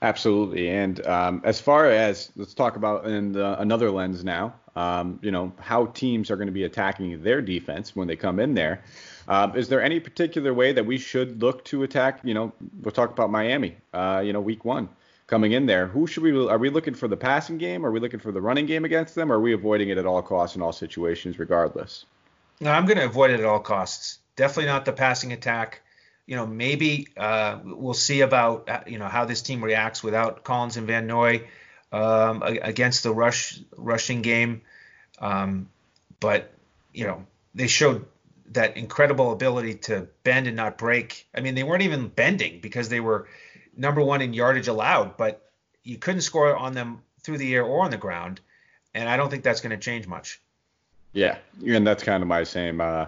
Absolutely. 0.00 0.68
And 0.68 1.04
um, 1.06 1.40
as 1.44 1.60
far 1.60 1.86
as 1.86 2.30
let's 2.36 2.54
talk 2.54 2.76
about 2.76 3.06
in 3.06 3.32
the, 3.32 3.60
another 3.60 3.90
lens 3.90 4.24
now, 4.24 4.54
um, 4.76 5.18
you 5.22 5.32
know, 5.32 5.52
how 5.58 5.86
teams 5.86 6.30
are 6.30 6.36
going 6.36 6.46
to 6.46 6.52
be 6.52 6.62
attacking 6.62 7.20
their 7.22 7.42
defense 7.42 7.96
when 7.96 8.06
they 8.06 8.14
come 8.14 8.38
in 8.38 8.54
there. 8.54 8.84
Um, 9.26 9.56
is 9.56 9.68
there 9.68 9.82
any 9.82 9.98
particular 9.98 10.54
way 10.54 10.72
that 10.72 10.86
we 10.86 10.98
should 10.98 11.42
look 11.42 11.64
to 11.66 11.82
attack? 11.82 12.20
You 12.22 12.34
know, 12.34 12.52
we'll 12.80 12.92
talk 12.92 13.10
about 13.10 13.30
Miami. 13.30 13.76
Uh, 13.92 14.22
you 14.24 14.32
know, 14.32 14.40
week 14.40 14.64
one 14.64 14.88
coming 15.28 15.52
in 15.52 15.66
there. 15.66 15.86
Who 15.86 16.08
should 16.08 16.24
we? 16.24 16.32
Are 16.48 16.58
we 16.58 16.70
looking 16.70 16.94
for 16.94 17.06
the 17.06 17.16
passing 17.16 17.58
game? 17.58 17.86
Are 17.86 17.92
we 17.92 18.00
looking 18.00 18.20
for 18.20 18.32
the 18.32 18.40
running 18.40 18.66
game 18.66 18.84
against 18.84 19.14
them? 19.14 19.30
Or 19.30 19.36
are 19.36 19.40
we 19.40 19.52
avoiding 19.52 19.90
it 19.90 19.98
at 19.98 20.06
all 20.06 20.22
costs 20.22 20.56
in 20.56 20.62
all 20.62 20.72
situations, 20.72 21.38
regardless? 21.38 22.04
No, 22.60 22.72
I'm 22.72 22.86
going 22.86 22.98
to 22.98 23.04
avoid 23.04 23.30
it 23.30 23.38
at 23.38 23.46
all 23.46 23.60
costs 23.60 24.18
definitely 24.38 24.70
not 24.70 24.86
the 24.86 24.92
passing 24.92 25.32
attack. 25.34 25.82
You 26.26 26.36
know, 26.36 26.46
maybe 26.46 27.08
uh, 27.16 27.58
we'll 27.64 27.92
see 27.92 28.22
about 28.22 28.68
uh, 28.70 28.80
you 28.86 28.98
know 28.98 29.08
how 29.08 29.26
this 29.26 29.42
team 29.42 29.62
reacts 29.62 30.02
without 30.02 30.44
Collins 30.44 30.78
and 30.78 30.86
Van 30.86 31.06
Noy 31.06 31.48
um, 31.92 32.42
against 32.42 33.02
the 33.02 33.12
rush 33.12 33.60
rushing 33.76 34.22
game. 34.22 34.62
Um, 35.18 35.68
but 36.20 36.52
you 36.92 37.04
know, 37.04 37.26
they 37.54 37.66
showed 37.66 38.06
that 38.52 38.76
incredible 38.76 39.32
ability 39.32 39.74
to 39.74 40.08
bend 40.22 40.46
and 40.46 40.56
not 40.56 40.78
break. 40.78 41.26
I 41.34 41.40
mean, 41.40 41.54
they 41.54 41.64
weren't 41.64 41.82
even 41.82 42.08
bending 42.08 42.60
because 42.60 42.88
they 42.88 43.00
were 43.00 43.28
number 43.78 44.02
one 44.02 44.20
in 44.20 44.34
yardage 44.34 44.68
allowed, 44.68 45.16
but 45.16 45.50
you 45.84 45.96
couldn't 45.96 46.20
score 46.22 46.54
on 46.54 46.74
them 46.74 47.00
through 47.22 47.38
the 47.38 47.54
air 47.54 47.64
or 47.64 47.84
on 47.84 47.90
the 47.90 47.96
ground, 47.96 48.40
and 48.94 49.08
I 49.08 49.16
don't 49.16 49.30
think 49.30 49.44
that's 49.44 49.60
going 49.60 49.70
to 49.70 49.78
change 49.78 50.06
much. 50.06 50.40
Yeah, 51.12 51.38
and 51.66 51.86
that's 51.86 52.02
kind 52.02 52.22
of 52.22 52.28
my 52.28 52.44
same 52.44 52.80
uh, 52.80 53.06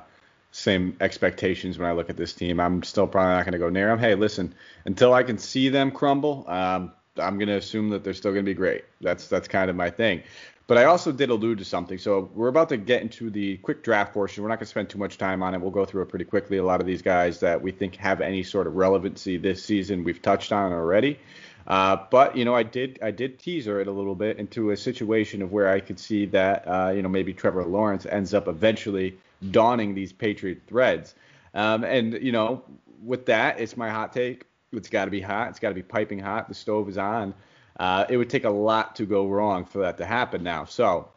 same 0.53 0.97
expectations 1.01 1.79
when 1.79 1.89
I 1.89 1.93
look 1.93 2.09
at 2.09 2.17
this 2.17 2.33
team. 2.33 2.59
I'm 2.59 2.83
still 2.83 3.07
probably 3.07 3.35
not 3.35 3.45
going 3.45 3.53
to 3.53 3.59
go 3.59 3.69
near 3.69 3.89
them. 3.89 3.99
Hey, 3.99 4.15
listen, 4.15 4.55
until 4.85 5.13
I 5.13 5.23
can 5.23 5.39
see 5.39 5.69
them 5.69 5.91
crumble, 5.91 6.45
um, 6.49 6.93
I'm 7.19 7.37
going 7.39 7.49
to 7.49 7.57
assume 7.57 7.91
that 7.91 8.03
they're 8.03 8.15
still 8.15 8.33
going 8.33 8.45
to 8.45 8.51
be 8.51 8.55
great. 8.55 8.85
That's 9.01 9.29
that's 9.29 9.49
kind 9.49 9.69
of 9.69 9.77
my 9.77 9.91
thing. 9.91 10.23
But 10.71 10.79
I 10.79 10.85
also 10.85 11.11
did 11.11 11.31
allude 11.31 11.59
to 11.59 11.65
something. 11.65 11.99
So 11.99 12.31
we're 12.33 12.47
about 12.47 12.69
to 12.69 12.77
get 12.77 13.03
into 13.03 13.29
the 13.29 13.57
quick 13.57 13.83
draft 13.83 14.15
portion. 14.15 14.45
We're 14.45 14.51
not 14.51 14.61
going 14.61 14.67
to 14.67 14.71
spend 14.71 14.89
too 14.89 14.99
much 14.99 15.19
time 15.19 15.43
on 15.43 15.53
it. 15.53 15.61
We'll 15.61 15.73
go 15.73 15.85
through 15.85 16.03
it 16.03 16.11
pretty 16.11 16.25
quickly. 16.25 16.59
A 16.59 16.65
lot 16.65 16.81
of 16.81 16.87
these 16.87 17.03
guys 17.03 17.41
that 17.41 17.61
we 17.61 17.73
think 17.73 17.97
have 17.97 18.21
any 18.21 18.45
sort 18.45 18.69
of 18.69 18.77
relevancy 18.77 19.37
this 19.37 19.65
season, 19.65 20.05
we've 20.05 20.23
touched 20.23 20.53
on 20.53 20.71
already. 20.73 21.19
Uh, 21.67 21.97
but 22.13 22.37
you 22.37 22.45
know, 22.45 22.55
I 22.55 22.63
did 22.63 23.01
I 23.03 23.11
did 23.11 23.41
teaser 23.41 23.81
it 23.81 23.89
a 23.89 23.91
little 23.91 24.15
bit 24.15 24.39
into 24.39 24.71
a 24.71 24.77
situation 24.77 25.43
of 25.43 25.51
where 25.51 25.69
I 25.69 25.81
could 25.81 25.99
see 25.99 26.27
that 26.27 26.69
uh, 26.69 26.93
you 26.95 27.03
know 27.03 27.09
maybe 27.09 27.35
Trevor 27.35 27.65
Lawrence 27.65 28.07
ends 28.07 28.33
up 28.33 28.47
eventually 28.47 29.19
donning 29.51 29.97
these 29.97 30.13
Patriot 30.13 30.61
threads. 30.69 31.17
Um, 31.53 31.83
and 31.83 32.13
you 32.23 32.31
know, 32.31 32.63
with 33.03 33.27
that, 33.27 33.59
it's 33.59 33.77
my 33.77 33.91
hot 33.91 34.13
take. 34.13 34.45
It's 34.73 34.89
got 34.89 35.07
to 35.07 35.11
be 35.11 35.21
hot. 35.21 35.49
It's 35.49 35.59
got 35.59 35.71
to 35.71 35.75
be 35.75 35.83
piping 35.83 36.21
hot. 36.21 36.47
The 36.47 36.55
stove 36.55 36.89
is 36.89 36.97
on. 36.97 37.35
Uh, 37.81 38.05
it 38.11 38.19
would 38.19 38.29
take 38.29 38.45
a 38.45 38.51
lot 38.51 38.95
to 38.97 39.07
go 39.07 39.27
wrong 39.27 39.65
for 39.65 39.79
that 39.79 39.97
to 39.97 40.05
happen 40.05 40.43
now. 40.43 40.67
So 40.67 41.09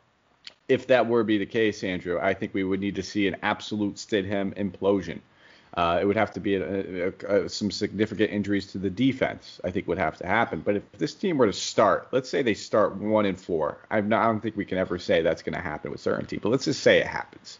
if 0.70 0.88
that 0.88 1.08
were 1.08 1.20
to 1.20 1.26
be 1.26 1.38
the 1.38 1.46
case, 1.46 1.84
Andrew, 1.84 2.18
I 2.22 2.34
think 2.34 2.54
we 2.54 2.64
would 2.64 2.80
need 2.80 2.96
to 2.96 3.04
see 3.04 3.28
an 3.28 3.36
absolute 3.44 3.96
Stidham 3.96 4.54
implosion. 4.56 5.20
Uh, 5.74 6.00
it 6.02 6.06
would 6.06 6.16
have 6.16 6.32
to 6.32 6.40
be 6.40 6.56
a, 6.56 7.08
a, 7.08 7.12
a, 7.28 7.50
some 7.50 7.70
significant 7.70 8.32
injuries 8.32 8.68
to 8.68 8.78
the 8.78 8.90
defense. 8.90 9.60
I 9.66 9.72
think 9.72 9.90
would 9.90 9.98
have 9.98 10.18
to 10.20 10.26
happen. 10.26 10.62
But 10.62 10.78
if 10.78 10.92
this 10.94 11.14
team 11.14 11.38
were 11.38 11.48
to 11.48 11.54
start, 11.54 12.08
let's 12.12 12.30
say 12.30 12.44
they 12.44 12.54
start 12.54 12.96
one 12.96 13.26
and 13.26 13.38
four, 13.38 13.78
not, 13.92 14.14
i 14.14 14.26
don't 14.28 14.40
think 14.40 14.56
we 14.56 14.64
can 14.64 14.78
ever 14.78 14.98
say 14.98 15.22
that's 15.22 15.42
going 15.42 15.56
to 15.56 15.62
happen 15.62 15.92
with 15.92 16.00
certainty. 16.00 16.38
But 16.38 16.50
let's 16.50 16.64
just 16.64 16.82
say 16.82 17.00
it 17.00 17.08
happens. 17.08 17.60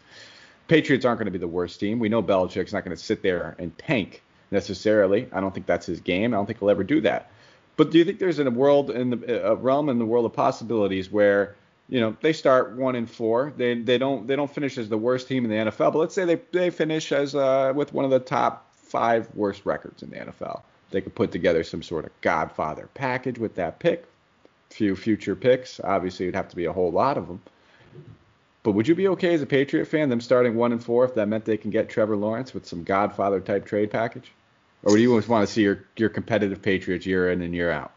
Patriots 0.66 1.04
aren't 1.04 1.18
going 1.18 1.26
to 1.26 1.32
be 1.32 1.38
the 1.38 1.46
worst 1.46 1.78
team. 1.78 1.98
We 1.98 2.08
know 2.08 2.22
Belichick's 2.22 2.72
not 2.72 2.86
going 2.86 2.96
to 2.96 3.02
sit 3.02 3.22
there 3.22 3.54
and 3.58 3.76
tank 3.76 4.22
necessarily. 4.50 5.28
I 5.30 5.40
don't 5.40 5.52
think 5.52 5.66
that's 5.66 5.84
his 5.84 6.00
game. 6.00 6.32
I 6.32 6.38
don't 6.38 6.46
think 6.46 6.60
he'll 6.60 6.70
ever 6.70 6.84
do 6.84 7.02
that. 7.02 7.30
But 7.76 7.90
do 7.90 7.98
you 7.98 8.04
think 8.04 8.18
there's 8.18 8.38
a 8.38 8.50
world 8.50 8.90
in 8.90 9.10
the 9.10 9.50
a 9.50 9.54
realm 9.54 9.88
in 9.88 9.98
the 9.98 10.06
world 10.06 10.26
of 10.26 10.32
possibilities 10.32 11.10
where 11.10 11.56
you 11.88 12.00
know 12.00 12.16
they 12.20 12.32
start 12.32 12.76
one 12.76 12.94
and 12.94 13.10
four. 13.10 13.52
They 13.56 13.74
they 13.80 13.98
don't 13.98 14.26
they 14.26 14.36
don't 14.36 14.52
finish 14.52 14.78
as 14.78 14.88
the 14.88 14.98
worst 14.98 15.28
team 15.28 15.44
in 15.44 15.50
the 15.50 15.70
NFL, 15.70 15.92
but 15.92 15.96
let's 15.96 16.14
say 16.14 16.24
they 16.24 16.40
they 16.52 16.70
finish 16.70 17.12
as 17.12 17.34
uh, 17.34 17.72
with 17.74 17.92
one 17.92 18.04
of 18.04 18.10
the 18.10 18.20
top 18.20 18.72
five 18.74 19.28
worst 19.34 19.66
records 19.66 20.02
in 20.02 20.10
the 20.10 20.16
NFL. 20.16 20.62
They 20.90 21.00
could 21.00 21.14
put 21.14 21.32
together 21.32 21.64
some 21.64 21.82
sort 21.82 22.04
of 22.04 22.12
Godfather 22.20 22.88
package 22.94 23.38
with 23.38 23.56
that 23.56 23.80
pick, 23.80 24.06
few 24.70 24.94
future 24.94 25.34
picks. 25.34 25.80
Obviously, 25.80 26.26
it'd 26.26 26.36
have 26.36 26.48
to 26.48 26.56
be 26.56 26.66
a 26.66 26.72
whole 26.72 26.92
lot 26.92 27.18
of 27.18 27.26
them. 27.26 27.40
But 28.62 28.72
would 28.72 28.88
you 28.88 28.94
be 28.94 29.08
okay 29.08 29.34
as 29.34 29.42
a 29.42 29.46
Patriot 29.46 29.84
fan 29.84 30.08
them 30.08 30.20
starting 30.20 30.54
one 30.54 30.72
and 30.72 30.82
four 30.82 31.04
if 31.04 31.14
that 31.16 31.28
meant 31.28 31.44
they 31.44 31.58
can 31.58 31.70
get 31.70 31.90
Trevor 31.90 32.16
Lawrence 32.16 32.54
with 32.54 32.64
some 32.64 32.82
Godfather 32.82 33.40
type 33.40 33.66
trade 33.66 33.90
package? 33.90 34.32
Or 34.84 34.96
do 34.96 35.02
you 35.02 35.10
want 35.10 35.24
to 35.24 35.46
see 35.46 35.62
your 35.62 35.84
your 35.96 36.10
competitive 36.10 36.60
Patriots 36.62 37.06
year 37.06 37.30
in 37.30 37.40
and 37.42 37.54
year 37.54 37.70
out? 37.70 37.92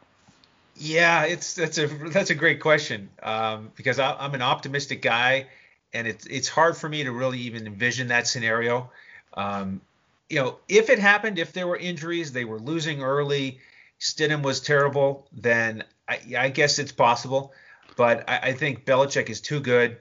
Yeah, 0.77 1.25
it's 1.25 1.53
that's 1.53 1.77
a 1.77 1.88
that's 1.88 2.29
a 2.29 2.35
great 2.35 2.61
question 2.61 3.09
um, 3.21 3.71
because 3.75 3.99
I, 3.99 4.25
am 4.25 4.33
an 4.33 4.41
optimistic 4.41 5.01
guy, 5.01 5.47
and 5.93 6.07
it's 6.07 6.25
it's 6.27 6.47
hard 6.47 6.77
for 6.77 6.88
me 6.88 7.03
to 7.03 7.11
really 7.11 7.39
even 7.39 7.67
envision 7.67 8.07
that 8.07 8.27
scenario. 8.27 8.89
Um, 9.33 9.81
you 10.29 10.39
know, 10.39 10.57
if 10.69 10.89
it 10.89 10.99
happened, 10.99 11.39
if 11.39 11.51
there 11.51 11.67
were 11.67 11.77
injuries, 11.77 12.31
they 12.31 12.45
were 12.45 12.59
losing 12.59 13.01
early, 13.01 13.59
Stidham 13.99 14.41
was 14.41 14.59
terrible, 14.59 15.27
then 15.31 15.83
I, 16.07 16.19
I 16.38 16.49
guess 16.49 16.79
it's 16.79 16.91
possible. 16.91 17.53
But 17.95 18.29
I, 18.29 18.38
I 18.38 18.53
think 18.53 18.85
Belichick 18.85 19.29
is 19.29 19.41
too 19.41 19.59
good. 19.59 19.97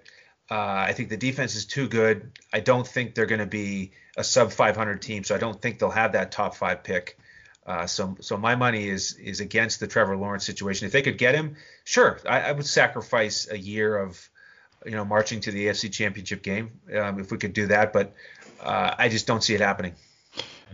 Uh, 0.51 0.85
I 0.89 0.93
think 0.93 1.09
the 1.09 1.17
defense 1.17 1.55
is 1.55 1.67
too 1.67 1.89
good. 1.89 2.31
I 2.53 2.61
don't 2.61 2.87
think 2.87 3.15
they're 3.15 3.27
going 3.27 3.41
to 3.41 3.47
be 3.47 3.93
a 4.17 4.23
sub 4.25 4.53
500 4.53 5.03
team, 5.03 5.25
so 5.25 5.35
I 5.35 5.39
don't 5.39 5.61
think 5.61 5.79
they'll 5.79 5.91
have 5.91 6.13
that 6.13 6.31
top 6.31 6.55
five 6.55 6.85
pick. 6.85 7.19
Uh, 7.67 7.87
so, 7.87 8.17
so 8.21 8.37
my 8.37 8.55
money 8.55 8.89
is 8.89 9.15
is 9.15 9.41
against 9.41 9.81
the 9.81 9.89
Trevor 9.89 10.17
Lawrence 10.17 10.47
situation. 10.47 10.87
If 10.87 10.93
they 10.93 11.03
could 11.03 11.19
get 11.19 11.35
him, 11.35 11.57
sure, 11.85 12.21
I, 12.29 12.43
I 12.43 12.53
would 12.53 12.67
sacrifice 12.67 13.49
a 13.51 13.59
year 13.59 13.97
of, 13.99 14.29
you 14.85 14.93
know, 14.93 15.05
marching 15.05 15.41
to 15.41 15.51
the 15.51 15.67
AFC 15.67 15.93
Championship 15.93 16.43
game 16.43 16.71
um, 16.97 17.19
if 17.19 17.33
we 17.33 17.39
could 17.39 17.53
do 17.53 17.67
that. 17.67 17.93
But 17.93 18.15
uh, 18.61 18.95
I 18.97 19.09
just 19.09 19.27
don't 19.27 19.43
see 19.43 19.55
it 19.55 19.61
happening. 19.61 19.95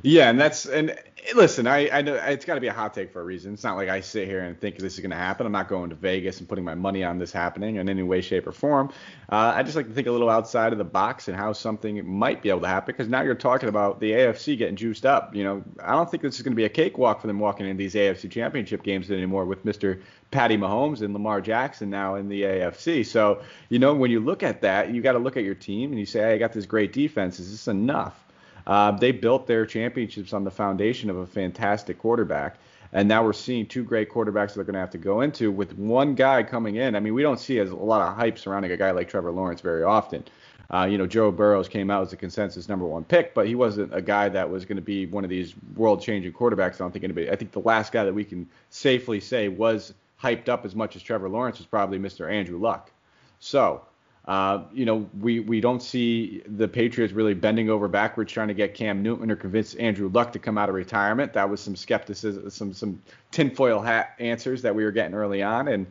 Yeah, 0.03 0.29
and 0.29 0.39
that's 0.39 0.67
and 0.67 0.99
listen, 1.35 1.67
I, 1.67 1.89
I 1.91 2.03
know 2.03 2.15
it's 2.15 2.45
got 2.45 2.55
to 2.57 2.61
be 2.61 2.67
a 2.67 2.73
hot 2.73 2.95
take 2.95 3.13
for 3.13 3.21
a 3.21 3.25
reason. 3.25 3.55
It's 3.55 3.63
not 3.63 3.77
like 3.77 3.89
I 3.89 4.01
sit 4.01 4.27
here 4.27 4.41
and 4.41 4.59
think 4.61 4.79
this 4.79 4.95
is 4.95 5.01
going 5.01 5.11
to 5.11 5.17
happen. 5.17 5.47
I'm 5.47 5.53
not 5.53 5.69
going 5.69 5.91
to 5.91 5.97
Vegas 5.97 6.41
and 6.41 6.49
putting 6.49 6.65
my 6.65 6.75
money 6.75 7.05
on 7.05 7.19
this 7.19 7.33
happening 7.33 7.77
in 7.77 7.89
any 7.89 8.03
way, 8.03 8.21
shape, 8.21 8.47
or 8.47 8.53
form. 8.53 8.91
Uh, 9.31 9.53
I 9.55 9.63
just 9.63 9.77
like 9.77 9.87
to 9.87 9.95
think 9.95 10.09
a 10.09 10.13
little 10.13 10.29
outside 10.29 10.73
of 10.73 10.79
the 10.79 10.85
box 10.85 11.29
and 11.29 11.37
how 11.37 11.53
something 11.53 12.05
might 12.07 12.43
be 12.43 12.49
able 12.49 12.61
to 12.63 12.67
happen 12.69 12.93
because 12.93 13.09
now 13.09 13.23
you're 13.23 13.35
talking 13.35 13.69
about 13.69 14.01
the 14.01 14.11
AFC 14.11 14.59
getting 14.59 14.77
juiced 14.77 15.07
up. 15.07 15.35
You 15.35 15.45
know, 15.45 15.65
I 15.83 15.93
don't 15.93 16.11
think 16.11 16.23
this 16.23 16.37
is 16.37 16.43
going 16.43 16.53
to 16.53 16.57
be 16.57 16.65
a 16.65 16.69
cakewalk 16.69 17.21
for 17.21 17.29
them 17.29 17.39
walking 17.39 17.67
into 17.67 17.79
these 17.79 17.95
AFC 17.95 18.31
Championship 18.31 18.83
games 18.83 19.11
anymore 19.11 19.45
with 19.45 19.65
Mr. 19.65 20.03
Patty 20.33 20.57
Mahomes 20.57 21.03
and 21.03 21.13
Lamar 21.13 21.41
Jackson 21.41 21.91
now 21.91 22.17
in 22.17 22.29
the 22.29 22.43
AFC. 22.43 23.07
So, 23.07 23.43
you 23.69 23.79
know, 23.79 23.95
when 23.95 24.11
you 24.11 24.21
look 24.21 24.43
at 24.43 24.63
that, 24.63 24.93
you 24.93 25.03
got 25.03 25.13
to 25.13 25.19
look 25.19 25.37
at 25.37 25.45
your 25.45 25.55
team 25.55 25.91
and 25.91 26.01
you 26.01 26.07
say, 26.07 26.21
hey, 26.21 26.35
I 26.35 26.39
got 26.39 26.53
this 26.53 26.67
great 26.67 26.93
defense. 26.93 27.39
Is 27.39 27.51
this 27.51 27.69
enough? 27.69 28.19
Uh, 28.67 28.93
they 28.93 29.13
built 29.13 29.47
their 29.47 29.67
championships 29.67 30.33
on 30.33 30.45
the 30.45 30.51
foundation 30.51 31.11
of 31.11 31.17
a 31.17 31.27
fantastic 31.27 31.99
quarterback. 31.99 32.59
And 32.93 33.09
now 33.09 33.25
we're 33.25 33.33
seeing 33.33 33.67
two 33.67 33.85
great 33.85 34.11
quarterbacks 34.11 34.49
that 34.49 34.57
they're 34.57 34.65
going 34.65 34.75
to 34.75 34.81
have 34.81 34.91
to 34.91 34.99
go 34.99 35.23
into 35.23 35.51
with 35.51 35.77
one 35.79 36.15
guy 36.15 36.43
coming 36.43 36.77
in. 36.77 36.95
I 36.95 37.01
mean, 37.01 37.15
we 37.15 37.23
don't 37.23 37.41
see 37.41 37.59
as 37.59 37.71
a 37.71 37.77
lot 37.77 38.07
of 38.07 38.15
hype 38.15 38.39
surrounding 38.39 38.71
a 38.71 38.77
guy 38.77 38.91
like 38.91 39.09
Trevor 39.09 39.33
Lawrence 39.33 39.63
very 39.63 39.83
often. 39.83 40.25
Uh, 40.73 40.85
you 40.85 40.97
know, 40.97 41.07
Joe 41.07 41.31
Burrows 41.31 41.69
came 41.69 41.91
out 41.91 42.03
as 42.03 42.13
a 42.13 42.17
consensus 42.17 42.69
number 42.69 42.87
one 42.87 43.05
pick, 43.05 43.35
but 43.35 43.47
he 43.47 43.55
wasn't 43.55 43.95
a 43.95 44.01
guy 44.01 44.29
that 44.31 44.49
was 44.49 44.65
going 44.65 44.77
to 44.77 44.83
be 44.83 45.07
one 45.07 45.25
of 45.25 45.31
these 45.31 45.55
world-changing 45.77 46.33
quarterbacks. 46.33 46.75
I 46.75 46.79
don't 46.79 46.93
think 46.93 47.05
anybody. 47.05 47.31
I 47.31 47.37
think 47.37 47.53
the 47.53 47.61
last 47.61 47.93
guy 47.93 48.05
that 48.05 48.15
we 48.15 48.25
can 48.25 48.49
safely 48.71 49.21
say 49.21 49.49
was 49.49 49.93
hyped 50.23 50.49
up 50.49 50.65
as 50.65 50.75
much 50.75 50.97
as 50.97 51.03
Trevor 51.03 51.29
Lawrence 51.29 51.59
was 51.59 51.67
probably 51.67 51.99
Mr. 51.99 52.31
Andrew 52.31 52.59
Luck. 52.59 52.91
So 53.39 53.83
uh, 54.27 54.63
you 54.73 54.85
know, 54.85 55.09
we, 55.21 55.41
we 55.41 55.61
don't 55.61 55.83
see 55.83 56.43
the 56.47 56.69
Patriots 56.69 57.13
really 57.13 57.35
bending 57.35 57.69
over 57.69 57.89
backwards 57.89 58.33
trying 58.33 58.49
to 58.49 58.55
get 58.55 58.75
Cam 58.75 59.03
Newton 59.03 59.31
or 59.31 59.37
convince 59.37 59.75
Andrew 59.75 60.09
Luck 60.09 60.33
to 60.33 60.39
come 60.39 60.57
out 60.57 60.69
of 60.69 60.77
retirement. 60.77 61.33
That 61.33 61.51
was 61.51 61.61
some 61.61 61.75
skepticism, 61.75 62.49
some 62.51 62.73
some 62.73 63.03
tinfoil 63.33 63.81
hat 63.81 64.15
answers 64.21 64.63
that 64.63 64.75
we 64.75 64.85
were 64.85 64.93
getting 64.93 65.15
early 65.15 65.43
on, 65.43 65.69
and 65.69 65.87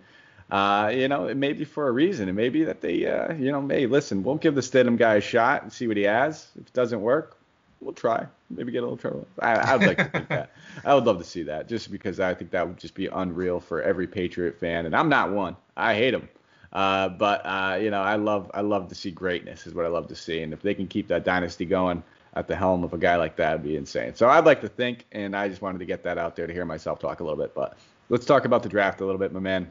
uh, 0.49 0.91
you 0.93 1.07
know, 1.07 1.27
it 1.27 1.35
may 1.35 1.53
be 1.53 1.65
for 1.65 1.87
a 1.87 1.91
reason. 1.91 2.29
It 2.29 2.33
may 2.33 2.49
be 2.49 2.63
that 2.65 2.81
they, 2.81 3.05
uh, 3.05 3.33
you 3.33 3.51
know, 3.51 3.61
may 3.61 3.85
listen. 3.85 4.21
We'll 4.21 4.35
give 4.35 4.55
the 4.55 4.61
Stidham 4.61 4.97
guy 4.97 5.15
a 5.15 5.21
shot 5.21 5.63
and 5.63 5.71
see 5.71 5.87
what 5.87 5.95
he 5.95 6.03
has. 6.03 6.49
If 6.59 6.67
it 6.67 6.73
doesn't 6.73 7.01
work, 7.01 7.37
we'll 7.79 7.93
try. 7.93 8.25
Maybe 8.49 8.71
get 8.71 8.79
a 8.79 8.81
little 8.81 8.97
trouble. 8.97 9.27
I, 9.39 9.75
would 9.77 9.87
like 9.87 9.97
to 9.97 10.03
think 10.05 10.27
that. 10.27 10.51
I 10.85 10.93
would 10.93 11.05
love 11.05 11.19
to 11.19 11.23
see 11.23 11.43
that, 11.43 11.69
just 11.69 11.89
because 11.89 12.19
I 12.19 12.33
think 12.33 12.51
that 12.51 12.67
would 12.67 12.77
just 12.77 12.95
be 12.95 13.07
unreal 13.07 13.61
for 13.61 13.81
every 13.81 14.07
Patriot 14.07 14.59
fan, 14.59 14.85
and 14.85 14.95
I'm 14.95 15.07
not 15.07 15.31
one. 15.31 15.55
I 15.77 15.95
hate 15.95 16.11
them. 16.11 16.27
Uh, 16.73 17.09
but 17.09 17.41
uh, 17.45 17.77
you 17.81 17.91
know, 17.91 18.01
I 18.01 18.15
love 18.15 18.49
I 18.53 18.61
love 18.61 18.87
to 18.89 18.95
see 18.95 19.11
greatness 19.11 19.67
is 19.67 19.73
what 19.73 19.85
I 19.85 19.89
love 19.89 20.07
to 20.07 20.15
see, 20.15 20.41
and 20.41 20.53
if 20.53 20.61
they 20.61 20.73
can 20.73 20.87
keep 20.87 21.07
that 21.09 21.25
dynasty 21.25 21.65
going 21.65 22.01
at 22.35 22.47
the 22.47 22.55
helm 22.55 22.83
of 22.83 22.93
a 22.93 22.97
guy 22.97 23.17
like 23.17 23.35
that, 23.35 23.53
would 23.53 23.63
be 23.63 23.75
insane. 23.75 24.15
So 24.15 24.29
I'd 24.29 24.45
like 24.45 24.61
to 24.61 24.69
think, 24.69 25.05
and 25.11 25.35
I 25.35 25.49
just 25.49 25.61
wanted 25.61 25.79
to 25.79 25.85
get 25.85 26.03
that 26.03 26.17
out 26.17 26.35
there 26.35 26.47
to 26.47 26.53
hear 26.53 26.63
myself 26.63 26.99
talk 26.99 27.19
a 27.19 27.23
little 27.23 27.37
bit. 27.37 27.53
But 27.53 27.77
let's 28.09 28.25
talk 28.25 28.45
about 28.45 28.63
the 28.63 28.69
draft 28.69 29.01
a 29.01 29.05
little 29.05 29.19
bit, 29.19 29.33
my 29.33 29.41
man, 29.41 29.69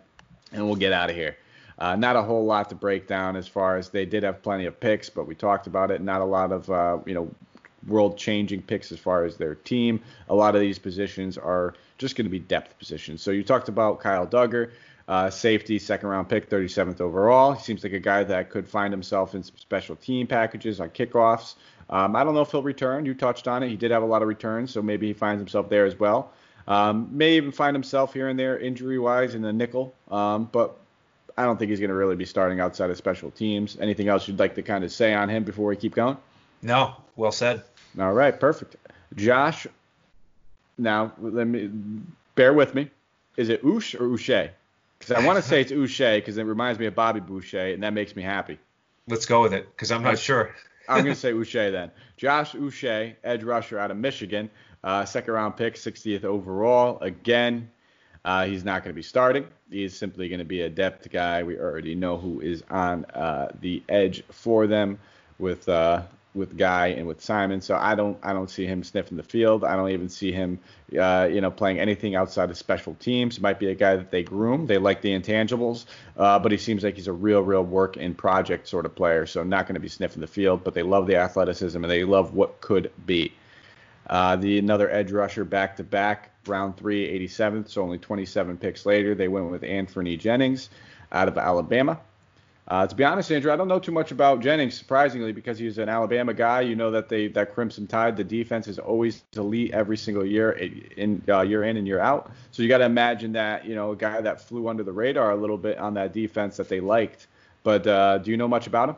and 0.53 0.67
we'll 0.67 0.77
get 0.77 0.93
out 0.93 1.09
of 1.09 1.17
here. 1.17 1.37
Uh, 1.79 1.97
not 1.97 2.17
a 2.17 2.23
whole 2.23 2.45
lot 2.45 2.69
to 2.69 2.75
break 2.75 3.07
down 3.09 3.37
as 3.37 3.49
far 3.49 3.79
as 3.79 3.89
they 3.89 4.05
did 4.05 4.23
have 4.23 4.43
plenty 4.43 4.67
of 4.67 4.79
picks, 4.79 5.09
but 5.09 5.27
we 5.27 5.35
talked 5.35 5.67
about 5.67 5.91
it. 5.91 6.03
Not 6.03 6.21
a 6.21 6.25
lot 6.27 6.53
of 6.53 6.71
uh, 6.71 6.99
you 7.07 7.15
know 7.15 7.31
world-changing 7.87 8.61
picks 8.61 8.93
as 8.93 8.99
far 8.99 9.25
as 9.25 9.39
their 9.39 9.55
team. 9.55 10.03
A 10.29 10.35
lot 10.35 10.55
of 10.55 10.61
these 10.61 10.79
positions 10.79 11.39
are 11.39 11.73
just 11.97 12.15
going 12.15 12.27
to 12.27 12.31
be 12.31 12.39
depth 12.39 12.79
positions. 12.79 13.23
So 13.23 13.31
you 13.31 13.43
talked 13.43 13.71
about 13.71 14.01
Kyle 14.01 14.27
Dugger. 14.27 14.73
Uh, 15.11 15.29
safety, 15.29 15.77
second 15.77 16.09
round 16.09 16.29
pick, 16.29 16.49
37th 16.49 17.01
overall. 17.01 17.51
He 17.51 17.61
seems 17.65 17.83
like 17.83 17.95
a 17.95 17.99
guy 17.99 18.23
that 18.23 18.49
could 18.49 18.69
find 18.69 18.93
himself 18.93 19.35
in 19.35 19.43
some 19.43 19.57
special 19.57 19.97
team 19.97 20.29
packages 20.29 20.79
on 20.79 20.91
kickoffs. 20.91 21.57
Um, 21.89 22.15
I 22.15 22.23
don't 22.23 22.33
know 22.33 22.43
if 22.43 22.53
he'll 22.53 22.63
return. 22.63 23.05
You 23.05 23.15
touched 23.15 23.49
on 23.49 23.65
it. 23.65 23.71
He 23.71 23.77
did 23.77 23.91
have 23.91 24.05
a 24.05 24.07
lot 24.07 24.23
of 24.23 24.29
returns, 24.29 24.71
so 24.71 24.81
maybe 24.81 25.09
he 25.09 25.13
finds 25.13 25.41
himself 25.41 25.69
there 25.69 25.85
as 25.85 25.99
well. 25.99 26.31
Um, 26.69 27.09
may 27.11 27.33
even 27.33 27.51
find 27.51 27.75
himself 27.75 28.15
here 28.15 28.29
and 28.29 28.39
there 28.39 28.57
injury 28.57 29.01
wise 29.01 29.35
in 29.35 29.43
the 29.43 29.53
nickel, 29.53 29.93
um, 30.13 30.49
but 30.53 30.77
I 31.37 31.43
don't 31.43 31.59
think 31.59 31.71
he's 31.71 31.81
going 31.81 31.91
to 31.91 31.97
really 31.97 32.15
be 32.15 32.25
starting 32.25 32.61
outside 32.61 32.91
of 32.91 32.97
special 32.97 33.33
teams. 33.33 33.77
Anything 33.81 34.07
else 34.07 34.29
you'd 34.29 34.39
like 34.39 34.55
to 34.55 34.63
kind 34.63 34.85
of 34.85 34.93
say 34.93 35.13
on 35.13 35.29
him 35.29 35.43
before 35.43 35.67
we 35.67 35.75
keep 35.75 35.97
going? 35.97 36.19
No, 36.63 36.95
well 37.17 37.33
said. 37.33 37.65
All 37.99 38.13
right, 38.13 38.39
perfect. 38.39 38.77
Josh, 39.17 39.67
now 40.79 41.11
let 41.19 41.49
me 41.49 41.69
bear 42.37 42.53
with 42.55 42.77
me. 42.77 42.89
Is 43.37 43.49
it 43.49 43.65
Oosh 43.65 44.01
or 44.01 44.05
Uche? 44.05 44.51
Because 45.01 45.17
I 45.17 45.27
want 45.27 45.43
to 45.43 45.43
say 45.43 45.63
it's 45.63 45.73
Uche 45.73 46.19
because 46.19 46.37
it 46.37 46.43
reminds 46.45 46.79
me 46.79 46.87
of 46.87 46.95
Bobby 46.95 47.21
Boucher, 47.21 47.73
and 47.73 47.83
that 47.83 47.95
makes 47.95 48.15
me 48.15 48.23
happy. 48.23 48.59
Let's 49.09 49.27
go 49.27 49.41
with 49.41 49.55
it 49.55 49.67
because 49.71 49.91
I'm 49.91 50.03
not 50.03 50.19
sure. 50.19 50.55
I'm 50.89 51.03
going 51.03 51.15
to 51.15 51.21
say 51.21 51.33
Uche 51.33 51.73
then. 51.73 51.91
Josh 52.19 52.53
Uche, 52.53 53.17
edge 53.25 53.43
rusher 53.43 53.79
out 53.79 53.91
of 53.91 53.97
Michigan, 53.97 54.51
uh, 54.85 55.07
second 55.07 55.33
round 55.33 55.57
pick, 55.57 55.77
60th 55.77 56.25
overall. 56.25 56.99
Again, 57.01 57.71
uh, 58.27 58.45
he's 58.45 58.63
not 58.63 58.85
going 58.85 58.93
to 58.93 58.97
be 58.97 59.03
starting. 59.03 59.47
He's 59.71 59.97
simply 59.97 60.29
going 60.29 60.41
to 60.41 60.45
be 60.45 60.61
a 60.61 60.69
depth 60.69 61.11
guy. 61.11 61.43
We 61.43 61.59
already 61.59 61.95
know 61.95 62.19
who 62.19 62.41
is 62.41 62.63
on 62.71 63.07
uh, 63.07 63.49
the 63.61 63.83
edge 63.89 64.23
for 64.31 64.67
them 64.67 64.99
with 65.39 65.67
uh, 65.67 66.03
with 66.35 66.57
Guy 66.57 66.89
and 66.89 67.07
with 67.07 67.21
Simon. 67.21 67.61
So 67.61 67.77
I 67.77 67.95
don't 67.95 68.19
I 68.23 68.33
don't 68.33 68.51
see 68.51 68.67
him 68.67 68.85
sniffing 68.85 69.17
the 69.17 69.23
field. 69.23 69.65
I 69.65 69.75
don't 69.77 69.91
even 69.91 70.09
see 70.09 70.33
him 70.33 70.61
uh, 70.99 71.29
you 71.31 71.41
know 71.41 71.51
playing 71.51 71.81
anything 71.81 72.15
outside 72.15 72.51
of 72.51 72.57
special 72.57 72.95
teams. 72.95 73.41
Might 73.41 73.59
be 73.59 73.71
a 73.71 73.75
guy 73.75 73.97
that 73.97 74.11
they 74.11 74.23
groom. 74.23 74.67
They 74.67 74.79
like 74.79 75.03
the 75.03 75.11
intangibles, 75.11 75.87
uh, 76.17 76.39
but 76.39 76.53
he 76.53 76.59
seems 76.59 76.85
like 76.85 76.95
he's 76.97 77.09
a 77.09 77.13
real 77.13 77.41
real 77.43 77.65
work 77.65 77.97
in 77.97 78.15
project 78.15 78.69
sort 78.69 78.87
of 78.87 78.95
player. 78.95 79.27
So 79.27 79.43
not 79.43 79.67
going 79.67 79.75
to 79.75 79.81
be 79.81 79.89
sniffing 79.89 80.21
the 80.21 80.27
field, 80.29 80.63
but 80.63 80.75
they 80.75 80.83
love 80.83 81.07
the 81.07 81.17
athleticism 81.17 81.83
and 81.83 81.91
they 81.91 82.05
love 82.05 82.35
what 82.35 82.61
could 82.61 82.93
be. 83.07 83.33
Uh, 84.09 84.37
the 84.37 84.59
another 84.59 84.91
edge 84.91 85.13
rusher 85.13 85.45
back 85.45 85.77
to 85.77 85.85
back, 85.85 86.31
round 86.47 86.77
three, 86.77 87.07
87th. 87.27 87.69
So 87.69 87.83
only 87.83 87.99
27 87.99 88.57
picks 88.57 88.87
later, 88.87 89.15
they 89.15 89.29
went 89.29 89.51
with 89.51 89.63
Anfernee 89.63 90.19
Jennings 90.19 90.71
out 91.13 91.29
of 91.29 91.39
Alabama. 91.39 92.01
Uh, 92.71 92.87
to 92.87 92.95
be 92.95 93.03
honest, 93.03 93.33
Andrew, 93.33 93.53
I 93.53 93.57
don't 93.57 93.67
know 93.67 93.81
too 93.81 93.91
much 93.91 94.13
about 94.13 94.39
Jennings, 94.41 94.79
surprisingly, 94.79 95.33
because 95.33 95.59
he's 95.59 95.79
an 95.79 95.89
Alabama 95.89 96.33
guy. 96.33 96.61
You 96.61 96.77
know 96.77 96.93
that 96.93 97.09
they 97.09 97.27
that 97.29 97.53
Crimson 97.53 97.89
Tide, 97.89 98.17
the 98.17 98.23
defense 98.23 98.69
is 98.69 98.79
always 98.79 99.25
elite 99.35 99.73
every 99.73 99.97
single 99.97 100.25
year, 100.25 100.53
in 100.53 101.21
uh, 101.29 101.41
year 101.41 101.65
in 101.65 101.77
and 101.77 101.85
year 101.85 101.99
out. 101.99 102.31
So 102.53 102.63
you 102.63 102.69
got 102.69 102.79
to 102.79 102.85
imagine 102.85 103.33
that 103.33 103.65
you 103.65 103.75
know 103.75 103.91
a 103.91 103.97
guy 103.97 104.21
that 104.21 104.41
flew 104.41 104.69
under 104.69 104.85
the 104.85 104.93
radar 104.93 105.33
a 105.33 105.37
little 105.37 105.59
bit 105.59 105.79
on 105.79 105.95
that 105.95 106.13
defense 106.13 106.59
that 106.59 106.69
they 106.69 106.79
liked 106.79 107.27
But 107.65 107.89
uh, 107.89 108.19
do 108.19 108.31
you 108.31 108.37
know 108.37 108.47
much 108.47 108.69
about 108.69 108.91
him? 108.91 108.97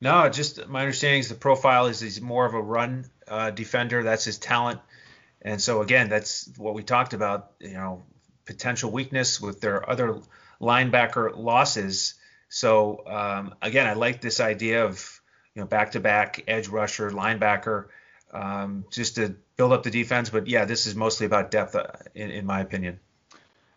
No, 0.00 0.26
just 0.30 0.66
my 0.66 0.80
understanding 0.80 1.20
is 1.20 1.28
the 1.28 1.34
profile 1.34 1.86
is 1.86 2.00
he's 2.00 2.22
more 2.22 2.46
of 2.46 2.54
a 2.54 2.62
run 2.62 3.04
uh, 3.28 3.50
defender. 3.50 4.02
That's 4.02 4.24
his 4.24 4.38
talent. 4.38 4.80
And 5.42 5.60
so 5.60 5.82
again, 5.82 6.08
that's 6.08 6.50
what 6.56 6.72
we 6.72 6.82
talked 6.82 7.12
about. 7.12 7.52
You 7.60 7.74
know, 7.74 8.02
potential 8.46 8.90
weakness 8.90 9.42
with 9.42 9.60
their 9.60 9.88
other 9.88 10.20
linebacker 10.58 11.36
losses. 11.36 12.14
So 12.54 13.02
um, 13.08 13.56
again, 13.60 13.88
I 13.88 13.94
like 13.94 14.20
this 14.20 14.38
idea 14.38 14.84
of 14.84 15.20
you 15.56 15.62
know 15.62 15.66
back-to-back 15.66 16.44
edge 16.46 16.68
rusher, 16.68 17.10
linebacker, 17.10 17.86
um, 18.32 18.84
just 18.92 19.16
to 19.16 19.34
build 19.56 19.72
up 19.72 19.82
the 19.82 19.90
defense. 19.90 20.30
But 20.30 20.46
yeah, 20.46 20.64
this 20.64 20.86
is 20.86 20.94
mostly 20.94 21.26
about 21.26 21.50
depth, 21.50 21.74
uh, 21.74 21.88
in, 22.14 22.30
in 22.30 22.46
my 22.46 22.60
opinion. 22.60 23.00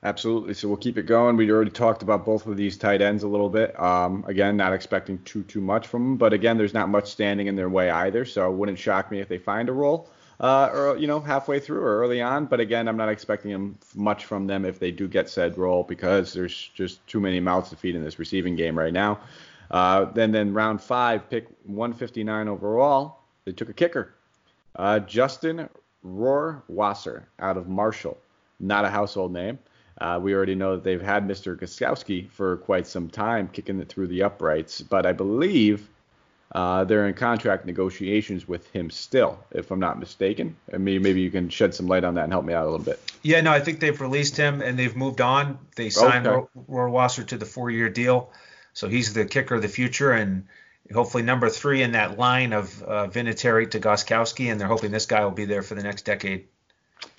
Absolutely. 0.03 0.53
So 0.53 0.67
we'll 0.67 0.77
keep 0.77 0.99
it 0.99 1.07
going. 1.07 1.37
We 1.37 1.49
already 1.49 1.71
talked 1.71 2.03
about 2.03 2.23
both 2.23 2.45
of 2.45 2.55
these 2.55 2.77
tight 2.77 3.01
ends 3.01 3.23
a 3.23 3.27
little 3.27 3.49
bit. 3.49 3.77
Um, 3.79 4.23
again, 4.27 4.55
not 4.55 4.73
expecting 4.73 5.23
too 5.23 5.41
too 5.41 5.59
much 5.59 5.87
from 5.87 6.03
them, 6.03 6.17
but 6.17 6.33
again, 6.33 6.59
there's 6.59 6.75
not 6.75 6.87
much 6.87 7.09
standing 7.09 7.47
in 7.47 7.55
their 7.55 7.69
way 7.69 7.89
either. 7.89 8.25
So 8.25 8.47
it 8.47 8.55
wouldn't 8.55 8.77
shock 8.77 9.09
me 9.09 9.21
if 9.21 9.27
they 9.27 9.39
find 9.39 9.69
a 9.69 9.73
role, 9.73 10.07
uh, 10.39 10.69
or 10.73 10.97
you 10.97 11.07
know, 11.07 11.19
halfway 11.19 11.59
through 11.59 11.81
or 11.81 11.99
early 11.99 12.21
on. 12.21 12.45
But 12.45 12.59
again, 12.59 12.87
I'm 12.87 12.97
not 12.97 13.09
expecting 13.09 13.77
much 13.95 14.25
from 14.25 14.47
them 14.47 14.65
if 14.65 14.79
they 14.79 14.91
do 14.91 15.07
get 15.07 15.29
said 15.29 15.57
role 15.57 15.83
because 15.83 16.33
there's 16.33 16.69
just 16.73 17.05
too 17.07 17.19
many 17.19 17.39
mouths 17.39 17.69
to 17.69 17.75
feed 17.75 17.95
in 17.95 18.03
this 18.03 18.19
receiving 18.19 18.55
game 18.55 18.77
right 18.77 18.93
now. 18.93 19.19
Uh, 19.71 20.05
then 20.05 20.31
then 20.31 20.53
round 20.53 20.81
five, 20.81 21.29
pick 21.29 21.47
159 21.65 22.47
overall. 22.47 23.19
They 23.45 23.51
took 23.51 23.69
a 23.69 23.73
kicker, 23.73 24.13
uh, 24.75 24.99
Justin 24.99 25.69
Rohrwasser 26.05 27.23
out 27.39 27.57
of 27.57 27.67
Marshall. 27.67 28.17
Not 28.59 28.85
a 28.85 28.89
household 28.89 29.33
name. 29.33 29.59
Uh, 29.99 30.19
we 30.21 30.33
already 30.33 30.55
know 30.55 30.75
that 30.75 30.83
they've 30.83 31.01
had 31.01 31.27
Mr. 31.27 31.57
Gostkowski 31.57 32.29
for 32.29 32.57
quite 32.57 32.85
some 32.85 33.09
time, 33.09 33.47
kicking 33.47 33.79
it 33.79 33.89
through 33.89 34.07
the 34.07 34.21
uprights. 34.21 34.81
But 34.81 35.05
I 35.05 35.11
believe 35.11 35.89
uh, 36.53 36.83
they're 36.85 37.07
in 37.07 37.13
contract 37.13 37.65
negotiations 37.65 38.47
with 38.47 38.69
him 38.71 38.89
still, 38.89 39.39
if 39.51 39.69
I'm 39.71 39.79
not 39.79 39.99
mistaken. 39.99 40.55
And 40.71 40.85
maybe, 40.85 40.99
maybe 40.99 41.21
you 41.21 41.29
can 41.29 41.49
shed 41.49 41.75
some 41.75 41.87
light 41.87 42.03
on 42.03 42.15
that 42.15 42.23
and 42.23 42.33
help 42.33 42.45
me 42.45 42.53
out 42.53 42.63
a 42.63 42.69
little 42.69 42.85
bit. 42.85 42.99
Yeah, 43.21 43.41
no, 43.41 43.51
I 43.51 43.59
think 43.59 43.79
they've 43.79 43.99
released 43.99 44.37
him 44.37 44.61
and 44.61 44.79
they've 44.79 44.95
moved 44.95 45.21
on. 45.21 45.59
They 45.75 45.89
signed 45.89 46.27
okay. 46.27 46.47
Rohrwasser 46.69 47.27
to 47.27 47.37
the 47.37 47.45
four-year 47.45 47.89
deal, 47.89 48.31
so 48.73 48.87
he's 48.87 49.13
the 49.13 49.25
kicker 49.25 49.55
of 49.55 49.61
the 49.61 49.67
future 49.67 50.11
and 50.11 50.47
hopefully 50.93 51.23
number 51.23 51.49
three 51.49 51.83
in 51.83 51.91
that 51.91 52.17
line 52.17 52.53
of 52.53 52.81
uh, 52.83 53.07
Vinatieri 53.07 53.69
to 53.71 53.79
Gostkowski, 53.79 54.49
and 54.49 54.59
they're 54.59 54.67
hoping 54.67 54.91
this 54.91 55.05
guy 55.05 55.23
will 55.23 55.31
be 55.31 55.45
there 55.45 55.61
for 55.61 55.75
the 55.75 55.83
next 55.83 56.03
decade. 56.03 56.47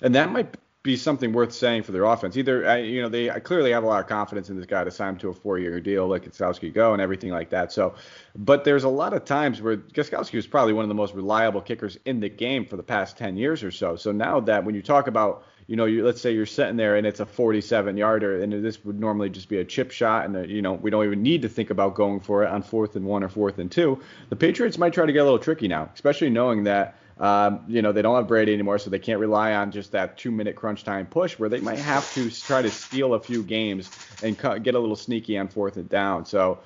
And 0.01 0.15
that 0.15 0.31
might 0.31 0.57
be 0.81 0.95
something 0.95 1.33
worth 1.33 1.51
saying 1.51 1.83
for 1.83 1.91
their 1.91 2.05
offense. 2.05 2.37
Either 2.37 2.79
you 2.79 3.01
know 3.01 3.09
they 3.09 3.27
clearly 3.41 3.71
have 3.71 3.83
a 3.83 3.87
lot 3.87 3.99
of 3.99 4.07
confidence 4.07 4.49
in 4.49 4.55
this 4.55 4.65
guy 4.65 4.83
to 4.83 4.91
sign 4.91 5.09
him 5.09 5.17
to 5.17 5.29
a 5.29 5.33
four-year 5.33 5.81
deal, 5.81 6.07
let 6.07 6.23
Gostkowski 6.23 6.73
go 6.73 6.93
and 6.93 7.01
everything 7.01 7.31
like 7.31 7.49
that. 7.49 7.73
So, 7.73 7.95
but 8.35 8.63
there's 8.63 8.85
a 8.85 8.89
lot 8.89 9.13
of 9.13 9.25
times 9.25 9.61
where 9.61 9.75
Gostkowski 9.75 10.35
was 10.35 10.47
probably 10.47 10.73
one 10.73 10.83
of 10.83 10.89
the 10.89 10.95
most 10.95 11.13
reliable 11.13 11.61
kickers 11.61 11.97
in 12.05 12.21
the 12.21 12.29
game 12.29 12.65
for 12.65 12.77
the 12.77 12.83
past 12.83 13.17
10 13.17 13.35
years 13.35 13.61
or 13.61 13.71
so. 13.71 13.97
So 13.97 14.13
now 14.13 14.39
that 14.41 14.63
when 14.63 14.73
you 14.73 14.81
talk 14.81 15.07
about 15.07 15.43
you 15.69 15.75
know, 15.75 15.85
you, 15.85 16.03
let's 16.03 16.19
say 16.19 16.31
you're 16.31 16.47
sitting 16.47 16.77
there 16.77 16.95
and 16.95 17.05
it's 17.05 17.19
a 17.19 17.27
47 17.27 17.95
yarder, 17.95 18.41
and 18.41 18.51
this 18.65 18.83
would 18.83 18.99
normally 18.99 19.29
just 19.29 19.47
be 19.49 19.59
a 19.59 19.63
chip 19.63 19.91
shot, 19.91 20.25
and 20.25 20.35
a, 20.35 20.47
you 20.47 20.63
know 20.63 20.73
we 20.73 20.89
don't 20.89 21.05
even 21.05 21.21
need 21.21 21.43
to 21.43 21.49
think 21.49 21.69
about 21.69 21.93
going 21.93 22.21
for 22.21 22.43
it 22.43 22.49
on 22.49 22.63
fourth 22.63 22.95
and 22.95 23.05
one 23.05 23.23
or 23.23 23.29
fourth 23.29 23.59
and 23.59 23.71
two. 23.71 24.01
The 24.29 24.35
Patriots 24.35 24.79
might 24.79 24.93
try 24.93 25.05
to 25.05 25.13
get 25.13 25.19
a 25.19 25.25
little 25.25 25.37
tricky 25.37 25.67
now, 25.67 25.87
especially 25.93 26.31
knowing 26.31 26.63
that 26.63 26.95
um, 27.19 27.65
you 27.67 27.81
know, 27.81 27.91
they 27.91 28.01
don't 28.01 28.15
have 28.15 28.27
Brady 28.27 28.53
anymore, 28.53 28.79
so 28.79 28.89
they 28.89 28.99
can't 28.99 29.19
rely 29.19 29.53
on 29.53 29.71
just 29.71 29.91
that 29.91 30.17
two 30.17 30.31
minute 30.31 30.55
crunch 30.55 30.83
time 30.83 31.05
push 31.05 31.37
where 31.37 31.49
they 31.49 31.59
might 31.59 31.79
have 31.79 32.11
to 32.13 32.31
try 32.31 32.61
to 32.61 32.71
steal 32.71 33.13
a 33.13 33.19
few 33.19 33.43
games 33.43 33.91
and 34.23 34.37
get 34.37 34.75
a 34.75 34.79
little 34.79 34.95
sneaky 34.95 35.37
on 35.37 35.49
fourth 35.49 35.75
and 35.75 35.89
down. 35.89 36.25
So, 36.25 36.59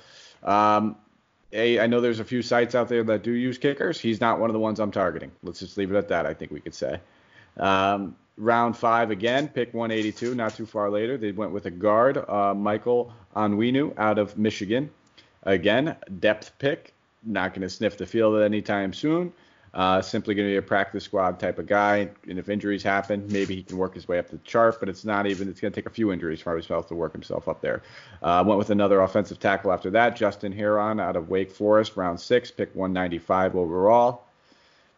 um, 0.43 0.95
a, 1.51 1.79
I 1.79 1.87
know 1.87 2.01
there's 2.01 2.19
a 2.19 2.25
few 2.25 2.41
sites 2.41 2.75
out 2.75 2.87
there 2.87 3.03
that 3.03 3.23
do 3.23 3.31
use 3.31 3.57
kickers. 3.57 3.99
He's 3.99 4.21
not 4.21 4.39
one 4.39 4.49
of 4.49 4.53
the 4.53 4.59
ones 4.59 4.79
I'm 4.79 4.91
targeting. 4.91 5.31
Let's 5.43 5.59
just 5.59 5.77
leave 5.77 5.91
it 5.91 5.97
at 5.97 6.07
that, 6.09 6.25
I 6.25 6.33
think 6.33 6.51
we 6.51 6.59
could 6.59 6.75
say. 6.75 6.99
Um, 7.57 8.15
round 8.37 8.75
five 8.77 9.11
again, 9.11 9.47
pick 9.47 9.73
182, 9.73 10.35
not 10.35 10.55
too 10.55 10.65
far 10.65 10.89
later. 10.89 11.17
They 11.17 11.31
went 11.31 11.51
with 11.51 11.65
a 11.65 11.71
guard, 11.71 12.17
uh, 12.17 12.53
Michael 12.53 13.13
Onwenu 13.35 13.97
out 13.97 14.17
of 14.17 14.37
Michigan. 14.37 14.89
Again, 15.43 15.95
depth 16.19 16.51
pick. 16.59 16.93
Not 17.25 17.53
going 17.53 17.61
to 17.61 17.69
sniff 17.69 17.97
the 17.97 18.05
field 18.05 18.41
anytime 18.41 18.93
soon. 18.93 19.31
Uh, 19.73 20.01
simply 20.01 20.35
going 20.35 20.47
to 20.47 20.51
be 20.51 20.57
a 20.57 20.61
practice 20.61 21.03
squad 21.03 21.39
type 21.39 21.57
of 21.57 21.65
guy. 21.65 22.09
And 22.27 22.37
if 22.37 22.47
injuries 22.47 22.83
happen, 22.83 23.25
maybe 23.29 23.55
he 23.55 23.63
can 23.63 23.77
work 23.77 23.95
his 23.95 24.07
way 24.07 24.19
up 24.19 24.29
the 24.29 24.37
chart, 24.39 24.79
but 24.79 24.87
it's 24.87 25.03
not 25.03 25.25
even, 25.25 25.49
it's 25.49 25.59
going 25.59 25.71
to 25.71 25.75
take 25.75 25.87
a 25.87 25.93
few 25.93 26.11
injuries 26.11 26.41
for 26.41 26.53
himself 26.53 26.87
to 26.89 26.95
work 26.95 27.11
himself 27.11 27.47
up 27.47 27.59
there. 27.61 27.81
Uh, 28.21 28.43
went 28.45 28.59
with 28.59 28.69
another 28.69 29.01
offensive 29.01 29.39
tackle 29.39 29.71
after 29.71 29.89
that, 29.89 30.15
Justin 30.15 30.51
Herron 30.51 30.99
out 30.99 31.15
of 31.15 31.29
Wake 31.29 31.49
Forest, 31.51 31.97
round 31.97 32.19
six, 32.19 32.51
pick 32.51 32.73
195 32.75 33.55
overall 33.55 34.25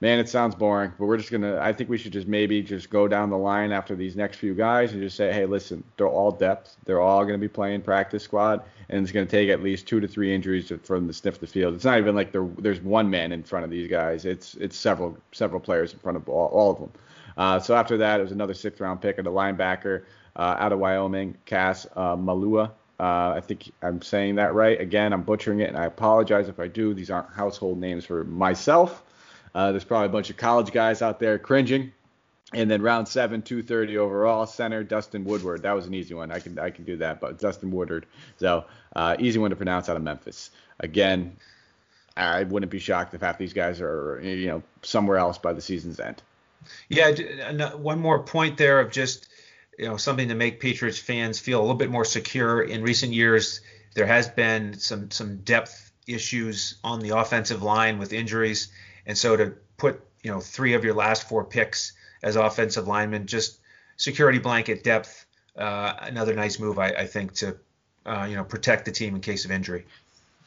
man, 0.02 0.20
it 0.20 0.30
sounds 0.30 0.56
boring, 0.56 0.91
but 1.00 1.06
we're 1.06 1.18
just 1.18 1.32
gonna. 1.32 1.58
I 1.60 1.74
think 1.74 1.89
we 1.89 1.98
should 1.98 2.14
just 2.14 2.28
maybe 2.28 2.62
just 2.62 2.89
go 2.89 3.08
down 3.08 3.30
the 3.30 3.38
line 3.38 3.72
after 3.72 3.96
these 3.96 4.16
next 4.16 4.38
few 4.38 4.54
guys 4.54 4.91
and 4.93 5.02
just 5.02 5.16
say, 5.16 5.32
hey, 5.32 5.46
listen, 5.46 5.84
they're 5.98 6.08
all 6.08 6.32
depth. 6.32 6.76
They're 6.86 7.02
all 7.02 7.26
gonna 7.26 7.38
be 7.38 7.48
playing 7.48 7.82
practice 7.82 8.24
squad, 8.24 8.64
and 8.89 9.02
it's 9.02 9.12
gonna 9.12 9.26
take 9.26 9.50
at 9.50 9.64
least 9.64 9.88
two 9.88 10.00
to 10.00 10.08
three 10.08 10.34
injuries 10.34 10.72
for 10.84 10.98
them 10.98 11.08
to 11.08 11.14
sniff 11.14 11.39
the 11.39 11.48
field. 11.48 11.76
It's 11.76 11.86
not 11.86 11.98
even 11.98 12.16
like 12.16 12.32
there's 12.32 12.82
one 12.82 13.10
man 13.10 13.32
in 13.32 13.43
front 13.43 13.66
of 13.66 13.72
these 13.72 13.89
guys. 13.89 14.26
It's 14.26 14.56
it's 14.56 14.78
several 14.78 15.18
several 15.32 15.60
players 15.60 15.93
in 15.93 16.00
front 16.00 16.18
of 16.18 16.28
all, 16.30 16.48
all 16.48 16.72
of 16.72 16.80
them. 16.80 16.91
Uh, 17.38 17.60
so 17.60 17.76
after 17.76 17.98
that, 17.98 18.20
it 18.20 18.24
was 18.24 18.32
another 18.32 18.54
sixth 18.54 18.80
round 18.80 19.02
pick 19.02 19.18
of 19.18 19.28
a 19.28 19.32
linebacker 19.32 20.04
uh, 20.36 20.56
out 20.60 20.72
of 20.72 20.80
Wyoming, 20.80 21.38
Cass 21.46 21.86
uh, 21.96 22.16
Malua. 22.16 22.72
Uh, 22.98 23.34
I 23.36 23.41
think 23.41 23.72
I'm 23.82 24.02
saying 24.02 24.36
that 24.36 24.54
right. 24.54 24.80
Again, 24.80 25.12
I'm 25.12 25.24
butchering 25.24 25.60
it, 25.60 25.68
and 25.68 25.78
I 25.78 25.86
apologize 25.86 26.48
if 26.48 26.60
I 26.60 26.68
do. 26.68 26.93
These 26.93 27.10
aren't 27.12 27.30
household 27.30 27.78
names 27.78 28.06
for 28.06 28.24
myself. 28.24 29.04
Uh, 29.56 29.72
there's 29.72 29.86
probably 29.86 30.08
a 30.08 30.10
bunch 30.10 30.30
of 30.30 30.36
college 30.36 30.72
guys 30.72 31.01
out 31.01 31.20
there 31.20 31.39
cringing. 31.39 31.93
And 32.53 32.70
then 32.70 32.82
round 32.82 33.08
seven, 33.08 33.41
230 33.41 33.97
overall, 33.97 34.45
center 34.45 34.84
Dustin 34.84 35.24
Woodard. 35.24 35.64
That 35.64 35.74
was 35.74 35.88
an 35.88 35.93
easy 35.95 36.14
one. 36.14 36.32
I 36.32 36.39
can 36.39 36.60
I 36.60 36.70
can 36.70 36.84
do 36.84 36.97
that, 36.97 37.20
but 37.20 37.39
Dustin 37.39 37.72
Woodard. 37.72 38.06
So 38.38 38.66
uh, 38.95 39.16
easy 39.18 39.39
one 39.39 39.49
to 39.49 39.56
pronounce 39.56 39.89
out 39.89 39.95
of 39.95 40.03
Memphis. 40.03 40.51
Again, 40.80 41.38
I 42.16 42.43
wouldn't 42.43 42.72
be 42.72 42.80
shocked 42.80 43.14
if 43.14 43.22
half 43.22 43.39
these 43.39 43.53
guys 43.53 43.82
are 43.82 44.22
you 44.24 44.47
know 44.47 44.64
somewhere 44.84 45.18
else 45.18 45.39
by 45.39 45.53
the 45.53 45.62
season's 45.62 45.99
end. 45.99 46.22
Yeah, 46.88 47.74
one 47.76 47.99
more 47.99 48.24
point 48.24 48.58
there 48.58 48.80
of 48.80 48.91
just 48.91 49.28
you 49.80 49.88
know 49.88 49.97
something 49.97 50.28
to 50.28 50.36
make 50.36 50.60
Patriots 50.60 50.99
fans 50.99 51.39
feel 51.39 51.60
a 51.60 51.64
little 51.64 51.76
bit 51.76 51.89
more 51.89 52.06
secure. 52.06 52.62
In 52.62 52.84
recent 52.84 53.12
years, 53.12 53.62
there 53.95 54.06
has 54.06 54.30
been 54.30 54.76
some 54.76 55.10
some 55.10 55.38
depth 55.38 55.91
issues 56.08 56.76
on 56.84 56.99
the 56.99 57.18
offensive 57.18 57.64
line 57.64 57.97
with 57.97 58.14
injuries. 58.14 58.70
And 59.06 59.18
so 59.18 59.36
to 59.36 59.53
put, 59.78 60.01
you 60.24 60.32
know, 60.32 60.39
three 60.39 60.74
of 60.74 60.84
your 60.84 60.93
last 60.93 61.28
four 61.28 61.43
picks 61.43 61.93
as 62.24 62.36
offensive 62.36 62.88
linemen, 62.88 63.28
just 63.28 63.60
security 63.97 64.39
blanket 64.39 64.84
depth, 64.84 65.26
uh, 65.58 65.93
another 66.01 66.34
nice 66.34 66.60
move, 66.60 66.80
I, 66.80 66.88
I 66.89 67.06
think, 67.06 67.34
to, 67.36 67.58
uh, 68.06 68.26
you 68.30 68.36
know, 68.36 68.43
protect 68.43 68.86
the 68.86 68.91
team 68.91 69.16
in 69.16 69.22
case 69.22 69.45
of 69.45 69.51
injury. 69.51 69.86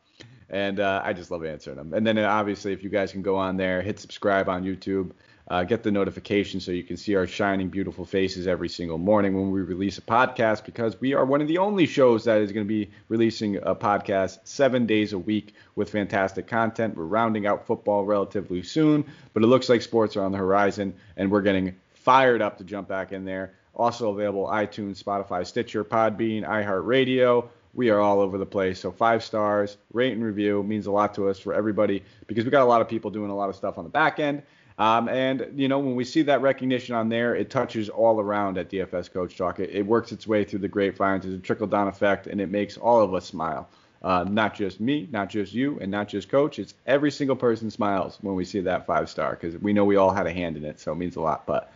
And 0.48 0.80
uh, 0.80 1.00
I 1.02 1.14
just 1.14 1.30
love 1.30 1.44
answering 1.44 1.76
them. 1.76 1.94
And 1.94 2.06
then 2.06 2.18
uh, 2.18 2.28
obviously, 2.28 2.72
if 2.72 2.84
you 2.84 2.90
guys 2.90 3.10
can 3.10 3.22
go 3.22 3.36
on 3.36 3.56
there, 3.56 3.82
hit 3.82 3.98
subscribe 3.98 4.48
on 4.48 4.62
YouTube, 4.62 5.10
uh, 5.48 5.64
get 5.64 5.82
the 5.82 5.90
notification 5.90 6.60
so 6.60 6.70
you 6.70 6.84
can 6.84 6.96
see 6.96 7.16
our 7.16 7.26
shining, 7.26 7.68
beautiful 7.68 8.04
faces 8.04 8.46
every 8.46 8.68
single 8.68 8.98
morning 8.98 9.34
when 9.34 9.50
we 9.50 9.60
release 9.62 9.98
a 9.98 10.02
podcast 10.02 10.64
because 10.64 11.00
we 11.00 11.14
are 11.14 11.24
one 11.24 11.40
of 11.40 11.48
the 11.48 11.58
only 11.58 11.86
shows 11.86 12.24
that 12.24 12.40
is 12.40 12.52
going 12.52 12.64
to 12.64 12.68
be 12.68 12.88
releasing 13.08 13.56
a 13.56 13.74
podcast 13.74 14.38
seven 14.44 14.86
days 14.86 15.12
a 15.12 15.18
week 15.18 15.54
with 15.74 15.90
fantastic 15.90 16.46
content. 16.46 16.96
We're 16.96 17.04
rounding 17.04 17.46
out 17.46 17.66
football 17.66 18.04
relatively 18.04 18.62
soon, 18.62 19.04
but 19.34 19.42
it 19.42 19.46
looks 19.46 19.68
like 19.68 19.82
sports 19.82 20.16
are 20.16 20.22
on 20.22 20.30
the 20.30 20.38
horizon 20.38 20.94
and 21.16 21.30
we're 21.30 21.42
getting 21.42 21.74
fired 22.02 22.42
up 22.42 22.58
to 22.58 22.64
jump 22.64 22.88
back 22.88 23.12
in 23.12 23.24
there. 23.24 23.54
Also 23.74 24.10
available 24.10 24.46
iTunes, 24.46 25.02
Spotify, 25.02 25.46
Stitcher, 25.46 25.84
Podbean, 25.84 26.46
iHeartRadio. 26.46 27.48
We 27.74 27.88
are 27.88 28.00
all 28.00 28.20
over 28.20 28.36
the 28.36 28.46
place. 28.46 28.80
So 28.80 28.92
five 28.92 29.24
stars, 29.24 29.78
rate 29.92 30.12
and 30.12 30.22
review 30.22 30.62
means 30.62 30.86
a 30.86 30.90
lot 30.90 31.14
to 31.14 31.28
us 31.28 31.38
for 31.38 31.54
everybody 31.54 32.02
because 32.26 32.44
we 32.44 32.50
got 32.50 32.62
a 32.62 32.66
lot 32.66 32.82
of 32.82 32.88
people 32.88 33.10
doing 33.10 33.30
a 33.30 33.36
lot 33.36 33.48
of 33.48 33.56
stuff 33.56 33.78
on 33.78 33.84
the 33.84 33.90
back 33.90 34.18
end. 34.18 34.42
Um, 34.78 35.08
and 35.08 35.48
you 35.54 35.68
know 35.68 35.78
when 35.78 35.94
we 35.94 36.04
see 36.04 36.22
that 36.22 36.42
recognition 36.42 36.94
on 36.94 37.08
there, 37.08 37.34
it 37.34 37.50
touches 37.50 37.88
all 37.88 38.20
around 38.20 38.58
at 38.58 38.70
DFS 38.70 39.12
Coach 39.12 39.36
Talk. 39.36 39.60
It, 39.60 39.70
it 39.70 39.86
works 39.86 40.12
its 40.12 40.26
way 40.26 40.44
through 40.44 40.60
the 40.60 40.68
grapevines. 40.68 41.24
There's 41.24 41.36
a 41.36 41.38
trickle 41.38 41.66
down 41.66 41.88
effect, 41.88 42.26
and 42.26 42.40
it 42.40 42.50
makes 42.50 42.76
all 42.76 43.00
of 43.00 43.14
us 43.14 43.26
smile. 43.26 43.68
Uh, 44.02 44.24
not 44.28 44.54
just 44.54 44.80
me, 44.80 45.08
not 45.12 45.30
just 45.30 45.52
you, 45.52 45.78
and 45.80 45.90
not 45.90 46.08
just 46.08 46.28
Coach. 46.28 46.58
It's 46.58 46.74
every 46.86 47.10
single 47.10 47.36
person 47.36 47.70
smiles 47.70 48.18
when 48.22 48.34
we 48.34 48.44
see 48.44 48.60
that 48.60 48.84
five 48.84 49.08
star 49.08 49.38
because 49.40 49.56
we 49.60 49.72
know 49.72 49.84
we 49.84 49.96
all 49.96 50.10
had 50.10 50.26
a 50.26 50.32
hand 50.32 50.56
in 50.56 50.64
it, 50.64 50.80
so 50.80 50.92
it 50.92 50.96
means 50.96 51.16
a 51.16 51.20
lot. 51.20 51.46
But 51.46 51.71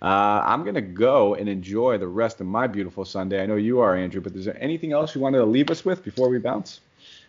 uh, 0.00 0.42
I'm 0.44 0.62
going 0.62 0.76
to 0.76 0.80
go 0.80 1.34
and 1.34 1.48
enjoy 1.48 1.98
the 1.98 2.06
rest 2.06 2.40
of 2.40 2.46
my 2.46 2.66
beautiful 2.66 3.04
Sunday. 3.04 3.42
I 3.42 3.46
know 3.46 3.56
you 3.56 3.80
are, 3.80 3.96
Andrew, 3.96 4.20
but 4.20 4.34
is 4.34 4.44
there 4.44 4.60
anything 4.62 4.92
else 4.92 5.14
you 5.14 5.20
wanted 5.20 5.38
to 5.38 5.44
leave 5.44 5.70
us 5.70 5.84
with 5.84 6.04
before 6.04 6.28
we 6.28 6.38
bounce? 6.38 6.80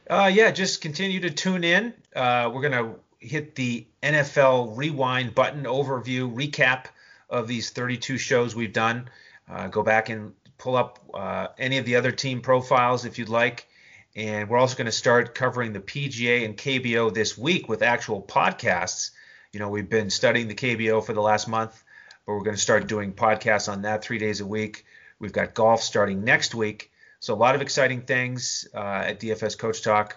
Uh, 0.10 0.30
yeah, 0.32 0.52
just 0.52 0.82
continue 0.82 1.20
to 1.22 1.32
tune 1.32 1.64
in. 1.64 1.94
Uh, 2.16 2.52
we're 2.54 2.68
going 2.68 2.74
to 2.74 2.96
hit 3.20 3.56
the 3.56 3.86
NFL 4.04 4.78
rewind 4.78 5.34
button 5.34 5.64
overview 5.64 6.34
recap 6.34 6.86
of 7.30 7.48
these 7.48 7.72
32 7.72 8.18
shows 8.18 8.56
we've 8.56 8.74
done. 8.74 9.10
Uh, 9.50 9.68
go 9.68 9.82
back 9.82 10.10
and 10.10 10.34
pull 10.58 10.76
up 10.76 11.00
uh, 11.14 11.48
any 11.58 11.80
of 11.80 11.86
the 11.86 11.96
other 11.96 12.12
team 12.12 12.42
profiles 12.42 13.06
if 13.06 13.18
you'd 13.18 13.30
like. 13.30 13.68
And 14.16 14.50
we're 14.50 14.58
also 14.58 14.76
going 14.76 14.86
to 14.86 14.92
start 14.92 15.34
covering 15.34 15.74
the 15.74 15.80
PGA 15.80 16.46
and 16.46 16.56
KBO 16.56 17.14
this 17.14 17.38
week 17.38 17.68
with 17.68 17.82
actual 17.82 18.22
podcasts. 18.22 19.12
You 19.54 19.60
know, 19.60 19.70
we've 19.70 19.90
been 19.90 20.10
studying 20.10 20.48
the 20.48 20.56
KBO 20.56 21.04
for 21.04 21.14
the 21.14 21.22
last 21.22 21.48
month 21.48 21.84
but 22.30 22.36
we're 22.36 22.44
going 22.44 22.56
to 22.56 22.62
start 22.62 22.86
doing 22.86 23.12
podcasts 23.12 23.74
on 23.74 23.82
that 23.82 24.04
three 24.04 24.20
days 24.20 24.40
a 24.40 24.46
week. 24.46 24.86
We've 25.18 25.34
got 25.34 25.56
golf 25.56 25.82
starting 25.82 26.24
next 26.24 26.54
week. 26.54 26.92
So 27.20 27.34
a 27.34 27.36
lot 27.36 27.56
of 27.56 27.64
exciting 27.64 28.04
things 28.04 28.68
uh, 28.72 28.78
at 28.78 29.20
DFS 29.20 29.58
Coach 29.58 29.82
Talk. 29.82 30.16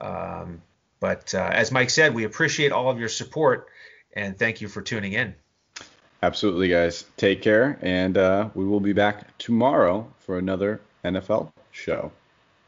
Um, 0.00 0.62
but 1.00 1.34
uh, 1.34 1.50
as 1.52 1.72
Mike 1.72 1.90
said, 1.90 2.14
we 2.14 2.22
appreciate 2.22 2.70
all 2.70 2.88
of 2.88 3.00
your 3.00 3.08
support 3.08 3.66
and 4.12 4.38
thank 4.38 4.60
you 4.60 4.68
for 4.68 4.82
tuning 4.82 5.14
in. 5.14 5.34
Absolutely, 6.22 6.68
guys. 6.68 7.04
Take 7.16 7.42
care, 7.42 7.76
and 7.82 8.16
uh, 8.16 8.50
we 8.54 8.64
will 8.64 8.78
be 8.78 8.92
back 8.92 9.36
tomorrow 9.38 10.08
for 10.20 10.38
another 10.38 10.80
NFL 11.04 11.50
show. 11.72 12.12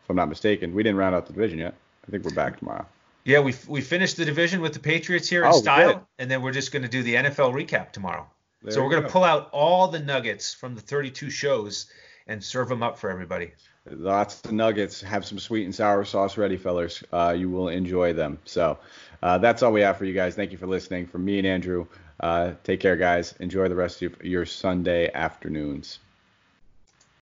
If 0.03 0.11
I'm 0.11 0.17
not 0.17 0.29
mistaken, 0.29 0.75
we 0.75 0.83
didn't 0.83 0.99
round 0.99 1.15
out 1.15 1.27
the 1.27 1.33
division 1.33 1.61
yet. 1.61 1.75
I 2.09 2.11
think 2.11 2.25
we're 2.25 2.35
back 2.35 2.59
tomorrow. 2.59 2.87
Yeah, 3.25 3.39
we 3.39 3.55
we 3.69 3.83
finished 3.83 4.17
the 4.17 4.25
division 4.25 4.61
with 4.61 4.73
the 4.73 4.81
Patriots 4.81 5.29
here 5.29 5.45
in 5.45 5.53
oh, 5.53 5.61
style, 5.61 6.09
and 6.19 6.29
then 6.29 6.43
we're 6.43 6.53
just 6.53 6.73
going 6.73 6.83
to 6.83 6.89
do 6.89 7.05
the 7.05 7.15
NFL 7.15 7.53
recap 7.53 7.93
tomorrow. 7.93 8.27
There 8.63 8.73
so 8.73 8.83
we're 8.83 8.91
going 8.91 9.03
to 9.05 9.09
pull 9.09 9.25
out 9.25 9.49
all 9.53 9.89
the 9.89 10.01
nuggets 10.01 10.53
from 10.53 10.75
the 10.75 10.81
32 10.81 11.31
shows 11.31 11.87
and 12.27 12.43
serve 12.45 12.69
them 12.69 12.83
up 12.83 12.99
for 12.99 13.11
everybody. 13.11 13.53
Lots 13.87 14.45
of 14.45 14.53
nuggets. 14.53 15.01
Have 15.01 15.25
some 15.25 15.39
sweet 15.39 15.65
and 15.65 15.75
sour 15.75 16.05
sauce 16.05 16.37
ready, 16.37 16.57
fellas. 16.57 17.03
Uh, 17.13 17.35
you 17.37 17.49
will 17.49 17.69
enjoy 17.69 18.13
them. 18.13 18.39
So 18.45 18.79
uh, 19.23 19.39
that's 19.39 19.63
all 19.63 19.73
we 19.73 19.81
have 19.81 19.97
for 19.97 20.05
you 20.05 20.13
guys. 20.13 20.35
Thank 20.35 20.53
you 20.53 20.59
for 20.59 20.67
listening. 20.67 21.07
From 21.07 21.25
me 21.25 21.39
and 21.39 21.47
Andrew, 21.47 21.87
uh, 22.21 22.53
take 22.63 22.81
care, 22.81 22.97
guys. 22.97 23.35
Enjoy 23.41 23.69
the 23.69 23.75
rest 23.75 24.03
of 24.03 24.23
your 24.23 24.45
Sunday 24.45 25.11
afternoons. 25.13 25.99